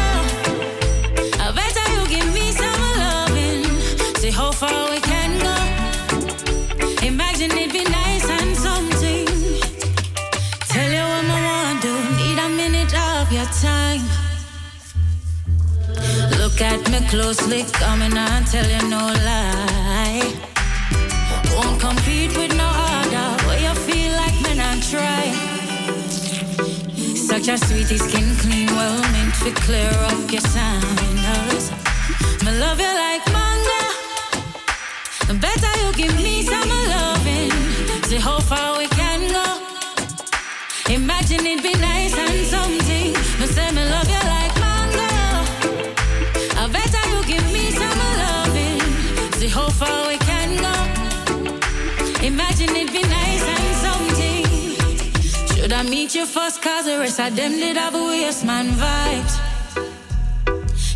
I 1.44 1.52
better 1.58 1.86
you 1.94 2.02
give 2.08 2.32
me 2.32 2.50
some 2.50 2.82
loving. 3.04 3.62
See 4.16 4.30
how 4.30 4.52
far 4.52 4.90
we 4.90 4.98
can 5.00 5.30
go. 5.46 5.56
Imagine 7.06 7.50
it'd 7.52 7.72
be 7.72 7.84
nice 7.84 8.26
and 8.38 8.56
something. 8.56 9.26
Tell 10.72 10.90
you 10.96 11.04
what 11.12 11.26
I 11.34 11.40
want 11.48 11.82
to 11.84 11.92
need 12.18 12.38
a 12.46 12.48
minute 12.60 12.94
of 13.10 13.30
your 13.30 13.48
time. 13.68 14.04
Look 16.40 16.58
at 16.62 16.80
me 16.90 17.06
closely, 17.10 17.64
coming 17.74 18.16
on, 18.16 18.44
tell 18.46 18.68
you 18.74 18.88
no 18.88 19.02
lie. 19.28 20.32
Won't 21.54 21.78
compete 21.80 22.34
with 22.38 22.56
no 22.56 22.91
Such 27.42 27.60
a 27.60 27.66
sweetie, 27.66 27.98
skin 27.98 28.36
clean, 28.36 28.68
well 28.68 29.02
meant 29.10 29.34
to 29.42 29.50
clear 29.62 29.90
up 29.90 30.30
your 30.30 30.40
signals. 30.42 31.72
Me 32.44 32.52
love 32.60 32.78
you 32.78 32.86
like 32.86 33.26
manga. 33.32 33.82
Better 35.40 35.72
you 35.82 35.92
give 35.94 36.16
me 36.22 36.44
some 36.44 36.68
loving. 36.68 37.50
See 38.04 38.18
how 38.18 38.38
far 38.38 38.78
we 38.78 38.86
can 38.86 39.32
go. 39.32 39.58
Imagine 40.94 41.44
it'd 41.44 41.64
be 41.64 41.74
nice 41.80 42.16
and 42.16 42.46
something. 42.46 43.12
Me 43.40 43.46
say 43.46 43.72
me 43.72 43.90
love 43.90 44.08
you 44.08 44.22
like 44.34 44.54
mango. 44.62 45.08
I 46.62 46.68
better 46.70 47.04
you 47.10 47.24
give 47.26 47.52
me 47.52 47.72
some 47.72 47.98
loving. 48.22 48.80
See 49.32 49.48
how 49.48 49.68
far 49.68 50.06
we 50.06 50.16
can 50.18 50.50
go. 50.62 50.74
Imagine 52.24 52.70
it'd 52.76 52.92
be 52.92 53.02
nice 53.02 53.42
and. 53.42 53.61
Should 55.72 55.86
I 55.86 55.88
meet 55.88 56.14
you 56.14 56.26
first? 56.26 56.60
Cause 56.60 56.84
the 56.84 56.98
rest 56.98 57.18
of 57.18 57.34
them 57.34 57.52
did 57.52 57.78
have 57.78 57.94
a 57.94 58.04
waste 58.04 58.44
man 58.44 58.66
vibes. 58.72 59.40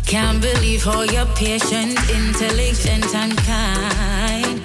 Can't 0.05 0.39
believe 0.39 0.83
how 0.83 1.01
you're 1.01 1.25
patient, 1.33 1.97
intelligent, 2.07 3.09
and 3.15 3.35
kind. 3.39 4.61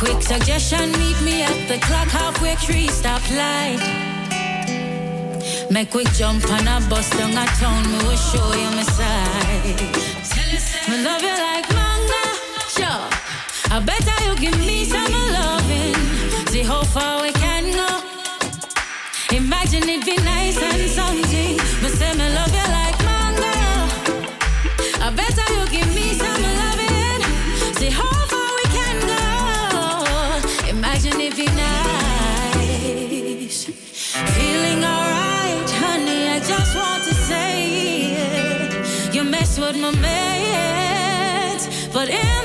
Quick 0.00 0.20
suggestion, 0.20 0.90
meet 0.98 1.18
me 1.22 1.42
at 1.42 1.68
the 1.68 1.78
clock 1.86 2.08
halfway 2.08 2.56
tree 2.56 2.88
stoplight. 2.88 3.78
Make 5.70 5.92
quick 5.92 6.10
jump 6.14 6.50
on 6.50 6.66
a 6.66 6.84
bus 6.90 7.08
down 7.10 7.38
a 7.38 7.46
town, 7.62 7.84
me 7.92 7.98
will 7.98 8.16
show 8.16 8.52
you 8.52 8.70
my 8.74 8.82
side. 8.82 9.78
Me 10.88 11.04
love 11.04 11.22
you 11.22 11.36
like 11.46 11.68
manga, 11.70 12.24
sure. 12.66 13.06
I 13.70 13.78
better 13.78 14.24
you 14.24 14.34
give 14.40 14.58
me 14.58 14.84
some 14.84 15.12
loving. 15.12 15.94
See 16.48 16.64
how 16.64 16.82
far 16.82 17.22
we. 17.22 17.37
Imagine 19.78 20.00
it 20.00 20.04
be 20.04 20.16
nice 20.24 20.58
and 20.60 20.90
something. 20.90 21.56
Me 21.82 21.88
say 21.88 22.12
me 22.14 22.28
love 22.34 22.52
you 22.52 22.66
like 22.78 22.98
manga. 23.06 23.54
I 25.00 25.10
better 25.14 25.46
you 25.54 25.64
give 25.70 25.90
me 25.94 26.14
some 26.14 26.42
loving. 26.42 27.22
See 27.78 27.90
how 27.90 28.10
far 28.26 28.50
we 28.58 28.64
can 28.76 28.96
go. 29.12 29.22
Imagine 30.68 31.20
it 31.20 31.34
be 31.36 31.46
nice. 31.64 32.78
Feeling 34.34 34.82
alright, 34.82 35.70
honey. 35.70 36.22
I 36.26 36.40
just 36.40 36.74
want 36.74 37.04
to 37.04 37.14
say 37.14 37.54
it. 38.16 39.14
You 39.14 39.22
mess 39.22 39.58
with 39.60 39.76
my 39.80 39.92
mate, 39.92 41.68
but 41.92 42.08
in 42.08 42.37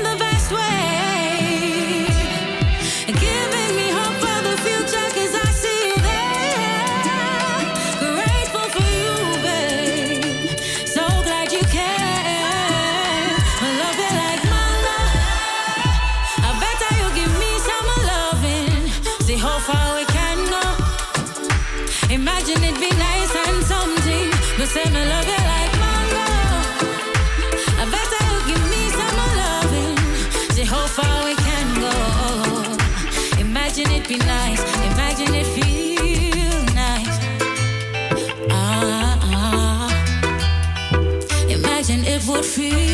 Imagine 42.34 42.88
it 42.88 42.93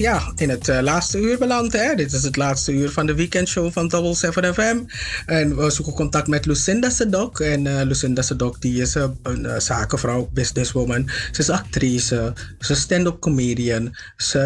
Ja, 0.00 0.32
in 0.36 0.48
het 0.48 0.68
eh, 0.68 0.80
laatste 0.80 1.18
uur 1.18 1.38
beland. 1.38 1.72
Hè? 1.72 1.94
Dit 1.94 2.12
is 2.12 2.22
het 2.22 2.36
laatste 2.36 2.72
uur 2.72 2.90
van 2.90 3.06
de 3.06 3.14
weekendshow 3.14 3.72
van 3.72 3.88
Double 3.88 4.14
7 4.14 4.54
FM. 4.54 4.78
En 5.26 5.56
we 5.56 5.70
zoeken 5.70 5.94
contact 5.94 6.28
met 6.28 6.46
Lucinda 6.46 6.90
Sedok. 6.90 7.40
En 7.40 7.66
eh, 7.66 7.86
Lucinda 7.86 8.22
Sedok 8.22 8.60
die 8.60 8.80
is 8.80 8.94
eh, 8.94 9.04
een 9.22 9.46
eh, 9.46 9.58
zakenvrouw, 9.58 10.28
businesswoman. 10.32 11.10
Ze 11.32 11.40
is 11.40 11.50
actrice, 11.50 12.32
ze 12.58 12.72
is 12.72 12.80
stand-up 12.80 13.20
comedian. 13.20 13.96
Ze 14.16 14.38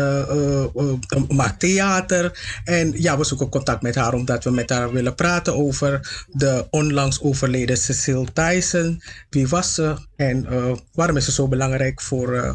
maakt 1.29 1.61
theater. 1.61 2.39
En 2.65 2.93
ja, 2.97 3.19
we 3.19 3.25
zoeken 3.25 3.49
contact 3.49 3.83
met 3.83 3.95
haar 3.95 4.15
omdat 4.15 4.45
we 4.45 4.51
met 4.51 4.71
haar 4.71 4.93
willen 4.93 5.15
praten 5.15 5.55
over 5.57 6.25
de 6.33 6.67
onlangs 6.71 7.23
overleden 7.23 7.77
Cecile 7.77 8.27
Tyson. 8.33 9.03
Wie 9.31 9.49
was 9.49 9.75
ze 9.75 9.97
en 10.17 10.47
waarom 10.93 11.17
is 11.17 11.25
ze 11.25 11.33
zo 11.33 11.49
belangrijk 11.49 12.01
voor... 12.01 12.55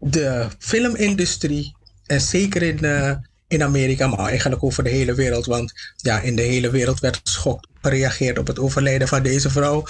de 0.00 0.48
filmindustrie, 0.58 1.76
en 2.06 2.20
zeker 2.20 2.62
in, 2.62 2.78
eh, 2.78 3.16
in 3.48 3.62
Amerika, 3.62 4.06
maar 4.06 4.28
eigenlijk 4.28 4.62
over 4.62 4.84
de 4.84 4.90
hele 4.90 5.14
wereld. 5.14 5.46
Want 5.46 5.72
ja, 5.96 6.20
in 6.20 6.36
de 6.36 6.42
hele 6.42 6.70
wereld 6.70 7.00
werd 7.00 7.20
geschokt 7.24 7.66
gereageerd 7.82 8.38
op 8.38 8.46
het 8.46 8.58
overlijden 8.58 9.08
van 9.08 9.22
deze 9.22 9.50
vrouw. 9.50 9.84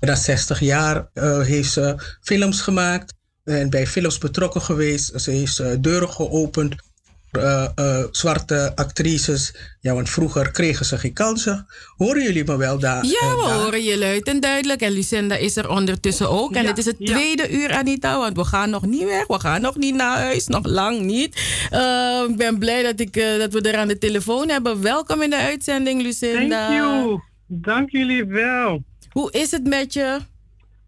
Na 0.00 0.14
60 0.14 0.60
jaar 0.60 1.08
eh, 1.14 1.40
heeft 1.40 1.72
ze 1.72 2.16
films 2.22 2.60
gemaakt 2.60 3.14
en 3.44 3.70
bij 3.70 3.86
films 3.86 4.18
betrokken 4.18 4.60
geweest. 4.62 5.20
Ze 5.20 5.30
heeft 5.30 5.58
eh, 5.58 5.70
deuren 5.80 6.10
geopend 6.10 6.74
eh, 7.36 7.68
eh, 7.74 8.04
zwarte 8.10 8.72
actrices. 8.74 9.54
Ja, 9.80 9.94
want 9.94 10.10
vroeger 10.10 10.50
kregen 10.50 10.84
ze 10.86 10.98
geen 10.98 11.12
kansen. 11.12 11.66
Horen 11.96 12.22
jullie 12.22 12.44
me 12.44 12.56
wel 12.56 12.78
daar? 12.78 13.04
Ja, 13.04 13.18
eh, 13.20 13.34
we 13.34 13.42
daar? 13.46 13.58
horen 13.58 13.82
je 13.82 13.98
luid 13.98 14.28
en 14.28 14.40
duidelijk. 14.40 14.80
En 14.80 14.92
Lucinda 14.92 15.36
is 15.36 15.56
er 15.56 15.68
ondertussen 15.70 16.30
ook. 16.30 16.54
En 16.54 16.62
Ja, 16.62 16.68
het 16.68 16.78
is 16.78 16.84
het 16.84 16.96
ja. 16.98 17.14
tweede 17.14 17.50
uur, 17.50 17.72
Anita. 17.72 18.18
Want 18.18 18.36
we 18.36 18.44
gaan 18.44 18.70
nog 18.70 18.86
niet 18.86 19.04
weg. 19.04 19.26
We 19.26 19.40
gaan 19.40 19.60
nog 19.60 19.76
niet 19.76 19.94
naar 19.94 20.16
huis. 20.16 20.46
Nog 20.46 20.66
lang 20.66 21.00
niet. 21.00 21.42
Eh, 21.70 22.24
ik 22.28 22.36
ben 22.36 22.58
blij 22.58 22.82
dat, 22.82 23.00
ik, 23.00 23.14
dat 23.38 23.52
we 23.52 23.60
er 23.60 23.78
aan 23.78 23.88
de 23.88 23.98
telefoon 23.98 24.48
hebben. 24.48 24.82
Welkom 24.82 25.22
in 25.22 25.30
de 25.30 25.36
uitzending, 25.36 26.02
Lucinda. 26.02 26.66
Thank 26.66 26.78
you. 26.80 27.20
Dank 27.46 27.90
jullie 27.90 28.24
wel. 28.24 28.82
Hoe 29.10 29.32
is 29.32 29.50
het 29.50 29.64
met 29.66 29.92
je? 29.92 30.18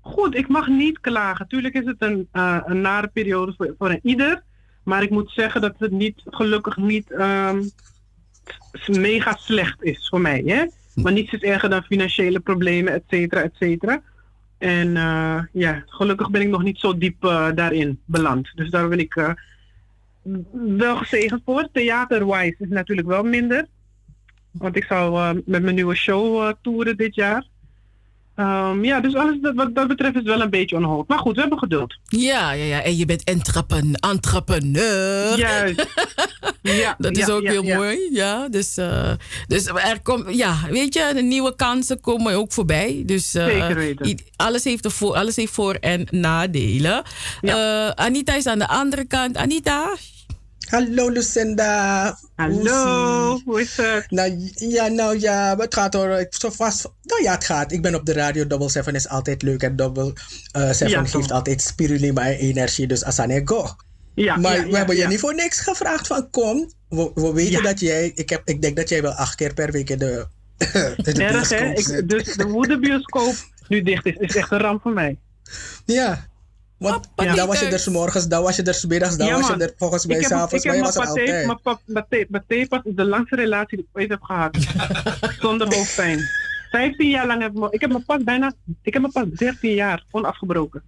Goed, 0.01 0.35
ik 0.35 0.48
mag 0.48 0.66
niet 0.68 1.01
klagen. 1.01 1.48
Tuurlijk 1.48 1.74
is 1.74 1.85
het 1.85 1.97
een, 1.98 2.28
eh, 2.32 2.59
een 2.64 2.81
nare 2.81 3.09
periode 3.09 3.55
voor, 3.56 3.74
voor 3.78 3.90
een 3.90 4.01
ieder. 4.02 4.44
Maar 4.87 5.03
ik 5.03 5.11
moet 5.11 5.31
zeggen 5.31 5.61
dat 5.61 5.75
het 5.79 5.91
niet, 5.91 6.23
gelukkig 6.25 6.77
niet 6.77 7.11
ehm, 7.11 7.63
mega 8.87 9.37
slecht 9.37 9.83
is 9.83 10.09
voor 10.09 10.21
mij. 10.21 10.43
Hè? 10.47 10.65
Maar 11.03 11.13
niets 11.13 11.33
is 11.33 11.43
erger 11.43 11.71
dan 11.71 11.83
financiële 11.83 12.41
problemen, 12.41 12.93
et 12.93 13.03
cetera, 13.09 13.43
et 13.43 13.55
cetera. 13.59 14.03
En 14.59 14.97
eh, 14.97 15.43
ja, 15.53 15.83
gelukkig 15.87 16.31
ben 16.31 16.41
ik 16.41 16.49
nog 16.49 16.63
niet 16.63 16.79
zo 16.79 16.99
diep 16.99 17.25
eh, 17.25 17.49
daarin 17.55 18.01
beland. 18.05 18.53
Dus 18.55 18.71
daar 18.71 18.89
ben 18.89 18.99
ik 18.99 19.17
eh, 19.17 19.31
wel 20.53 20.97
gezegend 20.97 21.43
voor. 21.45 21.69
Theaterwise 21.73 22.57
is 22.59 22.69
natuurlijk 22.69 23.09
wel 23.09 23.23
minder. 23.23 23.67
Want 24.51 24.77
ik 24.77 24.85
zou 24.85 25.35
met 25.47 25.63
mijn 25.63 25.75
nieuwe 25.75 25.95
show 25.95 26.53
toeren 26.63 26.97
dit 26.97 27.15
jaar. 27.15 27.47
Ehm, 28.37 28.85
ja, 28.85 29.01
dus 29.01 29.15
alles 29.15 29.37
dat, 29.41 29.55
wat 29.55 29.75
dat 29.75 29.89
betreft 29.89 30.17
is 30.17 30.23
wel 30.23 30.41
een 30.41 30.51
beetje 30.51 30.77
on 30.77 30.83
hold. 30.85 31.09
Maar 31.09 31.19
goed, 31.19 31.35
we 31.35 31.41
hebben 31.41 31.59
geduld. 31.59 31.97
Ja, 32.05 32.51
ja, 32.53 32.65
ja. 32.65 32.83
En 32.83 32.97
je 32.97 33.05
bent 33.07 33.25
entrepen, 33.25 33.95
entrepreneur. 33.95 35.39
Juist. 35.39 35.87
Ja, 36.63 36.95
Dat 36.99 37.17
is 37.17 37.27
ja, 37.27 37.33
ook 37.33 37.43
ja, 37.43 37.51
heel 37.51 37.65
ja. 37.65 37.77
mooi. 37.77 37.99
Ja, 38.13 38.49
dus, 38.49 38.77
eh, 38.77 39.11
dus 39.47 39.67
er 39.67 40.01
komt, 40.03 40.37
ja, 40.37 40.57
weet 40.71 40.95
je, 40.95 41.11
de 41.15 41.23
nieuwe 41.23 41.57
kansen 41.57 42.01
komen 42.01 42.35
ook 42.35 42.53
voorbij. 42.53 43.03
Dus 43.07 43.35
eh, 43.35 43.45
Zeker 43.45 43.75
weten. 43.75 44.19
alles 44.37 44.65
heeft, 44.65 44.85
er 44.85 44.91
voor, 44.91 45.15
alles 45.15 45.37
heeft 45.37 45.53
voor- 45.53 45.75
en 45.75 46.07
nadelen. 46.11 47.03
Eh, 47.41 47.89
Anita 47.89 48.35
is 48.35 48.47
aan 48.47 48.59
de 48.59 48.69
andere 48.69 49.05
kant. 49.05 49.37
Anita? 49.37 49.95
Hallo 50.67 51.11
Lucinda. 51.11 52.19
Hallo, 52.37 53.41
hoe 53.45 53.61
is 53.61 53.77
het? 53.77 54.11
Nou, 54.11 54.51
ja, 54.55 54.87
nou 54.87 55.19
ja, 55.19 55.57
het 55.57 55.75
gaat 55.75 55.95
hoor. 55.95 56.11
Ik, 56.11 56.35
zo 56.35 56.51
vast, 56.51 56.89
nou 57.03 57.23
ja, 57.23 57.33
het 57.33 57.45
gaat. 57.45 57.73
Ik 57.73 57.83
ben 57.83 57.95
op 57.95 58.07
de 58.07 58.13
radio. 58.13 58.47
Double 58.47 58.69
Seven 58.69 58.95
is 58.95 59.09
altijd 59.09 59.43
leuk. 59.43 59.63
En 59.63 59.77
Double 59.77 60.13
eh, 60.53 60.71
Seven 60.71 60.89
Ja, 60.89 61.01
geeft 61.01 61.15
altijd 61.15 61.31
altijd 61.33 61.63
spirulima 61.63 62.27
en 62.27 62.39
energie. 62.39 62.87
Dus 62.87 63.05
Asane, 63.05 63.43
go. 63.45 63.69
Ja, 64.15 64.37
maar 64.37 64.57
ja, 64.57 64.63
we 64.63 64.71
ja, 64.71 64.77
hebben 64.77 64.97
je 64.97 65.07
niet 65.07 65.21
voor 65.21 65.35
niks 65.35 65.61
gevraagd 65.61 66.07
van 66.07 66.31
kom. 66.31 66.73
We, 66.89 67.11
we 67.15 67.33
weten 67.33 67.63
dat 67.63 67.81
jij, 67.81 68.13
ik, 68.15 68.31
heb, 68.31 68.43
ik 68.45 68.63
denk 68.63 68.77
dat 68.77 68.89
jij 68.89 69.03
wel 69.03 69.13
acht 69.13 69.35
keer 69.35 69.55
per 69.55 69.73
week 69.73 69.91
in 69.91 69.99
de, 69.99 70.27
in 70.97 71.15
de 71.15 71.25
Erg 71.25 71.49
hè? 71.49 71.73
Ik, 71.73 72.09
dus 72.09 72.35
de 72.35 72.47
woedebioscoop 72.47 73.35
nu 73.69 73.83
dicht 73.83 74.07
is, 74.07 74.15
is 74.17 74.37
echt 74.37 74.51
een 74.51 74.59
ramp 74.59 74.83
voor 74.83 74.93
mij. 74.93 75.19
Ja. 75.85 76.27
Want 76.78 77.09
Ja. 77.16 77.35
dan 77.35 77.47
was 77.47 77.61
je 77.61 77.66
er 77.66 77.90
morgens, 77.90 78.27
dan 78.28 78.43
was 78.43 78.57
je 78.57 78.62
er 78.62 78.85
middags, 78.89 79.16
dan 79.16 79.27
Ja, 79.27 79.36
was 79.39 79.47
je 79.48 79.57
er 79.57 79.73
volgens 79.77 80.07
mij 80.07 80.23
s'avonds, 80.23 80.53
ik 80.53 80.65
maar 80.65 80.74
heb 80.74 80.85
je 80.85 80.90
mijn 80.93 81.05
er 81.05 81.09
altijd. 81.09 81.47
mijn 81.47 81.61
pa- 81.62 81.81
paté, 81.93 82.27
paté 82.31 82.66
pas 82.69 82.81
is 82.85 82.94
de 82.94 83.05
langste 83.05 83.36
relatie 83.36 83.77
die 83.77 83.86
ik 83.93 83.98
ooit 84.01 84.09
heb 84.11 84.23
gehad. 84.23 84.57
Zonder 85.40 85.74
hoofdpijn. 85.74 86.20
15 86.70 87.09
jaar 87.11 87.27
lang 87.27 87.43
heb 87.43 87.51
ik, 87.51 87.59
me- 87.59 87.69
ik 87.70 87.81
heb 87.81 87.90
mijn 87.90 88.05
pas 88.05 88.23
bijna, 88.24 88.53
ik 88.82 88.93
heb 88.93 89.03
mijn 89.03 89.12
pas 89.12 89.24
13 89.39 89.74
jaar 89.74 90.05
onafgebroken. 90.11 90.82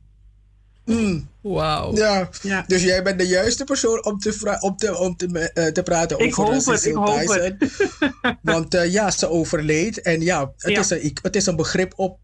Mm. 0.85 1.28
Wauw. 1.40 1.94
Ja. 1.97 2.28
Ja. 2.43 2.65
dus 2.66 2.82
jij 2.82 3.02
bent 3.02 3.19
de 3.19 3.27
juiste 3.27 3.65
persoon 3.65 4.05
om 4.05 4.19
te, 4.19 4.56
om 4.60 4.77
te, 4.77 4.98
om 4.98 5.16
te, 5.16 5.51
eh, 5.55 5.66
te 5.66 5.82
praten 5.82 6.19
Ik 6.19 6.39
over 6.39 6.55
hoop 6.55 6.65
het, 6.66 6.85
ik 6.85 6.94
hoop 6.94 7.19
Tyson. 7.19 7.59
Want 8.43 8.74
eh, 8.74 8.93
ja, 8.93 9.10
ze 9.10 9.28
overleed. 9.28 10.01
En 10.02 10.20
ja, 10.20 10.52
het, 10.56 10.70
Ja. 10.73 10.81
Is 10.81 10.90
een, 10.90 11.16
het 11.23 11.36
is 11.36 11.47
een 11.47 11.56
begrip 11.56 11.93
op... 11.97 12.19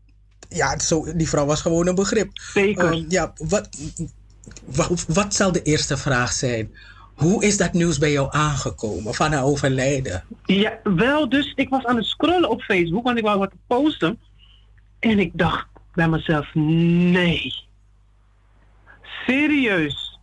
Ja, 0.55 0.79
zo, 0.79 1.17
die 1.17 1.29
vrouw 1.29 1.47
was 1.47 1.61
gewoon 1.61 1.87
een 1.87 1.95
begrip. 1.95 2.31
Zeker. 2.33 2.93
Ehm, 2.93 3.05
ja, 3.09 3.33
wat, 3.37 3.69
wat, 4.65 5.05
wat 5.09 5.35
zal 5.35 5.53
de 5.53 5.63
eerste 5.63 5.97
vraag 5.97 6.33
zijn? 6.33 6.71
Hoe 7.15 7.45
is 7.45 7.57
dat 7.57 7.73
nieuws 7.73 7.99
bij 7.99 8.13
jou 8.13 8.29
aangekomen 8.31 9.15
van 9.15 9.33
haar 9.33 9.45
overlijden? 9.45 10.25
Ja, 10.45 10.79
wel, 10.83 11.29
dus 11.29 11.53
ik 11.55 11.69
was 11.69 11.85
aan 11.85 11.97
het 11.97 12.05
scrollen 12.05 12.51
op 12.51 12.63
Facebook, 12.63 13.05
want 13.05 13.19
ik 13.19 13.25
wou 13.25 13.39
wat 13.39 13.53
posten. 13.67 14.19
En 14.99 15.19
ik 15.19 15.31
dacht 15.33 15.67
bij 15.95 16.09
mezelf, 16.09 16.55
nee. 16.55 17.55
Serieus. 19.27 20.19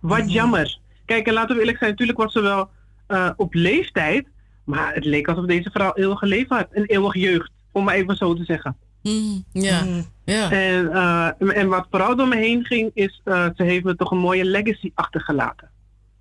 Wat 0.00 0.32
jammer. 0.32 0.78
Kijk, 1.04 1.26
en 1.26 1.32
laten 1.32 1.54
we 1.54 1.60
eerlijk 1.60 1.78
zijn, 1.78 1.90
natuurlijk 1.90 2.18
was 2.18 2.32
ze 2.32 2.40
wel 2.40 2.70
eh, 3.06 3.30
op 3.36 3.54
leeftijd. 3.54 4.26
Maar 4.64 4.94
het 4.94 5.04
leek 5.04 5.28
alsof 5.28 5.44
deze 5.44 5.70
vrouw 5.70 5.92
eeuwige 5.94 6.26
leven 6.26 6.56
had. 6.56 6.66
Een 6.70 6.84
eeuwig 6.84 7.14
jeugd, 7.14 7.50
om 7.72 7.84
maar 7.84 7.94
even 7.94 8.16
zo 8.16 8.34
te 8.34 8.44
zeggen. 8.44 8.76
Mm, 9.06 9.44
ja. 9.52 9.84
ja. 10.24 10.50
En, 10.50 10.92
eh, 10.92 11.56
en 11.56 11.68
wat 11.68 11.86
vooral 11.90 12.16
door 12.16 12.28
me 12.28 12.36
heen 12.36 12.64
ging, 12.64 12.90
is 12.94 13.20
uh, 13.24 13.46
ze 13.56 13.62
heeft 13.62 13.84
me 13.84 13.96
toch 13.96 14.10
een 14.10 14.18
mooie 14.18 14.44
legacy 14.44 14.90
achtergelaten. 14.94 15.70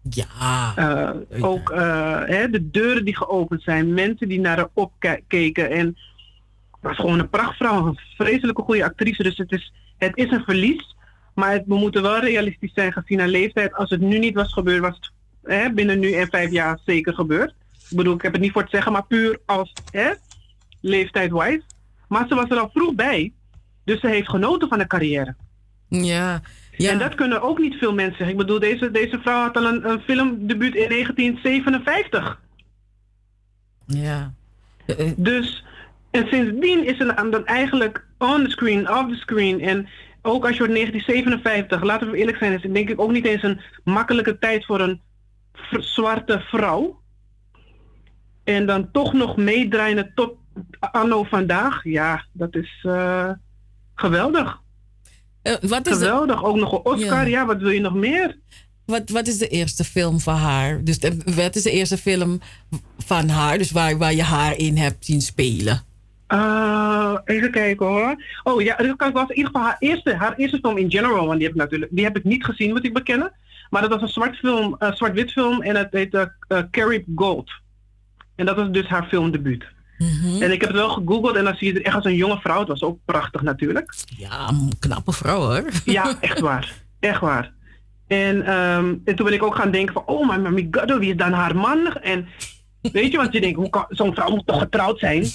Ja. 0.09 0.73
Uh, 0.77 1.43
ook 1.43 1.71
hè, 2.25 2.49
de 2.49 2.69
deuren 2.71 3.05
die 3.05 3.17
geopend 3.17 3.61
zijn, 3.61 3.93
mensen 3.93 4.27
die 4.27 4.39
naar 4.39 4.57
haar 4.57 4.69
opkeken. 4.73 5.71
En 5.71 5.97
was 6.81 6.95
gewoon 6.95 7.19
een 7.19 7.29
prachtvrouw, 7.29 7.85
een 7.85 7.99
vreselijke 8.17 8.61
goede 8.61 8.83
actrice. 8.83 9.23
Dus 9.23 9.37
het 9.37 9.51
is, 9.51 9.73
het 9.97 10.17
is 10.17 10.31
een 10.31 10.43
verlies. 10.43 10.95
Maar 11.33 11.51
het, 11.51 11.63
we 11.67 11.75
moeten 11.75 12.01
wel 12.01 12.19
realistisch 12.19 12.73
zijn 12.73 12.93
gezien 12.93 13.19
haar 13.19 13.27
leeftijd. 13.27 13.73
Als 13.73 13.89
het 13.89 14.01
nu 14.01 14.19
niet 14.19 14.35
was 14.35 14.53
gebeurd, 14.53 14.81
was 14.81 14.95
het 14.95 15.11
hè, 15.43 15.69
binnen 15.73 15.99
nu 15.99 16.11
en 16.11 16.27
vijf 16.27 16.51
jaar 16.51 16.79
zeker 16.85 17.13
gebeurd. 17.13 17.53
Ik 17.89 17.97
bedoel, 17.97 18.15
ik 18.15 18.21
heb 18.21 18.33
het 18.33 18.41
niet 18.41 18.51
voor 18.51 18.63
te 18.63 18.69
zeggen, 18.69 18.91
maar 18.91 19.05
puur 19.05 19.39
als 19.45 19.73
leeftijd-wise. 20.81 21.61
Maar 22.07 22.27
ze 22.27 22.35
was 22.35 22.49
er 22.49 22.59
al 22.59 22.69
vroeg 22.73 22.95
bij. 22.95 23.33
Dus 23.83 23.99
ze 23.99 24.07
heeft 24.07 24.29
genoten 24.29 24.67
van 24.67 24.77
de 24.77 24.87
carrière. 24.87 25.35
Ja. 25.87 26.41
ja. 26.77 26.91
En 26.91 26.99
dat 26.99 27.15
kunnen 27.15 27.41
ook 27.41 27.59
niet 27.59 27.75
veel 27.75 27.93
mensen 27.93 28.17
zeggen. 28.17 28.35
Ik 28.35 28.41
bedoel, 28.41 28.59
deze, 28.59 28.91
deze 28.91 29.19
vrouw 29.19 29.41
had 29.41 29.57
al 29.57 29.65
een, 29.65 29.89
een 29.89 30.01
filmdebuut 30.01 30.75
in 30.75 30.89
1957. 30.89 32.41
Ja. 33.85 34.33
Dus, 35.15 35.63
en 36.11 36.27
sindsdien 36.27 36.85
is 36.85 36.97
ze 36.97 37.27
dan 37.29 37.45
eigenlijk 37.45 38.05
on 38.17 38.43
the 38.43 38.49
screen, 38.49 38.89
off 38.89 39.09
the 39.09 39.15
screen. 39.15 39.61
En 39.61 39.87
ook 40.21 40.45
als 40.45 40.57
je 40.57 40.59
wordt 40.59 40.73
1957, 40.73 41.83
laten 41.83 42.11
we 42.11 42.17
eerlijk 42.17 42.37
zijn, 42.37 42.53
is 42.53 42.63
het 42.63 42.73
denk 42.73 42.89
ik 42.89 42.99
ook 42.99 43.11
niet 43.11 43.25
eens 43.25 43.43
een 43.43 43.61
makkelijke 43.83 44.37
tijd 44.37 44.65
voor 44.65 44.79
een 44.79 45.01
zwarte 45.69 46.39
vrouw. 46.39 46.99
En 48.43 48.65
dan 48.65 48.91
toch 48.91 49.13
nog 49.13 49.37
meedraaien 49.37 50.11
tot 50.15 50.33
anno 50.79 51.23
vandaag. 51.23 51.83
Ja, 51.83 52.25
dat 52.31 52.55
is 52.55 52.83
uh, 52.87 53.29
geweldig. 53.95 54.61
Uh, 55.43 55.53
wat 55.61 55.87
is 55.87 55.93
geweldig. 55.93 56.39
De... 56.39 56.45
Ook 56.45 56.55
nog 56.55 56.71
een 56.71 56.79
Oscar. 56.83 57.21
Ja. 57.21 57.39
ja. 57.39 57.45
wat 57.45 57.61
wil 57.61 57.69
je 57.69 57.79
nog 57.79 57.93
meer? 57.93 58.37
Wat, 58.85 59.09
wat 59.09 59.27
is 59.27 59.37
de 59.37 59.47
eerste 59.47 59.83
film 59.83 60.19
van 60.19 60.35
haar? 60.35 60.83
Dus 60.83 60.99
wat 61.35 61.55
is 61.55 61.63
de 61.63 61.71
eerste 61.71 61.97
film 61.97 62.39
van 62.97 63.29
haar? 63.29 63.57
Dus 63.57 63.71
waar, 63.71 63.97
waar 63.97 64.13
je 64.13 64.23
haar 64.23 64.57
in 64.57 64.77
hebt 64.77 65.05
zien 65.05 65.21
spelen? 65.21 65.83
Uh, 66.27 67.17
even 67.25 67.51
kijken 67.51 67.85
hoor. 67.85 68.23
Oh 68.43 68.61
ja, 68.61 68.75
dat 68.75 69.11
was 69.11 69.29
in 69.29 69.35
ieder 69.35 69.51
geval 69.51 69.67
haar 69.67 69.75
eerste, 69.79 70.15
haar 70.15 70.35
eerste 70.35 70.59
film 70.61 70.77
in 70.77 70.91
general. 70.91 71.25
Want 71.25 71.37
die 71.37 71.47
heb 71.47 71.55
ik 71.55 71.61
natuurlijk 71.61 71.91
die 71.91 72.03
heb 72.03 72.17
ik 72.17 72.23
niet 72.23 72.45
gezien, 72.45 72.69
moet 72.69 72.85
ik 72.85 72.93
bekennen. 72.93 73.33
Maar 73.69 73.81
dat 73.81 73.91
was 73.91 74.01
een 74.01 74.07
zwart 74.07 74.35
film, 74.35 74.75
zwart-wit 74.79 75.31
film 75.31 75.61
en 75.61 75.75
het 75.75 75.87
heette 75.91 76.33
uh, 76.47 76.59
Carrie 76.71 77.03
Gold. 77.15 77.51
En 78.35 78.45
dat 78.45 78.55
was 78.55 78.69
dus 78.71 78.87
haar 78.87 79.07
filmdebuut. 79.07 79.65
Mhm. 79.97 80.09
Mm 80.09 80.19
-hmm. 80.21 80.41
En 80.41 80.51
ik 80.51 80.61
heb 80.61 80.69
het 80.69 80.79
wel 80.79 80.89
gegoogeld 80.89 81.35
en 81.35 81.43
dan 81.43 81.55
zie 81.55 81.73
je 81.73 81.79
er 81.79 81.85
echt 81.85 81.95
als 81.95 82.05
een 82.05 82.15
jonge 82.15 82.39
vrouw. 82.39 82.59
Het 82.59 82.67
was 82.67 82.83
ook 82.83 82.99
prachtig 83.05 83.41
natuurlijk. 83.41 83.93
Ja, 84.17 84.51
knappe 84.79 85.11
vrouw 85.11 85.39
hoor. 85.39 85.69
Ja, 85.85 86.17
echt 86.21 86.39
waar. 86.39 86.73
Echt 86.99 87.21
waar. 87.21 87.53
En, 88.07 88.45
ehm, 88.45 88.95
en 89.05 89.15
toen 89.15 89.25
ben 89.25 89.33
ik 89.33 89.43
ook 89.43 89.55
gaan 89.55 89.71
denken 89.71 89.93
van, 89.93 90.05
oh 90.05 90.27
maar 90.27 90.53
my 90.53 90.67
god, 90.71 90.97
wie 90.97 91.11
is 91.11 91.17
dan 91.17 91.31
haar 91.31 91.55
man? 91.55 91.93
En 91.93 92.27
weet 92.81 93.11
je, 93.11 93.17
want 93.17 93.33
je 93.33 93.41
denkt, 93.41 93.77
zo'n 93.89 94.13
vrouw 94.13 94.29
moet 94.29 94.47
toch 94.47 94.59
getrouwd 94.59 94.99
zijn? 94.99 95.25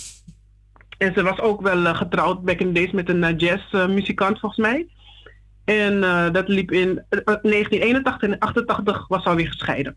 En 0.98 1.12
ze 1.14 1.22
was 1.22 1.40
ook 1.40 1.60
wel 1.60 1.86
eh, 1.86 1.96
getrouwd 1.96 2.42
back 2.42 2.58
in 2.58 2.66
the 2.66 2.72
days 2.72 2.90
met 2.90 3.08
een 3.08 3.22
uh, 3.22 3.36
jazzmuzikant 3.36 4.38
volgens 4.38 4.66
mij. 4.66 4.86
En 5.64 6.04
eh, 6.04 6.30
dat 6.32 6.48
liep 6.48 6.70
in 6.70 7.02
eh, 7.08 7.18
eh, 7.18 7.24
1981 7.24 8.28
en 8.28 8.38
88 8.38 9.08
was 9.08 9.22
ze 9.22 9.28
alweer 9.28 9.46
gescheiden. 9.46 9.96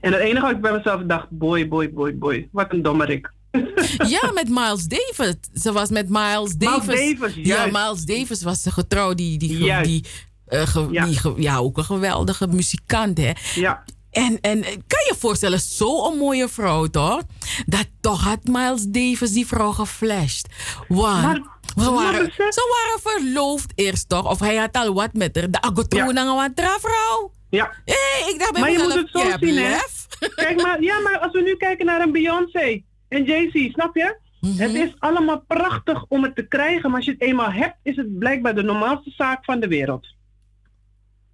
En 0.00 0.12
het 0.12 0.20
enige 0.20 0.40
wat 0.40 0.50
ik 0.50 0.60
bij 0.60 0.72
mezelf 0.72 1.02
dacht, 1.02 1.30
boy, 1.30 1.68
boy, 1.68 1.92
boy, 1.92 2.18
boy, 2.18 2.48
wat 2.52 2.72
een 2.72 2.82
dommerik. 2.82 3.32
Ja, 4.14 4.30
met 4.34 4.48
Miles 4.48 4.84
Davis. 4.84 5.34
Ze 5.62 5.72
was 5.72 5.88
met 5.88 6.08
Miles 6.08 6.54
Davis. 6.56 7.18
Davis, 7.18 7.34
ja. 7.34 7.66
Miles 7.66 8.04
Davis 8.04 8.42
was 8.42 8.62
ze 8.62 8.70
getrouwd. 8.70 9.16
Die, 9.16 9.38
die, 9.38 9.82
die, 9.82 10.04
eh, 10.46 10.66
ge- 10.66 10.88
Ja. 10.90 11.04
die 11.04 11.16
ge- 11.18 11.34
ja, 11.36 11.56
ook 11.56 11.76
een 11.78 11.84
geweldige 11.84 12.46
muzikant, 12.46 13.18
hè? 13.18 13.32
Ja. 13.54 13.84
En, 14.10 14.40
en 14.40 14.60
kan 14.62 15.00
je 15.04 15.10
je 15.12 15.14
voorstellen, 15.18 15.60
zo'n 15.60 16.18
mooie 16.18 16.48
vrouw, 16.48 16.86
toch? 16.86 17.22
Dat 17.66 17.86
toch 18.00 18.22
had 18.24 18.38
Miles 18.44 18.82
Davis 18.88 19.32
die 19.32 19.46
vrouw 19.46 19.72
geflasht. 19.72 20.46
Want 20.88 21.22
Maar- 21.22 21.42
ze, 21.84 21.90
waren, 21.90 22.24
besef- 22.24 22.52
ze 22.54 22.92
waren 23.00 23.20
verloofd 23.20 23.72
eerst, 23.74 24.08
toch? 24.08 24.30
Of 24.30 24.38
hij 24.40 24.56
had 24.56 24.72
al 24.76 24.94
wat 24.94 25.12
met 25.12 25.36
haar. 25.36 25.50
De 25.50 25.60
agotro 25.60 25.98
ja. 26.12 26.34
wat 26.34 26.50
vrouw. 26.80 27.32
Ja. 27.50 27.72
Hé, 27.84 28.30
ik 28.32 28.38
dacht 28.38 28.52
bij 28.52 28.60
Maar 28.60 28.70
je 28.70 28.78
moet 28.78 28.94
het 28.94 29.08
zo 29.12 29.20
zien, 29.40 29.56
hè? 29.56 29.76
Kijk 30.34 30.62
maar, 30.62 30.82
ja, 30.82 30.98
maar 31.00 31.18
als 31.18 31.32
we 31.32 31.40
nu 31.42 31.56
kijken 31.56 31.86
naar 31.86 32.00
een 32.00 32.12
Beyoncé 32.12 32.82
en 33.14 33.24
Jay-Z, 33.24 33.72
snap 33.72 33.96
je? 33.96 34.18
Mhm. 34.40 34.56
Het 34.58 34.74
is 34.74 34.94
allemaal 34.98 35.40
prachtig 35.46 36.04
om 36.08 36.22
het 36.22 36.36
te 36.36 36.46
krijgen, 36.46 36.88
maar 36.90 36.96
als 36.96 37.04
je 37.04 37.12
het 37.12 37.20
eenmaal 37.22 37.50
hebt, 37.52 37.76
is 37.82 37.96
het 37.96 38.18
blijkbaar 38.18 38.54
de 38.54 38.62
normaalste 38.62 39.10
zaak 39.10 39.44
van 39.44 39.60
de 39.60 39.68
wereld. 39.68 40.06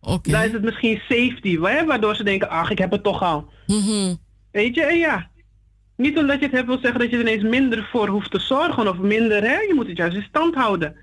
Oké. 0.00 0.30
Daar 0.30 0.46
is 0.46 0.52
het 0.52 0.62
misschien 0.62 0.96
safety, 1.08 1.58
hè, 1.60 1.84
waardoor 1.84 2.16
ze 2.16 2.24
denken, 2.24 2.48
ach, 2.48 2.70
ik 2.70 2.78
heb 2.78 2.90
het 2.90 3.02
toch 3.02 3.22
al. 3.22 3.48
Mhm. 3.66 4.14
Weet 4.52 4.74
je, 4.74 4.82
en 4.82 4.98
ja. 4.98 5.28
Niet 5.96 6.18
omdat 6.18 6.38
je 6.38 6.44
het 6.44 6.54
hebt 6.54 6.66
wil 6.66 6.78
zeggen 6.78 7.00
dat 7.00 7.10
je 7.10 7.16
er 7.16 7.22
ineens 7.22 7.42
minder 7.42 7.88
voor 7.92 8.08
hoeft 8.08 8.30
te 8.30 8.38
zorgen 8.40 8.88
of 8.88 8.96
minder, 8.98 9.42
hè. 9.42 9.54
Je 9.58 9.72
moet 9.74 9.86
het 9.86 9.96
juist 9.96 10.16
in 10.16 10.22
stand 10.28 10.54
houden. 10.54 10.96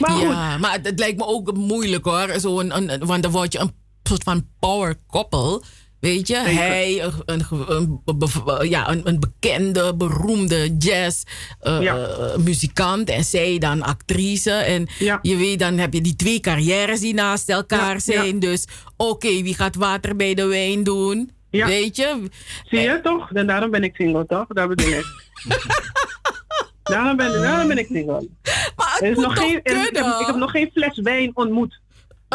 Maar 0.00 0.10
goed. 0.10 0.22
Ja, 0.22 0.58
maar 0.58 0.72
het, 0.72 0.86
het 0.86 0.98
lijkt 0.98 1.18
me 1.18 1.26
ook 1.26 1.56
moeilijk 1.56 2.04
hoor. 2.04 2.28
Zo 2.40 2.60
een, 2.60 2.76
een, 2.76 2.92
een- 2.92 3.06
want 3.06 3.22
dan 3.22 3.32
word 3.32 3.52
je 3.52 3.58
een 3.58 3.72
soort 4.02 4.22
van 4.22 4.46
power 4.60 4.94
couple. 5.10 5.62
Weet 6.00 6.28
je, 6.28 6.34
Zeker. 6.34 6.52
hij, 6.54 7.02
een, 7.02 7.12
een, 7.26 8.00
een, 8.04 8.18
be- 8.18 8.66
ja, 8.68 8.90
een, 9.04 9.20
bekende, 9.20 9.94
beroemde 9.96 10.76
jazz 10.76 11.22
eh, 11.60 11.80
Ja. 11.80 11.96
eh, 11.96 12.36
muzikant 12.36 13.08
en 13.10 13.24
zij 13.24 13.58
dan 13.58 13.82
actrice. 13.82 14.50
En 14.50 14.86
Ja. 14.98 15.18
je 15.22 15.36
weet, 15.36 15.58
dan 15.58 15.78
heb 15.78 15.92
je 15.92 16.00
die 16.00 16.16
twee 16.16 16.40
carrières 16.40 17.00
die 17.00 17.14
naast 17.14 17.48
elkaar 17.48 17.92
Ja, 17.92 17.98
zijn. 17.98 18.38
Dus 18.38 18.66
oké, 18.96 19.28
wie 19.42 19.54
gaat 19.54 19.74
water 19.74 20.16
bij 20.16 20.34
de 20.34 20.44
wijn 20.46 20.82
doen? 20.84 21.30
Weet 21.50 21.96
je? 21.96 22.28
Zie 22.64 22.78
je 22.80 23.00
toch? 23.02 23.32
En 23.32 23.46
daarom 23.46 23.70
ben 23.70 23.82
ik 23.84 23.94
single, 23.96 24.26
toch? 24.26 24.46
Dat 24.46 24.68
bedoel 24.68 24.92
ik. 24.92 25.06
daarom, 26.82 27.16
ben, 27.16 27.32
daarom 27.42 27.68
ben 27.68 27.78
ik 27.78 27.86
single. 27.86 28.28
Maar 28.76 28.92
het 28.92 29.02
Er 29.02 29.08
is 29.10 29.14
moet 29.16 29.24
nog 29.24 29.34
toch 29.34 29.44
geen, 29.44 29.60
er- 29.62 29.76
ik, 29.76 29.82
heb, 29.82 29.92
kunnen? 29.92 30.20
ik 30.20 30.26
heb 30.26 30.36
nog 30.36 30.50
geen 30.50 30.70
fles 30.74 30.98
wijn 31.02 31.30
ontmoet 31.34 31.80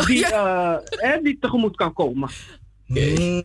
die, 0.06 0.26
eh, 0.26 0.74
die 1.24 1.38
tegemoet 1.40 1.76
kan 1.76 1.94
komen. 1.94 2.30
Mm, 2.94 3.44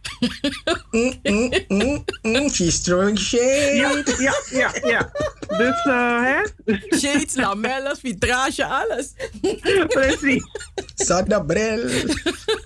mm, 0.91 1.12
mm, 1.23 1.51
mm, 1.69 2.05
mm, 2.23 2.49
she's 2.49 2.83
throwing 2.83 3.16
shade. 3.16 3.77
Ja, 3.77 4.03
ja, 4.19 4.35
ja, 4.51 4.89
ja. 4.89 5.11
Dus, 5.57 5.85
eh, 5.85 6.23
hè? 6.23 6.41
Shades, 6.99 7.35
lamelles, 7.35 8.01
vitrage, 8.01 8.65
alles. 8.66 9.15
Precies. 9.89 10.45
Sada 10.95 11.41
bril. 11.41 11.89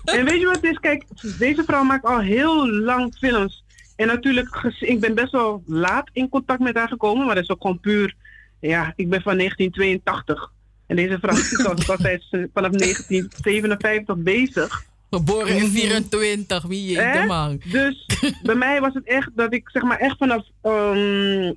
En 0.03 0.25
weet 0.25 0.39
je 0.39 0.45
wat 0.45 0.55
het 0.55 0.63
is? 0.63 0.79
Kijk, 0.79 1.03
deze 1.39 1.63
vrouw 1.65 1.83
maakt 1.83 2.05
al 2.05 2.19
heel 2.19 2.69
lang 2.69 3.15
films. 3.15 3.63
En 3.95 4.07
natuurlijk, 4.07 4.73
ik 4.79 4.99
ben 4.99 5.15
best 5.15 5.31
wel 5.31 5.63
laat 5.65 6.09
in 6.13 6.29
contact 6.29 6.59
met 6.59 6.75
haar 6.75 6.87
gekomen, 6.87 7.25
maar 7.25 7.35
dat 7.35 7.43
is 7.43 7.49
ook 7.49 7.61
gewoon 7.61 7.79
puur. 7.79 8.15
Ja, 8.59 8.93
ik 8.95 9.09
ben 9.09 9.21
van 9.21 9.37
1982. 9.37 10.51
En 10.87 10.95
deze 10.95 11.17
vrouw 11.19 11.35
is 11.35 11.65
al 11.65 11.77
vanaf 12.53 12.71
1957 12.71 14.17
bezig. 14.17 14.91
Geboren 15.13 15.57
in 15.57 15.69
24, 15.69 16.63
wie 16.63 16.91
je 16.91 16.95
de 16.95 17.23
man. 17.27 17.61
Dus 17.71 18.05
bij 18.43 18.55
mij 18.55 18.81
was 18.81 18.93
het 18.93 19.07
echt 19.07 19.29
dat 19.35 19.53
ik 19.53 19.69
zeg 19.69 19.83
maar 19.83 19.97
echt 19.97 20.17
vanaf. 20.17 20.45
ehm, 20.61 21.53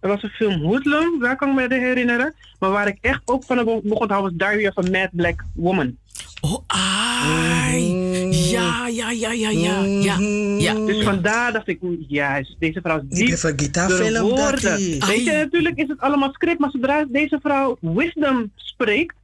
er 0.00 0.08
was 0.08 0.22
een 0.22 0.28
film 0.28 0.62
Hoodlum, 0.62 1.20
daar 1.20 1.36
kan 1.36 1.48
ik 1.48 1.54
me 1.54 1.74
herinneren. 1.78 2.34
Maar 2.58 2.70
waar 2.70 2.86
ik 2.86 2.98
echt 3.00 3.20
ook 3.24 3.44
van 3.44 3.64
begon 3.64 4.06
te 4.06 4.12
houden 4.12 4.18
was 4.22 4.32
Diary 4.48 4.66
of 4.66 4.86
a 4.86 4.90
Mad 4.90 5.08
Black 5.12 5.44
Woman. 5.54 5.96
Oh, 6.40 6.58
ai. 6.66 7.82
Ja, 8.30 8.88
ja, 8.88 9.10
ja, 9.10 9.32
ja, 9.32 9.50
ja. 9.50 9.82
ja, 9.82 10.18
ja. 10.58 10.74
Dus 10.74 11.04
vandaar 11.04 11.52
dacht 11.52 11.68
ik, 11.68 11.80
juist, 12.08 12.56
deze 12.58 12.80
vrouw 12.80 13.02
is 13.08 13.18
diep 13.18 13.28
heb 13.28 13.42
een 13.42 13.56
door 13.56 13.66
gitaarfilm, 13.66 14.28
woorden. 14.28 14.76
Weet 15.06 15.24
je, 15.24 15.32
natuurlijk 15.32 15.78
is 15.78 15.88
het 15.88 16.00
allemaal 16.00 16.32
script, 16.32 16.58
maar 16.58 16.70
zodra 16.70 17.04
deze 17.08 17.38
vrouw 17.42 17.76
wisdom 17.80 18.52
spreekt, 18.54 19.14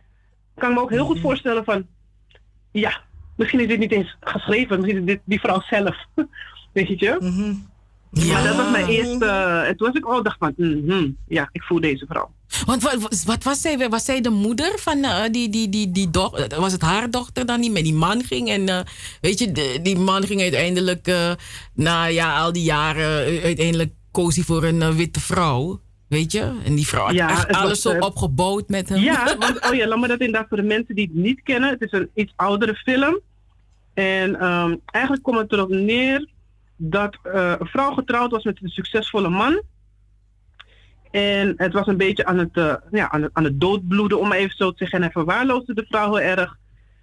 kan 0.55 0.71
ik 0.71 0.77
me 0.77 0.83
ook 0.83 0.91
heel 0.91 1.05
goed 1.05 1.21
voorstellen 1.21 1.65
van, 1.65 1.87
ja, 2.71 3.07
misschien 3.39 3.61
is 3.61 3.69
dit 3.69 3.79
niet 3.79 3.93
eens 3.93 4.17
geschreven, 4.21 4.81
misschien 4.81 5.01
is 5.01 5.07
dit 5.07 5.21
die 5.25 5.41
vrouw 5.41 5.63
zelf. 5.71 5.97
Weet 6.73 6.99
je? 7.01 7.17
Maar 8.11 8.43
dat 8.45 8.57
was 8.57 8.71
mijn 8.71 8.87
eerste, 8.87 9.27
en 9.67 9.77
toen 9.77 9.87
was 9.87 9.97
ik 9.97 10.05
al 10.05 10.23
dacht 10.23 10.37
van, 10.39 10.53
mhm, 10.57 11.09
ja, 11.29 11.49
ik 11.53 11.63
voel 11.63 11.81
deze 11.81 12.07
vrouw. 12.09 12.31
Want 12.67 12.83
wat, 12.83 13.23
wat 13.25 13.43
was 13.45 13.61
zij? 13.61 13.89
Was 13.89 14.05
zij 14.05 14.21
de 14.21 14.31
moeder 14.31 14.73
van 14.79 15.05
eh, 15.05 15.23
die, 15.31 15.49
die, 15.49 15.69
die, 15.69 15.91
die 15.93 16.11
dochter? 16.11 16.61
Was 16.61 16.73
het 16.73 16.83
haar 16.83 17.11
dochter 17.11 17.47
dan 17.47 17.61
die 17.61 17.71
met 17.71 17.85
die 17.85 17.95
man 17.95 18.25
ging? 18.25 18.49
En 18.49 18.69
eh, 18.69 18.81
weet 19.21 19.39
je, 19.39 19.53
de- 19.53 19.79
die 19.83 19.99
man 19.99 20.27
ging 20.27 20.41
uiteindelijk, 20.41 21.07
eh, 21.07 21.31
na 21.75 22.05
ja, 22.05 22.39
al 22.41 22.53
die 22.53 22.63
jaren, 22.63 23.43
uiteindelijk 23.43 23.93
koos 24.11 24.35
hij 24.35 24.45
voor 24.45 24.65
een 24.65 24.95
witte 24.97 25.21
vrouw. 25.21 25.81
Weet 26.09 26.33
je? 26.33 26.53
En 26.65 26.75
die 26.75 26.87
vrouw 26.87 27.05
had 27.05 27.15
Ja, 27.15 27.31
echt 27.31 27.47
het 27.47 27.51
was, 27.57 27.65
alles 27.65 27.81
zo 27.81 27.99
opgebouwd 27.99 28.69
met 28.69 28.89
hem. 28.89 28.99
Ja, 28.99 29.37
want, 29.39 29.67
oh 29.71 29.75
ja, 29.75 29.87
laat 29.87 29.99
me 29.99 30.09
dat 30.09 30.21
inderdaad 30.21 30.49
voor 30.49 30.57
de 30.57 30.63
mensen 30.63 30.95
die 30.95 31.05
het 31.07 31.15
niet 31.25 31.41
kennen. 31.43 31.71
Het 31.71 31.81
is 31.81 31.93
een 31.93 32.11
iets 32.15 32.33
oudere 32.37 32.75
film. 32.75 33.21
En 33.99 34.41
ehm, 34.41 34.77
eigenlijk 34.85 35.25
komt 35.25 35.39
het 35.39 35.53
erop 35.53 35.69
neer 35.69 36.29
dat 36.77 37.19
eh, 37.23 37.55
een 37.59 37.67
vrouw 37.67 37.93
getrouwd 37.93 38.31
was 38.31 38.45
met 38.45 38.63
een 38.63 38.69
succesvolle 38.69 39.29
man. 39.29 39.63
En 41.11 41.55
het 41.57 41.73
was 41.73 41.87
een 41.87 41.97
beetje 41.97 42.25
aan 42.25 42.39
het, 42.39 42.57
eh, 42.57 42.75
ja, 42.91 43.11
aan 43.11 43.23
het, 43.23 43.31
aan 43.35 43.45
het 43.45 43.61
doodbloeden, 43.61 44.21
om 44.21 44.33
even 44.33 44.57
zo 44.57 44.71
te 44.71 44.77
zeggen. 44.77 44.97
En 44.99 45.05
hij 45.05 45.13
verwaarloosde 45.13 45.75
de 45.75 45.87
vrouw 45.89 46.15
heel 46.15 46.21
erg. 46.37 46.59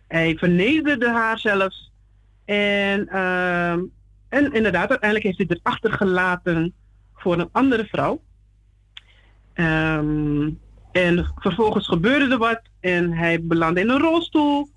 Hij 0.08 0.38
vernederde 0.38 1.10
haar 1.10 1.40
zelfs. 1.40 1.92
En, 2.46 3.08
ehm, 3.08 3.80
en 4.30 4.54
inderdaad, 4.54 4.90
uiteindelijk 4.90 5.24
heeft 5.24 5.38
hij 5.38 5.48
het 5.50 5.60
achtergelaten 5.64 6.74
voor 7.16 7.40
een 7.40 7.50
andere 7.52 7.86
vrouw. 7.86 8.22
Ehm, 9.54 10.50
en 10.92 11.34
vervolgens 11.36 11.88
gebeurde 11.88 12.32
er 12.32 12.38
wat 12.38 12.62
en 12.80 13.12
hij 13.12 13.44
belandde 13.44 13.82
in 13.82 13.90
een 13.90 14.02
rolstoel. 14.02 14.74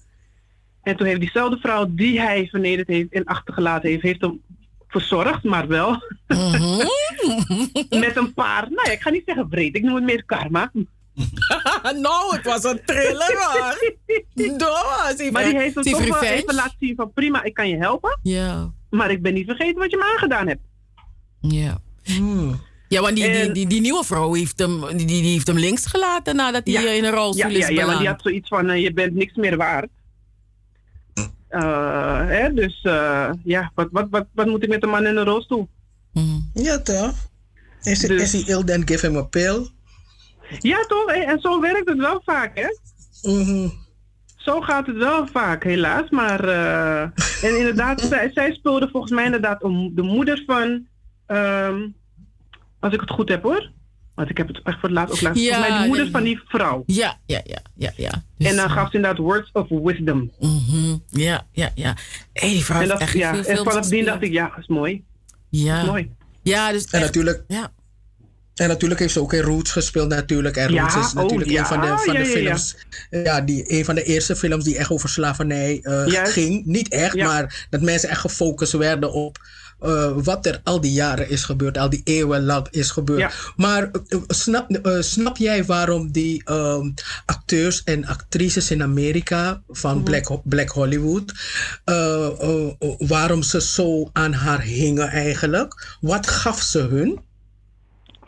En 0.82 0.96
toen 0.96 1.06
heeft 1.06 1.20
diezelfde 1.20 1.59
vrouw 1.60 1.86
die 1.88 2.20
hij 2.20 2.46
vernederd 2.50 2.88
heeft 2.88 3.12
en 3.12 3.24
achtergelaten 3.24 3.90
heeft, 3.90 4.02
heeft 4.02 4.20
hem 4.20 4.40
verzorgd, 4.88 5.42
maar 5.42 5.66
wel 5.66 5.90
met 7.90 8.16
een 8.16 8.34
paar, 8.34 8.62
nou 8.70 8.86
ja, 8.88 8.92
ik 8.92 9.00
ga 9.00 9.10
niet 9.10 9.22
zeggen 9.26 9.46
vreed, 9.50 9.76
ik 9.76 9.82
noem 9.82 9.94
het 9.94 10.05
meer 10.05 10.24
karma. 10.24 10.70
nou, 12.06 12.36
het 12.36 12.44
was 12.44 12.64
een 12.64 12.80
thriller 12.84 13.36
hoor. 13.38 13.74
Ze 15.16 15.28
Maar 15.32 15.44
die 15.44 15.59
heeft 15.59 15.74
hem 15.74 15.84
ze 15.84 15.90
toch 15.90 16.20
wel 16.20 16.22
even 16.22 16.55
laten 16.55 16.76
zien 16.80 16.94
van 16.96 17.12
prima, 17.12 17.42
ik 17.42 17.55
kan 17.55 17.68
je 17.68 17.76
helpen, 17.76 18.18
Ja. 18.22 18.72
maar 18.90 19.10
ik 19.10 19.22
ben 19.22 19.34
niet 19.34 19.46
vergeten 19.46 19.78
wat 19.78 19.90
je 19.90 19.96
me 19.96 20.12
aangedaan 20.12 20.46
hebt. 20.48 20.60
Ja. 21.40 21.78
Ja, 22.88 23.00
want 23.00 23.16
die, 23.16 23.24
die, 23.24 23.34
En- 23.34 23.52
die, 23.52 23.66
die 23.66 23.80
nieuwe 23.80 24.05
vrouw 24.05 24.34
heeft 24.34 24.59
hem, 24.59 24.96
die, 24.96 25.06
die 25.06 25.22
heeft 25.32 25.46
hem 25.46 25.59
links 25.59 25.86
gelaten 25.86 26.36
nadat 26.36 26.62
hij 26.64 26.96
in 26.96 27.05
een 27.05 27.10
rolstoel 27.12 27.50
ja, 27.50 27.56
is 27.56 27.68
ja, 27.68 27.68
ja, 27.68 27.74
want 27.74 27.88
die 27.88 27.98
beland. 27.98 28.06
had 28.06 28.22
zoiets 28.22 28.48
van, 28.48 28.70
eh, 28.70 28.82
je 28.82 28.92
bent 28.92 29.14
niks 29.14 29.34
meer 29.34 29.56
waard. 29.56 29.88
Eh, 31.48 32.26
hè, 32.26 32.52
dus 32.54 32.80
eh, 32.82 33.30
ja, 33.44 33.70
wat, 33.74 33.88
wat, 33.90 34.06
wat, 34.10 34.26
wat 34.32 34.46
moet 34.46 34.62
ik 34.62 34.68
met 34.68 34.82
een 34.82 34.88
man 34.88 35.06
in 35.06 35.16
een 35.16 35.24
rolstoel? 35.24 35.68
Ja, 36.54 36.78
toch? 36.78 37.12
Is, 37.82 38.00
Dus- 38.00 38.34
is 38.34 38.44
he 38.46 38.52
ill, 38.52 38.64
then 38.64 38.88
give 38.88 39.06
him 39.06 39.16
a 39.16 39.22
pill. 39.22 39.66
Ja, 40.58 40.84
toch? 40.86 41.10
En 41.10 41.40
zo 41.40 41.60
werkt 41.60 41.88
het 41.88 41.98
wel 41.98 42.22
vaak, 42.24 42.58
hè? 42.58 42.66
Mhm. 43.30 43.68
Zo 44.36 44.60
gaat 44.60 44.86
het 44.86 44.96
wel 44.96 45.26
vaak, 45.26 45.64
helaas. 45.64 46.10
Maar, 46.10 46.48
eh, 46.48 47.02
en 47.42 47.58
inderdaad, 47.58 48.00
zij, 48.10 48.30
zij 48.34 48.52
speelde 48.52 48.88
volgens 48.88 49.12
mij 49.12 49.24
inderdaad 49.24 49.62
om 49.62 49.94
de 49.94 50.02
moeder 50.02 50.42
van, 50.46 50.86
ehm, 51.26 51.88
als 52.80 52.92
ik 52.94 53.00
het 53.00 53.10
goed 53.10 53.28
heb 53.28 53.42
hoor. 53.42 53.70
Want 54.19 54.31
ik 54.31 54.36
heb 54.36 54.49
het 54.49 54.61
echt 54.62 54.81
voor 54.81 54.89
het 54.89 54.99
laatst 54.99 55.15
ook 55.15 55.20
laten. 55.20 55.40
Ja, 55.43 55.53
volgens 55.53 55.70
mij 55.70 55.81
de 55.81 55.86
moeder 55.86 56.05
ja, 56.05 56.11
van 56.11 56.23
die 56.23 56.40
vrouw. 56.47 56.82
Ja, 56.86 57.19
ja, 57.27 57.40
ja, 57.45 57.62
ja, 57.74 57.93
ja. 57.97 58.23
en 58.39 58.57
dan 58.57 58.70
gaf 58.70 58.90
ze 58.90 58.97
inderdaad 58.97 59.20
words 59.20 59.51
of 59.53 59.66
wisdom. 59.69 60.31
Mhm. 60.39 60.97
Ja, 61.11 61.47
ja, 61.53 61.70
ja. 61.74 61.97
Hey, 62.32 62.49
die 62.49 62.65
vrouw 62.65 62.81
En, 62.81 62.89
dat, 62.89 63.01
echt 63.01 63.12
ja, 63.12 63.35
veel 63.35 63.45
en 63.45 63.57
vanaf 63.57 63.86
die 63.86 64.05
dacht 64.05 64.23
ik, 64.23 64.32
ja, 64.32 64.49
dat 64.49 64.59
is 64.59 64.66
mooi. 64.66 65.05
Ja. 65.49 65.74
Dat 65.74 65.85
is 65.85 65.90
mooi. 65.90 66.11
Ja, 66.43 66.73
dus 66.73 66.85
En 66.85 67.01
natuurlijk, 67.01 67.45
ja. 67.49 67.73
En 68.55 68.69
natuurlijk 68.69 69.01
heeft 69.01 69.12
ze 69.12 69.20
ook 69.20 69.32
in 69.32 69.40
Roots 69.40 69.70
gespeeld 69.70 70.09
natuurlijk. 70.09 70.57
En 70.57 70.73
Ja, 70.73 70.82
Roots 70.82 70.97
is 70.97 71.12
oh, 71.15 71.23
natuurlijk 71.23 71.51
ja, 71.51 71.61
een 71.61 71.66
van 71.66 71.81
de, 71.81 71.86
van 71.86 72.15
ja, 72.15 72.20
de 72.20 72.28
ja, 72.28 72.36
ja. 72.39 72.43
films. 72.43 72.77
Ja, 73.11 73.40
die, 73.40 73.73
een 73.73 73.85
van 73.85 73.95
de 73.95 74.03
eerste 74.03 74.36
films 74.36 74.65
die 74.65 74.78
echt 74.78 74.90
over 74.90 75.09
slavernij 75.09 75.81
eh, 75.82 76.24
ging. 76.24 76.65
Niet 76.65 76.89
echt, 76.89 77.15
Ja. 77.15 77.27
maar 77.27 77.66
dat 77.70 77.81
mensen 77.81 78.09
echt 78.09 78.20
gefocust 78.20 78.73
werden 78.73 79.12
op 79.12 79.39
eh, 79.80 80.12
wat 80.16 80.46
er 80.46 80.60
al 80.64 80.80
die 80.80 80.92
jaren 80.92 81.30
is 81.30 81.44
gebeurd. 81.44 81.78
Al 81.78 81.88
die 81.88 82.00
eeuwen 82.05 82.44
lang 82.44 82.68
is 82.70 82.90
gebeurd. 82.90 83.20
Ja. 83.20 83.30
Maar 83.56 83.90
eh, 83.90 84.18
snap, 84.26 84.70
eh, 84.70 85.00
snap 85.00 85.36
jij 85.36 85.64
waarom 85.64 86.10
die 86.12 86.44
ehm, 86.44 86.90
acteurs 87.26 87.84
en 87.84 88.06
actrices 88.06 88.70
in 88.70 88.82
Amerika 88.82 89.62
van 89.68 89.94
Mhm. 89.96 90.05
Black, 90.05 90.40
Black 90.44 90.68
Hollywood, 90.68 91.32
waarom 92.98 93.42
ze 93.42 93.60
zo 93.60 94.10
aan 94.12 94.32
haar 94.32 94.60
hingen 94.60 95.09
eigenlijk? 95.09 95.96
Wat 96.00 96.26
gaf 96.26 96.60
ze 96.60 96.78
hun? 96.78 97.20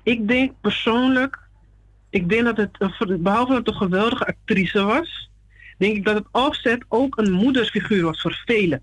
Ik 0.02 0.28
denk 0.28 0.52
persoonlijk, 0.60 1.38
ik 2.10 2.28
denk 2.28 2.44
dat 2.44 2.56
het, 2.56 2.78
behalve 3.22 3.52
dat 3.52 3.66
het 3.66 3.68
een 3.68 3.80
geweldige 3.80 4.26
actrice 4.26 4.82
was, 4.82 5.30
denk 5.78 5.96
ik 5.96 6.04
dat 6.04 6.14
het 6.14 6.26
Offset 6.32 6.84
ook 6.88 7.18
een 7.18 7.32
moedersfiguur 7.32 8.02
was 8.02 8.20
voor 8.20 8.42
velen. 8.46 8.82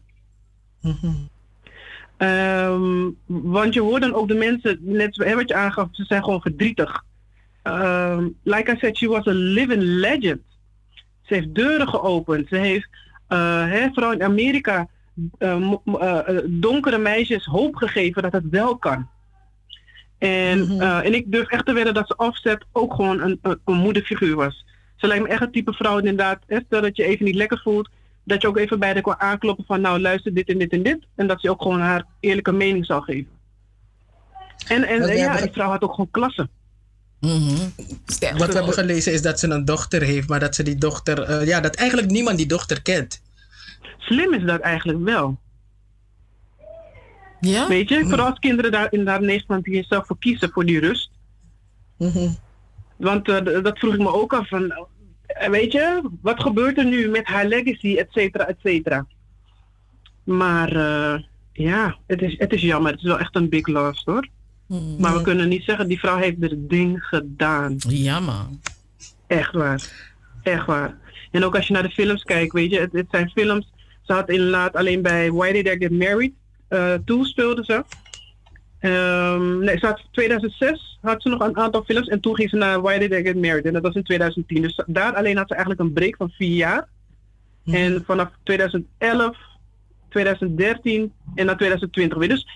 Ehm, 2.18 3.10
want 3.26 3.74
je 3.74 3.82
hoort 3.82 4.02
dan 4.02 4.14
ook 4.14 4.28
de 4.28 4.36
mensen, 4.36 4.80
net 4.82 5.18
wat 5.18 5.48
je 5.48 5.56
aangaf, 5.56 5.88
ze 5.92 6.04
zijn 6.04 6.24
gewoon 6.24 6.42
verdrietig. 6.42 7.04
Ehm, 7.64 8.28
like 8.44 8.72
I 8.72 8.78
said, 8.78 8.98
she 8.98 9.08
was 9.08 9.28
a 9.28 9.34
living 9.34 9.84
legend. 9.84 10.42
Ze 11.22 11.34
heeft 11.34 11.56
deuren 11.56 11.88
geopend. 11.88 12.48
Ze 12.48 12.56
heeft, 12.56 12.90
hè, 13.28 13.90
vooral 13.94 14.12
in 14.12 14.24
Amerika, 14.24 14.88
eh, 15.38 15.74
eh, 16.00 16.38
donkere 16.46 16.98
meisjes 16.98 17.46
hoop 17.46 17.76
gegeven 17.76 18.22
dat 18.22 18.32
het 18.32 18.50
wel 18.50 18.78
kan. 18.78 19.08
En, 20.18 20.80
eh, 20.80 21.06
en 21.06 21.14
ik 21.14 21.32
durf 21.32 21.48
echt 21.48 21.66
te 21.66 21.74
wedden 21.74 21.94
dat 21.94 22.08
ze 22.08 22.16
Offset 22.16 22.66
ook 22.72 22.94
gewoon 22.94 23.22
een, 23.22 23.40
een, 23.42 23.60
een 23.66 23.76
moederfiguur 23.78 24.36
was. 24.36 24.66
Ze 24.96 25.08
lijkt 25.08 25.24
me 25.24 25.30
echt 25.30 25.40
het 25.40 25.54
type 25.54 25.74
vrouw 25.74 25.98
inderdaad. 25.98 26.40
hè, 26.48 26.60
Stel 26.66 26.82
dat 26.82 26.96
je 26.96 27.04
even 27.04 27.26
niet 27.26 27.36
lekker 27.36 27.60
voelt. 27.64 27.90
Dat 28.28 28.42
je 28.42 28.48
ook 28.48 28.58
even 28.58 28.80
bij 28.80 28.94
haar 28.94 29.02
kan 29.02 29.20
aankloppen 29.20 29.66
van 29.66 29.82
nou 29.82 30.00
luister 30.00 30.34
dit 30.34 30.50
en 30.50 30.58
dit 30.58 30.72
en 30.72 30.84
dit. 30.84 31.00
En 31.16 31.28
dat 31.28 31.42
ze 31.42 31.50
ook 31.50 31.62
gewoon 31.62 31.80
haar 31.80 32.06
eerlijke 32.20 32.52
mening 32.52 32.86
zal 32.86 33.02
geven. 33.02 33.32
En, 34.68 34.84
en 34.84 35.02
ja, 35.02 35.08
hebben- 35.08 35.42
die 35.42 35.52
vrouw 35.52 35.70
had 35.70 35.82
ook 35.82 35.92
gewoon 35.92 36.12
klasse. 36.12 36.50
Wat 37.20 38.48
we 38.48 38.54
hebben 38.54 38.74
gelezen 38.74 39.14
is 39.14 39.22
dat 39.22 39.40
ze 39.40 39.50
een 39.50 39.66
dochter 39.66 40.02
heeft, 40.02 40.30
maar 40.30 40.40
dat 40.40 40.56
ze 40.56 40.64
die 40.64 40.76
dochter, 40.76 41.24
eh, 41.24 41.48
ja, 41.48 41.60
dat 41.60 41.76
eigenlijk 41.76 42.10
niemand 42.10 42.38
die 42.38 42.46
dochter 42.46 42.82
kent. 42.82 43.22
Slim 43.98 44.34
is 44.34 44.44
dat 44.44 44.60
eigenlijk 44.60 45.04
wel. 45.04 45.40
Ja? 47.40 47.68
Weet 47.68 47.90
je, 47.90 48.06
vooral 48.06 48.30
als 48.30 48.40
kinderen 48.40 48.72
daar 48.72 48.88
in 48.94 49.04
Nederland 49.04 49.64
die 49.64 49.86
zelf 49.88 50.08
voor 50.08 50.20
kiezen 50.20 50.50
voor 50.52 50.66
die 50.66 50.80
rust. 50.80 51.10
Want 52.96 53.30
eh, 53.30 53.64
dat 53.64 53.80
vroeg 53.80 53.94
ik 53.94 54.00
me 54.00 54.14
ook 54.14 54.34
af 54.34 54.48
van, 54.48 54.88
weet 55.50 55.72
je, 55.72 56.02
wat 56.22 56.42
gebeurt 56.42 56.78
er 56.78 56.86
nu 56.86 57.10
met 57.10 57.26
haar 57.26 57.46
legacy, 57.46 57.96
et 57.96 58.08
cetera, 58.12 58.48
et 58.48 58.58
cetera. 58.64 59.06
Maar 60.24 60.76
eh, 60.76 61.22
ja, 61.54 61.98
het 62.08 62.22
is, 62.22 62.36
het 62.38 62.54
is 62.54 62.62
jammer. 62.62 62.92
Het 62.92 63.00
is 63.00 63.08
wel 63.08 63.20
echt 63.20 63.36
een 63.36 63.50
big 63.50 63.68
loss 63.68 64.04
hoor. 64.06 64.28
Maar 65.00 65.14
we 65.14 65.22
kunnen 65.22 65.48
niet 65.48 65.64
zeggen, 65.64 65.88
die 65.88 66.00
vrouw 66.00 66.18
heeft 66.18 66.42
het 66.42 66.70
ding 66.70 67.04
gedaan. 67.04 67.76
Ja 67.88 68.20
man. 68.20 68.60
Echt 69.28 69.54
waar. 69.54 70.12
Echt 70.44 70.66
waar. 70.66 70.98
En 71.32 71.44
ook 71.44 71.56
als 71.56 71.68
je 71.68 71.74
naar 71.74 71.84
de 71.84 71.90
films 71.90 72.24
kijkt, 72.24 72.54
weet 72.54 72.72
je, 72.72 72.80
het, 72.80 72.92
het 72.92 73.08
zijn 73.12 73.30
films. 73.30 73.72
Ze 74.02 74.14
had 74.14 74.30
inderdaad 74.30 74.76
alleen 74.76 75.02
bij 75.02 75.32
Why 75.32 75.52
Did 75.52 75.68
I 75.68 75.78
Get 75.78 75.92
Married 75.92 76.34
eh 76.68 76.94
toen 77.06 77.26
speelde 77.26 77.64
ze. 77.64 77.84
Ehm, 78.80 79.60
nee, 79.60 79.78
ze 79.78 79.86
had 79.86 80.02
2006 80.12 80.98
had 81.02 81.22
ze 81.22 81.30
nog 81.30 81.40
een 81.40 81.58
aantal 81.58 81.84
films 81.84 82.08
en 82.08 82.20
toen 82.20 82.36
ging 82.36 82.50
ze 82.50 82.56
naar 82.56 82.82
Why 82.82 82.98
Did 82.98 83.12
I 83.12 83.22
Get 83.22 83.36
Married 83.42 83.66
en 83.66 83.74
dat 83.74 83.82
was 83.82 83.96
in 83.96 84.04
2010. 84.04 84.62
Dus 84.62 84.84
daar 84.86 85.16
alleen 85.16 85.38
had 85.38 85.48
ze 85.48 85.54
eigenlijk 85.56 85.84
een 85.84 85.94
break 85.94 86.16
van 86.16 86.30
vier 86.30 86.56
jaar. 86.56 86.88
En 87.66 88.04
vanaf 88.06 88.30
2011, 88.44 89.38
2013 90.10 91.14
en 91.36 91.46
naar 91.46 91.58
2020 91.58 92.18
weer. 92.18 92.30
Dus 92.30 92.48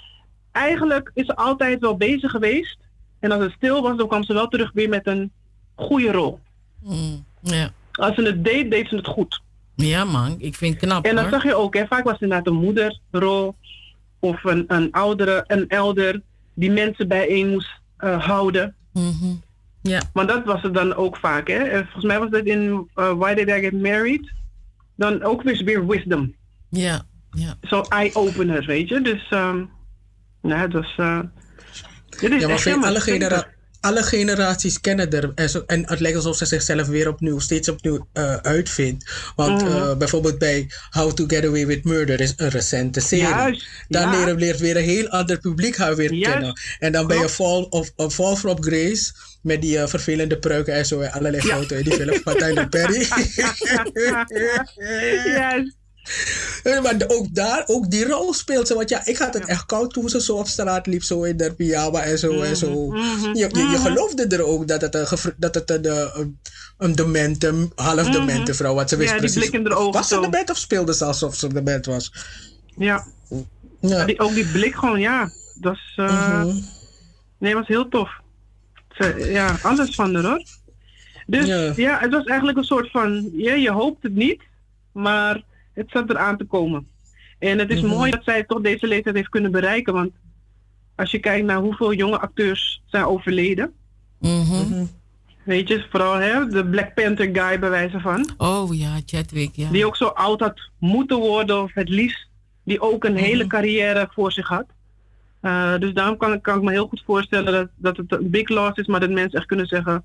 eigenlijk 0.52 1.12
is 1.14 1.26
ze 1.26 1.36
altijd 1.36 1.80
wel 1.80 1.98
bezig 1.98 2.32
geweest. 2.32 2.78
En 3.20 3.32
als 3.32 3.44
het 3.44 3.52
stil 3.52 3.82
was, 3.82 3.98
dan 3.98 4.08
kwam 4.08 4.24
ze 4.24 4.34
wel 4.34 4.48
terug 4.48 4.72
weer 4.74 4.90
met 4.90 5.08
een 5.08 5.32
goede 5.76 6.12
rol. 6.12 6.40
Mm, 6.84 7.26
ja. 7.42 7.70
Als 7.92 8.16
ze 8.16 8.22
het 8.22 8.44
deed, 8.44 8.72
deed 8.72 8.88
ze 8.88 8.96
het 8.96 9.08
goed. 9.08 9.42
ja 9.76 10.04
man, 10.04 10.36
ik 10.40 10.56
vind 10.56 10.74
het 10.74 10.84
knap 10.84 11.06
En 11.06 11.16
dat 11.16 11.24
hoor. 11.24 11.34
zag 11.34 11.44
je 11.44 11.56
ook, 11.56 11.76
hè. 11.76 11.88
vaak 11.88 12.04
was 12.04 12.14
het 12.14 12.22
inderdaad 12.22 12.48
een 12.48 12.60
moederrol 12.60 13.56
of 14.22 14.44
een, 14.44 14.64
een 14.68 14.92
oudere, 14.92 15.44
een 15.48 15.68
elder 15.68 16.22
die 16.54 16.72
mensen 16.72 17.08
bijeen 17.08 17.50
moest 17.50 17.70
eh, 17.98 18.26
houden. 18.26 18.76
Mhm. 18.94 19.34
Ja. 19.82 20.02
Want 20.14 20.28
dat 20.28 20.46
was 20.46 20.62
het 20.62 20.74
dan 20.74 20.96
ook 20.96 21.18
vaak. 21.18 21.48
Hè. 21.48 21.58
En 21.58 21.84
volgens 21.84 22.06
mij 22.06 22.20
was 22.20 22.30
dat 22.30 22.46
in 22.46 22.90
eh, 22.96 23.14
Why 23.14 23.34
Did 23.34 23.48
I 23.48 23.60
Get 23.60 23.82
Married 23.82 24.32
dan 24.96 25.24
ook 25.24 25.44
weer, 25.44 25.64
weer 25.64 25.88
wisdom. 25.88 26.36
Ja, 26.70 27.02
ja. 27.32 27.56
Zo 27.62 27.82
eye-opener, 27.82 28.66
weet 28.66 28.90
je. 28.90 29.02
Dus, 29.02 29.28
ehm 29.30 29.64
nou, 30.42 30.62
het 30.62 30.74
was... 30.74 30.94
eh 30.98 31.20
dit 32.20 32.32
is 32.32 32.42
Ja, 32.42 32.48
maar 32.48 32.56
echt 32.56 32.68
alle, 32.68 33.48
alle 33.82 34.04
generaties 34.04 34.82
kennen 34.82 35.10
er. 35.12 35.32
En, 35.66 35.84
het 35.90 36.00
lijkt 36.00 36.18
alsof 36.18 36.36
ze 36.38 36.46
zichzelf 36.46 36.88
weer 36.88 37.08
opnieuw, 37.08 37.40
steeds 37.40 37.70
opnieuw 37.70 38.08
eh, 38.14 38.36
uitvindt. 38.36 39.12
Want 39.36 39.62
Mhm. 39.64 39.72
eh, 39.72 39.98
bijvoorbeeld 39.98 40.38
bij 40.38 40.70
How 40.90 41.12
to 41.12 41.24
Get 41.28 41.46
Away 41.46 41.66
with 41.66 41.84
Murder 41.84 42.20
is 42.22 42.34
een 42.36 42.50
recente 42.50 43.00
serie. 43.00 43.28
Juist, 43.28 43.66
Dan 43.88 44.02
ja. 44.02 44.34
leert, 44.34 44.60
weer 44.60 44.78
een 44.78 44.84
heel 44.84 45.08
ander 45.10 45.40
publiek 45.40 45.78
haar 45.78 45.96
weer 45.96 46.14
Juist, 46.14 46.32
kennen. 46.38 46.60
En 46.80 46.92
dan 46.92 47.08
bij 47.08 47.16
je 47.16 47.22
klopt. 47.22 47.36
Fall, 47.36 47.68
of, 47.70 47.92
of 47.96 48.14
Fall 48.14 48.36
from 48.36 48.64
Grace 48.64 49.12
met 49.42 49.62
die 49.62 49.78
eh, 49.80 49.88
vervelende 49.88 50.38
pruiken 50.40 50.74
en 50.74 50.86
zo. 50.86 51.00
En 51.00 51.12
allerlei 51.12 51.48
Ja. 51.48 51.56
in 51.78 51.84
die 51.84 51.94
film 51.94 52.20
van 52.24 52.36
Tyler 52.38 52.70
Perry. 52.70 53.08
Juist. 55.26 55.80
Eh, 56.64 56.82
Maar 56.82 56.98
de- 56.98 57.10
ook 57.10 57.36
daar, 57.36 57.64
ook 57.66 57.92
die 57.92 58.06
rol 58.08 58.34
speelt 58.34 58.68
ze. 58.68 58.74
Want 58.76 58.90
ja, 58.90 59.06
ik 59.06 59.18
had 59.18 59.34
het 59.34 59.46
echt 59.46 59.66
koud 59.66 59.94
toen 59.94 60.10
ze 60.10 60.22
zo 60.22 60.36
op 60.36 60.48
straat 60.48 60.88
liep, 60.88 61.04
zo 61.04 61.24
in 61.24 61.38
de 61.38 61.54
pyjama 61.54 62.02
en 62.02 62.18
zo. 62.20 62.42
En 62.42 62.56
zo. 62.56 62.88
Mhm, 62.92 63.30
Je, 63.34 63.50
je, 63.52 63.68
je 63.72 63.78
geloofde 63.78 64.28
er 64.28 64.46
ook 64.46 64.68
dat 64.68 64.82
het 64.82 64.96
een, 64.96 65.08
dat 65.38 65.56
het 65.56 65.70
een, 65.70 65.86
eh, 65.86 66.10
een, 66.14 66.40
een 66.78 66.96
demente, 66.96 67.68
half 67.76 68.02
Mhm. 68.04 68.12
demente 68.12 68.54
vrouw 68.54 68.74
was. 68.74 68.90
Ze 68.90 68.96
wist 68.96 69.10
Ja, 69.14 69.20
die 69.20 69.30
precies. 69.32 69.50
blik 69.50 69.62
in 69.64 69.70
de 69.70 69.76
ogen 69.76 69.92
was 69.94 70.08
ze 70.08 70.20
dement 70.20 70.50
of 70.50 70.58
speelde 70.58 70.94
ze 70.94 71.06
alsof 71.06 71.36
ze 71.36 71.54
dement 71.54 71.86
was? 71.86 72.12
Ja. 72.78 73.06
Ja. 73.80 74.06
Die, 74.06 74.20
ook 74.20 74.34
die 74.34 74.46
blik 74.52 74.76
gewoon, 74.76 75.00
ja. 75.00 75.32
Dat 75.60 75.74
is... 75.74 75.94
eh, 75.96 76.44
Mhm. 76.44 76.58
Nee, 77.38 77.54
was 77.56 77.68
heel 77.68 77.88
tof. 77.90 78.10
Ze, 78.90 79.28
ja, 79.32 79.58
alles 79.62 79.96
van 79.96 80.16
haar 80.16 80.24
hoor. 80.24 80.44
Dus 81.26 81.46
Ja. 81.46 81.74
ja. 81.76 82.00
het 82.00 82.12
was 82.12 82.24
eigenlijk 82.26 82.58
een 82.58 82.64
soort 82.64 82.92
van... 82.92 83.30
Ja, 83.34 83.54
je 83.54 83.72
hoopt 83.72 84.04
het 84.04 84.16
niet, 84.16 84.42
maar 84.92 85.42
het 85.82 85.92
zat 85.92 86.10
eraan 86.10 86.38
te 86.38 86.44
komen. 86.44 86.88
En 87.40 87.60
het 87.60 87.70
is 87.70 87.82
Mhm. 87.82 87.90
mooi 87.96 88.12
dat 88.12 88.24
zij 88.24 88.44
toch 88.44 88.62
deze 88.62 88.88
leeftijd 88.88 89.16
heeft 89.16 89.30
kunnen 89.30 89.52
bereiken. 89.52 89.94
Want 89.94 90.12
als 90.96 91.12
je 91.12 91.20
kijkt 91.20 91.46
naar 91.46 91.58
hoeveel 91.60 91.94
jonge 91.94 92.20
acteurs 92.20 92.82
zijn 92.86 93.06
overleden... 93.06 93.74
Mhm. 94.20 94.86
Weet 95.44 95.68
je, 95.68 95.86
vooral 95.90 96.14
hè, 96.16 96.48
de 96.48 96.66
Black 96.66 96.94
Panther 96.94 97.30
guy 97.34 97.60
bij 97.60 97.70
wijze 97.70 98.00
van. 98.00 98.30
Oh 98.38 98.78
ja, 98.78 99.00
Chadwick, 99.06 99.56
ja. 99.56 99.70
Die 99.70 99.86
ook 99.86 99.96
zo 99.96 100.06
oud 100.06 100.40
had 100.40 100.60
moeten 100.80 101.18
worden, 101.18 101.62
of 101.62 101.74
het 101.74 101.90
liefst. 101.90 102.28
Die 102.64 102.82
ook 102.82 103.04
een 103.04 103.16
hele 103.16 103.48
carrière 103.48 104.08
voor 104.12 104.32
zich 104.32 104.48
had. 104.48 104.66
Eh, 105.42 105.78
dus 105.80 105.94
daarom 105.94 106.18
kan, 106.18 106.34
ik- 106.34 106.42
kan 106.42 106.58
ik 106.58 106.64
me 106.64 106.72
heel 106.72 106.88
goed 106.88 107.04
voorstellen 107.06 107.52
dat, 107.54 107.68
dat 107.76 107.98
het 107.98 108.12
een 108.12 108.30
big 108.30 108.50
loss 108.50 108.78
is, 108.78 108.88
maar 108.88 109.00
dat 109.00 109.10
mensen 109.10 109.38
echt 109.40 109.48
kunnen 109.48 109.66
zeggen: 109.68 110.04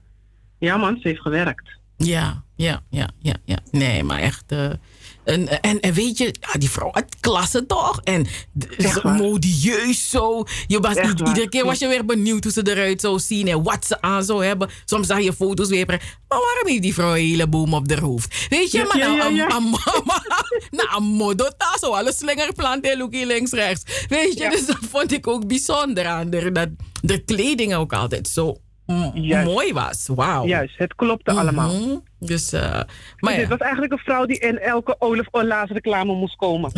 ja, 0.59 0.77
man, 0.77 0.99
ze 1.01 1.09
heeft 1.09 1.21
gewerkt. 1.21 1.69
Ja, 1.97 2.43
ja, 2.55 2.81
ja, 2.91 3.09
ja, 3.19 3.35
ja. 3.45 3.59
Nee, 3.71 4.03
maar 4.05 4.19
echt. 4.19 4.53
eh, 4.53 4.71
en, 5.27 5.61
en, 5.63 5.81
en 5.81 5.93
weet 5.93 6.19
je, 6.19 6.25
ja, 6.41 6.59
die 6.59 6.71
vrouw 6.71 6.89
had 6.93 7.05
klasse 7.21 7.67
toch? 7.67 8.01
En 8.03 8.27
modieus 9.05 10.11
zo. 10.11 10.45
Je 10.67 10.81
was, 10.81 10.95
iedere 11.29 11.49
keer 11.49 11.65
was 11.65 11.79
je 11.79 11.89
weer 11.89 12.05
benieuwd 12.05 12.45
hoe 12.45 12.53
ze 12.53 12.71
eruit 12.71 13.01
zou 13.01 13.19
zien 13.19 13.49
en 13.49 13.63
wat 13.63 13.87
ze 13.87 14.01
aan 14.01 14.25
zou 14.25 14.45
hebben. 14.45 14.71
Soms 14.85 15.07
zag 15.07 15.21
je 15.21 15.33
foto's 15.33 15.69
weer. 15.69 15.87
Maar 15.87 16.19
waarom 16.29 16.67
heeft 16.67 16.83
die 16.83 16.95
vrouw 16.95 17.11
een 17.11 17.17
hele 17.17 17.47
boom 17.47 17.75
op 17.75 17.91
haar 17.91 18.01
hoofd? 18.01 18.47
Weet 18.49 18.71
je, 18.71 18.79
Ja, 18.79 18.85
maar 18.85 18.99
nou, 18.99 19.35
ja, 19.35 19.57
een- 19.57 19.71
nou, 20.79 20.97
een 20.97 21.03
modota, 21.03 21.79
zo 21.81 21.91
alle 21.93 22.13
slingerplanten 22.13 22.91
en 22.93 22.99
Loekie 22.99 23.27
links 23.27 23.51
rechts. 23.51 23.83
Weet 24.09 24.39
je, 24.39 24.51
dus 24.51 24.67
dat 24.67 24.79
vond 24.91 25.13
ik 25.13 25.27
ook 25.27 25.47
bijzonder 25.47 26.07
aan. 26.07 26.31
Dat 26.31 26.69
de 27.03 27.19
kleding 27.25 27.75
ook 27.75 27.93
altijd 27.93 28.29
zo 28.29 28.57
Juist. 29.15 29.47
mooi 29.47 29.73
was. 29.73 30.07
Wauw. 30.15 30.47
Juist, 30.47 30.79
het 30.79 30.95
klopte 30.95 31.31
allemaal. 31.31 31.73
Mhm. 31.75 31.97
Dus, 32.19 32.53
eh, 32.53 32.81
Maar 33.19 33.33
dit 33.33 33.43
ja. 33.43 33.49
was 33.49 33.59
eigenlijk 33.59 33.93
een 33.93 33.99
vrouw 33.99 34.27
die 34.27 34.39
in 34.39 34.59
elke 34.59 34.97
Olaf 34.99 35.27
Olaas 35.31 35.69
reclame 35.71 36.15
moest 36.15 36.37
komen. 36.37 36.71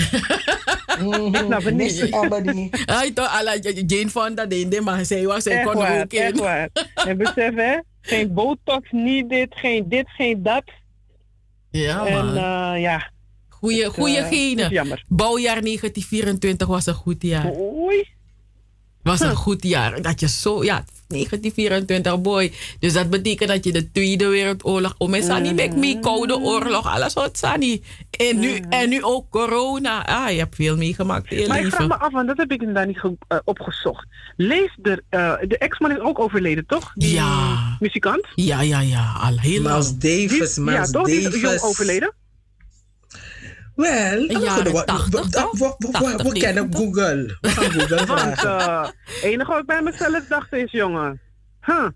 Snap 1.46 1.62
het 1.62 1.74
niet. 1.74 2.82
Hij 2.86 3.10
toch, 3.12 3.42
Jane 3.86 4.08
Fonda 4.10 4.46
deed 4.46 4.80
maar 4.80 5.04
zij 5.04 5.26
was, 5.26 5.44
Echt 5.46 5.62
kon 5.64 5.72
er 5.72 5.78
waar, 5.78 6.00
ook 6.02 6.12
in. 6.12 6.20
echt 6.22 6.38
waar. 6.38 6.68
En 6.94 7.16
besef 7.16 7.54
hè, 7.54 7.78
geen 8.00 8.34
botox, 8.34 8.88
niet 8.90 9.28
dit, 9.28 9.54
geen 9.54 9.88
dit, 9.88 10.08
geen 10.10 10.42
dat. 10.42 10.64
Ja, 11.70 12.06
en 12.06 12.12
man. 12.24 12.36
eh, 12.36 12.82
ja. 12.82 13.10
Goeie, 13.48 13.84
Het, 13.84 13.92
goeie 13.92 14.16
eh, 14.16 14.22
het 14.24 14.34
genen. 14.34 14.70
jammer. 14.70 15.04
Bouwjaar 15.08 15.62
1924 15.62 16.66
was 16.66 16.86
een 16.86 16.94
goed 16.94 17.22
jaar. 17.22 17.50
Oei. 17.58 18.08
Was 19.02 19.20
een 19.20 19.34
goed 19.36 19.62
jaar. 19.62 20.02
Dat 20.02 20.20
je 20.20 20.28
zo, 20.28 20.64
ja, 20.64 20.84
1924 21.08 22.20
boy. 22.20 22.52
Dus 22.80 22.92
dat 22.92 23.10
betekent 23.10 23.48
dat 23.48 23.64
je 23.64 23.72
de 23.72 23.90
Tweede 23.92 24.26
Wereldoorlog, 24.26 24.94
om 24.98 25.14
en 25.14 25.22
Sani, 25.22 25.52
mek 25.54 25.74
me, 25.76 25.98
Koude 26.00 26.38
Oorlog, 26.38 26.86
alles 26.86 27.12
wat 27.14 27.38
Sani. 27.38 27.82
En 28.10 28.38
nu, 28.38 28.60
en 28.68 28.88
nu 28.88 29.02
ook 29.02 29.30
corona. 29.30 30.06
Ah, 30.06 30.30
je 30.30 30.38
hebt 30.38 30.54
veel 30.54 30.76
meegemaakt 30.76 31.30
Maar 31.30 31.38
ik 31.38 31.44
vraag 31.46 31.62
leven. 31.62 31.86
me 31.88 31.98
af, 31.98 32.12
want 32.12 32.26
dat 32.28 32.36
heb 32.36 32.52
ik 32.52 32.60
inderdaad 32.60 32.86
niet 32.86 33.00
eh, 33.28 33.38
opgezocht. 33.44 34.06
Lees 34.36 34.70
de, 34.82 35.02
eh, 35.08 35.34
de 35.48 35.58
ex-man 35.58 35.90
is 35.90 35.98
ook 36.00 36.18
overleden, 36.18 36.66
toch? 36.66 36.92
Die 36.94 37.12
Ja. 37.14 37.76
muzikant? 37.80 38.26
Ja, 38.34 38.60
ja, 38.60 38.80
ja, 38.80 39.12
al 39.20 39.38
heel 39.38 39.62
Miles 39.62 39.86
lang. 39.86 39.98
Davis, 39.98 40.54
Die- 40.54 40.64
Miles 40.64 40.86
ja, 40.86 40.92
toch? 40.92 41.06
Die 41.06 41.16
is 41.16 41.22
jong 41.22 41.42
Davis. 41.42 41.62
overleden? 41.62 42.12
Wel, 43.82 44.26
we- 44.26 44.70
we- 44.72 44.84
80 44.84 45.24
we- 45.24 45.30
toch? 45.30 45.50
we- 45.58 45.74
we- 45.78 45.86
we- 45.86 45.92
80, 45.92 46.22
We 46.32 46.38
kennen 46.38 46.68
90. 46.70 46.80
Google. 46.80 47.36
We 47.40 47.48
gaan 47.48 47.70
Google 47.72 47.96
Want 48.06 48.38
vragen. 48.40 48.94
het 49.04 49.22
enige 49.22 49.50
wat 49.50 49.60
ik 49.60 49.66
bij 49.66 49.82
mezelf 49.82 50.24
dacht 50.28 50.52
is, 50.52 50.70
jongen... 50.70 51.20
Huh, 51.64 51.86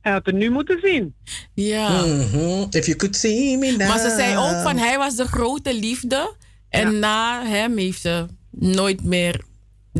hij 0.00 0.12
had 0.12 0.26
het 0.26 0.34
nu 0.34 0.50
moeten 0.50 0.78
zien. 0.82 1.14
Ja. 1.54 1.88
Mhm. 2.04 2.64
If 2.70 2.86
you 2.86 2.96
could 2.96 3.16
see 3.16 3.56
me 3.58 3.70
now. 3.70 3.88
Maar 3.88 3.98
ze 3.98 4.14
zei 4.16 4.36
ook 4.36 4.62
van 4.62 4.76
hij 4.78 4.98
was 4.98 5.16
de 5.16 5.26
grote 5.26 5.74
liefde. 5.74 6.34
En 6.68 6.98
na 6.98 7.44
hem 7.44 7.76
heeft 7.78 8.00
ze 8.00 8.26
nooit 8.50 9.04
meer 9.04 9.40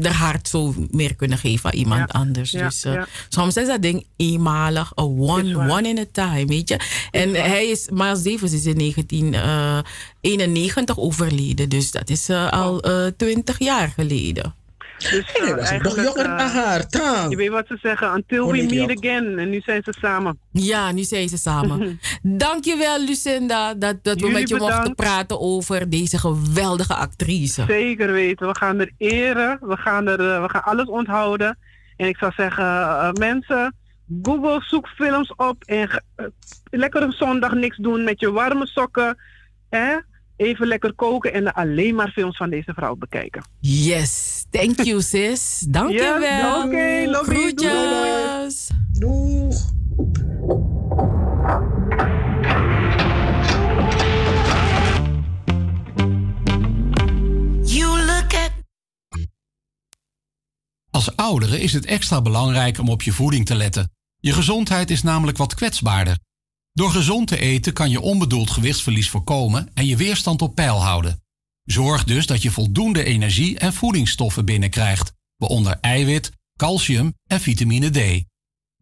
de 0.02 0.12
hart 0.12 0.48
zo 0.48 0.74
meer 0.90 1.14
kunnen 1.14 1.38
geven 1.38 1.70
aan 1.70 1.76
iemand 1.78 2.12
anders. 2.12 2.50
Ja, 2.50 2.64
Dus 2.64 2.84
eh, 2.84 2.92
ja. 2.92 3.06
soms 3.28 3.56
is 3.56 3.66
dat 3.66 3.82
ding 3.82 4.06
eenmalig, 4.16 4.98
a 4.98 5.02
one, 5.02 5.70
one 5.70 5.88
in 5.88 5.98
a 5.98 6.04
time, 6.12 6.46
weet 6.46 6.68
je. 6.68 6.78
En 7.10 7.34
hij 7.34 7.66
is, 7.66 7.88
Miles 7.92 8.22
Davis 8.22 8.52
is 8.52 8.66
in 8.66 8.78
1991 8.78 10.98
overleden. 10.98 11.68
Dus 11.68 11.90
dat 11.90 12.10
is 12.10 12.28
eh, 12.28 12.52
al 12.52 12.80
eh 12.80 13.06
20 13.16 13.58
jaar 13.58 13.88
geleden. 13.88 14.54
Dus, 14.98 15.32
Hey, 15.32 15.48
eh, 15.50 15.56
was 15.56 15.56
nog 15.56 15.58
eigenlijk, 15.58 15.96
jonger 15.96 16.30
eh, 16.30 16.38
dan 16.38 16.48
haar, 16.48 16.88
trouw. 16.88 17.30
Je 17.30 17.36
weet 17.36 17.48
wat 17.48 17.66
ze 17.66 17.78
zeggen, 17.82 18.14
until 18.14 18.44
Oh, 18.44 18.50
we 18.52 18.62
meet 18.62 18.98
again. 18.98 19.38
En 19.38 19.50
nu 19.50 19.60
zijn 19.60 19.82
ze 19.84 19.94
samen. 20.00 20.38
Ja, 20.50 20.92
nu 20.92 21.02
zijn 21.02 21.28
ze 21.28 21.36
samen. 21.36 22.00
Dankjewel, 22.22 23.04
Lucinda, 23.04 23.74
dat, 23.74 24.04
dat 24.04 24.20
we 24.20 24.30
met 24.30 24.48
je 24.48 24.56
mochten 24.56 24.94
praten 24.94 25.40
over 25.40 25.90
deze 25.90 26.18
geweldige 26.18 26.94
actrice. 26.94 27.64
Zeker 27.66 28.12
weten. 28.12 28.46
We 28.46 28.56
gaan 28.56 28.80
er 28.80 28.90
eren. 28.98 29.58
We 29.60 29.76
gaan, 29.76 30.06
er, 30.06 30.32
eh, 30.34 30.42
we 30.42 30.48
gaan 30.48 30.62
alles 30.64 30.86
onthouden. 30.86 31.58
En 31.96 32.08
ik 32.08 32.16
zou 32.16 32.32
zeggen, 32.36 33.12
mensen, 33.18 33.74
Google 34.22 34.60
zoek 34.60 34.88
films 34.88 35.34
op. 35.36 35.64
En 35.64 36.02
lekker 36.70 37.02
een 37.02 37.12
zondag 37.12 37.52
niks 37.52 37.76
doen 37.76 38.04
met 38.04 38.20
je 38.20 38.30
warme 38.30 38.66
sokken. 38.66 39.16
Hè? 39.70 39.96
Even 40.36 40.66
lekker 40.66 40.94
koken 40.94 41.32
en 41.32 41.52
alleen 41.52 41.94
maar 41.94 42.10
films 42.10 42.36
van 42.36 42.50
deze 42.50 42.72
vrouw 42.74 42.94
bekijken. 42.94 43.42
Yes, 43.60 44.44
thank 44.50 44.80
you 44.82 45.02
sis. 45.02 45.64
Dankjewel. 45.68 46.20
Yes, 46.20 46.64
oké, 46.64 47.10
love 47.10 47.34
you. 47.34 47.52
Groetjes. 47.52 48.68
Doeg. 48.92 49.74
You 57.62 58.04
look 58.04 58.34
at 58.34 58.50
Als 60.90 61.16
ouderen 61.16 61.60
is 61.60 61.72
het 61.72 61.86
extra 61.86 62.22
belangrijk 62.22 62.78
om 62.78 62.88
op 62.88 63.02
je 63.02 63.12
voeding 63.12 63.46
te 63.46 63.54
letten. 63.54 63.90
Je 64.20 64.32
gezondheid 64.32 64.90
is 64.90 65.02
namelijk 65.02 65.38
wat 65.38 65.54
kwetsbaarder. 65.54 66.18
Door 66.76 66.90
gezond 66.90 67.28
te 67.28 67.38
eten 67.38 67.72
kan 67.72 67.90
je 67.90 68.00
onbedoeld 68.00 68.50
gewichtsverlies 68.50 69.10
voorkomen 69.10 69.70
en 69.74 69.86
je 69.86 69.96
weerstand 69.96 70.42
op 70.42 70.54
peil 70.54 70.82
houden. 70.82 71.22
Zorg 71.64 72.04
dus 72.04 72.26
dat 72.26 72.42
je 72.42 72.50
voldoende 72.50 73.04
energie 73.04 73.58
en 73.58 73.72
voedingsstoffen 73.72 74.44
binnenkrijgt, 74.44 75.12
waaronder 75.36 75.78
eiwit, 75.80 76.30
calcium 76.56 77.14
en 77.26 77.40
vitamine 77.40 77.90
D. 77.90 78.24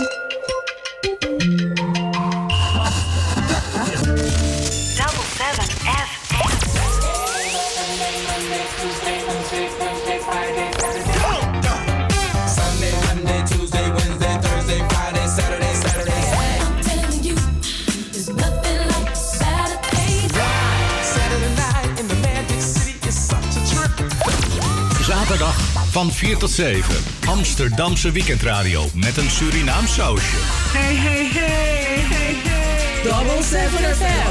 Van 25.90 26.12
4 26.12 26.36
tot 26.36 26.50
7. 26.50 26.94
Amsterdamse 27.26 28.10
weekendradio 28.12 28.86
met 28.94 29.16
een 29.16 29.30
Surinaam 29.30 29.86
sausje. 29.86 30.36
Hey, 30.72 30.94
hey, 30.94 31.24
hey, 31.24 31.98
hey, 32.08 32.34
hey. 32.34 33.02
Double 33.02 33.42
7 33.42 33.68
FM. 33.94 34.30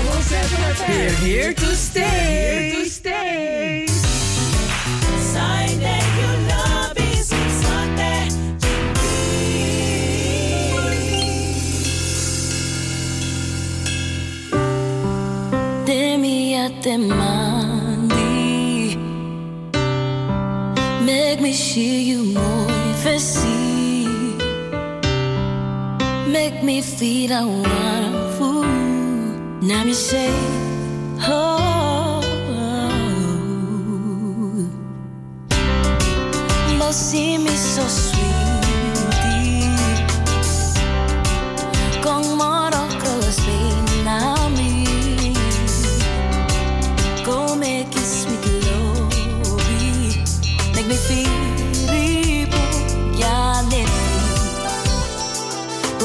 We're 0.88 1.16
here 1.16 1.54
to 1.54 1.74
stay. 1.76 2.02
Here 2.04 2.84
to 2.84 2.90
stay. 2.90 3.88
Sunday, 5.34 6.02
you 6.20 6.38
love 6.48 6.94
is. 6.96 7.28
De 15.86 16.18
mia 16.20 16.70
te 16.82 16.98
Make 21.40 21.52
me 21.52 21.54
see 21.54 22.04
you 22.04 22.26
more 22.34 22.68
fancy 23.02 24.06
Make 26.28 26.62
me 26.66 26.82
feel 26.82 27.32
I 27.32 27.46
want 27.46 28.34
food 28.36 29.64
Now 29.64 29.86
me 29.86 29.94
say 29.94 30.34
oh, 31.22 32.22
But 36.78 36.92
see 36.92 37.38
me 37.38 37.56
so 37.56 37.88
sweetie 37.88 38.29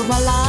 My 0.07 0.21
life 0.21 0.44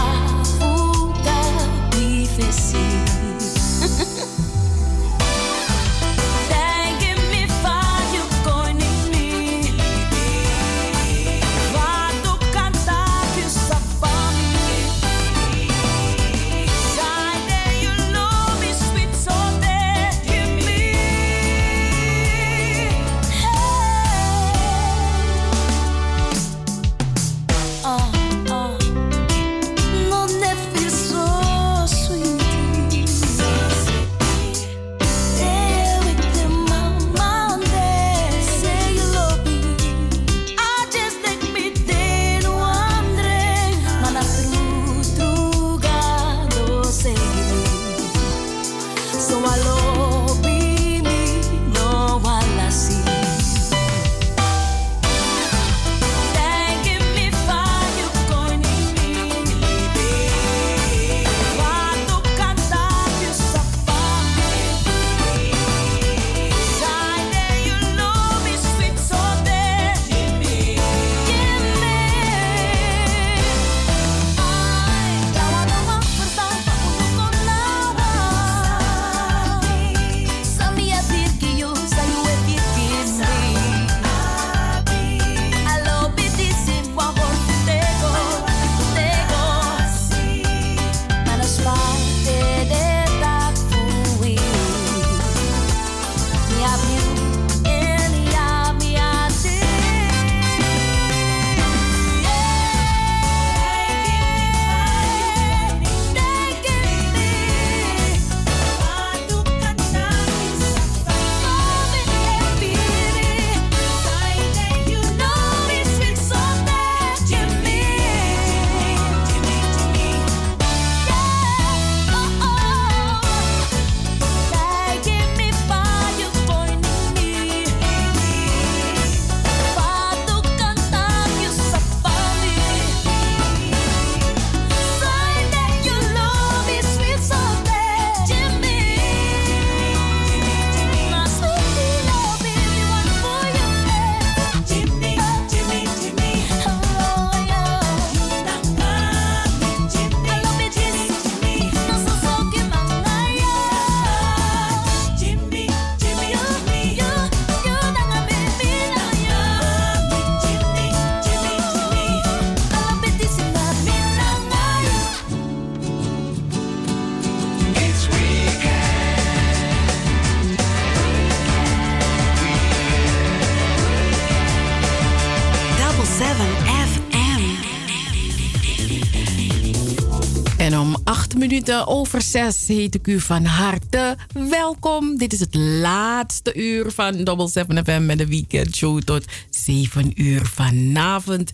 over 181.87 182.21
zes 182.21 182.67
heet 182.67 182.95
ik 182.95 183.07
u 183.07 183.19
van 183.19 183.45
harte 183.45 184.17
welkom. 184.33 185.17
Dit 185.17 185.33
is 185.33 185.39
het 185.39 185.55
laatste 185.55 186.53
uur 186.53 186.91
van 186.91 187.23
Double 187.23 187.47
7 187.47 187.85
FM 187.85 188.05
met 188.05 188.17
de 188.17 188.27
weekendshow 188.27 189.01
tot 189.01 189.25
7 189.49 190.21
uur 190.21 190.45
vanavond. 190.45 191.51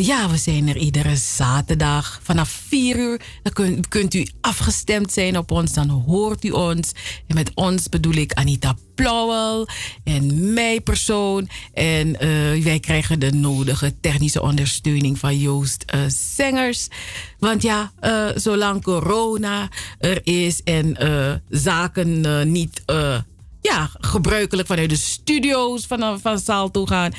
Ja, 0.00 0.30
we 0.30 0.36
zijn 0.36 0.68
er 0.68 0.76
iedere 0.76 1.16
zaterdag 1.16 2.20
vanaf 2.22 2.48
4 2.48 2.96
uur. 2.98 3.20
Dan 3.42 3.84
kunt, 3.88 4.14
u 4.14 4.26
afgestemd 4.40 5.12
zijn 5.12 5.38
op 5.38 5.50
ons, 5.50 5.72
dan 5.72 5.88
hoort 5.88 6.44
u 6.44 6.50
ons. 6.50 6.92
En 7.26 7.34
met 7.34 7.50
ons 7.54 7.88
bedoel 7.88 8.14
ik 8.14 8.32
Anita 8.32 8.76
Plauwel 8.94 9.68
en 10.04 10.52
mij 10.52 10.80
persoon. 10.80 11.48
En 11.72 12.20
eh, 12.20 12.62
wij 12.64 12.80
krijgen 12.80 13.18
de 13.18 13.32
nodige 13.32 14.00
technische 14.00 14.42
ondersteuning 14.42 15.18
van 15.18 15.38
Joost 15.38 15.82
eh, 15.86 16.00
Zengers. 16.36 16.88
Want 17.38 17.62
ja, 17.62 17.92
eh, 18.00 18.26
zolang 18.34 18.82
corona 18.82 19.68
er 19.98 20.20
is 20.26 20.62
en 20.62 20.96
zaken 21.48 22.50
niet 22.52 22.82
ja, 23.60 23.90
gebruikelijk 23.92 24.68
vanuit 24.68 24.90
de 24.90 24.96
studio's 24.96 25.86
van, 25.86 26.20
van 26.20 26.38
Salto 26.38 26.86
gaan, 26.86 27.12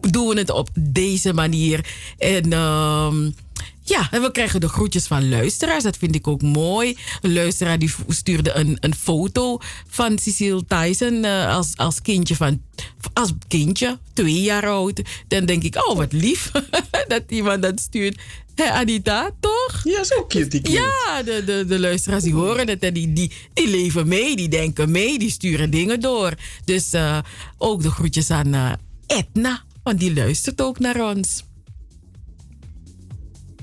doen 0.00 0.28
we 0.28 0.38
het 0.38 0.50
op 0.50 0.68
deze 0.80 1.32
manier. 1.32 1.86
En 2.18 2.52
ehm, 2.52 3.30
ja, 3.90 4.08
en 4.10 4.22
we 4.22 4.30
krijgen 4.30 4.60
de 4.60 4.68
groetjes 4.68 5.06
van 5.06 5.28
luisteraars. 5.28 5.82
Dat 5.82 5.96
vind 5.96 6.14
ik 6.14 6.26
ook 6.26 6.42
mooi. 6.42 6.96
Een 7.20 7.32
luisteraar 7.32 7.78
die 7.78 7.94
stuurde 8.08 8.52
een, 8.52 8.76
een 8.80 8.94
foto 8.94 9.58
van 9.88 10.18
Cecile 10.18 10.64
Tyson 10.66 11.24
eh, 11.24 11.56
als, 11.56 11.72
als 11.76 12.02
kindje 12.02 12.36
van 12.36 12.62
als 13.12 13.32
kindje, 13.48 13.98
twee 14.12 14.40
jaar 14.40 14.68
oud. 14.68 15.02
Dan 15.28 15.46
denk 15.46 15.62
ik, 15.62 15.88
oh 15.88 15.96
wat 15.96 16.12
lief 16.12 16.50
dat 17.08 17.22
iemand 17.28 17.62
dat 17.62 17.80
stuurt. 17.80 18.20
Hé 18.54 18.70
Anita, 18.70 19.30
toch? 19.40 19.80
Ja, 19.84 20.04
zo 20.04 20.26
cute, 20.26 20.48
die 20.48 20.60
cute. 20.60 20.72
Ja, 20.76 21.22
de, 21.22 21.44
de, 21.44 21.64
de 21.66 21.80
luisteraars 21.80 22.22
die 22.22 22.34
horen 22.34 22.68
het 22.68 22.82
en 22.82 22.94
die, 22.94 23.12
die, 23.12 23.32
die 23.52 23.68
leven 23.68 24.08
mee, 24.08 24.36
die 24.36 24.48
denken 24.48 24.90
mee, 24.90 25.18
die 25.18 25.30
sturen 25.30 25.70
dingen 25.70 26.00
door. 26.00 26.34
Dus 26.64 26.92
eh, 26.92 27.18
ook 27.58 27.82
de 27.82 27.90
groetjes 27.90 28.30
aan 28.30 28.54
eh, 28.54 28.72
Edna, 29.06 29.62
want 29.82 30.00
die 30.00 30.14
luistert 30.14 30.62
ook 30.62 30.78
naar 30.78 31.10
ons. 31.16 31.42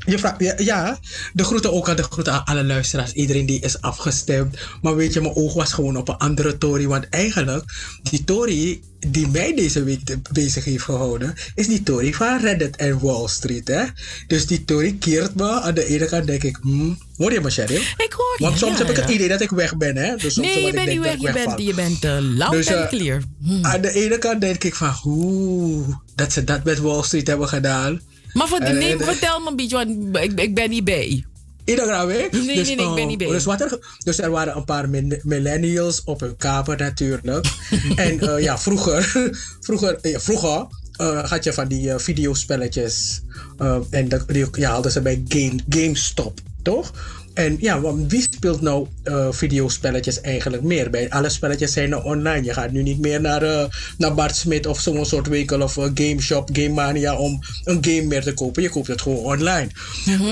Je 0.07 0.19
vraagt, 0.19 0.39
ja, 0.39 0.53
ja, 0.57 0.99
de 1.33 1.43
groeten 1.43 1.73
ook 1.73 1.89
aan 1.89 1.95
de 1.95 2.03
groeten 2.03 2.33
aan 2.33 2.45
alle 2.45 2.63
luisteraars. 2.63 3.13
Iedereen 3.13 3.45
die 3.45 3.59
is 3.59 3.81
afgestemd. 3.81 4.57
Maar 4.81 4.95
weet 4.95 5.13
je, 5.13 5.21
mijn 5.21 5.35
oog 5.35 5.53
was 5.53 5.73
gewoon 5.73 5.97
op 5.97 6.07
een 6.07 6.17
andere 6.17 6.57
Tory. 6.57 6.87
Want 6.87 7.09
eigenlijk, 7.09 7.63
die 8.03 8.23
Tory 8.23 8.81
die 8.99 9.27
mij 9.27 9.55
deze 9.55 9.83
week 9.83 10.15
bezig 10.31 10.65
heeft 10.65 10.83
gehouden, 10.83 11.33
is 11.55 11.67
die 11.67 11.83
Tory 11.83 12.13
van 12.13 12.39
Reddit 12.39 12.75
en 12.75 12.99
Wall 12.99 13.27
Street. 13.27 13.67
Hè? 13.67 13.83
Dus 14.27 14.45
die 14.45 14.65
Tory 14.65 14.95
keert 14.99 15.35
me. 15.35 15.61
Aan 15.61 15.73
de 15.73 15.85
ene 15.85 16.05
kant 16.05 16.27
denk 16.27 16.43
ik, 16.43 16.57
hmm, 16.61 16.97
hoor 17.17 17.33
je 17.33 17.41
me, 17.41 17.49
Sheriff? 17.49 17.93
Ik 17.97 18.13
hoor 18.13 18.35
je. 18.37 18.43
Want 18.43 18.57
soms 18.57 18.77
ja, 18.77 18.77
heb 18.77 18.89
ik 18.89 18.95
ja. 18.95 19.01
het 19.01 19.11
idee 19.11 19.27
dat 19.27 19.41
ik 19.41 19.49
weg 19.49 19.77
ben. 19.77 19.97
Hè? 19.97 20.15
Dus 20.15 20.33
soms 20.33 20.47
Nee, 20.47 20.65
je 20.65 20.71
bent 20.71 20.87
niet 20.87 20.99
weg. 20.99 21.19
Je 21.19 21.31
bent, 21.31 21.61
je 21.61 21.73
bent 21.73 22.03
eh, 22.03 22.17
loud 22.19 22.51
Dus, 22.51 22.67
en 22.67 22.83
eh, 22.83 22.87
clear. 22.87 23.21
Aan 23.61 23.81
de 23.81 23.91
ene 23.91 24.17
kant 24.17 24.41
denk 24.41 24.63
ik 24.63 24.75
van, 24.75 24.95
oeh, 25.05 25.87
dat 26.15 26.31
ze 26.33 26.43
dat 26.43 26.63
met 26.63 26.79
Wall 26.79 27.03
Street 27.03 27.27
hebben 27.27 27.47
gedaan. 27.47 28.01
Maar 28.37 28.47
voor, 28.47 28.59
nee, 28.59 28.91
en- 28.91 29.03
vertel 29.03 29.39
me 29.39 29.49
een 29.49 29.55
beetje, 29.55 29.75
want 29.75 30.17
ik, 30.23 30.39
ik 30.39 30.55
ben 30.55 30.69
niet 30.69 30.83
bij. 30.83 31.25
Iedereen 31.65 32.05
weet. 32.07 32.31
Nee, 32.31 32.41
nee, 32.45 32.75
nee, 32.75 32.87
ik 32.89 32.95
ben 32.95 33.07
niet 33.07 33.17
bij. 33.17 33.27
Dus, 33.27 33.43
wat 33.45 33.61
er, 33.61 33.97
dus 34.03 34.19
er 34.19 34.29
waren 34.31 34.55
een 34.55 34.65
paar 34.65 34.89
millennials 35.23 36.03
op 36.03 36.19
hun 36.19 36.35
kamer 36.37 36.77
natuurlijk. 36.77 37.25
en 37.95 38.19
eh, 38.19 38.43
ja, 38.43 38.57
vroeger, 38.57 39.31
vroeger, 39.65 39.97
eh, 40.01 40.17
vroeger 40.19 40.65
eh, 40.97 41.23
had 41.29 41.43
je 41.43 41.53
van 41.53 41.67
die 41.67 41.91
eh, 41.91 41.99
videospelletjes. 41.99 43.21
eh, 43.57 43.77
en 43.89 44.09
dat, 44.09 44.27
die 44.27 44.45
ja, 44.51 44.71
hadden 44.71 44.91
ze 44.91 45.01
bij 45.01 45.23
Game, 45.27 45.59
GameStop, 45.69 46.39
toch? 46.61 46.91
En 47.37 47.57
ja, 47.59 47.81
want 47.81 48.11
wie 48.11 48.21
speelt 48.21 48.61
nou 48.61 48.87
eh, 49.03 49.27
videospelletjes 49.31 50.21
eigenlijk 50.21 50.63
meer? 50.63 50.89
Bij 50.89 51.09
alle 51.09 51.29
spelletjes 51.29 51.73
zijn 51.73 51.89
nou 51.89 52.03
online. 52.03 52.43
Je 52.43 52.53
gaat 52.53 52.71
nu 52.71 52.83
niet 52.83 52.99
meer 52.99 53.21
naar, 53.21 53.43
eh, 53.43 53.65
naar 53.97 54.13
Bart 54.13 54.35
Smit 54.35 54.65
of 54.65 54.79
zo'n 54.79 55.05
soort 55.05 55.27
winkel 55.27 55.61
of 55.61 55.77
uh, 55.77 55.83
Game 55.93 56.21
Shop, 56.21 56.49
Game 56.53 56.69
Mania 56.69 57.17
om 57.17 57.39
een 57.63 57.83
game 57.83 58.01
meer 58.01 58.23
te 58.23 58.33
kopen. 58.33 58.63
Je 58.63 58.69
koopt 58.69 58.87
het 58.87 59.01
gewoon 59.01 59.17
online. 59.17 59.67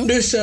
Dus 0.06 0.34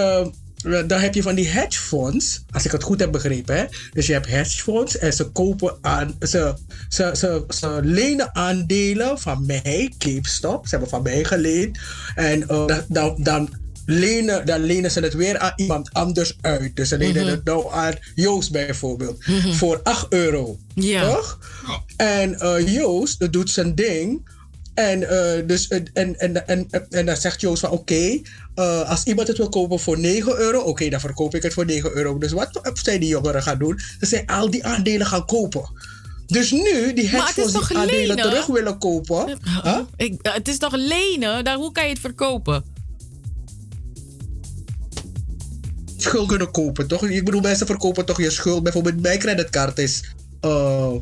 eh, 0.62 0.86
dan 0.86 1.00
heb 1.00 1.14
je 1.14 1.22
van 1.22 1.34
die 1.34 1.48
hedge 1.48 1.80
funds, 1.80 2.42
als 2.50 2.64
ik 2.64 2.72
het 2.72 2.82
goed 2.82 3.00
heb 3.00 3.12
begrepen. 3.12 3.56
Hè? 3.56 3.64
Dus 3.92 4.06
je 4.06 4.12
hebt 4.12 4.26
hedge 4.26 4.62
funds 4.62 4.98
en 4.98 5.12
ze 5.12 5.24
kopen 5.24 5.76
aan, 5.80 6.16
ze, 6.20 6.54
ze, 6.88 7.10
ze, 7.14 7.44
ze 7.48 7.80
lenen 7.82 8.34
aandelen 8.34 9.18
van 9.18 9.46
mij, 9.46 9.92
GameStop. 9.98 10.64
Ze 10.64 10.70
hebben 10.70 10.88
van 10.88 11.02
mij 11.02 11.24
geleend. 11.24 11.78
En 12.14 12.46
dan, 12.46 12.84
dan, 12.88 13.16
dan, 13.18 13.48
lenen, 13.86 14.46
dan 14.46 14.60
lenen 14.60 14.90
ze 14.90 15.00
het 15.00 15.14
weer 15.14 15.38
aan 15.38 15.52
iemand 15.56 15.92
anders 15.92 16.36
uit. 16.40 16.76
Dus 16.76 16.88
ze 16.88 16.98
lenen 16.98 17.22
Mhm. 17.22 17.30
het 17.30 17.44
nou 17.44 17.72
aan 17.72 17.94
Joost 18.14 18.52
bijvoorbeeld. 18.52 19.24
Voor 19.50 19.80
8 19.82 20.06
euro. 20.12 20.58
Ja. 20.74 21.14
Toch? 21.14 21.38
En 21.96 22.38
eh, 22.40 22.74
Joost 22.74 23.32
doet 23.32 23.50
zijn 23.50 23.74
ding. 23.74 24.30
En, 24.74 25.08
eh, 25.08 25.46
dus, 25.46 25.68
eh, 25.68 25.80
en, 25.92 26.18
en, 26.18 26.46
en, 26.46 26.66
en, 26.70 26.86
en 26.90 27.06
dan 27.06 27.16
zegt 27.16 27.40
Joost 27.40 27.60
van 27.60 27.70
oké, 27.70 28.20
eh, 28.54 28.90
als 28.90 29.04
iemand 29.04 29.28
het 29.28 29.36
wil 29.36 29.48
kopen 29.48 29.80
voor 29.80 29.98
9 29.98 30.36
euro, 30.38 30.60
oké, 30.60 30.88
dan 30.88 31.00
verkoop 31.00 31.34
ik 31.34 31.42
het 31.42 31.52
voor 31.52 31.64
9 31.66 31.96
euro. 31.96 32.18
Dus 32.18 32.32
wat 32.32 32.60
zijn 32.72 33.00
die 33.00 33.08
jongeren 33.08 33.42
gaan 33.42 33.58
doen? 33.58 33.80
Dat 33.98 34.08
zij 34.08 34.26
al 34.26 34.50
die 34.50 34.64
aandelen 34.64 35.06
gaan 35.06 35.26
kopen. 35.26 35.70
Dus 36.26 36.50
nu 36.50 36.92
die 36.94 37.10
Maar 37.10 37.20
hedge 37.20 37.40
het 37.40 37.46
is 37.46 37.52
funds 37.52 37.68
die 37.68 37.76
aandelen 37.76 38.06
lenen? 38.16 38.22
terug 38.30 38.46
willen 38.46 38.78
kopen. 38.78 39.38
Huh? 39.62 39.78
Ik, 39.96 40.14
het 40.22 40.48
is 40.48 40.58
toch 40.58 40.76
lenen? 40.76 41.44
Daar, 41.44 41.56
hoe 41.56 41.72
kan 41.72 41.84
je 41.84 41.90
het 41.90 41.98
verkopen? 42.00 42.64
Schuld 46.02 46.28
kunnen 46.28 46.50
kopen, 46.50 46.86
toch? 46.86 47.04
Ik 47.08 47.24
bedoel, 47.24 47.40
mensen 47.40 47.66
verkopen 47.66 48.04
toch 48.04 48.20
je 48.20 48.30
schuld. 48.30 48.62
Bijvoorbeeld 48.62 49.00
mijn 49.00 49.18
creditcard 49.18 49.78
is... 49.78 50.02
eh, 50.40 50.92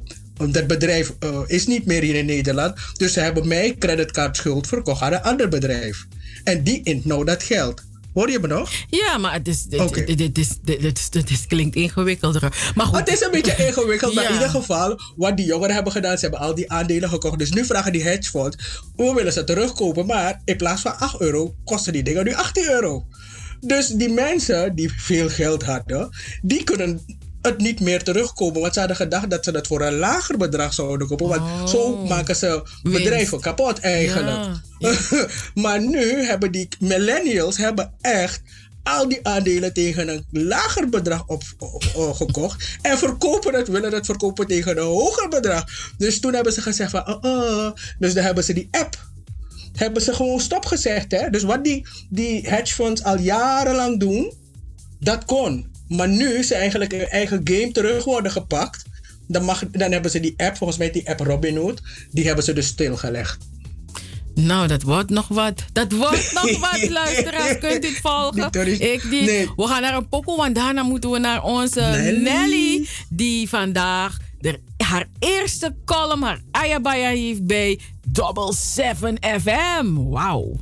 dat 0.50 0.66
bedrijf 0.66 1.12
eh, 1.18 1.40
is 1.46 1.66
niet 1.66 1.86
meer 1.86 2.02
hier 2.02 2.14
in 2.14 2.26
Nederland. 2.26 2.74
Dus 2.96 3.12
ze 3.12 3.20
hebben 3.20 3.48
mijn 3.48 3.78
creditcardschuld 3.78 4.66
verkocht 4.66 5.02
aan 5.02 5.12
een 5.12 5.22
ander 5.22 5.48
bedrijf. 5.48 6.06
En 6.44 6.62
die 6.64 6.80
int 6.82 7.04
nou 7.04 7.24
dat 7.24 7.42
geld. 7.42 7.82
Hoor 8.14 8.30
je 8.30 8.38
me 8.38 8.46
nog? 8.46 8.70
Ja, 8.88 9.18
maar 9.18 9.32
het 9.32 9.48
is, 9.48 9.64
dit, 9.64 9.94
dit, 10.06 10.18
dit, 10.18 10.38
is, 10.38 10.48
dit, 10.62 11.12
dit, 11.12 11.30
is- 11.30 11.46
klinkt 11.46 11.76
ingewikkelder. 11.76 12.72
Maar 12.74 12.86
goed. 12.86 12.98
Het 12.98 13.08
is 13.12 13.20
een 13.20 13.30
beetje 13.30 13.56
ingewikkeld, 13.66 14.14
maar 14.14 14.24
in 14.24 14.32
ieder 14.32 14.48
geval, 14.48 15.00
wat 15.16 15.36
die 15.36 15.46
jongeren 15.46 15.74
hebben 15.74 15.92
gedaan, 15.92 16.14
ze 16.18 16.20
hebben 16.26 16.40
al 16.40 16.54
die 16.54 16.70
aandelen 16.72 17.08
gekocht. 17.08 17.38
Dus 17.38 17.50
nu 17.50 17.64
vragen 17.64 17.92
die 17.92 18.02
hedge 18.02 18.30
funds, 18.30 18.56
we 18.96 19.12
willen 19.14 19.32
ze 19.32 19.44
terugkopen, 19.44 20.06
maar 20.06 20.40
in 20.44 20.56
plaats 20.56 20.82
van 20.82 20.98
8 20.98 21.20
euro, 21.20 21.54
kosten 21.64 21.92
die 21.92 22.02
dingen 22.02 22.24
nu 22.24 22.34
18 22.34 22.68
euro. 22.70 23.06
Dus 23.60 23.86
die 23.86 24.08
mensen 24.08 24.74
die 24.74 24.92
veel 24.96 25.28
geld 25.28 25.62
hadden, 25.62 26.10
die 26.42 26.64
kunnen 26.64 27.00
het 27.42 27.58
niet 27.58 27.80
meer 27.80 28.02
terugkopen. 28.02 28.60
Want 28.60 28.72
ze 28.72 28.78
hadden 28.78 28.96
gedacht 28.96 29.30
dat 29.30 29.44
ze 29.44 29.50
het 29.50 29.66
voor 29.66 29.80
een 29.80 29.98
lager 29.98 30.36
bedrag 30.36 30.74
zouden 30.74 31.06
kopen. 31.06 31.28
Want 31.28 31.70
zo 31.70 31.96
maken 31.96 32.36
ze 32.36 32.62
bedrijven 32.82 33.40
kapot 33.40 33.78
eigenlijk. 33.78 34.46
maar 35.62 35.80
nu 35.80 36.24
hebben 36.24 36.52
die 36.52 36.68
millennials 36.78 37.56
hebben 37.56 37.92
echt 38.00 38.42
al 38.82 39.08
die 39.08 39.26
aandelen 39.26 39.72
tegen 39.72 40.08
een 40.08 40.24
lager 40.30 40.88
bedrag 40.88 41.26
op, 41.26 41.42
gekocht. 42.14 42.78
En 42.82 42.98
verkopen 42.98 43.54
het, 43.54 43.68
willen 43.68 43.92
het 43.92 44.06
verkopen 44.06 44.46
tegen 44.46 44.76
een 44.76 44.84
hoger 44.84 45.28
bedrag. 45.28 45.64
Dus 45.98 46.20
toen 46.20 46.34
hebben 46.34 46.52
ze 46.52 46.62
gezegd 46.62 46.90
van, 46.90 47.08
oh, 47.08 47.24
oh. 47.24 47.70
Dus 47.98 48.14
dan 48.14 48.24
hebben 48.24 48.44
ze 48.44 48.52
die 48.52 48.68
app 48.70 49.09
hebben 49.72 50.02
ze 50.02 50.14
gewoon 50.14 50.40
stopgezegd. 50.40 51.10
Hè? 51.10 51.30
Dus 51.30 51.42
wat 51.42 51.64
die, 51.64 51.86
die 52.08 52.48
hedge 52.48 52.74
funds 52.74 53.02
al 53.02 53.18
jarenlang 53.18 54.00
doen, 54.00 54.32
dat 55.00 55.24
kon. 55.24 55.66
Maar 55.88 56.08
nu 56.08 56.34
is 56.34 56.50
eigenlijk 56.50 56.92
hun 56.92 57.08
eigen 57.08 57.40
game 57.44 57.72
terug 57.72 58.04
worden 58.04 58.32
gepakt. 58.32 58.84
Dan, 59.26 59.44
mag, 59.44 59.70
dan 59.70 59.92
hebben 59.92 60.10
ze 60.10 60.20
die 60.20 60.34
app, 60.36 60.56
volgens 60.56 60.78
mij 60.78 60.90
die 60.90 61.08
app 61.08 61.20
Robinhood, 61.20 61.82
die 62.10 62.26
hebben 62.26 62.44
ze 62.44 62.52
dus 62.52 62.66
stilgelegd. 62.66 63.38
Nou, 64.34 64.66
dat 64.66 64.82
wordt 64.82 65.10
nog 65.10 65.28
wat. 65.28 65.64
Dat 65.72 65.92
wordt 65.92 66.32
nog 66.42 66.58
wat, 66.58 66.88
luisteraars. 66.88 67.58
Kunt 67.58 67.84
u 67.84 67.88
het 67.88 68.00
volgen? 68.02 68.52
Ik 68.80 69.10
die, 69.10 69.50
We 69.56 69.66
gaan 69.66 69.82
naar 69.82 69.96
een 69.96 70.08
pokoe, 70.08 70.36
want 70.36 70.54
daarna 70.54 70.82
moeten 70.82 71.10
we 71.10 71.18
naar 71.18 71.42
onze 71.42 71.80
Nelly. 71.80 72.22
Nelly. 72.22 72.86
die 73.08 73.48
vandaag 73.48 74.16
de, 74.40 74.60
haar 74.76 75.06
eerste 75.18 75.74
column, 75.84 76.22
haar 76.22 76.40
Ayabaya 76.50 77.08
heeft 77.08 77.44
bij 77.46 77.80
Double 78.12 78.52
7 78.52 79.18
FM. 79.22 79.96
Wauw. 80.10 80.58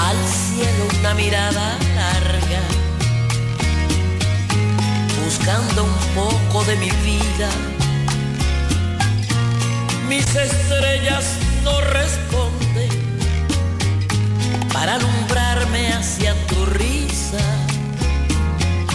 al 0.00 0.16
cielo 0.26 0.84
una 1.00 1.14
mirada 1.14 1.78
larga, 1.94 2.62
buscando 5.24 5.84
un 5.84 6.14
poco 6.14 6.47
de 6.64 6.76
mi 6.76 6.90
vida. 6.90 7.48
Mis 10.08 10.26
estrellas 10.34 11.24
no 11.62 11.80
responden, 11.80 12.90
para 14.72 14.94
alumbrarme 14.94 15.92
hacia 15.92 16.34
tu 16.46 16.66
risa, 16.66 17.38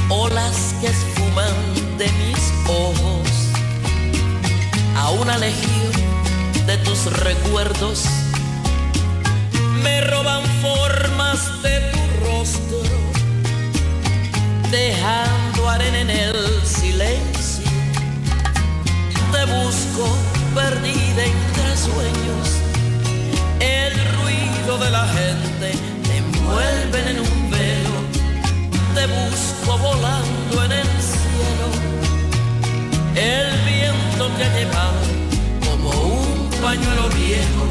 olas 0.10 0.76
que 0.82 0.88
esfuman 0.88 1.98
de 1.98 2.10
mis 2.24 2.44
ojos, 2.68 3.30
a 4.98 5.12
una 5.12 5.38
legión 5.38 5.92
de 6.66 6.78
tus 6.80 7.06
recuerdos 7.20 8.06
me 9.84 10.02
roban 10.02 10.44
formas 10.62 11.62
de 11.62 11.80
tu 11.92 12.26
rostro, 12.26 12.82
dejando 14.72 15.70
arena 15.70 16.00
en 16.00 16.10
el 16.10 16.62
silencio. 16.66 17.53
Te 19.46 19.52
busco 19.52 20.08
perdida 20.56 21.26
entre 21.26 21.76
sueños, 21.76 22.48
el 23.60 23.94
ruido 24.16 24.78
de 24.78 24.90
la 24.90 25.06
gente 25.06 25.74
te 26.08 26.18
envuelven 26.18 27.08
en 27.10 27.20
un 27.20 27.52
velo. 27.52 27.98
Te 28.96 29.06
busco 29.06 29.78
volando 29.80 30.64
en 30.64 30.72
el 30.72 30.88
cielo, 31.12 31.68
el 33.16 33.60
viento 33.66 34.30
te 34.38 34.46
ha 34.46 34.58
llevado 34.58 35.02
como 35.66 35.90
un 35.90 36.50
pañuelo 36.62 37.10
viejo. 37.10 37.64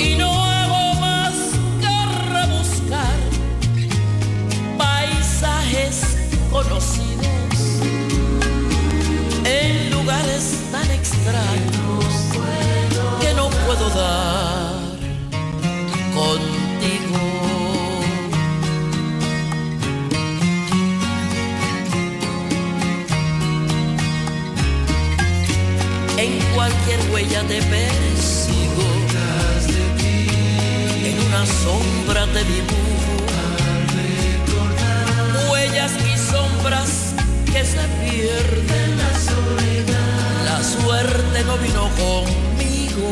Y 0.00 0.14
no 0.14 0.42
hago 0.42 1.00
más 1.00 1.34
que 1.82 2.32
rebuscar 2.32 3.18
paisajes 4.78 6.16
conocidos 6.50 7.14
lugares 10.04 10.58
tan 10.70 10.90
extraños 10.90 12.04
que 13.22 13.32
no 13.34 13.48
puedo 13.48 13.88
dar 13.88 14.74
contigo. 16.12 17.20
En 26.18 26.32
cualquier 26.54 27.00
huella 27.10 27.42
te 27.48 27.62
persigo. 27.62 28.86
En 31.08 31.16
una 31.28 31.46
sombra 31.46 32.26
te 32.34 32.44
dibujo. 32.44 33.14
Huellas 35.50 35.92
y 35.92 36.18
sombras 36.30 37.14
que 37.46 37.64
se 37.64 37.84
pierden 38.02 39.13
suerte 40.64 41.44
no 41.44 41.56
vino 41.58 41.88
conmigo. 42.02 43.08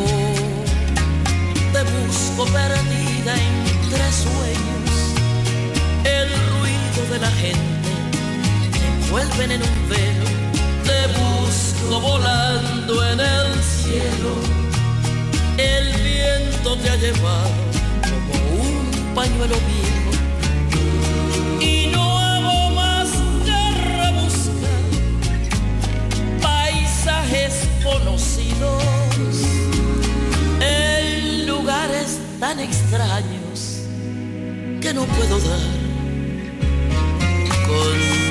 Te 1.72 1.82
busco 1.82 2.44
perdida 2.46 3.34
entre 3.34 4.04
sueños. 4.12 4.90
El 6.04 6.28
ruido 6.50 7.12
de 7.12 7.18
la 7.18 7.30
gente 7.30 7.92
me 8.80 8.86
envuelven 8.94 9.50
en 9.52 9.62
un 9.62 9.88
velo. 9.88 10.28
Te 10.88 11.00
busco 11.20 12.00
volando 12.00 12.92
en 13.10 13.20
el 13.20 13.62
cielo. 13.62 14.32
El 15.58 15.92
viento 16.02 16.76
te 16.78 16.90
ha 16.90 16.96
llevado 16.96 17.50
como 18.08 18.62
un 18.62 19.14
pañuelo 19.14 19.56
viejo 19.68 19.91
conocidos 28.12 28.82
en 30.60 31.47
lugares 31.47 32.18
tan 32.39 32.60
extraños 32.60 33.84
que 34.82 34.93
no 34.93 35.05
puedo 35.05 35.39
dar 35.39 35.60
contigo. 37.66 38.21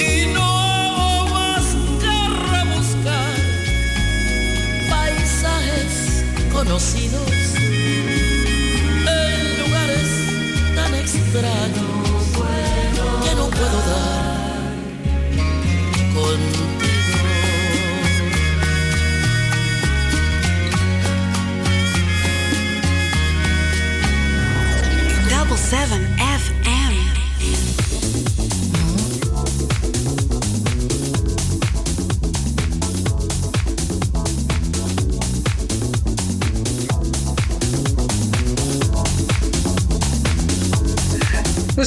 Y 0.00 0.26
no 0.34 1.26
más 1.28 1.64
que 2.00 2.14
rebuscar 2.52 3.36
paisajes 4.90 6.24
conocidos 6.52 7.29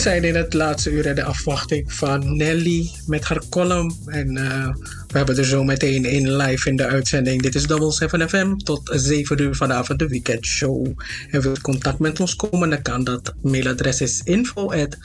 zijn 0.04 0.24
in 0.24 0.36
het 0.36 0.54
laatste 0.54 0.92
uur 0.92 1.06
in 1.06 1.16
de 1.16 1.24
afwachting 1.24 1.94
van 1.94 2.38
Nelly 2.38 2.92
met 3.08 3.24
haar 3.24 3.42
column. 3.50 3.96
En 4.06 4.38
eh, 4.38 4.76
we 5.08 5.18
hebben 5.18 5.38
er 5.38 5.46
zo 5.46 5.64
meteen 5.64 6.06
in 6.06 6.36
live 6.36 6.70
in 6.70 6.76
de 6.76 6.88
uitzending. 6.88 7.42
Dit 7.42 7.56
is 7.56 7.68
Double 7.68 7.92
7 7.92 8.30
FM 8.30 8.56
tot 8.56 8.90
7 8.94 9.42
uur 9.42 9.56
vanavond 9.56 10.00
de 10.00 10.08
weekendshow. 10.08 10.88
En 11.32 11.42
wilt 11.42 11.62
contact 11.62 12.00
met 12.00 12.20
ons 12.20 12.36
komen, 12.36 12.70
dan 12.70 12.82
kan 12.82 13.04
dat. 13.04 13.34
Mailadres 13.42 14.02
is 14.02 14.22
info 14.24 14.72
at 14.72 14.98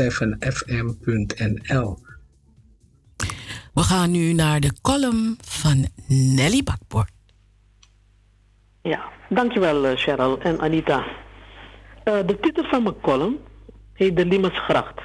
7fm.nl. 0.00 1.98
We 3.74 3.82
gaan 3.82 4.10
nu 4.10 4.32
naar 4.32 4.60
de 4.60 4.72
column 4.82 5.36
van 5.40 5.86
Nelly 6.06 6.62
Bakbord. 6.62 7.10
Ja, 8.82 9.02
dankjewel 9.28 9.86
eh, 9.86 9.96
Cheryl 9.96 10.40
en 10.40 10.60
Anita. 10.60 11.04
Eh, 12.04 12.26
de 12.26 12.38
titel 12.40 12.64
van 12.64 12.82
mijn 12.82 13.00
column 13.00 13.46
heet 13.98 14.16
De 14.16 14.26
Limesgracht. 14.26 15.00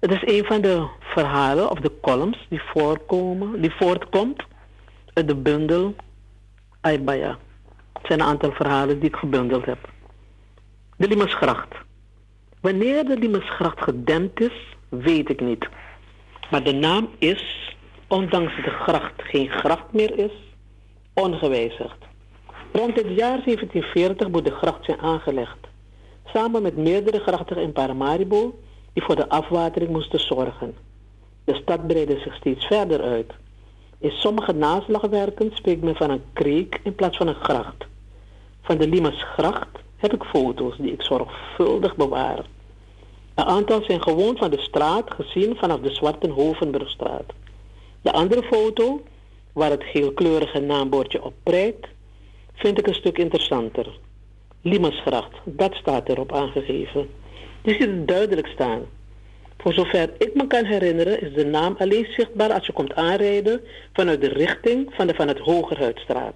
Het 0.00 0.12
is 0.12 0.22
een 0.24 0.44
van 0.44 0.60
de 0.60 0.88
verhalen 1.00 1.70
of 1.70 1.78
de 1.78 1.92
columns 2.00 2.46
die 2.48 2.62
voorkomen, 2.62 3.60
die 3.60 3.74
voortkomt 3.74 4.42
uit 5.12 5.28
de 5.28 5.34
bundel 5.34 5.94
Aibaya. 6.80 7.38
Het 7.92 8.06
zijn 8.06 8.20
een 8.20 8.26
aantal 8.26 8.52
verhalen 8.52 8.98
die 8.98 9.08
ik 9.08 9.16
gebundeld 9.16 9.64
heb. 9.64 9.78
De 10.96 11.08
Limesgracht. 11.08 11.74
Wanneer 12.60 13.04
de 13.04 13.18
Limesgracht 13.18 13.80
gedempt 13.80 14.40
is, 14.40 14.76
weet 14.88 15.28
ik 15.28 15.40
niet. 15.40 15.68
Maar 16.50 16.62
de 16.62 16.72
naam 16.72 17.08
is, 17.18 17.74
ondanks 18.08 18.56
de 18.56 18.70
gracht 18.70 19.22
geen 19.22 19.50
gracht 19.50 19.92
meer 19.92 20.18
is, 20.18 20.32
ongewijzigd. 21.12 21.98
Rond 22.72 22.96
het 22.96 23.08
jaar 23.08 23.42
1740 23.44 24.28
moet 24.28 24.44
de 24.44 24.54
gracht 24.54 24.84
zijn 24.84 25.00
aangelegd. 25.00 25.72
Samen 26.24 26.62
met 26.62 26.76
meerdere 26.76 27.18
grachten 27.18 27.56
in 27.56 27.72
Paramaribo 27.72 28.54
die 28.92 29.02
voor 29.02 29.16
de 29.16 29.28
afwatering 29.28 29.90
moesten 29.90 30.20
zorgen. 30.20 30.74
De 31.44 31.54
stad 31.54 31.86
breidde 31.86 32.18
zich 32.18 32.34
steeds 32.34 32.66
verder 32.66 33.02
uit. 33.02 33.32
In 33.98 34.10
sommige 34.10 34.52
naslagwerken 34.52 35.50
spreekt 35.54 35.82
men 35.82 35.96
van 35.96 36.10
een 36.10 36.22
kreek 36.32 36.80
in 36.82 36.94
plaats 36.94 37.16
van 37.16 37.26
een 37.26 37.34
gracht. 37.42 37.84
Van 38.62 38.78
de 38.78 38.88
Limasgracht 38.88 39.68
heb 39.96 40.14
ik 40.14 40.24
foto's 40.24 40.76
die 40.76 40.92
ik 40.92 41.02
zorgvuldig 41.02 41.96
bewaar. 41.96 42.44
Een 43.34 43.44
aantal 43.44 43.82
zijn 43.82 44.02
gewoon 44.02 44.36
van 44.36 44.50
de 44.50 44.60
straat 44.60 45.14
gezien 45.14 45.56
vanaf 45.56 45.80
de 45.80 45.94
Zwarte 45.94 46.28
Hovenburgstraat. 46.28 47.32
De 48.02 48.12
andere 48.12 48.42
foto, 48.42 49.02
waar 49.52 49.70
het 49.70 49.84
geelkleurige 49.84 50.60
naambordje 50.60 51.22
op 51.22 51.34
prijkt, 51.42 51.88
vind 52.54 52.78
ik 52.78 52.86
een 52.86 52.94
stuk 52.94 53.18
interessanter. 53.18 53.98
Limasgracht, 54.66 55.32
dat 55.44 55.74
staat 55.74 56.08
erop 56.08 56.32
aangegeven. 56.32 57.08
Je 57.62 57.70
ziet 57.70 57.80
het 57.80 58.08
duidelijk 58.08 58.46
staan. 58.46 58.80
Voor 59.58 59.72
zover 59.72 60.10
ik 60.18 60.34
me 60.34 60.46
kan 60.46 60.64
herinneren 60.64 61.20
is 61.20 61.34
de 61.34 61.44
naam 61.44 61.74
alleen 61.78 62.06
zichtbaar 62.10 62.52
als 62.52 62.66
je 62.66 62.72
komt 62.72 62.94
aanrijden 62.94 63.60
vanuit 63.92 64.20
de 64.20 64.28
richting 64.28 64.90
van 64.94 65.06
de 65.06 65.14
van 65.14 65.28
het 65.28 65.38
Hogerhuidstraat. 65.38 66.34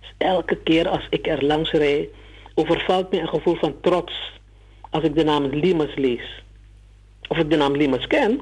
Dus 0.00 0.14
elke 0.18 0.56
keer 0.56 0.88
als 0.88 1.06
ik 1.10 1.26
er 1.26 1.44
langs 1.44 1.70
rijd, 1.70 2.08
overvalt 2.54 3.10
me 3.10 3.20
een 3.20 3.28
gevoel 3.28 3.56
van 3.56 3.80
trots 3.80 4.40
als 4.90 5.04
ik 5.04 5.14
de 5.14 5.24
naam 5.24 5.46
Limes 5.46 5.94
lees. 5.94 6.42
Of 7.28 7.38
ik 7.38 7.50
de 7.50 7.56
naam 7.56 7.76
Limes 7.76 8.06
ken, 8.06 8.40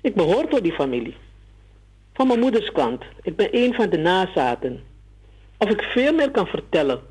ik 0.00 0.14
behoor 0.14 0.48
tot 0.48 0.62
die 0.62 0.72
familie. 0.72 1.16
Van 2.12 2.26
mijn 2.26 2.40
moeders 2.40 2.72
kant, 2.72 3.04
ik 3.22 3.36
ben 3.36 3.48
een 3.50 3.74
van 3.74 3.90
de 3.90 3.98
nazaten. 3.98 4.82
Of 5.58 5.68
ik 5.68 5.82
veel 5.82 6.12
meer 6.12 6.30
kan 6.30 6.46
vertellen 6.46 7.09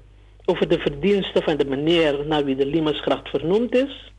over 0.50 0.68
de 0.68 0.80
verdiensten 0.80 1.44
van 1.44 1.58
de 1.58 1.66
meneer 1.66 2.26
naar 2.28 2.44
wie 2.44 2.56
de 2.56 2.66
Limesgracht 2.66 3.30
vernoemd 3.30 3.76
is, 3.76 4.12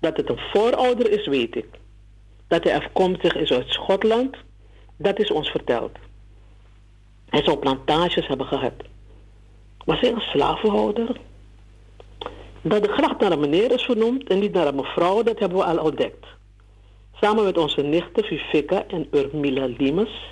dat 0.00 0.16
het 0.16 0.28
een 0.28 0.40
voorouder 0.52 1.10
is, 1.10 1.26
weet 1.26 1.56
ik. 1.56 1.68
Dat 2.48 2.64
hij 2.64 2.76
afkomstig 2.76 3.34
is 3.34 3.50
uit 3.50 3.68
Schotland, 3.68 4.36
dat 4.96 5.18
is 5.18 5.30
ons 5.30 5.50
verteld. 5.50 5.96
Hij 7.28 7.42
zou 7.42 7.56
plantages 7.56 8.26
hebben 8.26 8.46
gehad. 8.46 8.72
Was 9.84 10.00
hij 10.00 10.12
een 10.12 10.20
slavenhouder? 10.20 11.20
Dat 12.62 12.82
de 12.84 12.92
gracht 12.92 13.20
naar 13.20 13.32
een 13.32 13.40
meneer 13.40 13.72
is 13.72 13.82
vernoemd 13.82 14.28
en 14.28 14.38
niet 14.38 14.52
naar 14.52 14.66
een 14.66 14.74
mevrouw, 14.74 15.22
dat 15.22 15.38
hebben 15.38 15.58
we 15.58 15.64
al 15.64 15.84
ontdekt. 15.84 16.26
Samen 17.20 17.44
met 17.44 17.58
onze 17.58 17.82
nichten 17.82 18.24
Viveka 18.24 18.84
en 18.86 19.06
Urmila 19.10 19.66
Limes 19.78 20.30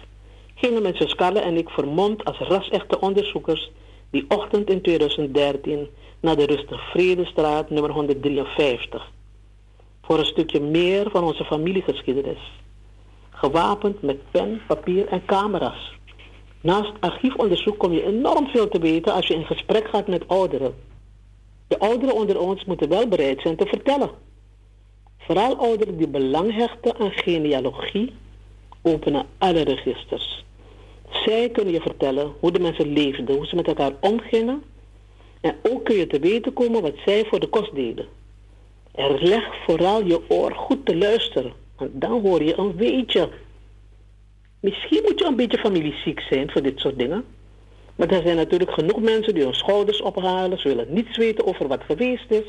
gingen 0.54 0.82
met 0.82 0.98
Joskalle 0.98 1.40
en 1.40 1.56
ik 1.56 1.68
vermomd 1.68 2.24
als 2.24 2.38
rasechte 2.38 3.00
onderzoekers 3.00 3.70
die 4.10 4.24
ochtend 4.28 4.70
in 4.70 4.82
2013 4.82 5.88
naar 6.20 6.36
de 6.36 6.44
Rustig 6.44 6.90
Vredestraat 6.90 7.70
nummer 7.70 7.90
153. 7.90 9.10
Voor 10.02 10.18
een 10.18 10.24
stukje 10.24 10.60
meer 10.60 11.10
van 11.10 11.24
onze 11.24 11.44
familiegeschiedenis. 11.44 12.52
Gewapend 13.30 14.02
met 14.02 14.30
pen, 14.30 14.60
papier 14.66 15.06
en 15.06 15.24
camera's. 15.24 15.92
Naast 16.60 16.92
archiefonderzoek 17.00 17.78
kom 17.78 17.92
je 17.92 18.06
enorm 18.06 18.46
veel 18.46 18.68
te 18.68 18.78
weten 18.78 19.12
als 19.12 19.26
je 19.26 19.34
in 19.34 19.44
gesprek 19.44 19.88
gaat 19.88 20.08
met 20.08 20.28
ouderen. 20.28 20.74
De 21.68 21.78
ouderen 21.78 22.14
onder 22.14 22.38
ons 22.38 22.64
moeten 22.64 22.88
wel 22.88 23.08
bereid 23.08 23.40
zijn 23.40 23.56
te 23.56 23.66
vertellen. 23.66 24.10
Vooral 25.18 25.56
ouderen 25.56 25.96
die 25.96 26.08
belang 26.08 26.54
hechten 26.54 26.98
aan 26.98 27.10
genealogie 27.10 28.12
openen 28.82 29.26
alle 29.38 29.60
registers. 29.60 30.44
Zij 31.10 31.48
kunnen 31.48 31.72
je 31.72 31.80
vertellen 31.80 32.32
hoe 32.40 32.52
de 32.52 32.60
mensen 32.60 32.92
leefden, 32.92 33.36
hoe 33.36 33.46
ze 33.46 33.56
met 33.56 33.66
elkaar 33.66 33.92
omgingen. 34.00 34.62
En 35.40 35.56
ook 35.62 35.84
kun 35.84 35.96
je 35.96 36.06
te 36.06 36.18
weten 36.18 36.52
komen 36.52 36.82
wat 36.82 36.94
zij 37.04 37.24
voor 37.24 37.40
de 37.40 37.48
kost 37.48 37.74
deden. 37.74 38.06
En 38.92 39.18
leg 39.18 39.44
vooral 39.64 40.04
je 40.04 40.20
oor 40.28 40.52
goed 40.52 40.86
te 40.86 40.96
luisteren, 40.96 41.52
want 41.76 41.90
dan 41.92 42.20
hoor 42.20 42.42
je 42.42 42.58
een 42.58 42.76
weetje. 42.76 43.28
Misschien 44.60 45.02
moet 45.02 45.18
je 45.18 45.24
een 45.24 45.36
beetje 45.36 45.58
familieziek 45.58 46.20
zijn 46.20 46.50
voor 46.50 46.62
dit 46.62 46.80
soort 46.80 46.98
dingen. 46.98 47.24
Maar 47.96 48.08
er 48.08 48.22
zijn 48.22 48.36
natuurlijk 48.36 48.70
genoeg 48.70 49.00
mensen 49.00 49.34
die 49.34 49.42
hun 49.42 49.54
schouders 49.54 50.00
ophalen. 50.00 50.58
Ze 50.58 50.68
willen 50.68 50.92
niets 50.92 51.16
weten 51.16 51.46
over 51.46 51.68
wat 51.68 51.82
geweest 51.84 52.30
is. 52.30 52.44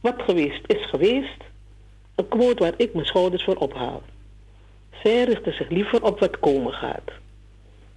Wat 0.00 0.22
geweest 0.22 0.60
is 0.66 0.86
geweest. 0.86 1.42
Een 2.14 2.28
quote 2.28 2.62
waar 2.62 2.74
ik 2.76 2.94
mijn 2.94 3.06
schouders 3.06 3.44
voor 3.44 3.56
ophaal. 3.56 4.02
Zij 5.02 5.24
richten 5.24 5.54
zich 5.54 5.68
liever 5.68 6.04
op 6.04 6.20
wat 6.20 6.38
komen 6.38 6.72
gaat. 6.72 7.10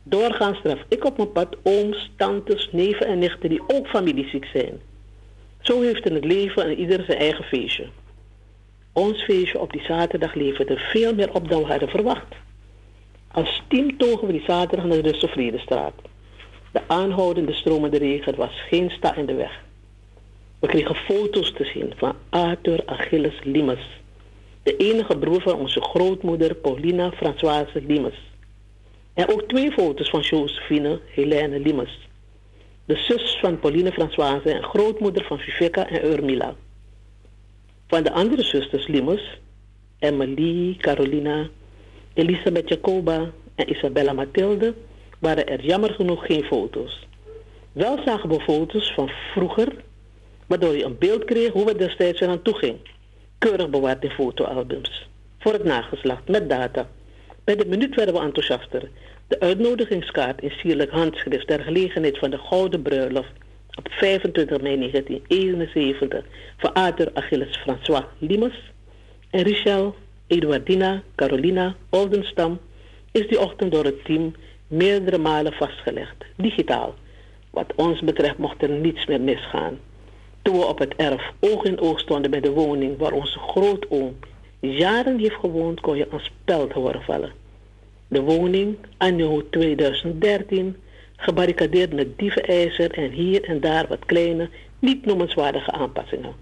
Doorgaans 0.04 0.62
tref 0.62 0.80
ik 0.88 1.06
op 1.06 1.18
mijn 1.18 1.32
pad 1.32 1.58
ooms, 1.64 2.12
tantes, 2.16 2.70
neven 2.72 3.08
en 3.08 3.20
nichten 3.20 3.50
die 3.50 3.62
ook 3.68 3.88
familieziek 3.88 4.46
zijn. 4.46 4.82
Zo 5.62 5.82
heeft 5.82 6.06
in 6.06 6.14
het 6.14 6.26
leven 6.26 6.64
en 6.66 6.80
ieder 6.80 7.04
zijn 7.06 7.18
eigen 7.18 7.44
feestje. 7.44 7.88
Ons 8.94 9.24
feestje 9.24 9.60
op 9.60 9.72
die 9.72 9.84
zaterdag 9.84 10.34
leverde 10.34 10.78
veel 10.78 11.14
meer 11.16 11.34
op 11.34 11.50
dan 11.50 11.62
we 11.62 11.68
hadden 11.68 11.90
verwacht. 11.90 12.36
Als 13.32 13.64
team 13.68 13.98
togen 13.98 14.28
we 14.28 14.34
die 14.34 14.44
zaterdag 14.48 14.86
naar 14.86 15.02
de 15.02 15.28
Vredestraat. 15.28 15.94
De 16.72 16.82
aanhoudende 16.88 17.54
stromende 17.54 17.98
regen 17.98 18.36
was 18.36 18.62
geen 18.70 18.90
sta 18.90 19.16
in 19.16 19.26
de 19.26 19.34
weg. 19.34 19.62
We 20.60 20.68
kregen 20.68 20.96
foto's 20.96 21.54
te 21.54 21.66
zien 21.66 21.94
van 21.98 22.16
Arthur 22.30 22.84
Achilles 22.86 23.44
Limes, 23.44 24.02
de 24.64 24.76
enige 24.78 25.18
broer 25.18 25.42
van 25.42 25.54
onze 25.54 25.82
grootmoeder 25.82 26.56
Paulina 26.56 27.12
Françoise 27.12 27.82
Limes. 27.88 28.33
En 29.14 29.30
ook 29.30 29.42
twee 29.42 29.72
foto's 29.72 30.10
van 30.10 30.22
Josephine 30.22 31.00
Helene 31.06 31.60
Limes, 31.60 32.08
de 32.86 32.96
zus 32.96 33.38
van 33.42 33.60
Pauline 33.60 33.92
Françoise 33.92 34.52
en 34.52 34.64
grootmoeder 34.64 35.26
van 35.26 35.40
Viveka 35.40 35.90
en 35.90 36.06
Urmila. 36.06 36.56
Van 37.88 38.04
de 38.04 38.12
andere 38.12 38.44
zusters 38.44 38.88
Limes, 38.88 39.40
Emily, 40.00 40.76
Carolina, 40.78 41.50
Elisabeth 42.14 42.70
Jacoba 42.70 43.32
en 43.56 43.72
Isabella 43.72 44.14
Mathilde, 44.14 44.74
waren 45.20 45.48
er 45.48 45.66
jammer 45.66 45.94
genoeg 45.94 46.26
geen 46.26 46.44
foto's. 46.44 47.08
Wel 47.72 47.98
zagen 48.06 48.30
we 48.30 48.40
foto's 48.40 48.94
van 48.94 49.10
vroeger, 49.32 49.68
waardoor 50.48 50.76
je 50.78 50.84
een 50.84 50.98
beeld 50.98 51.26
kreeg 51.26 51.52
hoe 51.52 51.68
het 51.68 51.78
destijds 51.78 52.20
eraan 52.20 52.42
toe 52.42 52.54
ging. 52.54 52.78
Keurig 53.38 53.70
bewaard 53.70 54.04
in 54.04 54.10
fotoalbums. 54.10 55.08
Voor 55.40 55.54
het 55.54 55.64
nageslacht, 55.64 56.28
met 56.28 56.50
data. 56.50 56.88
Bij 57.44 57.56
de 57.56 57.66
minuut 57.66 57.96
werden 57.96 58.14
we 58.14 58.22
enthousiaster. 58.22 58.90
De 59.28 59.40
uitnodigingskaart 59.40 60.42
in 60.42 60.52
sierlijk 60.52 60.92
handschrift 60.92 61.48
ter 61.48 61.64
gelegenheid 61.64 62.18
van 62.18 62.30
de 62.30 62.38
Gouden 62.38 62.82
Bruiloft 62.82 63.32
op 63.76 63.88
25 63.92 64.62
mei 64.62 64.78
1971 64.78 66.26
van 66.58 66.74
Arthur 66.74 67.10
Achilles 67.14 67.58
François 67.58 68.04
Limes 68.18 68.72
en 69.30 69.42
Richel, 69.42 69.96
Eduardina, 70.28 71.04
Carolina, 71.16 71.76
Oldenstam 71.90 72.60
is 73.12 73.28
die 73.28 73.40
ochtend 73.40 73.72
door 73.72 73.86
het 73.86 74.06
team 74.06 74.36
meerdere 74.68 75.18
malen 75.18 75.54
vastgelegd, 75.54 76.16
digitaal. 76.36 76.96
Wat 77.50 77.74
ons 77.76 78.02
betreft 78.02 78.38
mocht 78.38 78.62
er 78.62 78.70
niets 78.70 79.06
meer 79.06 79.22
misgaan. 79.22 79.80
Toen 80.42 80.58
we 80.58 80.66
op 80.66 80.80
het 80.80 80.94
erf 80.96 81.32
oog 81.40 81.64
in 81.64 81.80
oog 81.80 82.00
stonden 82.00 82.32
bij 82.32 82.42
de 82.42 82.52
woning 82.52 82.98
waar 82.98 83.12
onze 83.12 83.40
grootoom 83.40 84.16
jaren 84.70 85.20
heeft 85.20 85.36
gewoond, 85.36 85.80
kon 85.80 85.98
je 85.98 86.08
een 86.12 86.20
speld 86.20 86.72
horen 86.72 87.02
vallen. 87.02 87.32
De 88.08 88.22
woning, 88.22 88.78
anno 88.98 89.50
2013, 89.50 90.76
gebarricadeerd 91.16 91.94
met 91.94 92.18
dievenijzer 92.18 92.92
en 92.92 93.12
hier 93.12 93.44
en 93.44 93.60
daar 93.60 93.88
wat 93.88 94.06
kleine, 94.06 94.50
niet 94.80 95.06
noemenswaardige 95.06 95.72
aanpassingen. 95.72 96.34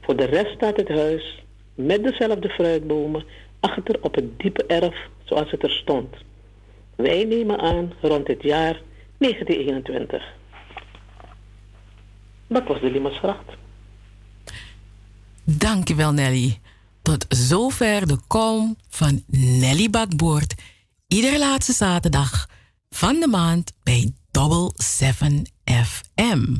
Voor 0.00 0.16
de 0.16 0.24
rest 0.24 0.52
staat 0.52 0.76
het 0.76 0.88
huis 0.88 1.42
met 1.74 2.04
dezelfde 2.04 2.48
fruitbomen 2.48 3.24
achter 3.60 3.98
op 4.00 4.14
het 4.14 4.38
diepe 4.38 4.66
erf 4.66 5.08
zoals 5.24 5.50
het 5.50 5.62
er 5.62 5.70
stond. 5.70 6.16
Wij 6.96 7.24
nemen 7.24 7.58
aan 7.58 7.92
rond 8.00 8.26
het 8.26 8.42
jaar 8.42 8.80
1921. 9.18 10.22
Dat 12.46 12.66
was 12.66 12.80
de 12.80 12.90
Limasgracht. 12.90 13.50
Dankjewel 15.44 16.12
Nelly. 16.12 16.58
Tot 17.02 17.24
zover 17.28 18.06
de 18.06 18.18
kom 18.26 18.76
van 18.88 19.22
Nelly 19.26 19.90
Bakboord. 19.90 20.54
Iedere 21.06 21.38
laatste 21.38 21.72
zaterdag 21.72 22.48
van 22.90 23.20
de 23.20 23.26
maand 23.26 23.72
bij 23.82 24.12
Double 24.30 24.72
7 24.74 25.50
FM. 25.64 26.56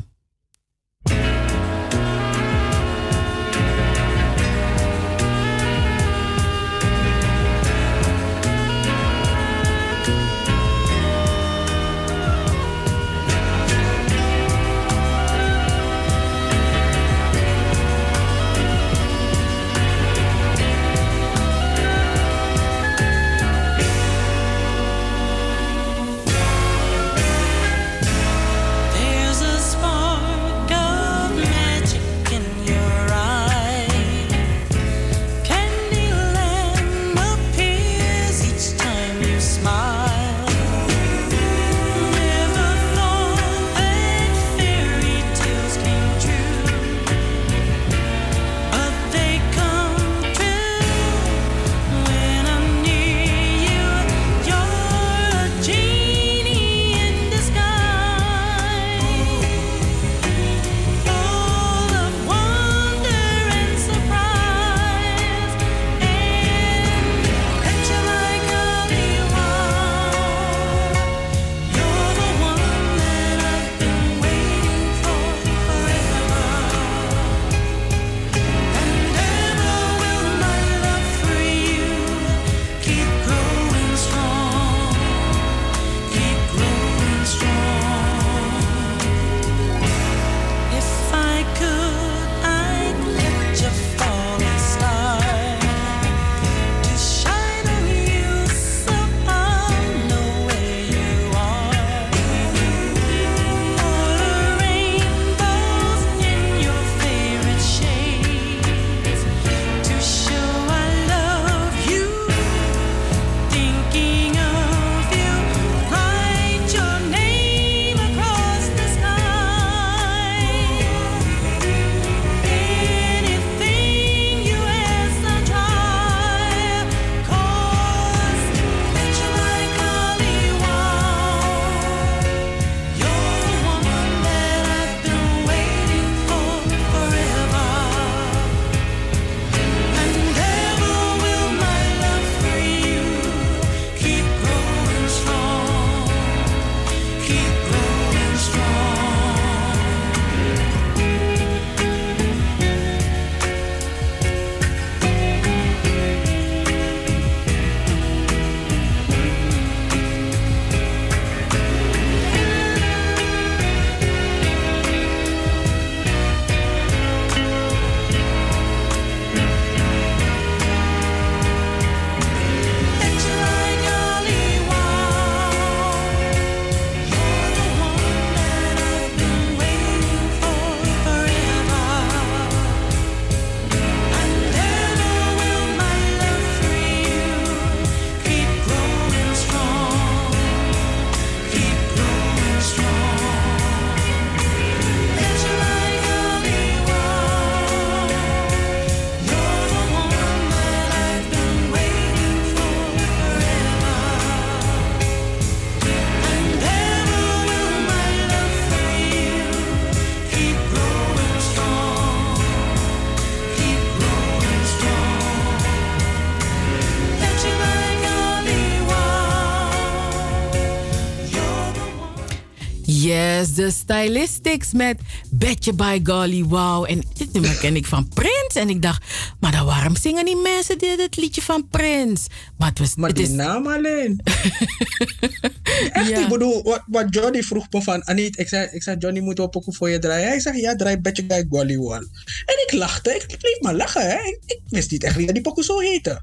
De 223.51 223.71
Stylistics 223.71 224.71
met 224.71 224.97
Betje 225.29 225.73
by 225.73 225.99
Golly 226.03 226.43
Wow. 226.43 226.89
En 226.89 227.03
dit 227.13 227.33
nummer 227.33 227.55
ken 227.55 227.75
ik 227.75 227.85
van 227.85 228.07
Prince. 228.07 228.59
En 228.59 228.69
ik 228.69 228.81
dacht, 228.81 229.03
maar 229.39 229.51
dan 229.51 229.65
waarom 229.65 229.95
zingen 229.95 230.25
die 230.25 230.35
mensen 230.35 230.77
dit, 230.77 231.01
het 231.01 231.17
liedje 231.17 231.41
van 231.41 231.67
Prince? 231.67 232.29
Maar 232.57 232.69
het 232.69 232.79
was... 232.79 232.95
Maar 232.95 233.09
het 233.09 233.19
is, 233.19 233.29
naam 233.29 233.67
alleen. 233.67 234.19
Echt, 235.91 236.09
ik 236.09 236.27
bedoel, 236.29 236.63
wat, 236.63 236.83
wat 236.87 237.05
Johnny 237.09 237.43
vroeg 237.43 237.67
me 237.69 237.81
van, 237.81 238.03
Aniet, 238.05 238.39
ik 238.39 238.47
zei, 238.47 238.67
ik 238.71 238.83
zei 238.83 238.97
Johnny, 238.97 239.19
moeten 239.19 239.43
we 239.43 239.49
pokoe 239.49 239.73
voor 239.73 239.89
je 239.89 239.99
draaien? 239.99 240.27
Hij 240.27 240.39
zegt, 240.39 240.59
ja, 240.59 240.75
draai 240.75 240.97
Betje 240.97 241.23
Guy 241.27 241.45
Golly 241.49 241.77
Wall. 241.77 242.07
En 242.45 242.63
ik 242.65 242.71
lachte, 242.71 243.15
ik 243.15 243.37
bleef 243.39 243.59
maar 243.59 243.75
lachen. 243.75 244.09
Hè. 244.09 244.17
Ik, 244.17 244.39
ik 244.45 244.59
wist 244.67 244.91
niet 244.91 245.03
echt 245.03 245.25
dat 245.25 245.33
die 245.33 245.41
pokoe 245.41 245.63
zo 245.63 245.79
heette. 245.79 246.21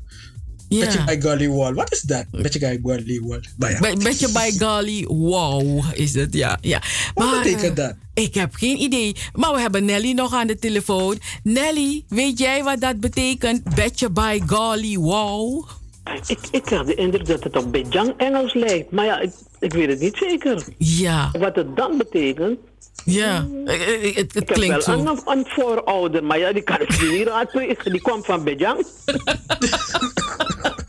Ja. 0.71 0.85
Betje 0.85 0.99
Guy 0.99 1.21
Golly 1.21 1.49
Wall, 1.49 1.75
wat 1.75 1.93
is 1.93 2.01
dat? 2.01 2.25
Betje 2.31 2.59
Guy 2.59 2.79
Golly 2.83 3.21
Wall. 3.21 3.45
Maar 3.57 3.71
ja. 3.71 3.79
Be- 3.79 3.97
Betje 4.03 4.29
by 4.33 4.59
Golly 4.59 5.05
Wow 5.09 5.85
is 5.95 6.15
het, 6.15 6.35
ja. 6.35 6.59
ja. 6.61 6.83
Wat 7.15 7.43
betekent 7.43 7.79
eh, 7.79 7.85
dat? 7.87 7.95
Ik 8.15 8.35
heb 8.35 8.55
geen 8.55 8.81
idee. 8.81 9.17
Maar 9.33 9.55
we 9.55 9.61
hebben 9.61 9.85
Nelly 9.85 10.13
nog 10.13 10.35
aan 10.35 10.47
de 10.47 10.59
telefoon. 10.59 11.19
Nelly, 11.43 12.05
weet 12.09 12.39
jij 12.39 12.63
wat 12.63 12.81
dat 12.81 13.01
betekent? 13.01 13.75
Betje 13.75 14.11
by 14.11 14.41
Golly 14.47 14.97
Wow? 14.97 15.69
Ik, 16.27 16.39
ik 16.51 16.63
krijg 16.63 16.85
de 16.85 16.95
indruk 16.95 17.27
dat 17.27 17.45
het 17.45 17.57
op 17.57 17.73
Bejang 17.73 18.15
Engels 18.17 18.55
lijkt. 18.55 18.91
Maar 18.91 19.05
ja, 19.05 19.21
ik, 19.21 19.33
ik 19.59 19.73
weet 19.73 19.89
het 19.89 20.01
niet 20.01 20.17
zeker. 20.17 20.65
Ja. 20.79 21.31
Wat 21.39 21.57
het 21.57 21.77
dan 21.77 21.99
betekent. 21.99 22.59
Ja, 23.05 23.47
het, 23.65 24.15
het 24.15 24.17
ik 24.17 24.33
heb 24.33 24.47
klinkt 24.47 24.87
wel 24.87 24.99
zo. 24.99 25.07
Een, 25.07 25.21
een 25.39 25.47
voorouder, 25.49 26.25
maar 26.25 26.39
ja, 26.39 26.53
die 26.53 26.63
kan 26.63 26.81
ik 26.81 27.01
niet 27.01 27.27
raadplegen. 27.29 27.93
Die 27.93 28.01
kwam 28.01 28.25
van 28.25 28.45
Bejang. 28.45 28.87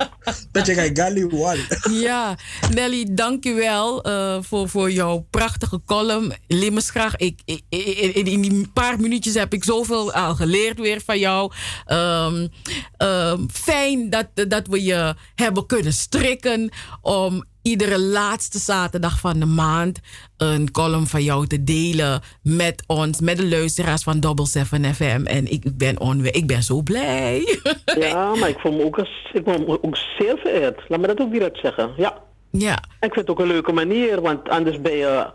Betje 0.51 0.73
Guy 0.73 0.91
Golly 0.93 1.27
Wall. 1.27 1.57
Ja, 1.91 2.37
Nelly, 2.73 3.07
dankjewel 3.11 4.07
uh, 4.07 4.37
voor, 4.41 4.69
voor 4.69 4.91
jouw 4.91 5.27
prachtige 5.29 5.81
column. 5.85 6.33
Limmesgraag, 6.47 7.15
ik, 7.15 7.39
ik, 7.45 7.61
in, 7.69 8.25
in 8.25 8.41
die 8.41 8.67
paar 8.73 8.99
minuutjes 8.99 9.33
heb 9.33 9.53
ik 9.53 9.63
zoveel 9.63 10.13
al 10.13 10.35
geleerd 10.35 10.79
weer 10.79 11.01
van 11.05 11.19
jou. 11.19 11.51
Um, 11.87 12.49
um, 12.97 13.49
fijn 13.51 14.09
dat, 14.09 14.27
dat 14.33 14.67
we 14.67 14.83
je 14.83 15.15
hebben 15.35 15.65
kunnen 15.65 15.93
strikken 15.93 16.71
om 17.01 17.43
iedere 17.61 17.99
laatste 17.99 18.59
zaterdag 18.59 19.19
van 19.19 19.39
de 19.39 19.45
maand 19.45 19.99
een 20.37 20.71
column 20.71 21.07
van 21.07 21.23
jou 21.23 21.47
te 21.47 21.63
delen 21.63 22.21
met 22.43 22.83
ons, 22.87 23.21
met 23.21 23.37
de 23.37 23.47
luisteraars 23.47 24.03
van 24.03 24.19
Double 24.19 24.47
7 24.47 24.95
FM. 24.95 25.21
En 25.25 25.51
ik 25.51 25.77
ben, 25.77 25.99
on, 25.99 26.25
ik 26.25 26.47
ben 26.47 26.63
zo 26.63 26.81
blij. 26.81 27.59
Ja, 27.99 28.35
maar 28.35 28.49
ik 28.49 28.59
voel 28.59 28.71
me 28.71 28.83
ook, 28.83 28.99
als, 28.99 29.29
ik 29.33 29.41
voel 29.45 29.57
me 29.57 29.83
ook 29.83 29.97
zeer 29.97 30.37
vereerd. 30.37 30.81
Laat 30.87 30.99
me 30.99 31.07
dat 31.07 31.21
ook 31.21 31.31
direct 31.31 31.59
zeggen. 31.59 31.91
Ja. 31.97 32.17
Ja. 32.51 32.73
Ik 32.99 33.13
vind 33.13 33.15
het 33.15 33.29
ook 33.29 33.39
een 33.39 33.47
leuke 33.47 33.71
manier, 33.71 34.21
want 34.21 34.49
anders 34.49 34.81
ben 34.81 34.97
je 34.97 35.29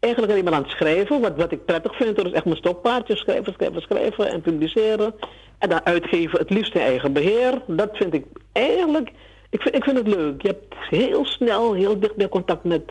eigenlijk 0.00 0.32
alleen 0.32 0.44
maar 0.44 0.54
aan 0.54 0.62
het 0.62 0.70
schrijven. 0.70 1.20
Wat, 1.20 1.36
wat 1.36 1.52
ik 1.52 1.64
prettig 1.64 1.96
vind, 1.96 2.16
dat 2.16 2.26
is 2.26 2.32
echt 2.32 2.44
mijn 2.44 2.56
stokpaardje. 2.56 3.16
Schrijven, 3.16 3.52
schrijven, 3.52 3.82
schrijven 3.82 4.30
en 4.30 4.40
publiceren. 4.40 5.14
En 5.58 5.68
dan 5.68 5.84
uitgeven, 5.84 6.38
het 6.38 6.50
liefst 6.50 6.74
in 6.74 6.80
eigen 6.80 7.12
beheer. 7.12 7.62
Dat 7.66 7.90
vind 7.92 8.14
ik 8.14 8.24
eigenlijk... 8.52 9.10
Ik 9.50 9.60
vind, 9.60 9.74
ik 9.74 9.84
vind 9.84 9.96
het 9.96 10.06
leuk. 10.06 10.42
Je 10.42 10.48
hebt 10.48 10.74
heel 10.90 11.24
snel, 11.24 11.74
heel 11.74 12.00
dicht 12.00 12.16
bij 12.16 12.28
contact 12.28 12.64
met, 12.64 12.82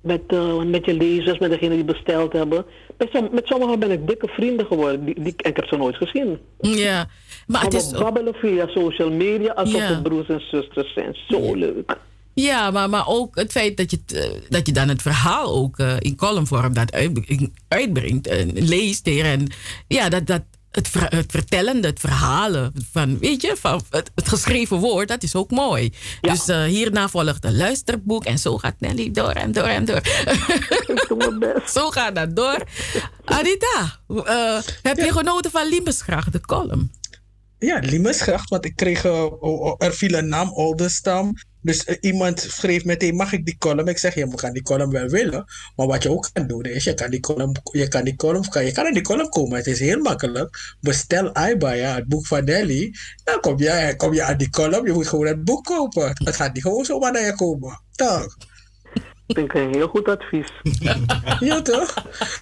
met, 0.00 0.22
uh, 0.28 0.62
met 0.62 0.84
je 0.84 0.94
lezers, 0.94 1.38
met 1.38 1.50
degenen 1.50 1.76
die 1.76 1.84
besteld 1.84 2.32
hebben. 2.32 2.64
Met, 2.98 3.08
som, 3.12 3.28
met 3.32 3.46
sommigen 3.46 3.78
ben 3.78 3.90
ik 3.90 4.06
dikke 4.06 4.28
vrienden 4.28 4.66
geworden. 4.66 5.04
Die, 5.04 5.14
die, 5.22 5.34
en 5.36 5.50
ik 5.50 5.56
heb 5.56 5.66
ze 5.66 5.76
nooit 5.76 5.96
gezien. 5.96 6.38
Ja, 6.60 7.06
maar 7.46 7.62
het 7.62 7.74
is... 7.74 7.90
We 7.90 7.98
babbelen 7.98 8.34
via 8.34 8.66
social 8.66 9.10
media 9.10 9.52
alsof 9.52 9.80
ja. 9.80 9.88
we 9.88 10.02
broers 10.02 10.28
en 10.28 10.40
zusters 10.40 10.92
zijn. 10.92 11.16
Zo 11.28 11.54
leuk. 11.54 11.96
Ja, 12.34 12.70
maar, 12.70 12.90
maar 12.90 13.06
ook 13.06 13.36
het 13.36 13.52
feit 13.52 13.76
dat 13.76 13.90
je, 13.90 14.04
t, 14.04 14.40
dat 14.48 14.66
je 14.66 14.72
dan 14.72 14.88
het 14.88 15.02
verhaal 15.02 15.54
ook 15.54 15.78
uh, 15.78 15.96
in 15.98 16.16
columnvorm 16.16 16.74
dat 16.74 16.92
uit, 16.92 17.48
uitbrengt 17.68 18.26
en 18.26 18.50
leest 18.52 19.06
hier. 19.06 19.24
En 19.24 19.46
ja, 19.86 20.08
dat, 20.08 20.26
dat, 20.26 20.42
het, 20.70 20.88
ver, 20.88 21.24
het 21.82 22.00
verhalen 22.00 22.72
van, 22.92 23.18
weet 23.18 23.42
je, 23.42 23.56
van 23.58 23.82
het, 23.90 24.10
het 24.14 24.28
geschreven 24.28 24.76
woord, 24.76 25.08
dat 25.08 25.22
is 25.22 25.34
ook 25.34 25.50
mooi. 25.50 25.92
Ja. 26.20 26.32
Dus 26.32 26.48
uh, 26.48 26.62
hierna 26.64 27.08
volgt 27.08 27.44
een 27.44 27.56
luisterboek 27.56 28.24
en 28.24 28.38
zo 28.38 28.58
gaat 28.58 28.74
Nelly 28.78 29.10
door 29.10 29.30
en 29.30 29.52
door 29.52 29.64
en 29.64 29.84
door. 29.84 30.00
zo 31.74 31.90
gaat 31.90 32.14
dat 32.14 32.36
door. 32.36 32.62
Anita, 33.24 33.98
uh, 34.08 34.58
heb 34.82 34.96
je 34.96 35.12
genoten 35.12 35.50
van 35.50 35.68
Liemesgracht, 35.68 36.32
de 36.32 36.40
column? 36.40 36.90
Ja, 37.58 37.78
Liemesgracht, 37.78 38.48
want 38.48 38.64
ik 38.64 38.76
kreeg, 38.76 39.04
uh, 39.04 39.74
er 39.78 39.94
viel 39.94 40.14
een 40.14 40.28
naam, 40.28 40.52
Oldenstam. 40.52 41.34
Dus 41.62 41.86
uh, 41.86 41.96
iemand 42.00 42.40
schreef 42.40 42.84
meteen, 42.84 43.14
mag 43.14 43.32
ik 43.32 43.44
die 43.44 43.58
column? 43.58 43.88
Ik 43.88 43.98
zeg, 43.98 44.14
je 44.14 44.34
kan 44.34 44.52
die 44.52 44.62
column 44.62 44.90
wel 44.90 45.08
willen. 45.08 45.44
Maar 45.76 45.86
wat 45.86 46.02
je 46.02 46.10
ook 46.10 46.30
kan 46.32 46.46
doen, 46.46 46.62
is 46.62 46.84
je 46.84 46.94
kan 46.94 47.10
die 47.10 47.20
column, 47.20 47.56
je 47.72 47.88
kan 47.88 48.04
die 48.04 48.16
column, 48.16 48.44
je 48.52 48.72
kan 48.72 48.86
in 48.86 48.92
die 48.92 49.02
column 49.02 49.28
komen. 49.28 49.56
Het 49.56 49.66
is 49.66 49.80
heel 49.80 49.98
makkelijk. 50.00 50.76
Bestel 50.80 51.34
Aibaya, 51.34 51.94
het 51.94 52.08
boek 52.08 52.26
van 52.26 52.44
Nelly. 52.44 52.94
Dan 53.24 53.40
kom 53.40 53.58
je, 53.58 53.94
kom 53.96 54.14
je 54.14 54.22
aan 54.22 54.36
die 54.36 54.50
column. 54.50 54.86
Je 54.86 54.92
moet 54.92 55.08
gewoon 55.08 55.26
het 55.26 55.44
boek 55.44 55.64
kopen. 55.64 56.12
Het 56.24 56.36
gaat 56.36 56.54
niet 56.54 56.62
gewoon 56.62 56.84
zomaar 56.84 57.12
naar 57.12 57.24
je 57.24 57.34
komen. 57.34 57.80
Toch? 57.92 58.36
Ik 59.26 59.34
denk 59.34 59.52
een 59.52 59.74
heel 59.74 59.88
goed 59.88 60.08
advies. 60.08 60.52
ja, 61.40 61.62
toch? 61.62 61.94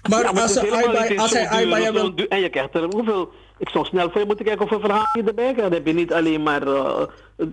Maar, 0.08 0.22
ja, 0.22 0.32
maar 0.32 0.42
als, 0.42 0.56
Aibaya, 0.56 1.20
als 1.20 1.32
hij 1.32 1.48
Aibaya 1.48 1.92
wil... 1.92 2.14
En 2.14 2.40
je 2.40 2.50
krijgt 2.50 2.74
er 2.74 2.84
hoeveel... 2.84 3.32
Ik 3.59 3.68
zou 3.68 3.85
snel 3.85 4.10
voor 4.10 4.20
je 4.20 4.26
moeten 4.26 4.44
kijken 4.44 4.68
hoeveel 4.68 4.89
verhalen 4.89 5.10
je 5.12 5.23
erbij 5.23 5.52
krijgt. 5.52 5.60
Dan 5.60 5.73
heb 5.73 5.86
je 5.86 5.93
niet 5.93 6.12
alleen 6.12 6.43
maar 6.43 6.67
uh, 6.67 7.02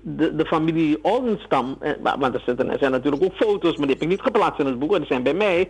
de, 0.02 0.36
de 0.36 0.46
familie 0.46 1.04
Oldenstam. 1.04 1.78
Want 2.04 2.34
er, 2.34 2.42
zitten, 2.46 2.70
er 2.70 2.80
zijn 2.80 2.92
natuurlijk 2.92 3.24
ook 3.24 3.36
foto's, 3.36 3.78
maar 3.78 3.88
die 3.88 3.96
heb 3.96 4.04
ik 4.04 4.10
niet 4.10 4.22
geplaatst 4.22 4.60
in 4.60 4.66
het 4.66 4.80
boek. 4.80 4.98
Die 4.98 5.06
zijn 5.06 5.24
bij 5.24 5.34
mij. 5.34 5.70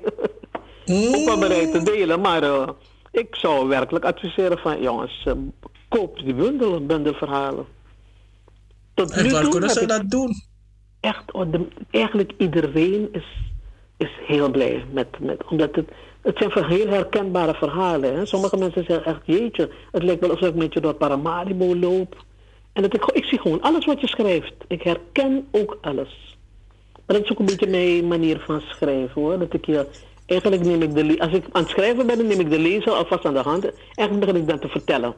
mm. 0.86 1.14
ook 1.16 1.26
wel 1.26 1.40
bereid 1.40 1.72
te 1.72 1.84
delen. 1.84 2.22
Maar 2.22 2.44
uh, 2.44 2.68
ik 3.12 3.36
zou 3.36 3.68
werkelijk 3.68 4.06
adviseren 4.06 4.58
van... 4.58 4.82
Jongens, 4.82 5.26
uh, 5.28 5.34
koop 5.90 6.20
die 6.20 6.34
bundel, 6.34 6.86
bundelverhalen. 6.86 7.66
Tot 8.94 9.12
en 9.12 9.32
waar 9.32 9.50
kunnen 9.50 9.70
ze 9.70 9.86
dat 9.86 10.10
doen? 10.10 10.34
Echt, 11.00 11.32
oh, 11.32 11.54
eigenlijk 11.90 12.32
iedereen 12.38 13.10
is, 13.12 13.26
is 14.04 14.26
heel 14.26 14.52
blij 14.52 14.86
met, 14.92 15.08
met 15.20 15.44
omdat 15.50 15.76
het, 15.76 15.90
het 16.22 16.38
zijn 16.38 16.66
heel 16.66 16.88
herkenbare 16.88 17.54
verhalen. 17.54 18.16
Hè? 18.16 18.26
Sommige 18.26 18.58
mensen 18.58 18.86
zeggen 18.86 19.06
echt, 19.06 19.22
jeetje, 19.24 19.70
het 19.92 20.04
lijkt 20.04 20.22
wel 20.22 20.30
alsof 20.30 20.48
ik 20.48 20.56
met 20.56 20.74
je 20.74 20.80
door 20.80 20.94
Paramaribo 20.94 21.76
loop. 21.76 22.24
En 22.74 22.82
dat 22.82 22.94
ik, 22.94 23.06
ik 23.06 23.26
zie 23.26 23.40
gewoon 23.40 23.62
alles 23.62 23.86
wat 23.86 24.02
je 24.02 24.08
schrijft. 24.08 24.54
Ik 24.68 24.82
herken 24.82 25.48
ook 25.52 25.78
alles. 25.82 26.38
Maar 27.06 27.16
dat 27.16 27.26
is 27.26 27.32
ook 27.32 27.40
een 27.40 27.46
beetje 27.46 27.68
mijn 27.68 28.08
manier 28.08 28.40
van 28.46 28.62
schrijven 28.62 29.22
hoor. 29.22 29.40
Dat 29.40 29.54
ik 29.54 29.66
je, 29.66 29.88
eigenlijk 30.26 30.64
neem 30.64 30.82
ik 30.82 30.96
de, 30.96 31.20
als 31.20 31.32
ik 31.32 31.46
aan 31.52 31.62
het 31.62 31.72
schrijven 31.72 32.08
ben, 32.08 32.28
neem 32.28 32.40
ik 32.40 32.50
de 32.50 32.60
lezer 32.60 32.92
alvast 32.92 33.26
aan 33.26 33.34
de 33.34 33.40
hand. 33.40 33.64
Eigenlijk 33.96 34.20
begin 34.20 34.42
ik 34.42 34.48
dan 34.48 34.60
te 34.60 34.68
vertellen. 34.68 35.14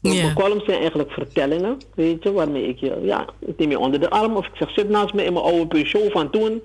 Yeah. 0.00 0.22
Mijn 0.22 0.34
columns 0.34 0.64
zijn 0.64 0.78
eigenlijk 0.78 1.10
vertellingen, 1.10 1.78
weet 1.94 2.22
je, 2.22 2.32
waarmee 2.32 2.68
ik 2.68 2.78
je, 2.78 3.00
ja, 3.02 3.28
ik 3.40 3.58
neem 3.58 3.70
je 3.70 3.78
onder 3.78 4.00
de 4.00 4.10
arm 4.10 4.36
of 4.36 4.46
ik 4.46 4.56
zeg 4.56 4.70
zit 4.70 4.88
naast 4.88 5.14
me 5.14 5.24
in 5.24 5.32
mijn 5.32 5.44
oude 5.44 5.66
Peugeot 5.66 6.12
van 6.12 6.30
toen 6.30 6.50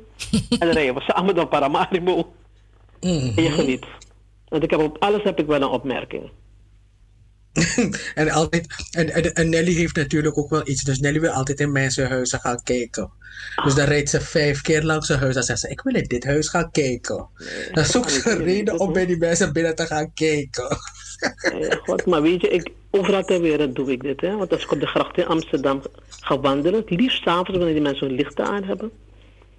en 0.49 0.57
dan 0.59 0.69
rijden 0.69 0.95
we 0.95 1.01
samen 1.01 1.35
door 1.35 1.47
Paramaribo 1.47 2.33
mm-hmm. 2.99 3.31
en 3.35 3.43
je 3.43 3.51
geniet. 3.51 3.85
Want 4.47 4.63
ik 4.63 4.69
heb 4.69 4.79
op 4.79 4.97
alles 4.99 5.23
heb 5.23 5.39
ik 5.39 5.45
wel 5.45 5.61
een 5.61 5.67
opmerking. 5.67 6.31
en, 8.15 8.29
altijd, 8.29 8.67
en, 8.91 9.09
en, 9.09 9.33
en, 9.33 9.49
Nelly 9.49 9.73
heeft 9.73 9.95
natuurlijk 9.95 10.37
ook 10.37 10.49
wel 10.49 10.67
iets. 10.67 10.83
Dus 10.83 10.99
Nelly 10.99 11.19
wil 11.19 11.31
altijd 11.31 11.59
in 11.59 11.71
mensenhuizen 11.71 12.39
gaan 12.39 12.63
kijken. 12.63 13.11
Ah. 13.55 13.65
Dus 13.65 13.75
dan 13.75 13.85
rijdt 13.85 14.09
ze 14.09 14.21
vijf 14.21 14.61
keer 14.61 14.83
langs 14.83 15.07
zijn 15.07 15.19
huis. 15.19 15.33
Dan 15.33 15.43
zegt 15.43 15.59
ze: 15.59 15.69
Ik 15.69 15.81
wil 15.81 15.95
in 15.95 16.07
dit 16.07 16.23
huis 16.23 16.49
gaan 16.49 16.71
kijken. 16.71 17.27
Nee, 17.37 17.71
dan 17.71 17.85
zoekt 17.85 18.11
ze 18.11 18.29
een 18.29 18.43
reden 18.43 18.79
om 18.79 18.93
bij 18.93 19.05
die 19.05 19.17
mensen 19.17 19.53
binnen 19.53 19.75
te 19.75 19.85
gaan 19.85 20.13
kijken. 20.13 20.77
God, 21.85 22.05
maar 22.05 22.21
weet 22.21 22.41
je, 22.41 22.47
ik, 22.47 22.71
overal 22.91 23.23
ter 23.23 23.41
wereld 23.41 23.75
doe 23.75 23.91
ik 23.91 24.01
dit. 24.01 24.21
Hè? 24.21 24.35
Want 24.35 24.53
als 24.53 24.63
ik 24.63 24.71
op 24.71 24.79
de 24.79 24.87
gracht 24.87 25.17
in 25.17 25.27
Amsterdam 25.27 25.81
ga 26.09 26.39
wandelen, 26.39 26.79
het 26.79 26.89
liefst 26.89 27.23
s'avonds 27.23 27.49
wanneer 27.49 27.73
die 27.73 27.81
mensen 27.81 28.07
hun 28.07 28.15
lichten 28.15 28.45
aan 28.45 28.63
hebben. 28.63 28.91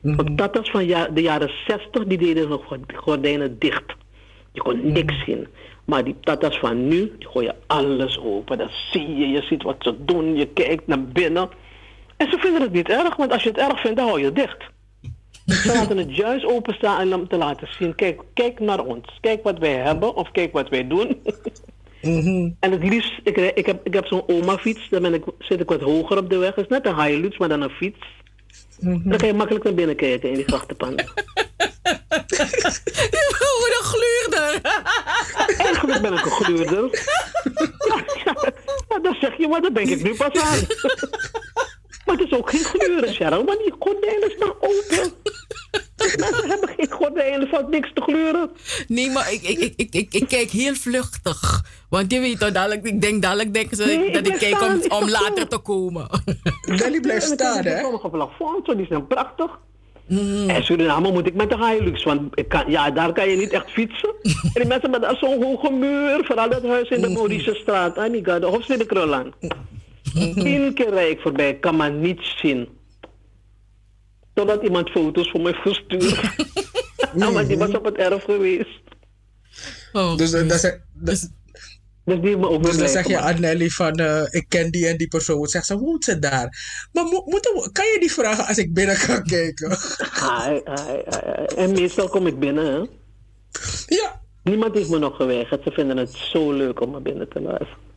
Mm-hmm. 0.01 0.25
Want 0.25 0.39
dat 0.39 0.57
was 0.57 0.71
van 0.71 0.87
ja, 0.87 1.09
de 1.09 1.23
jaren 1.23 1.51
60, 1.67 2.05
die 2.05 2.19
deden 2.19 2.49
nog 2.49 2.77
gordijnen 2.95 3.59
dicht. 3.59 3.95
Je 4.53 4.61
kon 4.61 4.77
mm-hmm. 4.77 4.93
niks 4.93 5.25
zien. 5.25 5.47
Maar 5.85 6.05
die 6.05 6.17
tatas 6.21 6.59
van 6.59 6.89
nu, 6.89 7.13
die 7.19 7.29
gooien 7.29 7.57
alles 7.67 8.19
open. 8.19 8.59
Dan 8.59 8.71
zie 8.91 9.17
je, 9.17 9.29
je 9.29 9.43
ziet 9.43 9.63
wat 9.63 9.77
ze 9.79 10.05
doen, 10.05 10.37
je 10.37 10.47
kijkt 10.47 10.87
naar 10.87 11.05
binnen. 11.05 11.51
En 12.17 12.31
ze 12.31 12.39
vinden 12.39 12.63
het 12.63 12.73
niet 12.73 12.89
erg, 12.89 13.17
want 13.17 13.33
als 13.33 13.43
je 13.43 13.49
het 13.49 13.59
erg 13.59 13.81
vindt, 13.81 13.97
dan 13.97 14.07
hou 14.07 14.19
je 14.19 14.25
het 14.25 14.35
dicht. 14.35 14.71
Ze 15.47 15.73
laten 15.75 15.97
het 15.97 16.17
juist 16.17 16.45
openstaan 16.45 17.15
om 17.15 17.29
te 17.29 17.37
laten 17.37 17.69
zien. 17.79 17.95
Kijk, 17.95 18.21
kijk 18.35 18.61
naar 18.61 18.85
ons. 18.85 19.19
Kijk 19.21 19.43
wat 19.43 19.59
wij 19.59 19.75
hebben 19.75 20.15
of 20.15 20.31
kijk 20.31 20.53
wat 20.53 20.69
wij 20.69 20.87
doen. 20.87 21.23
Mm-hmm. 22.03 22.57
En 22.61 22.73
het 22.73 22.83
liefst, 22.83 23.21
ik, 23.23 23.37
ik 23.37 23.67
heb, 23.67 23.87
ik 23.87 23.95
heb 23.95 24.07
zo'n 24.07 24.29
oma-fiets, 24.29 24.89
daar 24.89 25.01
ben 25.01 25.15
ik, 25.15 25.25
zit 25.39 25.61
ik 25.61 25.69
wat 25.69 25.81
hoger 25.81 26.19
op 26.19 26.31
de 26.31 26.37
weg. 26.37 26.55
Het 26.55 26.65
is 26.65 26.71
net 26.71 26.87
een 26.87 27.03
Hilux, 27.03 27.39
maar 27.39 27.49
dan 27.49 27.61
een 27.61 27.71
fiets. 27.71 28.07
Mm-hmm. 28.81 29.11
Dan 29.11 29.19
kan 29.19 29.29
je 29.29 29.35
makkelijk 29.35 29.65
naar 29.65 29.75
binnen 29.75 29.97
kijken 29.97 30.29
in 30.29 30.35
die 30.35 30.45
grachtenpan. 30.45 30.93
Hoe 33.39 33.79
een 33.79 33.85
gluurder. 33.85 34.61
Eigenlijk 35.67 36.01
ben 36.01 36.13
ik 36.13 36.25
een 36.25 36.31
gluurder. 36.31 36.91
ja, 38.25 38.53
ja, 38.89 38.99
dat 38.99 39.17
zeg 39.21 39.37
je, 39.37 39.49
maar 39.49 39.61
dat 39.61 39.75
denk 39.75 39.89
ik 39.89 40.03
nu 40.03 40.15
pas 40.15 40.43
aan. 40.43 40.59
maar 42.07 42.17
het 42.17 42.27
is 42.27 42.33
ook 42.33 42.51
geen 42.51 42.65
gluren, 42.65 43.15
Cheryl, 43.15 43.45
want 43.45 43.59
die 43.59 43.75
gordijnen 43.79 44.31
staan 44.31 44.55
open. 44.61 45.13
Mensen 46.17 46.49
hebben 46.49 46.69
geen 46.77 46.91
gordijnen 46.91 47.49
valt 47.49 47.69
niks 47.69 47.91
te 47.95 48.01
gleuren. 48.01 48.51
Nee, 48.89 49.11
maar 49.11 49.33
ik, 49.33 49.43
ik, 49.43 49.59
ik, 49.59 49.73
ik, 49.77 49.95
ik, 49.95 50.15
ik 50.15 50.29
kijk 50.29 50.51
heel 50.51 50.75
vluchtig. 50.75 51.65
Want 51.89 52.13
je 52.13 52.21
weet 52.21 52.39
toch, 52.39 52.53
dadelijk, 52.53 52.87
ik 52.87 53.01
denk 53.01 53.23
dadelijk 53.23 53.55
denken 53.55 53.77
ze 53.77 53.85
Nee, 53.85 54.07
ik 54.07 54.15
dat 54.15 54.27
ik 54.27 54.39
kijk 54.39 54.53
om, 54.53 54.59
staan, 54.59 54.83
ik 54.83 54.93
om 54.93 55.09
sta 55.09 55.21
later 55.21 55.49
te 55.49 55.59
komen. 55.59 56.07
Nelly 56.67 57.01
blijft 57.01 57.27
staan, 57.27 57.59
ik 57.59 57.65
hè? 57.65 57.81
Sommige 57.81 58.09
plafonds, 58.09 58.75
die 58.77 58.87
zijn 58.87 59.07
prachtig. 59.07 59.59
En 60.47 60.65
Suriname 60.65 61.13
moet 61.13 61.27
ik 61.27 61.35
met 61.35 61.51
de 61.51 61.67
Hilux, 61.67 62.03
want 62.03 62.39
ik 62.39 62.49
kan, 62.49 62.65
ja, 62.67 62.91
daar 62.91 63.13
kan 63.13 63.29
je 63.29 63.37
niet 63.37 63.53
echt 63.53 63.71
fietsen. 63.71 64.15
en 64.23 64.51
die 64.53 64.67
mensen 64.67 64.91
met 64.91 65.17
zo'n 65.21 65.43
hoge 65.43 65.73
muur, 65.73 66.25
vooral 66.25 66.51
dat 66.51 66.63
huis 66.63 66.89
in 66.89 67.01
de 67.01 67.09
Maurice 67.09 67.55
straat, 67.55 67.99
Anika, 67.99 68.39
de 68.39 68.47
Hofstede 68.47 68.87
Krullaan. 68.87 69.33
Tien 70.13 70.75
keer 70.75 70.91
rijd 70.91 71.11
ik 71.11 71.21
voorbij, 71.21 71.55
kan 71.55 71.77
maar 71.77 71.93
niets 71.93 72.39
zien. 72.39 72.69
Totdat 74.35 74.63
iemand 74.63 74.91
foto's 74.91 75.31
voor 75.31 75.41
mij 75.41 75.53
verstuurt. 75.55 76.21
nou, 77.13 77.33
maar 77.35 77.47
die 77.47 77.59
was 77.59 77.71
op 77.71 77.85
het 77.85 77.97
erf 77.97 78.25
geweest. 78.25 78.81
Dus, 80.17 80.33
eh, 80.33 80.49
dat 80.49 80.61
zeg- 80.61 80.79
Dus 80.95 81.29
die 82.05 82.19
heeft 82.21 82.39
me 82.39 82.49
ook 82.49 82.63
Dus 82.63 82.77
dan 82.77 82.89
zeg 82.89 83.07
je 83.09 83.19
aan 83.19 83.41
Nelly 83.41 83.69
van, 83.69 83.93
eh, 83.95 84.23
ik 84.31 84.45
ken 84.49 84.71
die 84.71 84.87
en 84.87 84.97
die 84.97 85.09
persoon. 85.09 85.47
Zegt 85.47 85.67
ze, 85.67 85.79
woont 85.79 86.05
ze 86.05 86.19
daar? 86.19 86.59
Maar 86.93 87.05
mo- 87.05 87.23
moeten 87.27 87.55
we- 87.55 87.73
kan 87.73 87.85
je 87.87 87.97
die 88.01 88.13
vragen 88.13 88.47
als 88.47 88.59
ik 88.59 88.75
binnen 88.75 88.97
kan 89.07 89.23
kijken? 89.23 89.71
Ai, 90.21 90.61
ai, 90.65 91.03
ai, 91.07 91.23
ai. 91.37 91.47
En 91.57 91.73
meestal 91.73 92.09
kom 92.09 92.27
ik 92.27 92.39
binnen, 92.39 92.65
hè? 92.67 92.79
Ja. 93.87 94.21
Niemand 94.43 94.75
heeft 94.75 94.89
me 94.91 94.99
nog 94.99 95.17
geweigerd. 95.17 95.63
Ze 95.65 95.71
vinden 95.71 95.97
het 95.97 96.11
zo 96.13 96.53
leuk 96.53 96.81
om 96.81 96.91
me 96.91 97.01
binnen 97.01 97.29
te 97.29 97.41
luisteren. 97.41 97.91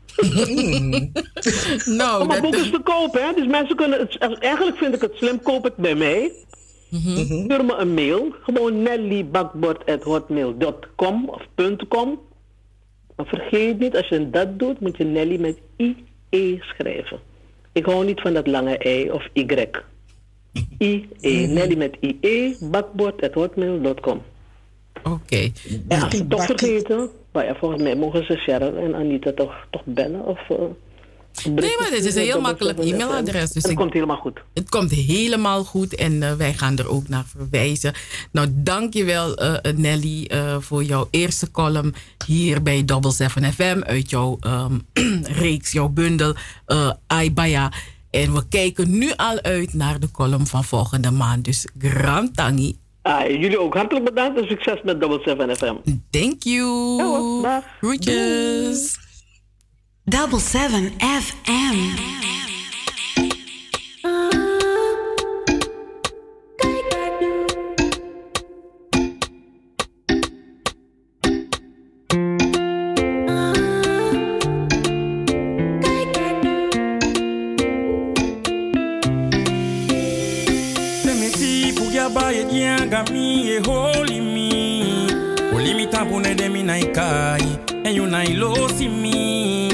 Nou, 1.85 2.25
maar 2.25 2.41
dat- 2.41 2.51
boek 2.51 2.55
is 2.55 2.69
te 2.71 2.79
koop, 2.83 3.13
hè? 3.13 3.33
Dus 3.35 3.47
mensen 3.47 3.75
kunnen 3.75 3.99
het... 3.99 4.17
Eigenlijk 4.39 4.77
vind 4.77 4.95
ik 4.95 5.01
het 5.01 5.11
slim, 5.15 5.41
koop 5.41 5.63
het 5.63 5.75
bij 5.75 5.95
mij. 5.95 6.31
Stuur 7.25 7.65
me 7.65 7.75
een 7.77 7.93
mail. 7.93 8.35
Gewoon 8.43 8.81
nellybakbord.hotmail.com 8.81 11.29
of 11.29 11.41
.com. 11.87 12.19
Maar 13.15 13.25
vergeet 13.25 13.79
niet, 13.79 13.95
als 13.95 14.07
je 14.07 14.29
dat 14.29 14.59
doet, 14.59 14.79
moet 14.79 14.97
je 14.97 15.03
Nelly 15.03 15.39
met 15.39 15.57
IE 16.29 16.59
schrijven. 16.61 17.19
Ik 17.71 17.85
hou 17.85 18.05
niet 18.05 18.21
van 18.21 18.33
dat 18.33 18.47
lange 18.47 18.85
I 19.03 19.11
of 19.11 19.27
Y. 19.33 19.67
IE. 20.77 21.07
Nelly 21.47 21.77
met 21.77 21.97
IE, 21.99 22.57
bakbord.hotmail.com. 22.61 24.21
Oké. 25.03 25.51
Als 25.89 26.15
ze 26.15 26.27
toch 26.27 26.45
vergeten, 26.45 27.09
maar 27.35 27.45
ja, 27.45 27.55
volgens 27.55 27.81
mij 27.81 27.95
mogen 27.95 28.25
ze 28.25 28.35
Sharon 28.37 28.77
en 28.77 28.95
Anita 28.95 29.31
toch, 29.35 29.53
toch 29.69 29.81
bellen 29.85 30.25
of... 30.25 30.39
eh, 30.49 30.55
Nee, 31.43 31.75
maar 31.79 31.89
dit 31.89 32.05
is 32.05 32.15
een 32.15 32.21
heel 32.23 32.41
makkelijk 32.41 32.79
e-mailadres. 32.79 33.51
Dus 33.51 33.61
het 33.63 33.71
ik- 33.71 33.77
komt 33.77 33.93
helemaal 33.93 34.17
goed. 34.17 34.39
Het 34.53 34.69
komt 34.69 34.91
helemaal 34.91 35.63
goed 35.63 35.95
en 35.95 36.23
eh, 36.23 36.33
wij 36.33 36.53
gaan 36.53 36.77
er 36.77 36.89
ook 36.89 37.07
naar 37.07 37.25
verwijzen. 37.25 37.93
Nou, 38.31 38.47
dankjewel 38.53 39.41
uh, 39.43 39.53
Nelly 39.75 40.25
eh, 40.25 40.57
voor 40.59 40.83
jouw 40.83 41.07
eerste 41.11 41.51
column 41.51 41.93
hier 42.25 42.61
bij 42.63 42.85
Double 42.85 43.11
7 43.11 43.53
FM 43.53 43.81
uit 43.85 44.09
jouw 44.09 44.37
ehm, 44.39 44.79
reeks, 45.41 45.71
jouw 45.71 45.89
bundel 45.89 46.33
uh, 46.67 46.91
Aibaya. 47.07 47.71
En 48.09 48.33
we 48.33 48.47
kijken 48.49 48.97
nu 48.97 49.11
al 49.15 49.41
uit 49.41 49.73
naar 49.73 49.99
de 49.99 50.11
column 50.11 50.47
van 50.47 50.63
volgende 50.63 51.11
maand. 51.11 51.45
Dus 51.45 51.67
grand 51.79 52.35
tangi. 52.35 52.77
Ah, 53.05 53.27
jullie 53.29 53.59
ook 53.59 53.73
hartelijk 53.73 54.05
bedankt 54.05 54.39
en 54.39 54.47
succes 54.47 54.81
met 54.83 54.99
Double 54.99 55.21
7 55.23 55.55
FM. 55.55 55.75
Thank 56.09 56.43
you. 56.43 57.41
Ja. 57.41 57.63
Groetjes. 57.79 58.97
Double 60.03 60.39
7 60.39 60.91
FM. 60.99 62.54
Ikai 87.25 87.57
En 87.85 87.95
you 87.95 88.05
na 88.07 88.23
ilo 88.23 88.53
si 88.77 88.87
mi 88.87 89.69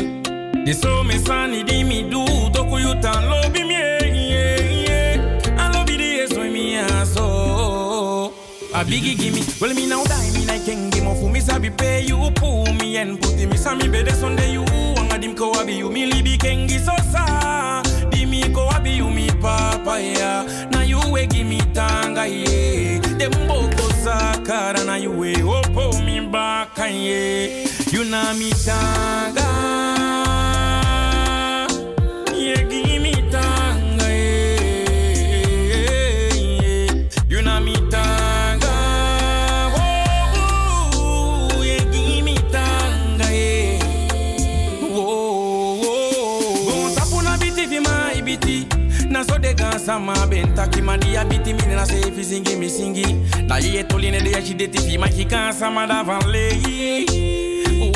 De 0.66 0.74
so 0.74 1.04
me 1.04 1.18
sani 1.18 1.64
di 1.64 1.84
mi 1.84 2.04
du 2.04 2.26
Toku 2.54 2.80
you 2.80 2.94
tan 3.02 3.24
lobi 3.30 3.64
mi 3.64 3.76
e 3.76 4.86
e 4.88 5.20
An 5.58 5.74
lobi 5.74 5.98
di 5.98 6.28
so 6.28 6.42
mi 6.44 6.78
aso 6.78 8.32
A 8.74 8.84
biggie 8.84 9.16
gimme 9.16 9.42
Well 9.60 9.74
me 9.74 9.88
now 9.88 10.04
die 10.04 10.32
me 10.34 10.46
na 10.46 10.54
kengi 10.66 11.02
mo 11.04 11.16
fu 11.16 11.30
mi 11.30 11.40
sabi 11.42 11.70
pay 11.70 12.06
you 12.08 12.32
pu 12.36 12.64
mi 12.80 12.98
en 12.98 13.18
puti 13.18 13.46
mi 13.48 13.58
sami 13.58 13.88
bede 13.90 14.12
sonde 14.14 14.52
you. 14.52 14.64
Wanga 14.96 15.18
dim 15.20 15.36
ko 15.36 15.52
abi 15.60 15.74
you 15.78 15.90
mi 15.90 16.06
libi 16.12 16.38
kengi 16.38 16.80
so 16.80 16.94
sa. 17.12 17.82
Di 18.12 18.26
mi 18.26 18.42
ko 18.54 18.70
abi 18.70 18.92
you 18.92 19.10
mi 19.10 19.28
papa 19.42 20.00
ya 20.00 20.44
Na 20.72 20.82
you 20.82 21.00
we 21.12 21.26
give 21.28 21.48
me 21.48 21.60
tanga 21.74 22.26
ye 22.28 23.00
Dem 23.18 23.32
boko 23.48 23.86
sakara 24.04 24.86
na 24.86 24.96
you 24.96 25.12
we 25.12 25.34
opo 25.36 25.92
mi 26.06 26.20
baka 26.28 26.71
ye 26.88 27.66
You 27.92 28.04
na 28.06 28.34
mi 28.34 28.50
tanga 28.66 29.91
so 49.92 49.98
de 49.98 50.00
gansa 50.00 50.00
ma 50.00 50.26
ben 50.28 50.54
taki 50.56 50.82
ma 50.82 50.98
di 50.98 51.18
abiti 51.18 51.54
mi 51.54 51.76
na 51.76 51.86
se 51.86 52.12
fi 52.12 52.24
singi 52.24 52.56
mi 52.56 52.70
singi 52.70 53.48
Na 53.48 53.58
ye 53.58 53.84
toli 53.84 54.12
ne 54.12 54.20
de 54.22 54.32
ya 54.32 54.42
chi 54.42 54.54
de 54.54 54.68
ti 54.68 54.80
fi 54.80 54.98
ma 54.98 55.08
ki 55.08 55.26
kansa 55.26 55.70
ma 55.70 55.86
da 55.86 56.04
van 56.04 56.22
le 56.32 56.50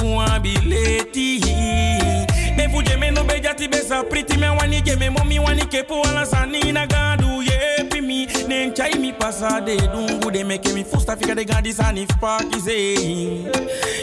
U 0.03 0.19
abileti 0.19 1.39
Me 2.57 2.67
fu 2.69 2.81
jeme 2.81 3.11
no 3.11 3.23
be 3.23 3.39
jati 3.39 3.67
be 3.67 3.77
sa 3.77 4.03
priti 4.03 4.37
me 4.37 4.49
wani 4.49 4.81
jeme 4.81 5.09
momi 5.09 5.39
wani 5.39 5.65
kepo 5.65 6.01
ala 6.03 6.25
sani 6.25 6.71
na 6.71 6.85
gadu 6.85 7.34
ye 8.21 8.27
pi 8.27 8.43
mi 8.43 8.47
Nen 8.47 8.73
chai 8.73 8.93
mi 8.99 9.11
pasa 9.13 9.61
de 9.61 9.75
dungu 9.77 10.31
de 10.31 10.43
me 10.43 10.57
ke 10.57 10.73
mi 10.73 10.83
fusta 10.83 11.15
fika 11.17 11.35
de 11.35 11.43
gadi 11.45 11.71
sani 11.73 12.05
fpaki 12.07 12.59
ze 12.59 12.77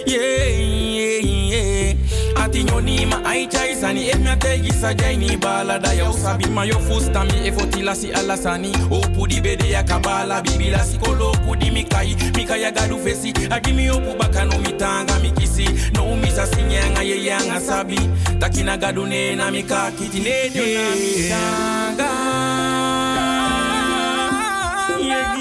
Yeah, 0.05 0.49
yeah, 0.58 1.20
yeah. 1.23 2.42
Ati 2.42 2.65
nyoni 2.65 3.07
ma 3.07 3.20
ai 3.24 3.47
chai 3.47 3.74
sani 3.74 4.08
Ef 4.10 4.18
me 4.18 4.34
te 4.36 4.58
gisa 4.58 4.94
jai 4.94 5.16
ni 5.16 5.36
bala 5.36 5.78
da 5.78 5.92
ya 5.92 6.10
usabi 6.10 6.47
ma 6.50 6.65
yo 6.65 6.78
fusta 6.81 7.24
mi 7.24 7.49
Efo 7.49 7.66
tila 7.70 7.94
si 7.94 8.10
ala 8.12 8.36
sani. 8.36 8.73
O 8.91 9.00
pudi 9.15 9.41
bede 9.41 9.70
ya 9.70 9.82
kabala 9.82 10.42
Bibila 10.42 10.84
si 10.84 10.99
kolo 10.99 11.32
pudi 11.47 11.70
mi 11.70 11.84
kai 11.84 12.16
Mi 12.36 12.44
kai 12.44 12.62
ya 12.62 12.70
gadu 12.70 12.99
fesi 12.99 13.32
Agi 13.50 13.73
mi 13.73 13.89
opu 13.91 14.18
baka 14.18 14.44
no 14.44 14.58
mi 14.58 14.73
tanga 14.73 15.18
mi 15.20 15.31
kisi 15.31 15.66
No 15.94 16.16
mi 16.16 16.31
sa 16.31 16.47
sinyanga 16.47 17.02
ye 17.02 17.16
yanga 17.24 17.60
sabi. 17.60 17.97
Takina 18.41 18.76
gadu 18.76 19.07
ne 19.07 19.34
na 19.36 19.50
mi 19.50 19.62
ka 19.62 19.91
kiti 19.97 20.20
ne 20.20 20.49
de 20.50 20.73
Yo 20.73 20.81
na 20.81 20.94
mi 20.94 22.42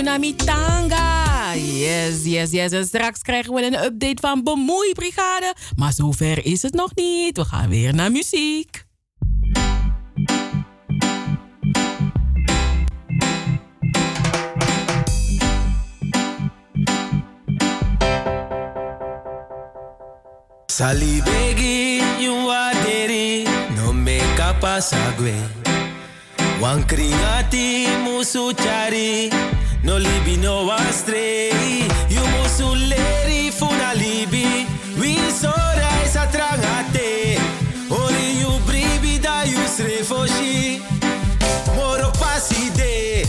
Raf 0.00 0.18
Chanko 0.18 0.20
met 0.20 0.20
Yunami 0.20 0.34
Tanga. 0.34 1.54
Yes, 1.54 2.24
yes, 2.24 2.50
yes. 2.50 2.72
En 2.72 2.86
straks 2.86 3.22
krijgen 3.22 3.54
we 3.54 3.66
een 3.66 3.84
update 3.84 4.20
van 4.20 4.42
Bemoeibrigade. 4.44 5.54
Maar 5.76 5.92
zover 5.92 6.46
is 6.46 6.62
het 6.62 6.74
nog 6.74 6.94
niet. 6.94 7.36
We 7.36 7.44
gaan 7.44 7.68
weer 7.68 7.94
naar 7.94 8.10
muziek. 8.10 8.88
Salibegi 20.66 22.02
you 22.18 22.50
aderi 22.50 23.42
no 23.76 23.92
me 23.92 24.32
kapasagwe 24.36 25.34
Wan 26.60 26.86
kringati 26.86 27.86
musu 28.04 28.52
chari 28.54 29.28
no 29.84 29.98
libi 29.98 30.36
no 30.40 30.64
one 30.66 30.92
stray 30.92 31.50
You 32.08 32.22
musu 32.34 32.74
leri 32.90 33.50
funa 33.50 33.94
libi. 33.94 34.66
We 35.00 35.14
so 35.30 35.50
rai 35.50 36.04
satrangate 36.14 37.38
Ori 37.90 38.26
you 38.40 38.52
bribi 38.66 39.20
da 39.22 39.42
you 39.42 39.58
srefoshi 39.76 40.80
Moro 41.76 42.10
pasi 42.20 42.70
de. 42.76 43.24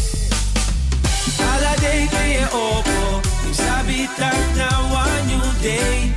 Ala 1.52 1.74
day 1.82 2.08
te 2.08 2.46
opo 2.52 3.22
You 3.48 3.54
sabi 3.54 4.08
tak 4.18 4.40
na 4.58 4.70
one 4.92 5.28
new 5.28 5.48
day. 5.62 6.12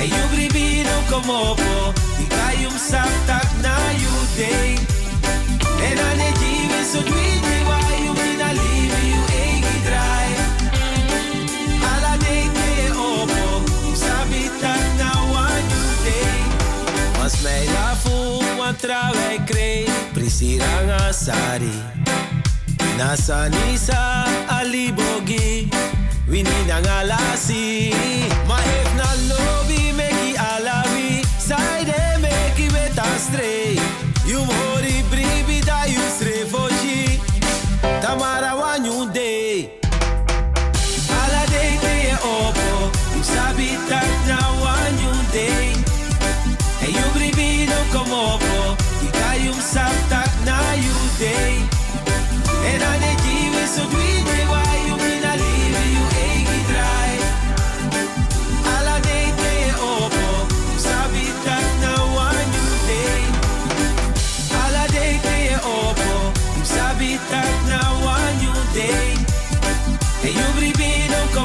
En 0.00 0.08
you 0.14 0.24
bribi 0.32 0.84
no 0.84 0.96
como 1.10 1.54
po 1.54 1.92
Di 2.18 2.26
kayum 2.26 2.76
sap 2.78 3.10
tak 3.26 3.48
na 3.62 3.74
you 4.02 4.14
day. 4.36 4.78
En 5.86 5.98
ane 5.98 6.28
jive 6.40 6.80
so 6.84 7.00
dwite 7.02 7.57
trawai 18.78 19.38
krei 19.46 19.84
Prisirang 20.14 20.90
asari 21.06 21.74
Nasa 22.98 23.48
nisa 23.48 24.24
alibogi 24.48 25.68
Wini 26.30 26.58
na 26.66 26.80
ngalasi 26.80 27.90
Ma 28.48 28.58
if 28.58 28.90
na 28.96 29.08
lobby 29.28 29.92
meki 29.98 30.36
alawi 30.38 31.24
Saide 31.38 32.00
meki 32.22 32.68
You 34.28 34.40
mori 34.44 35.02
bribi 35.10 35.64
da 35.66 35.84
you 35.84 36.04
srefoshi 36.18 37.20
Tamara 38.02 38.47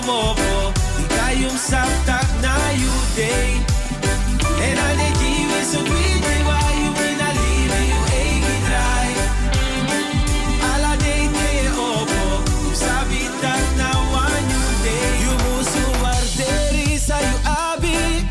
Ika 0.04 1.32
yung 1.40 1.56
sap 1.56 1.88
tak 2.04 2.28
na 2.44 2.52
you 2.76 2.92
day 3.16 3.56
En 4.60 4.76
ane 4.76 5.08
jiwe 5.16 5.60
so 5.64 5.80
dwite 5.80 6.36
wa 6.44 6.60
you 6.76 6.92
mina 6.92 7.30
live 7.32 7.80
you 7.88 8.02
egi 8.12 8.56
dry 8.68 9.08
Ala 10.76 11.00
day 11.00 11.24
ye 11.32 11.72
opo 11.72 12.44
You 12.68 12.76
sabi 12.76 13.32
tak 13.40 13.64
na 13.80 13.96
wanyu 14.12 14.64
day 14.84 15.08
You 15.24 15.34
musu 15.40 15.84
warderi 16.04 17.00
sa 17.00 17.16
you 17.24 17.38
abi 17.48 18.28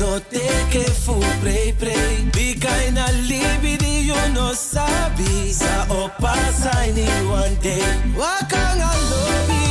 No 0.00 0.16
teke 0.32 0.88
fu 0.96 1.20
pray 1.44 1.76
pray 1.76 2.24
Bikay 2.32 2.96
na 2.96 3.04
libi 3.28 3.76
di 3.76 4.08
you 4.08 4.16
no 4.32 4.56
sabi 4.56 5.52
Sa 5.52 5.92
opa 5.92 6.32
sa 6.56 6.72
ni 6.88 7.04
one 7.28 7.52
day 7.60 7.84
Wakang 8.16 8.80
alobi 8.80 9.61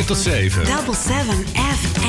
4 0.00 0.06
tot 0.06 0.16
7. 0.16 0.64
Double 0.64 0.94
7 0.94 1.44
FM. 1.54 1.99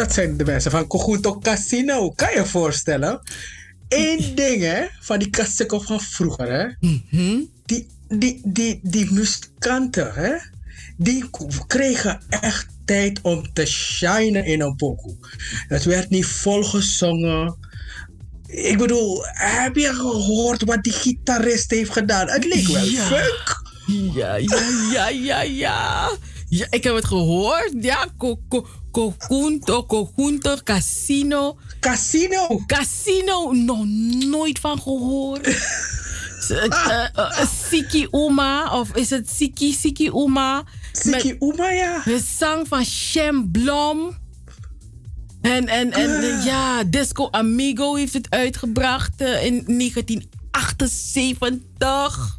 Dat 0.00 0.12
zijn 0.12 0.36
de 0.36 0.44
mensen 0.44 0.70
van 0.70 0.86
Coguto 0.86 1.38
Casino. 1.38 2.10
Kan 2.10 2.30
je 2.30 2.36
je 2.36 2.46
voorstellen? 2.46 3.20
Eén 3.88 4.34
ding 4.34 4.62
hè, 4.62 4.86
van 5.00 5.18
die 5.18 5.30
Casino 5.30 5.80
van 5.80 6.00
vroeger. 6.00 6.52
Hè? 6.52 6.88
Die, 7.66 7.86
die, 8.08 8.40
die, 8.44 8.80
die 8.82 9.12
muzikanten, 9.12 10.14
hè? 10.14 10.32
die 10.96 11.24
kregen 11.66 12.20
echt 12.28 12.66
tijd 12.84 13.18
om 13.22 13.52
te 13.52 13.66
shinen 13.66 14.44
in 14.44 14.60
een 14.60 14.76
pokoe. 14.76 15.16
Het 15.68 15.84
werd 15.84 16.10
niet 16.10 16.26
volgezongen. 16.26 17.56
Ik 18.46 18.78
bedoel, 18.78 19.20
heb 19.32 19.76
je 19.76 19.94
gehoord 19.94 20.64
wat 20.64 20.82
die 20.82 20.92
gitarist 20.92 21.70
heeft 21.70 21.92
gedaan? 21.92 22.28
Het 22.28 22.44
leek 22.44 22.66
wel 22.68 22.84
Ja. 22.84 23.02
funk. 23.04 23.62
Ja, 24.14 24.36
ja, 24.36 24.68
ja, 24.92 25.08
ja, 25.08 25.42
ja. 25.42 26.10
Ja, 26.48 26.66
ik 26.70 26.84
heb 26.84 26.94
het 26.94 27.04
gehoord. 27.04 27.72
Ja, 27.80 28.06
co- 28.18 28.40
Cogunto, 28.90 29.86
Cogunto, 29.86 30.56
Casino. 30.64 31.56
Casino? 31.80 32.62
Casino, 32.66 33.52
nog 33.52 33.84
nooit 34.28 34.58
van 34.58 34.80
gehoord. 34.80 35.48
Eh, 36.48 36.64
eh, 36.64 37.08
eh, 37.14 37.46
Siki 37.68 38.08
Uma, 38.10 38.78
of 38.78 38.96
is 38.96 39.10
het 39.10 39.30
Siki 39.30 39.72
Siki 39.72 40.08
Uma? 40.08 40.64
Siki 40.92 41.36
Uma, 41.38 41.70
ja. 41.70 42.02
De 42.04 42.20
zang 42.38 42.68
van 42.68 42.84
Shem 42.84 43.50
Blom. 43.50 44.18
En, 45.40 45.66
en, 45.66 45.92
en 45.92 46.22
eh, 46.22 46.44
ja, 46.44 46.84
Disco 46.84 47.28
Amigo 47.30 47.94
heeft 47.94 48.12
het 48.12 48.30
uitgebracht 48.30 49.20
in 49.20 49.64
1978. 49.66 52.38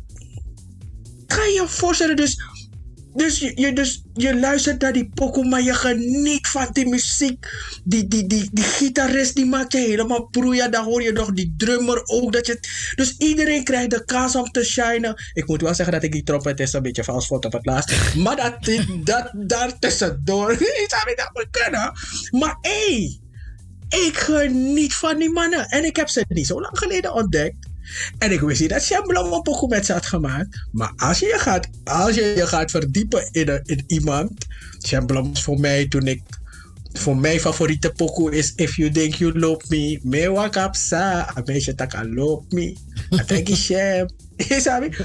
Kan 1.28 1.48
je 1.48 1.54
je 1.54 1.66
voorstellen, 1.68 2.16
dus, 2.16 2.42
dus, 3.14 3.40
je, 3.40 3.52
je, 3.56 3.74
dus 3.74 4.04
je 4.14 4.40
luistert 4.40 4.82
naar 4.82 4.94
die 4.94 5.10
pokoe, 5.14 5.48
maar 5.48 5.62
je 5.62 5.74
geniet 5.74 6.48
van 6.48 6.68
die 6.72 6.88
muziek. 6.88 7.48
Die, 7.84 8.08
die, 8.08 8.28
die, 8.28 8.50
die 8.52 8.64
gitarist 8.64 9.36
die 9.36 9.46
maakt 9.46 9.72
je 9.72 9.80
helemaal 9.80 10.28
proeia. 10.28 10.68
Dan 10.68 10.84
hoor 10.84 11.04
je 11.04 11.12
nog 11.12 11.32
die 11.32 11.54
drummer 11.58 12.02
ook. 12.06 12.34
Dat 12.34 12.46
je, 12.46 12.60
dus 12.96 13.16
iedereen 13.18 13.64
krijgt 13.64 13.90
de 13.90 14.06
kans 14.06 14.36
om 14.36 14.52
te 14.52 14.64
shinen. 14.64 15.24
Ik 15.34 15.48
moet 15.48 15.62
wel 15.62 15.74
zeggen 15.74 15.94
dat 15.94 16.04
ik 16.04 16.12
die 16.12 16.24
trompetist 16.24 16.74
een 16.74 16.82
beetje 16.82 17.04
vals 17.04 17.28
vond 17.28 17.46
op 17.46 17.52
het 17.52 17.66
laatst. 17.66 18.16
Maar 18.16 18.36
dat, 18.36 18.56
dat 19.04 19.32
daar 19.36 19.80
tussendoor, 19.80 20.56
zou 20.88 21.04
niet 21.06 21.32
dat 21.34 21.48
kunnen. 21.52 21.94
Maar 22.32 22.58
hé, 22.62 22.94
hey, 22.94 23.20
ik 24.08 24.18
geniet 24.18 24.94
van 24.94 25.18
die 25.18 25.32
mannen. 25.32 25.68
En 25.68 25.86
ik 25.86 25.96
heb 25.96 26.10
ze 26.10 26.26
niet 26.28 26.48
zo 26.48 26.62
lang 26.62 26.78
geleden 26.78 27.14
ontdekt. 27.14 27.70
En 28.18 28.32
ik 28.32 28.40
wist 28.40 28.60
niet 28.60 28.70
dat 28.70 28.84
Shamblam 28.84 29.34
een 29.34 29.42
pokoe 29.42 29.70
met 29.70 29.86
ze 29.86 29.94
had 29.94 30.06
gemaakt. 30.06 30.68
Maar 30.72 30.94
als 30.96 31.20
je 31.20 31.26
je 31.26 31.40
gaat, 31.40 31.68
als 31.84 32.16
je 32.16 32.34
je 32.36 32.48
gaat 32.48 32.72
verdiepen 32.72 33.30
in, 33.32 33.84
iemand. 33.88 34.46
Shamblam 34.86 35.30
is 35.34 35.44
voor 35.44 35.60
mij 35.60 35.88
toen 35.88 36.08
ik. 36.08 36.22
Voor 36.94 37.18
mijn 37.18 37.40
favoriete 37.40 37.92
pokoe 37.92 38.32
is 38.32 38.54
If 38.56 38.76
You 38.76 38.92
Think 38.92 39.14
You 39.14 39.40
Love 39.40 39.66
Me. 39.70 40.00
Me 40.04 40.32
wakapsa. 40.32 41.38
Een 41.38 41.44
meisje 41.46 41.76
taka 41.76 42.06
love 42.06 42.44
me. 42.50 42.76
Thank 43.28 43.48
you 43.48 44.08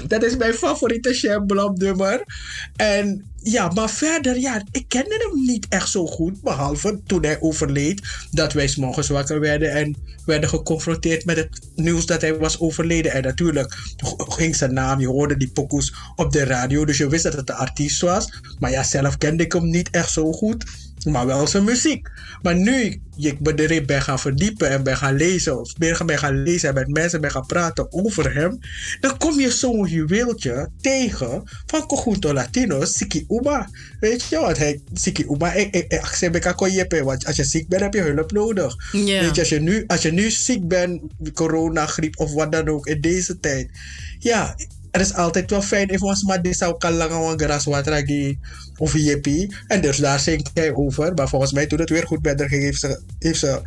Dat 0.07 0.23
is 0.23 0.37
mijn 0.37 0.53
favoriete 0.53 1.13
Shamblam 1.13 1.77
nummer. 1.77 2.23
En 2.75 3.25
ja, 3.43 3.67
maar 3.67 3.89
verder, 3.89 4.39
ja, 4.39 4.63
ik 4.71 4.85
kende 4.87 5.29
hem 5.29 5.45
niet 5.45 5.65
echt 5.69 5.89
zo 5.89 6.05
goed. 6.05 6.41
Behalve 6.41 6.99
toen 7.05 7.23
hij 7.23 7.41
overleed. 7.41 8.01
Dat 8.31 8.53
wij 8.53 8.67
's 8.67 8.75
morgens 8.75 9.07
wakker 9.07 9.39
werden 9.39 9.71
en 9.71 9.95
werden 10.25 10.49
geconfronteerd 10.49 11.25
met 11.25 11.37
het 11.37 11.59
nieuws 11.75 12.05
dat 12.05 12.21
hij 12.21 12.37
was 12.37 12.59
overleden. 12.59 13.11
En 13.11 13.23
natuurlijk 13.23 13.77
ging 14.17 14.55
zijn 14.55 14.73
naam, 14.73 14.99
je 14.99 15.07
hoorde 15.07 15.37
die 15.37 15.51
pokoes 15.51 15.93
op 16.15 16.31
de 16.31 16.43
radio. 16.43 16.85
Dus 16.85 16.97
je 16.97 17.09
wist 17.09 17.23
dat 17.23 17.33
het 17.33 17.49
een 17.49 17.55
artiest 17.55 18.01
was. 18.01 18.41
Maar 18.59 18.71
ja, 18.71 18.83
zelf 18.83 19.17
kende 19.17 19.43
ik 19.43 19.53
hem 19.53 19.69
niet 19.69 19.89
echt 19.89 20.11
zo 20.11 20.31
goed. 20.31 20.65
Maar 21.11 21.25
wel 21.25 21.47
zijn 21.47 21.63
muziek. 21.63 22.09
Maar 22.41 22.55
nu 22.55 23.01
ik 23.17 23.39
me 23.39 23.53
erin 23.55 23.85
ben 23.85 24.01
gaan 24.01 24.19
verdiepen 24.19 24.69
en 24.69 24.83
ben 24.83 24.97
gaan 24.97 25.15
lezen, 25.15 25.59
of 25.59 25.73
ben 25.77 26.17
gaan 26.17 26.43
lezen 26.43 26.69
en 26.69 26.75
met 26.75 26.87
mensen 26.87 27.21
ben 27.21 27.31
gaan 27.31 27.45
praten 27.45 27.91
over 27.91 28.33
hem, 28.33 28.59
dan 28.99 29.17
kom 29.17 29.39
je 29.39 29.51
zo'n 29.51 29.87
juweeltje 29.87 30.69
tegen 30.81 31.43
van 31.65 31.85
Conjunto 31.85 32.33
Latino, 32.33 32.85
Siki 32.85 33.25
Uma. 33.27 33.69
Weet 33.99 34.23
je 34.29 34.39
wat? 34.39 34.57
Hij, 34.57 34.81
Siki 34.93 35.25
jeppen, 36.71 37.05
want 37.05 37.25
als 37.25 37.35
je 37.35 37.43
ziek 37.43 37.67
bent 37.67 37.81
heb 37.81 37.93
je 37.93 38.01
hulp 38.01 38.31
nodig. 38.31 38.75
Weet 38.91 39.35
je, 39.35 39.41
als 39.41 39.49
je, 39.49 39.59
nu, 39.59 39.83
als 39.87 40.01
je 40.01 40.11
nu 40.11 40.29
ziek 40.29 40.67
bent, 40.67 41.01
corona, 41.33 41.85
griep 41.85 42.19
of 42.19 42.33
wat 42.33 42.51
dan 42.51 42.67
ook 42.67 42.87
in 42.87 43.01
deze 43.01 43.39
tijd, 43.39 43.69
ja, 44.19 44.55
het 44.91 45.01
is 45.01 45.13
altijd 45.13 45.49
wel 45.49 45.61
fijn 45.61 45.89
if 45.89 46.01
ons 46.01 46.23
maar 46.23 46.41
dit 46.41 46.57
zou 46.57 46.77
kan 46.77 46.97
wan 46.97 47.39
gras 47.39 47.65
of 48.77 48.93
jeppie. 48.97 49.55
En 49.67 49.81
dus 49.81 49.97
daar 49.97 50.19
zingt 50.19 50.49
hij 50.53 50.73
over. 50.73 51.13
Maar 51.13 51.29
volgens 51.29 51.51
mij 51.51 51.67
toen 51.67 51.79
het 51.79 51.89
weer 51.89 52.07
goed 52.07 52.23
met 52.23 52.39
haar 52.39 52.49
ging, 52.49 52.61
heeft 52.63 52.79
ze, 52.79 53.01
heeft 53.19 53.39
ze, 53.39 53.61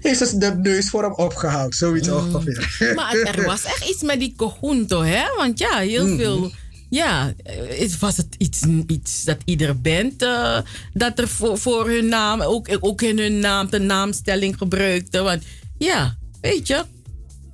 heeft 0.00 0.18
ze 0.28 0.38
de 0.38 0.54
neus 0.62 0.90
voor 0.90 1.02
hem 1.02 1.14
opgehaald. 1.14 1.74
Zoiets 1.74 2.08
ongeveer. 2.08 2.68
Maar 2.94 3.14
er 3.16 3.44
was 3.44 3.64
echt 3.64 3.88
iets 3.90 4.02
met 4.02 4.18
die 4.20 4.34
conjunto, 4.36 5.02
hè? 5.02 5.22
Want 5.36 5.58
ja, 5.58 5.78
heel 5.78 6.06
Mhm. 6.06 6.16
veel. 6.16 6.52
Ja, 6.90 7.32
eh, 7.42 7.90
was 8.00 8.16
het 8.16 8.26
iets, 8.38 8.60
iets 8.86 9.24
dat 9.24 9.36
iedere 9.44 9.74
band 9.74 10.22
eh, 10.22 10.58
dat 10.92 11.18
er 11.18 11.28
voor, 11.28 11.58
voor 11.58 11.88
hun 11.88 12.08
naam, 12.08 12.40
ook, 12.40 12.68
ook 12.80 13.02
in 13.02 13.18
hun 13.18 13.38
naam, 13.38 13.70
de 13.70 13.78
naamstelling 13.78 14.56
gebruikte. 14.58 15.22
Want 15.22 15.42
ja, 15.78 16.16
weet 16.40 16.66
je, 16.66 16.84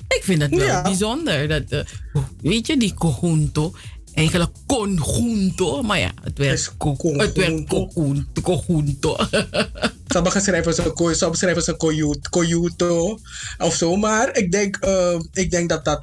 ik 0.08 0.20
vind 0.24 0.42
het 0.42 0.50
wel 0.54 0.66
Ja. 0.66 0.82
bijzonder. 0.82 1.48
Dat, 1.48 1.62
eh, 1.68 1.80
weet 2.42 2.66
je, 2.66 2.76
die 2.76 2.94
conjunto. 2.94 3.74
Eigenlijk 4.18 4.50
conjunto, 4.66 5.82
maar 5.82 5.98
ja, 5.98 6.10
het 6.22 6.38
werd, 6.38 6.74
co- 6.78 6.96
het 7.16 7.36
werd 7.36 7.66
conjunto. 7.68 8.62
conjunto. 8.66 9.16
Sommigen 10.08 10.40
schrijven 10.40 10.74
ze, 10.74 10.82
sommigen 10.94 11.34
schrijven 11.36 11.62
ze 11.62 11.76
coyut- 11.76 12.28
coyuto 12.28 13.18
of 13.58 13.74
zo. 13.74 13.96
Maar 13.96 14.36
ik 14.36 14.52
denk, 14.52 14.76
eh, 14.76 15.20
ik 15.32 15.50
denk 15.50 15.68
dat 15.68 15.84
dat 15.84 16.02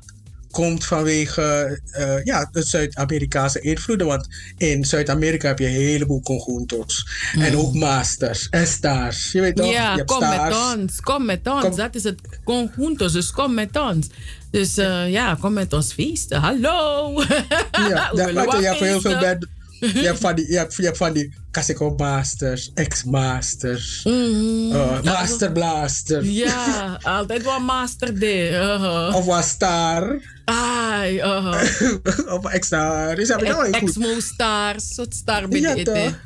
komt 0.55 0.85
vanwege 0.85 1.79
eh, 1.91 2.23
ja, 2.23 2.49
de 2.51 2.63
Zuid-Amerikaanse 2.63 3.59
invloeden. 3.61 4.07
Want 4.07 4.27
in 4.57 4.85
Zuid-Amerika 4.85 5.47
heb 5.47 5.59
je 5.59 5.65
een 5.67 5.71
heleboel 5.73 6.21
conjuntos. 6.21 7.07
En 7.39 7.57
ook 7.57 7.73
masters 7.73 8.47
en 8.49 8.67
stars. 8.67 9.31
Je 9.31 9.41
weet 9.41 9.55
toch? 9.55 9.65
je 9.65 9.71
Ja, 9.71 9.95
kom 10.05 10.19
met 10.19 10.33
stars. 10.33 10.73
ons. 10.75 10.99
Kom 11.01 11.25
met 11.25 11.47
ons. 11.47 11.61
Kom- 11.61 11.75
Dat 11.75 11.95
is 11.95 12.03
het 12.03 12.19
conjunto. 12.43 13.09
Dus 13.09 13.31
kom 13.31 13.53
met 13.53 13.79
ons. 13.79 14.07
Dus 14.51 14.77
eh, 14.77 15.11
ja, 15.11 15.37
kom 15.41 15.53
met 15.53 15.73
ons 15.73 15.93
feesten. 15.93 16.39
Hallo. 16.39 17.11
Ja, 17.89 18.09
willen 18.13 18.45
want 18.45 18.59
je 18.61 18.67
hebt 18.67 18.79
heel 18.79 19.01
veel 19.01 19.11
feesten. 19.11 19.49
Je 19.93 20.05
hebt 20.05 20.19
van 20.19 20.35
die, 20.35 20.51
je 20.51 20.57
hebt, 20.57 20.75
je 20.75 20.83
hebt 20.83 20.97
van 20.97 21.13
die 21.13 21.33
Casico 21.51 21.93
Masters, 21.97 22.71
ex-masters, 22.73 24.05
eh, 24.05 25.01
Master 25.03 25.51
Blaster. 25.51 26.23
Ja, 26.23 26.99
altijd 27.03 27.43
wel 27.43 27.59
master 27.59 28.19
day. 28.19 28.51
Uh-huh. 28.51 29.15
Of 29.15 29.25
was 29.25 29.49
star. 29.49 30.21
Ai, 30.45 31.15
uh-huh. 31.15 31.63
of 32.35 32.45
ex-star. 32.45 33.19
Is 33.19 33.27
dat 33.27 33.41
wel 33.41 33.61
heel 33.61 33.63
goed? 33.63 33.89
Exmo 33.89 34.19
stars. 34.19 34.93
Soort 34.93 35.13
star 35.15 35.47
ben 35.47 35.61
je 35.61 35.83
toch? 35.83 36.23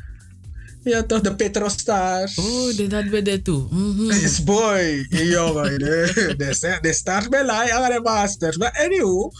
Ja, 0.84 1.04
toch, 1.04 1.22
de 1.22 1.36
Petro 1.36 1.68
Stars. 1.70 2.38
Oh, 2.38 2.76
dit 2.76 2.90
dat 2.90 3.04
we 3.04 3.22
dit 3.22 3.44
toe. 3.44 3.68
Mhm. 3.72 4.06
Yes, 4.06 4.44
boy. 4.44 5.08
Jongen, 5.10 5.80
de, 5.80 6.34
de, 6.38 6.78
de 6.82 6.94
stars 6.94 7.28
bij 7.28 7.46
Lai, 7.46 7.72
andere 7.72 8.02
masters. 8.02 8.58
Maar 8.58 8.80
anyhow. 8.84 9.32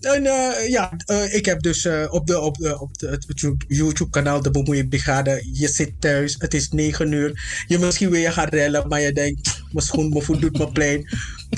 En, 0.00 0.26
eh, 0.26 0.68
ja, 0.68 0.92
eh, 1.06 1.34
ik 1.34 1.44
heb 1.44 1.62
dus 1.62 1.84
eh, 1.84 2.06
op, 2.10 2.26
de, 2.26 2.40
op, 2.40 2.58
de, 2.58 2.80
op 2.80 2.90
het 3.00 3.54
YouTube-kanaal 3.68 4.42
De 4.42 4.50
Bemoeien 4.50 4.88
Brigade. 4.88 5.48
Je 5.52 5.68
zit 5.68 5.92
thuis, 5.98 6.34
het 6.38 6.54
is 6.54 6.68
9 6.68 7.12
uur. 7.12 7.64
Je 7.66 7.78
misschien 7.78 8.12
je 8.12 8.32
gaan 8.32 8.48
rellen, 8.48 8.88
maar 8.88 9.00
je 9.00 9.12
denkt, 9.12 9.42
"Pff, 9.42 9.62
mijn 9.72 9.86
schoen, 9.86 10.08
mijn 10.08 10.22
voet 10.22 10.40
doet 10.40 10.58
me 10.58 10.72
pijn. 10.72 11.08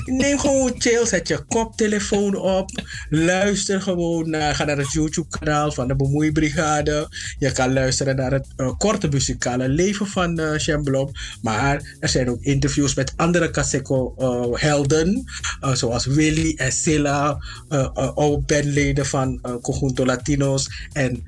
Neem 0.05 0.39
gewoon 0.39 0.73
chill, 0.77 1.05
zet 1.05 1.27
je 1.27 1.43
koptelefoon 1.47 2.35
op. 2.35 2.69
Luister 3.09 3.81
gewoon 3.81 4.29
naar, 4.29 4.55
ga 4.55 4.63
naar 4.63 4.77
het 4.77 4.91
YouTube-kanaal 4.91 5.71
van 5.71 5.87
De 5.87 5.95
Bemoeien 5.95 6.33
Brigade. 6.33 7.07
Je 7.39 7.51
kan 7.51 7.73
luisteren 7.73 8.15
naar 8.15 8.31
het 8.31 8.47
eh, 8.55 8.71
korte 8.77 9.07
muzikale 9.07 9.69
leven 9.69 10.07
van 10.07 10.59
Shamblom. 10.59 11.11
Maar 11.41 11.95
er 11.99 12.09
zijn 12.09 12.29
ook 12.29 12.41
interviews 12.41 12.95
met 12.95 13.13
andere 13.15 13.51
Kaseko-helden. 13.51 15.23
eh, 15.59 15.73
zoals 15.73 16.05
Willy 16.05 16.53
en 16.57 16.71
Silla, 16.71 17.43
oude 17.93 18.43
bandleden 18.45 19.05
van 19.05 19.41
Conjunto 19.61 20.05
Latinos. 20.05 20.87
En 20.93 21.23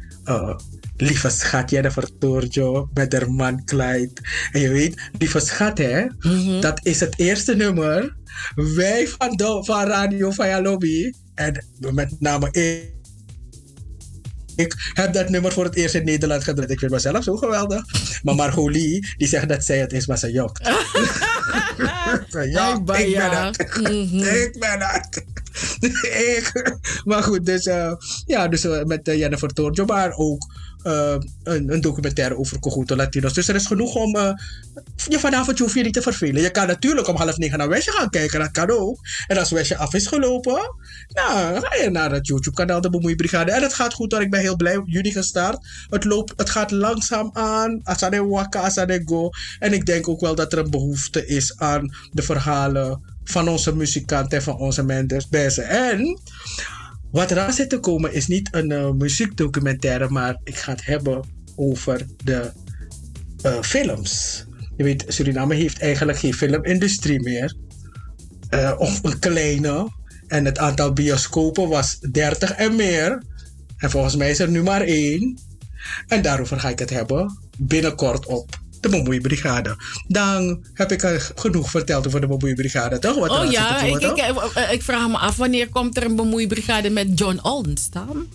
lieve 0.98 1.30
schat 1.30 1.70
Jennifer 1.70 2.18
Torjo 2.18 2.90
met 2.94 3.14
haar 3.14 3.32
man 3.32 3.66
Clyde. 3.66 4.12
En 4.52 4.62
je 4.62 4.70
weet, 4.70 5.02
lieve 5.18 5.40
schat 5.40 5.78
hè, 5.78 6.06
dat 6.60 6.80
is 6.84 7.00
het 7.00 7.20
eerste 7.20 7.56
nummer. 7.56 8.16
Wij 8.56 9.08
van, 9.08 9.36
de, 9.36 9.62
van 9.64 9.86
Radio 9.86 10.32
Vaya 10.32 10.62
Lobby, 10.62 11.14
en 11.36 11.66
met 11.80 12.16
name 12.20 12.50
ik, 12.52 12.94
ik 14.56 14.76
heb 14.94 15.14
dat 15.14 15.30
nummer 15.30 15.52
voor 15.52 15.64
het 15.64 15.76
eerst 15.76 15.96
in 15.96 16.06
Nederland 16.06 16.44
gedraaid. 16.44 16.70
Ik 16.70 16.80
vind 16.80 16.92
mezelf 16.92 17.24
zo 17.24 17.36
geweldig. 17.36 17.84
Maar 18.24 18.36
Margolie, 18.36 19.14
die 19.18 19.28
zegt 19.28 19.50
dat 19.50 19.64
zij 19.64 19.78
het 19.78 19.94
is, 19.94 20.08
maar 20.08 20.18
ze 20.18 20.32
jokt. 20.32 20.68
ja, 22.52 22.74
ik 22.74 22.86
ben 22.86 23.10
ja. 23.10 23.46
het. 23.46 23.60
ik 24.46 24.56
ben 24.60 24.80
het. 24.80 25.26
ik, 26.38 26.78
maar 27.04 27.24
goed, 27.24 27.46
dus, 27.46 27.66
eh, 27.66 27.94
ja, 28.26 28.48
dus 28.48 28.64
eh, 28.64 28.84
met 28.84 29.08
uh, 29.08 29.18
Jennifer 29.18 29.54
Torjo, 29.54 29.86
maar 29.86 30.14
ook 30.16 30.54
uh, 30.84 31.16
een, 31.44 31.82
documentaire 31.82 32.38
over 32.38 32.60
Cojuto 32.60 32.96
Latinos. 32.96 33.34
Dus 33.34 33.48
er 33.48 33.56
is 33.56 33.66
genoeg 33.66 33.96
om. 33.96 34.16
Uh, 34.16 34.32
je 35.08 35.20
vanavond 35.20 35.58
je 35.58 35.64
hoeft 35.64 35.76
je 35.76 35.84
niet 35.84 35.94
te 35.94 36.02
vervelen. 36.02 36.42
Je 36.42 36.52
kan 36.52 36.68
natuurlijk 36.68 37.08
om 37.08 37.16
half 37.16 37.38
negen 37.38 37.58
naar 37.58 37.70
Westje 37.70 37.92
gaan 37.92 38.10
kijken, 38.10 38.40
dat 38.40 38.52
kan 38.52 38.70
ook. 38.70 39.00
En 39.28 39.38
als 39.38 39.52
Westje 39.52 39.78
af 39.78 39.94
is 39.94 40.08
gelopen, 40.08 40.76
nou, 41.08 41.60
ga 41.62 41.76
je 41.76 41.90
naar 41.90 42.12
het 42.12 42.28
YouTube-kanaal 42.28 42.82
De 42.82 42.90
Bemoeibrigade. 42.90 43.52
En 43.52 43.62
het 43.62 43.74
gaat 43.74 43.94
goed 43.94 44.12
hoor, 44.12 44.22
ik 44.22 44.30
ben 44.30 44.40
heel 44.40 44.56
blij. 44.56 44.82
Juni 44.86 45.12
gestart. 45.12 45.68
Het, 45.90 46.04
loopt, 46.04 46.34
het 46.36 46.50
gaat 46.50 46.72
langzaam 46.72 47.30
aan. 47.34 47.80
Asade 47.84 48.26
waka, 48.26 48.72
go. 49.06 49.30
En 49.60 49.74
ik 49.74 49.86
denk 49.86 50.08
ook 50.08 50.20
wel 50.20 50.36
dat 50.36 50.54
er 50.54 50.60
een 50.60 50.70
behoefte 50.70 51.26
is 51.26 51.58
aan 51.58 51.96
de 52.12 52.22
verhalen 52.22 53.02
van 53.24 53.48
onze 53.48 53.76
muzikanten 53.76 54.38
en 54.38 54.44
van 54.44 54.58
onze 54.58 54.84
mensen. 54.84 55.68
En 55.68 56.20
wat 57.14 57.32
eraan 57.32 57.54
zit 57.54 57.70
te 57.70 57.80
komen 57.80 58.14
is 58.14 58.28
niet 58.28 58.50
een 58.52 58.72
uh, 58.72 58.92
muziekdocumentaire, 58.92 60.10
maar 60.10 60.38
ik 60.44 60.56
ga 60.56 60.72
het 60.72 60.86
hebben 60.86 61.24
over 61.56 62.06
de 62.24 62.52
uh, 63.46 63.62
films. 63.62 64.46
Je 64.78 64.84
weet, 64.84 65.06
Suriname 65.08 65.56
heeft 65.56 65.80
eigenlijk 65.80 66.18
geen 66.18 66.34
filmindustrie 66.34 67.22
meer. 67.22 67.56
Uh, 68.50 68.74
of 68.78 69.04
een 69.04 69.20
kleine. 69.20 69.92
En 70.28 70.46
het 70.46 70.58
aantal 70.58 70.94
bioscopen 70.94 71.70
was 71.70 72.00
30 72.00 72.52
en 72.52 72.76
meer. 72.76 73.24
En 73.78 73.90
volgens 73.90 74.16
mij 74.16 74.30
is 74.30 74.40
er 74.40 74.50
nu 74.50 74.64
maar 74.64 74.82
één. 74.82 75.40
En 76.08 76.22
daarover 76.22 76.60
ga 76.60 76.70
ik 76.70 76.80
het 76.80 76.90
hebben 76.90 77.38
binnenkort 77.58 78.26
op 78.26 78.63
de 78.84 78.90
Bemoeibrigade. 78.90 79.76
Dan 80.08 80.64
heb 80.74 80.92
ik 80.92 81.04
er 81.04 81.32
genoeg 81.36 81.70
verteld 81.70 82.08
over 82.08 82.22
de 82.22 82.28
Bemoeibrigade, 82.28 83.00
toch? 83.00 83.16
Wat 83.16 83.30
oh 83.30 83.52
ja, 83.52 83.82
ik, 83.82 84.02
ik, 84.02 84.18
ik, 84.18 84.70
ik, 84.72 84.84
vraag 84.84 85.08
me 85.08 85.18
af 85.18 85.36
wanneer 85.36 85.70
komt 85.70 85.98
er 85.98 86.04
een 86.04 86.16
Bemoeibrigade 86.16 86.90
met 86.90 87.20
John 87.20 87.40
Oldenstam? 87.42 88.28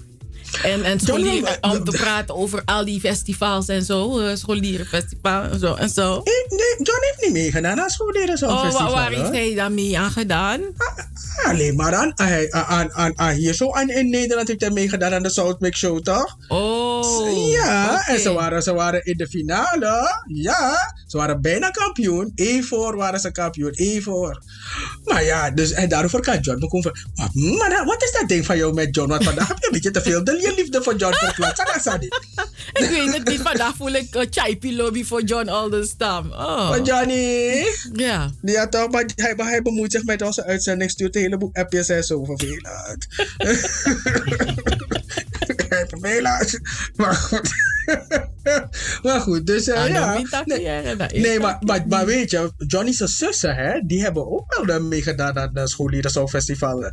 En, 0.62 0.84
en 0.84 1.00
scholieren, 1.00 1.58
om 1.60 1.84
te 1.84 1.90
praten 1.90 2.34
over 2.34 2.62
al 2.64 2.84
die 2.84 3.00
festivals 3.00 3.68
en 3.68 3.84
zo. 3.84 4.20
Uh, 4.20 4.34
scholierenfestival 4.34 5.42
en 5.42 5.58
zo. 5.58 5.74
En 5.74 5.88
zo. 5.88 6.22
Nee, 6.24 6.76
John 6.76 7.00
heeft 7.00 7.20
niet 7.20 7.32
meegedaan 7.32 7.80
aan 7.80 7.90
scholieren 7.90 8.38
zo'n 8.38 8.48
oh, 8.48 8.62
festival. 8.62 8.92
waar 8.92 9.10
heeft 9.10 9.30
hij 9.30 9.54
dan 9.54 9.74
mee 9.74 9.98
aan 9.98 10.10
gedaan? 10.10 10.60
Ah, 10.76 11.48
alleen 11.48 11.76
maar 11.76 11.94
aan, 11.94 12.12
aan, 12.50 13.18
aan, 13.18 13.34
hier 13.34 13.54
zo. 13.54 13.70
En 13.70 13.88
in 13.88 14.10
Nederland 14.10 14.48
heeft 14.48 14.60
hij 14.60 14.70
meegedaan 14.70 15.14
aan 15.14 15.22
de 15.22 15.30
South 15.30 15.60
Mix 15.60 15.78
Show, 15.78 16.02
toch? 16.02 16.36
Oh. 16.48 17.50
Ja, 17.50 17.84
okay. 17.84 18.14
en 18.14 18.20
ze 18.20 18.32
waren, 18.32 18.62
ze 18.62 18.74
waren 18.74 19.04
in 19.04 19.16
de 19.16 19.26
finale. 19.26 20.22
Ja, 20.26 20.94
ze 21.06 21.16
waren 21.16 21.40
bijna 21.40 21.70
kampioen. 21.70 22.32
Eén 22.34 22.64
voor 22.64 22.96
waren 22.96 23.20
ze 23.20 23.32
kampioen. 23.32 23.72
Één 23.72 24.02
voor. 24.02 24.42
Maar 25.04 25.24
ja, 25.24 25.50
dus, 25.50 25.72
en 25.72 25.88
daarover 25.88 26.20
kan 26.20 26.40
John 26.40 26.58
me 26.58 26.68
komen. 26.68 26.92
Maar 27.58 27.84
wat 27.84 28.02
is 28.02 28.12
dat 28.12 28.28
ding 28.28 28.46
van 28.46 28.56
jou 28.56 28.74
met 28.74 28.94
John? 28.94 29.08
Want 29.08 29.24
vandaag 29.24 29.48
heb 29.48 29.58
je 29.58 29.66
een 29.66 29.72
beetje 29.72 29.90
te 29.90 30.02
veel 30.02 30.24
je 30.40 30.52
liefde 30.56 30.82
voor 30.82 30.96
John 30.96 31.14
verklaard. 31.14 31.58
ik 32.72 32.88
weet 32.88 33.12
het 33.12 33.28
niet. 33.28 33.40
Vandaag 33.40 33.76
voel 33.76 33.92
ik 33.92 34.14
een 34.14 34.26
chaipi 34.30 34.76
lobby 34.76 35.04
voor 35.04 35.22
John 35.22 35.48
Aldenstam. 35.48 36.30
Oh. 36.30 36.68
Maar 36.68 36.82
Johnny. 36.82 37.64
Ja. 37.92 38.30
Ja, 38.42 38.68
toch, 38.68 38.90
maar 38.90 39.04
hij, 39.16 39.34
maar 39.34 39.48
hij 39.48 39.62
bemoeit 39.62 39.92
zich 39.92 40.04
met 40.04 40.22
onze 40.22 40.44
uitzending. 40.44 40.90
Stuurt 40.90 41.16
een 41.16 41.22
heleboel 41.22 41.50
appjes 41.52 41.88
en 41.88 42.04
zo 42.04 42.24
vervelend. 42.24 43.06
Vervelend. 45.88 46.58
Maar 46.96 47.14
goed. 47.14 47.50
maar 49.02 49.20
goed, 49.20 49.46
dus 49.46 49.68
uh, 49.68 49.88
ja. 49.88 50.20
Nee, 50.44 51.08
nee 51.12 51.40
maar, 51.40 51.56
maar, 51.60 51.84
maar 51.88 52.06
weet 52.06 52.30
je, 52.30 52.52
Johnny's 52.56 52.96
zussen, 52.96 53.54
hè, 53.54 53.80
die 53.84 54.02
hebben 54.02 54.30
ook 54.30 54.62
wel 54.64 54.82
meegedaan 54.82 55.38
aan 55.38 55.50
het 55.52 55.70
Scholieren 55.70 56.28
Festival. 56.28 56.92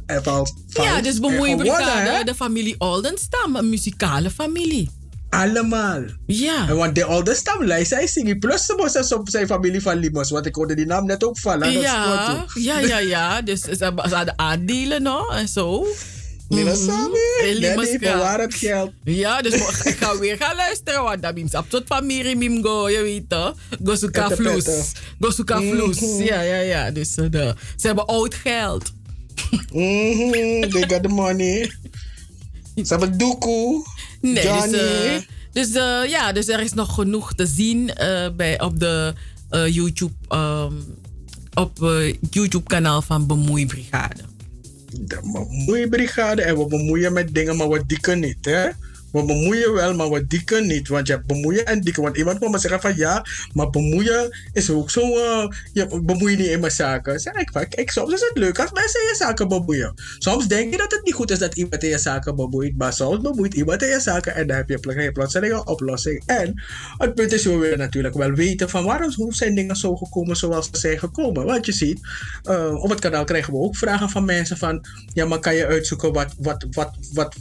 Ja, 0.67 1.01
dus 1.01 1.19
bemoeibrigade, 1.19 2.23
de 2.23 2.35
familie 2.35 2.75
Oldenstam, 2.77 3.55
een 3.55 3.69
muzikale 3.69 4.29
familie. 4.29 4.89
Allemaal. 5.29 6.01
Ja. 6.25 6.67
En 6.67 6.75
want 6.75 6.95
de 6.95 7.07
Oldenstam 7.07 7.65
lijst, 7.65 7.89
zij 7.89 8.07
zingen. 8.07 8.39
Plus 8.39 8.65
ze 8.65 8.73
moesten 8.77 9.17
op 9.17 9.29
zijn 9.29 9.47
familie 9.47 9.81
van 9.81 9.97
Limos, 9.97 10.29
want 10.29 10.45
ik 10.45 10.55
hoorde 10.55 10.75
die 10.75 10.85
naam 10.85 11.05
net 11.05 11.23
ook 11.23 11.39
vallen. 11.39 11.71
Ja, 11.71 12.45
ja, 12.53 12.79
ja, 12.79 12.97
ja. 12.97 13.41
Dus 13.41 13.61
ze 13.61 13.91
hadden 13.95 14.39
aandelen 14.39 15.01
nog 15.01 15.35
en 15.35 15.47
zo. 15.47 15.87
Nee, 16.49 16.63
dat 16.63 16.73
het 18.39 18.53
geld. 18.53 18.91
Ja, 19.03 19.41
dus 19.41 19.53
ik 19.91 19.95
ga 19.99 20.19
weer 20.19 20.37
gaan 20.37 20.55
luisteren. 20.55 21.03
Want 21.03 21.21
dat 21.21 21.37
is 21.37 21.53
op 21.53 21.69
tot 21.69 21.83
familie 21.85 22.35
mim 22.35 22.63
go, 22.63 22.89
je 22.89 23.01
weet 23.01 23.29
toch? 23.29 23.55
Go 24.11 24.35
vloes. 24.35 24.91
Go 25.19 25.31
zoeken 25.31 25.69
vloes. 25.69 25.99
Ja, 26.17 26.41
ja, 26.41 26.57
ja. 26.57 26.91
Dus 26.91 27.17
uh, 27.17 27.25
de, 27.31 27.55
ze 27.75 27.87
hebben 27.87 28.05
oud 28.05 28.33
geld. 28.33 28.93
Mm 29.71 30.11
-hmm, 30.11 30.31
they 30.69 30.87
got 30.87 31.03
the 31.03 31.07
money. 31.07 31.71
Ze 32.75 32.83
hebben 32.87 33.17
doekoe. 33.17 33.85
Nee, 34.21 34.43
Johnny. 34.43 34.71
dus, 34.71 34.81
uh, 34.81 35.21
dus 35.51 35.69
uh, 35.69 36.09
ja, 36.09 36.31
dus 36.31 36.47
er 36.47 36.59
is 36.59 36.73
nog 36.73 36.93
genoeg 36.93 37.33
te 37.33 37.45
zien 37.45 37.91
bij, 38.35 38.61
op 38.61 38.79
de 38.79 39.13
YouTube, 39.69 40.13
um, 40.29 40.83
op 41.53 41.77
YouTube 42.29 42.67
kanaal 42.67 43.01
van 43.01 43.27
Bemoeibrigade 43.27 44.33
de 45.01 45.19
bemoeibrigade 45.31 46.41
en 46.41 46.57
we 46.57 46.67
bemoeien 46.67 47.13
met 47.13 47.33
dingen, 47.33 47.55
maar 47.55 47.69
we 47.69 47.85
dikken 47.85 48.19
niet. 48.19 48.45
Hè? 48.45 48.69
We 49.15 49.25
bemoeien 49.25 49.73
wel, 49.73 49.95
maar 49.95 50.09
we 50.09 50.27
dikken 50.27 50.67
niet. 50.67 50.87
Want 50.87 51.07
je 51.07 51.21
bemoeien 51.25 51.65
en 51.65 51.81
dikken. 51.81 52.03
Want 52.03 52.17
iemand 52.17 52.39
kan 52.39 52.51
me 52.51 52.57
zeggen 52.57 52.81
van 52.81 52.95
ja, 52.95 53.25
maar 53.53 53.69
bemoeien 53.69 54.37
is 54.53 54.69
ook 54.69 54.89
zo. 54.89 55.01
Uh, 55.01 55.47
je 55.73 56.01
bemoeit 56.03 56.37
niet 56.37 56.47
in 56.47 56.59
mijn 56.59 56.71
zaken. 56.71 57.19
Zeg 57.19 57.33
ik 57.33 57.49
kijk, 57.69 57.91
soms 57.91 58.13
is 58.13 58.19
het 58.19 58.37
leuk 58.37 58.59
als 58.59 58.71
mensen 58.71 59.01
in 59.01 59.07
je 59.07 59.15
zaken 59.15 59.47
bemoeien. 59.47 59.93
Soms 60.17 60.47
denk 60.47 60.71
je 60.71 60.77
dat 60.77 60.91
het 60.91 61.03
niet 61.03 61.13
goed 61.13 61.31
is 61.31 61.39
dat 61.39 61.55
iemand 61.55 61.83
in 61.83 61.89
je 61.89 61.97
zaken 61.97 62.35
bemoeit. 62.35 62.77
Maar 62.77 62.93
soms 62.93 63.21
bemoeit 63.21 63.53
iemand 63.53 63.81
in 63.81 63.89
je 63.89 63.99
zaken 63.99 64.35
en 64.35 64.47
dan 64.47 64.57
heb 64.57 64.69
je 64.69 65.11
plotseling 65.11 65.53
een 65.53 65.67
oplossing. 65.67 66.23
En 66.25 66.63
het 66.97 67.15
punt 67.15 67.31
is, 67.31 67.43
we 67.43 67.57
willen 67.57 67.77
natuurlijk 67.77 68.15
wel 68.15 68.31
weten 68.31 68.69
van 68.69 68.83
waarom 68.83 69.13
hoe 69.15 69.33
zijn 69.33 69.55
dingen 69.55 69.75
zo 69.75 69.95
gekomen 69.95 70.35
zoals 70.35 70.69
ze 70.71 70.77
zijn 70.79 70.99
gekomen. 70.99 71.45
Want 71.45 71.65
je 71.65 71.71
ziet, 71.71 71.99
uh, 72.49 72.83
op 72.83 72.89
het 72.89 72.99
kanaal 72.99 73.23
krijgen 73.23 73.53
we 73.53 73.59
ook 73.59 73.75
vragen 73.75 74.09
van 74.09 74.25
mensen 74.25 74.57
van 74.57 74.85
ja, 75.13 75.25
maar 75.25 75.39
kan 75.39 75.55
je 75.55 75.65
uitzoeken 75.65 76.13
wat, 76.13 76.33
wat, 76.37 76.65
wat, 76.71 76.91
wat 77.13 77.35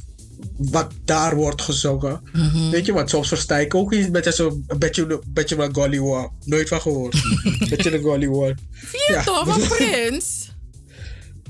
wat 0.57 0.93
daar 1.05 1.37
wordt 1.37 1.63
gezongen. 1.63 2.21
Mhm. 2.33 2.43
Mm 2.43 2.51
-hmm. 2.51 2.71
Weet 2.71 2.87
je 2.87 2.93
wat, 2.93 3.11
soms 3.11 3.29
versta 3.29 3.59
ik 3.59 3.75
ook 3.75 3.93
iets 3.93 4.09
met 4.09 4.35
zo'n 4.35 4.65
beetje, 4.79 5.21
beetje. 5.27 6.31
Nooit 6.45 6.69
van 6.69 6.81
gehoord. 6.81 7.23
beetje 7.69 7.91
de. 7.91 8.59
Zie 8.91 9.05
je 9.07 9.13
ja. 9.13 9.23
toch, 9.23 9.47
van 9.47 9.69
Prins? 9.77 10.53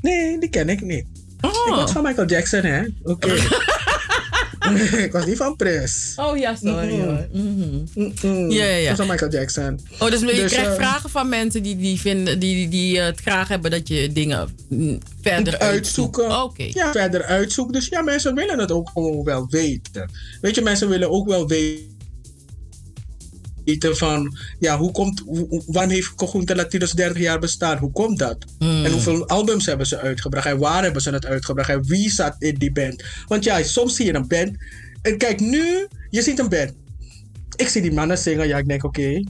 Nee, 0.00 0.38
die 0.40 0.48
ken 0.48 0.68
ik 0.68 0.80
niet. 0.80 1.06
Oh. 1.40 1.68
Ik 1.68 1.74
was 1.74 1.92
van 1.92 2.02
Michael 2.02 2.26
Jackson, 2.26 2.62
hè? 2.62 2.80
Oké. 3.02 3.10
Okay. 3.26 3.38
ik 5.06 5.12
was 5.12 5.26
niet 5.26 5.36
van 5.36 5.56
Prins. 5.56 6.12
Oh 6.16 6.36
ja, 6.36 6.56
sorry. 6.56 6.94
Mm 6.94 7.30
-hmm. 7.32 7.84
Mm 7.94 8.12
-hmm. 8.20 8.50
Ja, 8.50 8.64
ja, 8.64 8.88
was 8.88 8.98
van 8.98 9.06
Michael 9.06 9.30
Jackson. 9.30 9.80
Oh, 9.98 10.10
dus 10.10 10.20
je 10.20 10.26
Dus, 10.26 10.52
krijgt 10.52 10.70
eh, 10.70 10.74
vragen 10.74 11.10
van 11.10 11.28
mensen 11.28 11.62
die, 11.62 11.76
die, 11.76 12.00
vinden, 12.00 12.38
die, 12.38 12.68
die 12.68 13.00
het 13.00 13.20
graag 13.20 13.48
hebben 13.48 13.70
dat 13.70 13.88
je 13.88 14.12
dingen 14.12 14.48
verder 15.20 15.58
uitzoeken. 15.58 16.42
Oké. 16.42 16.66
Ja, 16.70 16.92
verder 16.92 17.22
uitzoeken. 17.22 17.74
Dus 17.74 17.86
ja, 17.86 18.02
mensen 18.02 18.34
willen 18.34 18.58
het 18.58 18.72
ook 18.72 18.90
gewoon 18.92 19.24
wel 19.24 19.46
weten. 19.50 20.10
Weet 20.40 20.54
je, 20.54 20.62
mensen 20.62 20.88
willen 20.88 21.10
ook 21.10 21.28
wel 21.28 21.48
weten 21.48 21.93
van, 23.80 24.36
ja, 24.58 24.78
hoe 24.78 24.90
komt, 24.90 25.22
hoe, 25.26 25.62
wanneer 25.66 25.94
heeft 25.94 26.14
Conjunta 26.14 26.54
Latinos 26.54 26.92
30 26.92 27.22
jaar 27.22 27.38
bestaan? 27.38 27.78
Hoe 27.78 27.92
komt 27.92 28.18
dat? 28.18 28.44
Hmm. 28.58 28.84
En 28.84 28.92
hoeveel 28.92 29.28
albums 29.28 29.66
hebben 29.66 29.86
ze 29.86 29.98
uitgebracht? 29.98 30.46
En 30.46 30.58
waar 30.58 30.82
hebben 30.82 31.02
ze 31.02 31.10
het 31.10 31.26
uitgebracht? 31.26 31.68
En 31.68 31.84
wie 31.86 32.10
zat 32.10 32.36
in 32.38 32.54
die 32.54 32.72
band? 32.72 33.04
Want 33.26 33.44
ja, 33.44 33.62
soms 33.62 33.96
zie 33.96 34.06
je 34.06 34.14
een 34.14 34.28
band. 34.28 34.56
En 35.02 35.18
kijk, 35.18 35.40
nu, 35.40 35.86
je 36.10 36.22
ziet 36.22 36.38
een 36.38 36.48
band. 36.48 36.72
Ik 37.56 37.68
zie 37.68 37.82
die 37.82 37.92
mannen 37.92 38.18
zingen, 38.18 38.48
ja, 38.48 38.58
ik 38.58 38.68
denk, 38.68 38.84
oké, 38.84 39.22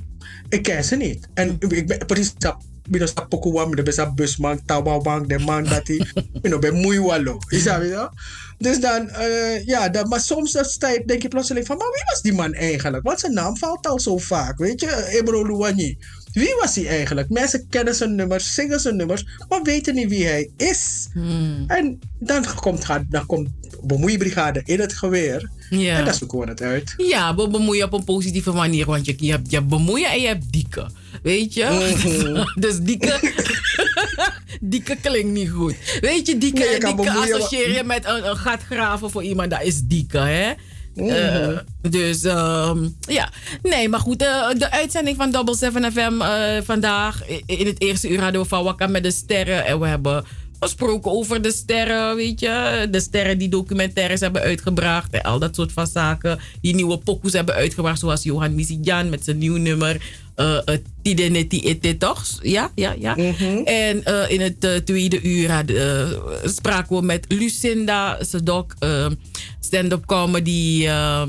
ik 0.49 0.63
ken 0.63 0.85
ze 0.85 0.97
niet. 0.97 1.29
En 1.35 1.57
ik 1.69 1.87
ben 1.87 2.07
precies 2.07 2.35
dat. 2.39 2.57
Sa 2.93 3.27
wa 3.29 3.67
mi 3.67 3.83
besa 3.83 4.07
busman, 4.07 4.61
tawawang, 4.67 5.27
de 5.27 5.39
man 5.39 5.65
dat 5.65 5.87
hij, 5.87 6.07
bino 6.43 6.59
ben 6.59 6.75
moei 6.75 7.01
wallo. 7.01 7.39
Je 7.49 8.09
Dus 8.59 8.81
dan, 8.81 9.09
uh, 9.09 9.67
ja, 9.67 9.89
dan, 9.89 10.09
maar 10.09 10.21
soms 10.21 10.53
denk 11.07 11.23
je 11.23 11.29
plotseling 11.29 11.67
van, 11.67 11.77
maar 11.77 11.91
wie 11.93 12.03
was 12.05 12.23
die 12.23 12.33
man 12.33 12.53
eigenlijk? 12.53 13.03
Want 13.05 13.21
zijn 13.21 13.33
naam 13.33 13.57
valt 13.57 13.87
al 13.87 14.01
zo 14.01 14.19
vaak, 14.19 14.59
weet 14.59 14.81
je, 14.81 15.07
Ebro 15.07 15.47
Luwani. 15.47 15.99
Wie 16.33 16.55
was 16.61 16.75
hij 16.75 16.87
eigenlijk? 16.89 17.29
Mensen 17.29 17.69
kennen 17.69 17.95
zijn 17.95 18.15
nummers, 18.15 18.55
zingen 18.55 18.81
zijn 18.81 18.97
nummers, 18.97 19.27
maar 19.49 19.63
weten 19.63 19.95
niet 19.95 20.09
wie 20.09 20.27
hij 20.27 20.51
is. 20.57 21.09
Hmm. 21.13 21.65
En 21.67 21.99
dan 22.19 22.45
komt, 22.55 22.87
dan 23.09 23.27
komt 23.27 23.49
bemoeibrigade 23.83 24.61
in 24.65 24.81
het 24.81 24.93
geweer. 24.93 25.51
Ja. 25.78 25.99
En 25.99 26.05
dan 26.05 26.15
zoeken 26.15 26.39
we 26.39 26.47
het 26.47 26.62
uit. 26.62 26.94
Ja, 26.97 27.35
we 27.35 27.49
bemoeien 27.49 27.85
op 27.85 27.93
een 27.93 28.05
positieve 28.05 28.53
manier. 28.53 28.86
Want 28.86 29.07
je, 29.07 29.15
je, 29.19 29.31
hebt, 29.31 29.51
je 29.51 29.57
hebt 29.57 29.69
bemoeien 29.69 30.11
en 30.11 30.20
je 30.20 30.27
hebt 30.27 30.53
dikke. 30.53 30.86
Weet 31.23 31.55
je? 31.55 31.94
Mhm. 31.97 32.44
dus 32.65 32.78
dikke... 32.78 33.33
dikke 34.61 34.97
klinkt 35.03 35.33
niet 35.33 35.51
goed. 35.51 35.75
Weet 36.01 36.27
je, 36.27 36.39
dikke, 36.39 36.78
Nee, 36.81 37.11
associeer 37.11 37.73
je 37.73 37.85
met 37.85 38.05
een, 38.07 38.28
een 38.28 38.36
gat 38.36 38.62
graven 38.62 39.11
voor 39.11 39.23
iemand. 39.23 39.51
Dat 39.51 39.62
is 39.62 39.81
dikke, 39.81 40.19
hè? 40.19 40.53
Eh, 40.97 41.59
dus 41.81 42.25
ehm, 42.25 42.89
ja, 43.01 43.28
nee, 43.62 43.89
maar 43.89 44.01
goed. 44.01 44.23
eh, 44.23 44.49
de 44.57 44.70
uitzending 44.70 45.17
van 45.17 45.31
Double 45.31 45.57
7 45.57 45.93
FM 45.93 46.20
eh, 46.20 46.62
vandaag. 46.65 47.23
In 47.47 47.67
het 47.67 47.81
eerste 47.81 48.09
uur 48.09 48.20
hadden 48.20 48.41
we 48.41 48.49
van 48.49 48.65
Wakka 48.65 48.86
met 48.86 49.03
de 49.03 49.11
sterren. 49.11 49.67
En 49.67 49.81
we 49.81 49.86
hebben 49.86 50.25
gesproken 50.65 51.10
over 51.10 51.43
de 51.43 51.52
sterren, 51.52 52.17
weet 52.17 52.41
je. 52.41 52.86
De 52.91 53.01
sterren 53.01 53.39
die 53.39 53.49
documentaires 53.49 54.20
hebben 54.20 54.43
uitgebracht. 54.43 55.12
En 55.12 55.23
al 55.23 55.39
dat 55.39 55.55
soort 55.55 55.73
van 55.73 55.86
zaken. 55.86 56.39
Die 56.60 56.75
nieuwe 56.75 56.99
pokoes 56.99 57.33
hebben 57.33 57.55
uitgebracht. 57.55 57.99
Zoals 58.01 58.23
Johan 58.23 58.55
Misijan 58.55 59.09
met 59.10 59.25
zijn 59.25 59.39
nieuw 59.39 59.57
nummer. 59.57 60.01
eh 60.34 60.59
uh, 60.67 60.76
Tideneti 61.02 61.60
Ete, 61.60 61.97
toch? 61.99 62.26
Ja, 62.43 62.70
ja, 62.75 62.94
ja. 62.99 63.17
En 63.65 64.05
eh, 64.05 64.31
in 64.31 64.41
het 64.41 64.65
eh, 64.65 64.75
tweede 64.75 65.23
uur 65.23 65.51
eh, 65.51 66.07
spraken 66.44 66.97
we 66.97 67.02
met 67.02 67.25
Lucinda 67.28 68.18
Sedok. 68.20 68.75
eh, 68.78 69.07
stand-up 69.60 70.07
comedy. 70.07 70.86
eh, 70.86 71.23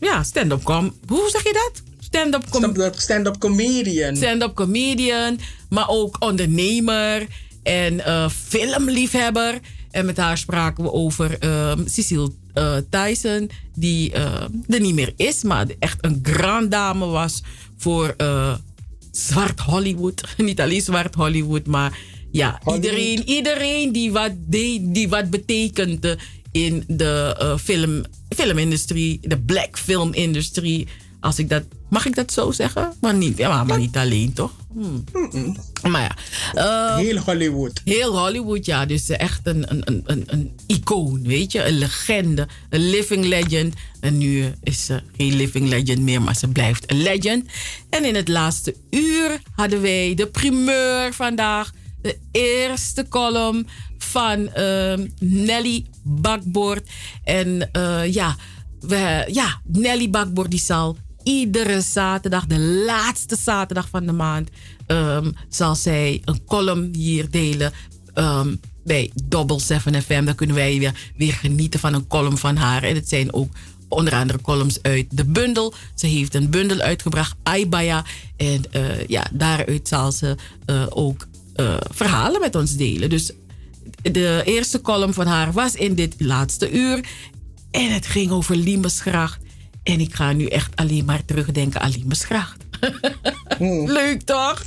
ja, 0.00 0.22
stand-up 0.22 0.62
com. 0.62 0.94
Hoe 1.08 1.28
zeg 1.32 1.42
je 1.42 1.52
dat? 1.52 1.82
Stand-up 2.00 2.50
com- 2.50 2.74
Stand-up 2.96 3.38
comedian. 3.38 4.16
stand-up 4.16 4.54
comedian, 4.54 5.38
maar 5.68 5.88
ook 5.88 6.16
ondernemer 6.24 7.26
en 7.66 8.04
eh, 8.04 8.28
filmliefhebber. 8.28 9.60
En 9.90 10.06
met 10.06 10.16
haar 10.16 10.38
spraken 10.38 10.84
we 10.84 10.92
over 10.92 11.38
ehm 11.38 11.86
Cecile 11.86 12.30
eh, 12.52 12.76
Tyson, 12.90 13.50
die 13.74 14.12
eh, 14.12 14.42
er 14.68 14.80
niet 14.80 14.94
meer 14.94 15.12
is, 15.16 15.42
maar 15.42 15.66
echt 15.78 16.04
een 16.04 16.18
grand 16.22 16.70
dame 16.70 17.06
was 17.06 17.42
voor 17.76 18.14
eh, 18.16 18.54
zwart 19.10 19.60
Hollywood. 19.60 20.22
niet 20.36 20.60
alleen 20.60 20.80
zwart 20.80 21.14
Hollywood, 21.14 21.66
maar 21.66 21.98
ja, 22.30 22.60
iedereen, 22.74 23.28
iedereen 23.28 23.92
die 23.92 24.12
wat, 24.12 24.32
deed, 24.36 24.94
die 24.94 25.08
wat 25.08 25.30
betekende 25.30 26.18
in 26.52 26.84
de 26.86 27.56
film, 27.62 28.04
filmindustrie, 28.28 29.18
de 29.22 29.38
black 29.38 29.78
filmindustrie. 29.78 30.88
Als 31.20 31.38
ik 31.38 31.48
dat, 31.48 31.62
mag 31.90 32.06
ik 32.06 32.14
dat 32.14 32.32
zo 32.32 32.50
zeggen? 32.50 32.92
Maar 33.00 33.14
niet, 33.14 33.38
ja, 33.38 33.48
maar, 33.48 33.66
maar 33.66 33.78
niet 33.78 33.96
alleen, 33.96 34.32
toch? 34.32 34.52
Hmm. 34.72 35.04
Maar 35.88 36.02
ja. 36.02 36.16
eh, 36.54 36.96
heel 36.96 37.18
Hollywood. 37.18 37.80
Heel 37.84 38.18
Hollywood, 38.18 38.66
ja. 38.66 38.86
Dus 38.86 39.08
eh, 39.08 39.20
echt 39.20 39.40
een, 39.42 39.70
een, 39.70 39.82
een, 39.84 40.02
een, 40.06 40.24
een 40.26 40.52
icoon, 40.66 41.22
weet 41.22 41.52
je. 41.52 41.64
Een 41.64 41.78
legende. 41.78 42.48
Een 42.70 42.90
living 42.90 43.24
legend. 43.24 43.74
En 44.00 44.18
nu 44.18 44.42
eh, 44.42 44.48
is 44.62 44.84
ze 44.84 45.02
geen 45.16 45.34
living 45.36 45.68
legend 45.68 46.00
meer, 46.00 46.22
maar 46.22 46.36
ze 46.36 46.48
blijft 46.48 46.90
een 46.90 47.02
legend. 47.02 47.46
En 47.90 48.04
in 48.04 48.14
het 48.14 48.28
laatste 48.28 48.74
uur 48.90 49.40
hadden 49.52 49.82
wij 49.82 50.14
de 50.14 50.26
primeur 50.26 51.12
vandaag. 51.14 51.72
De 52.02 52.18
eerste 52.32 53.06
column 53.08 53.66
van 53.98 54.52
ehm, 54.52 55.06
Nelly 55.18 55.86
Bakboord. 56.02 56.88
En 57.24 57.68
eh, 57.72 58.12
ja, 58.12 58.36
we, 58.80 59.24
ja, 59.32 59.60
Nelly 59.64 60.10
Bakboord 60.10 60.50
die 60.50 60.60
zal 60.60 60.96
iedere 61.26 61.80
zaterdag, 61.80 62.46
de 62.46 62.58
laatste 62.58 63.36
zaterdag 63.36 63.88
van 63.88 64.06
de 64.06 64.12
maand, 64.12 64.48
ehm, 64.86 65.30
zal 65.48 65.74
zij 65.74 66.22
een 66.24 66.44
column 66.44 66.94
hier 66.94 67.30
delen. 67.30 67.72
ehm, 68.14 68.54
bij 68.84 69.10
Double 69.24 69.60
7 69.60 70.02
FM. 70.02 70.24
Dan 70.24 70.34
kunnen 70.34 70.56
wij 70.56 70.78
weer, 70.78 71.12
weer 71.16 71.32
genieten 71.32 71.80
van 71.80 71.94
een 71.94 72.06
column 72.06 72.38
van 72.38 72.56
haar. 72.56 72.82
En 72.82 72.94
het 72.94 73.08
zijn 73.08 73.32
ook 73.32 73.52
onder 73.88 74.14
andere 74.14 74.40
columns 74.40 74.82
uit 74.82 75.06
de 75.10 75.24
bundel. 75.24 75.74
Ze 75.94 76.06
heeft 76.06 76.34
een 76.34 76.50
bundel 76.50 76.78
uitgebracht, 76.80 77.36
Aibaya. 77.42 78.04
En 78.36 78.72
eh, 78.72 79.06
ja, 79.06 79.26
daaruit 79.32 79.88
zal 79.88 80.12
ze 80.12 80.36
eh, 80.64 80.86
ook 80.88 81.26
eh, 81.54 81.76
verhalen 81.90 82.40
met 82.40 82.54
ons 82.54 82.76
delen. 82.76 83.10
Dus 83.10 83.30
de 84.02 84.42
eerste 84.44 84.80
column 84.80 85.14
van 85.14 85.26
haar 85.26 85.52
was 85.52 85.74
in 85.74 85.94
dit 85.94 86.14
laatste 86.18 86.70
uur. 86.70 87.08
En 87.70 87.92
het 87.92 88.06
ging 88.06 88.30
over 88.30 88.56
Limesgracht. 88.56 89.38
En 89.86 90.00
ik 90.00 90.14
ga 90.14 90.32
nu 90.32 90.46
echt 90.46 90.76
alleen 90.76 91.04
maar 91.04 91.24
terugdenken 91.24 91.80
aan 91.80 91.90
Limesgracht. 91.90 92.56
Leuk 93.98 94.22
toch? 94.22 94.62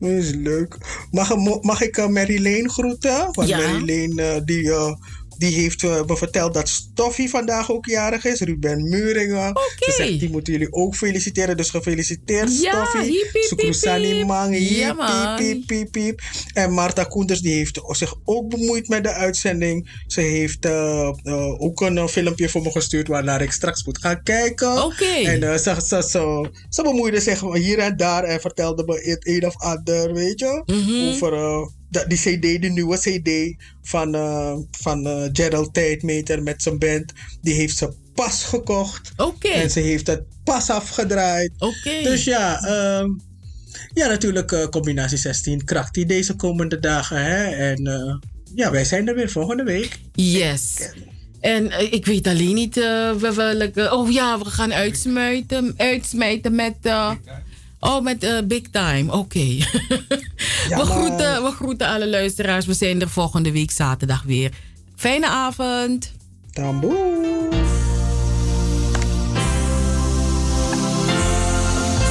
Dat 0.00 0.10
is 0.10 0.30
leuk. 0.30 0.76
Mag, 1.10 1.36
mag 1.62 1.82
ik 1.82 1.96
uh, 1.96 2.68
groeten? 2.68 3.28
Want 3.32 3.48
Ja. 3.48 3.58
Uh, 3.58 4.40
die, 4.44 4.62
uh, 4.62 4.94
die 5.38 5.54
heeft 5.54 5.82
uh, 5.82 6.04
me 6.06 6.16
verteld 6.16 6.54
dat 6.54 6.68
Stoffie 6.68 7.30
vandaag 7.30 7.70
ook 7.70 7.86
jarig 7.86 8.24
is. 8.24 8.40
Ruben 8.40 8.88
Muringen. 8.88 9.52
Ze 9.78 9.92
zegt, 9.96 10.20
die 10.20 10.30
moeten 10.30 10.52
jullie 10.52 10.72
ook 10.72 10.94
feliciteren. 10.94 11.56
Dus 11.56 11.70
gefeliciteerd 11.70 12.60
Ja, 12.60 12.84
Stoffie. 12.84 13.26
Sukrusani. 13.32 14.24
Mang. 14.24 14.58
Ja, 14.58 14.92
man. 14.92 15.64
En 16.52 16.72
Marta 16.72 17.04
Koenders 17.04 17.40
die 17.40 17.54
heeft 17.54 17.80
zich 17.88 18.14
ook 18.24 18.48
bemoeid 18.48 18.88
met 18.88 19.02
de 19.02 19.12
uitzending. 19.12 20.02
Ze 20.06 20.20
heeft 20.20 20.66
uh, 20.66 21.12
uh, 21.24 21.60
ook 21.60 21.80
een 21.80 21.96
uh, 21.96 22.06
filmpje 22.06 22.48
voor 22.48 22.62
me 22.62 22.70
gestuurd 22.70 23.08
waarnaar 23.08 23.42
ik 23.42 23.52
straks 23.52 23.84
moet 23.84 23.98
gaan 23.98 24.22
kijken. 24.22 24.84
Oké. 24.84 25.04
En 25.04 25.58
ze, 25.60 25.74
ze, 25.86 26.02
ze, 26.02 26.50
ze 26.68 26.82
bemoeide 26.82 27.20
zich 27.20 27.40
hier 27.40 27.78
en 27.78 27.96
daar 27.96 28.24
en 28.24 28.40
vertelde 28.40 28.84
me 28.84 29.00
het 29.10 29.26
een 29.26 29.46
of 29.46 29.56
ander, 29.56 30.12
weet 30.12 30.40
je. 30.40 30.62
Mhm. 30.66 31.08
Over 31.08 31.32
die 32.04 32.18
CD, 32.18 32.62
de 32.62 32.68
nieuwe 32.68 32.98
CD 32.98 33.62
van, 33.82 34.14
uh, 34.14 34.56
van 34.70 35.06
uh, 35.06 35.22
Gerald 35.32 35.74
Tijdmeter 35.74 36.42
met 36.42 36.62
zijn 36.62 36.78
band. 36.78 37.12
Die 37.42 37.54
heeft 37.54 37.76
ze 37.76 37.92
pas 38.14 38.44
gekocht. 38.44 39.12
Oké. 39.16 39.48
En 39.48 39.70
ze 39.70 39.80
heeft 39.80 40.06
het 40.06 40.22
pas 40.44 40.70
afgedraaid. 40.70 41.50
Oké. 41.58 42.02
Dus 42.02 42.24
ja, 42.24 42.60
ehm, 42.64 43.08
ja 43.94 44.08
natuurlijk 44.08 44.52
uh, 44.52 44.64
combinatie 44.66 45.18
16 45.18 45.64
kracht 45.64 45.94
die 45.94 46.06
deze 46.06 46.34
komende 46.34 46.78
dagen. 46.80 47.24
Hè? 47.24 47.44
En 47.44 47.86
uh, 47.86 48.14
ja, 48.54 48.70
wij 48.70 48.84
zijn 48.84 49.08
er 49.08 49.14
weer 49.14 49.30
volgende 49.30 49.62
week. 49.62 49.98
Yes. 50.14 50.90
En 51.40 51.70
eh, 51.70 51.92
ik 51.92 52.06
weet 52.06 52.26
alleen 52.26 52.54
niet 52.54 52.76
eh, 52.76 53.12
we- 53.12 53.34
welke. 53.34 53.92
oh 53.94 54.10
ja, 54.12 54.38
we 54.38 54.44
gaan 54.44 54.72
uitsmijten, 54.72 55.74
uitsmijten 55.76 56.54
met. 56.54 56.76
Oh, 57.80 58.02
met 58.02 58.22
eh, 58.22 58.38
Big 58.44 58.62
Time. 58.70 59.12
Oké. 59.12 59.38
we, 59.58 59.64
maar- 60.68 60.84
groeten, 60.84 61.42
we 61.42 61.50
groeten 61.50 61.88
alle 61.88 62.08
luisteraars. 62.08 62.66
We 62.66 62.74
zijn 62.74 63.00
er 63.00 63.08
volgende 63.08 63.52
week 63.52 63.70
zaterdag 63.70 64.22
weer. 64.22 64.50
Fijne 64.96 65.28
avond. 65.28 66.12
Tamboe. 66.52 67.14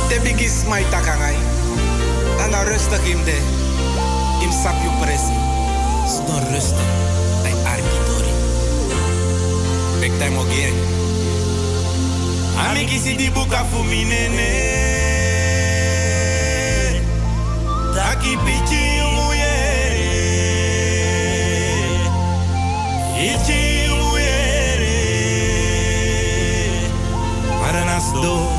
Te 0.09 0.19
bigis 0.23 0.65
mai 0.67 0.83
takangai. 0.89 1.35
Anga 2.39 2.63
rustig 2.63 3.07
im 3.07 3.23
de. 3.23 3.37
Im 4.41 4.51
sapju 4.51 4.89
presi. 4.99 5.33
Sto 6.07 6.37
rustig. 6.51 6.87
Bij 7.41 7.53
arkitori. 7.63 8.33
Big 9.99 10.11
time 10.17 10.37
again. 10.37 10.73
Ami 12.69 12.85
kisi 12.85 13.15
di 13.15 13.31
buka 13.31 13.65
fu 13.65 13.83
Taki 18.15 18.37
pichi 18.45 19.01
uye. 19.27 19.55
Ichi. 23.19 23.63
Para 27.59 27.83
nas 27.85 28.13
dores. 28.13 28.54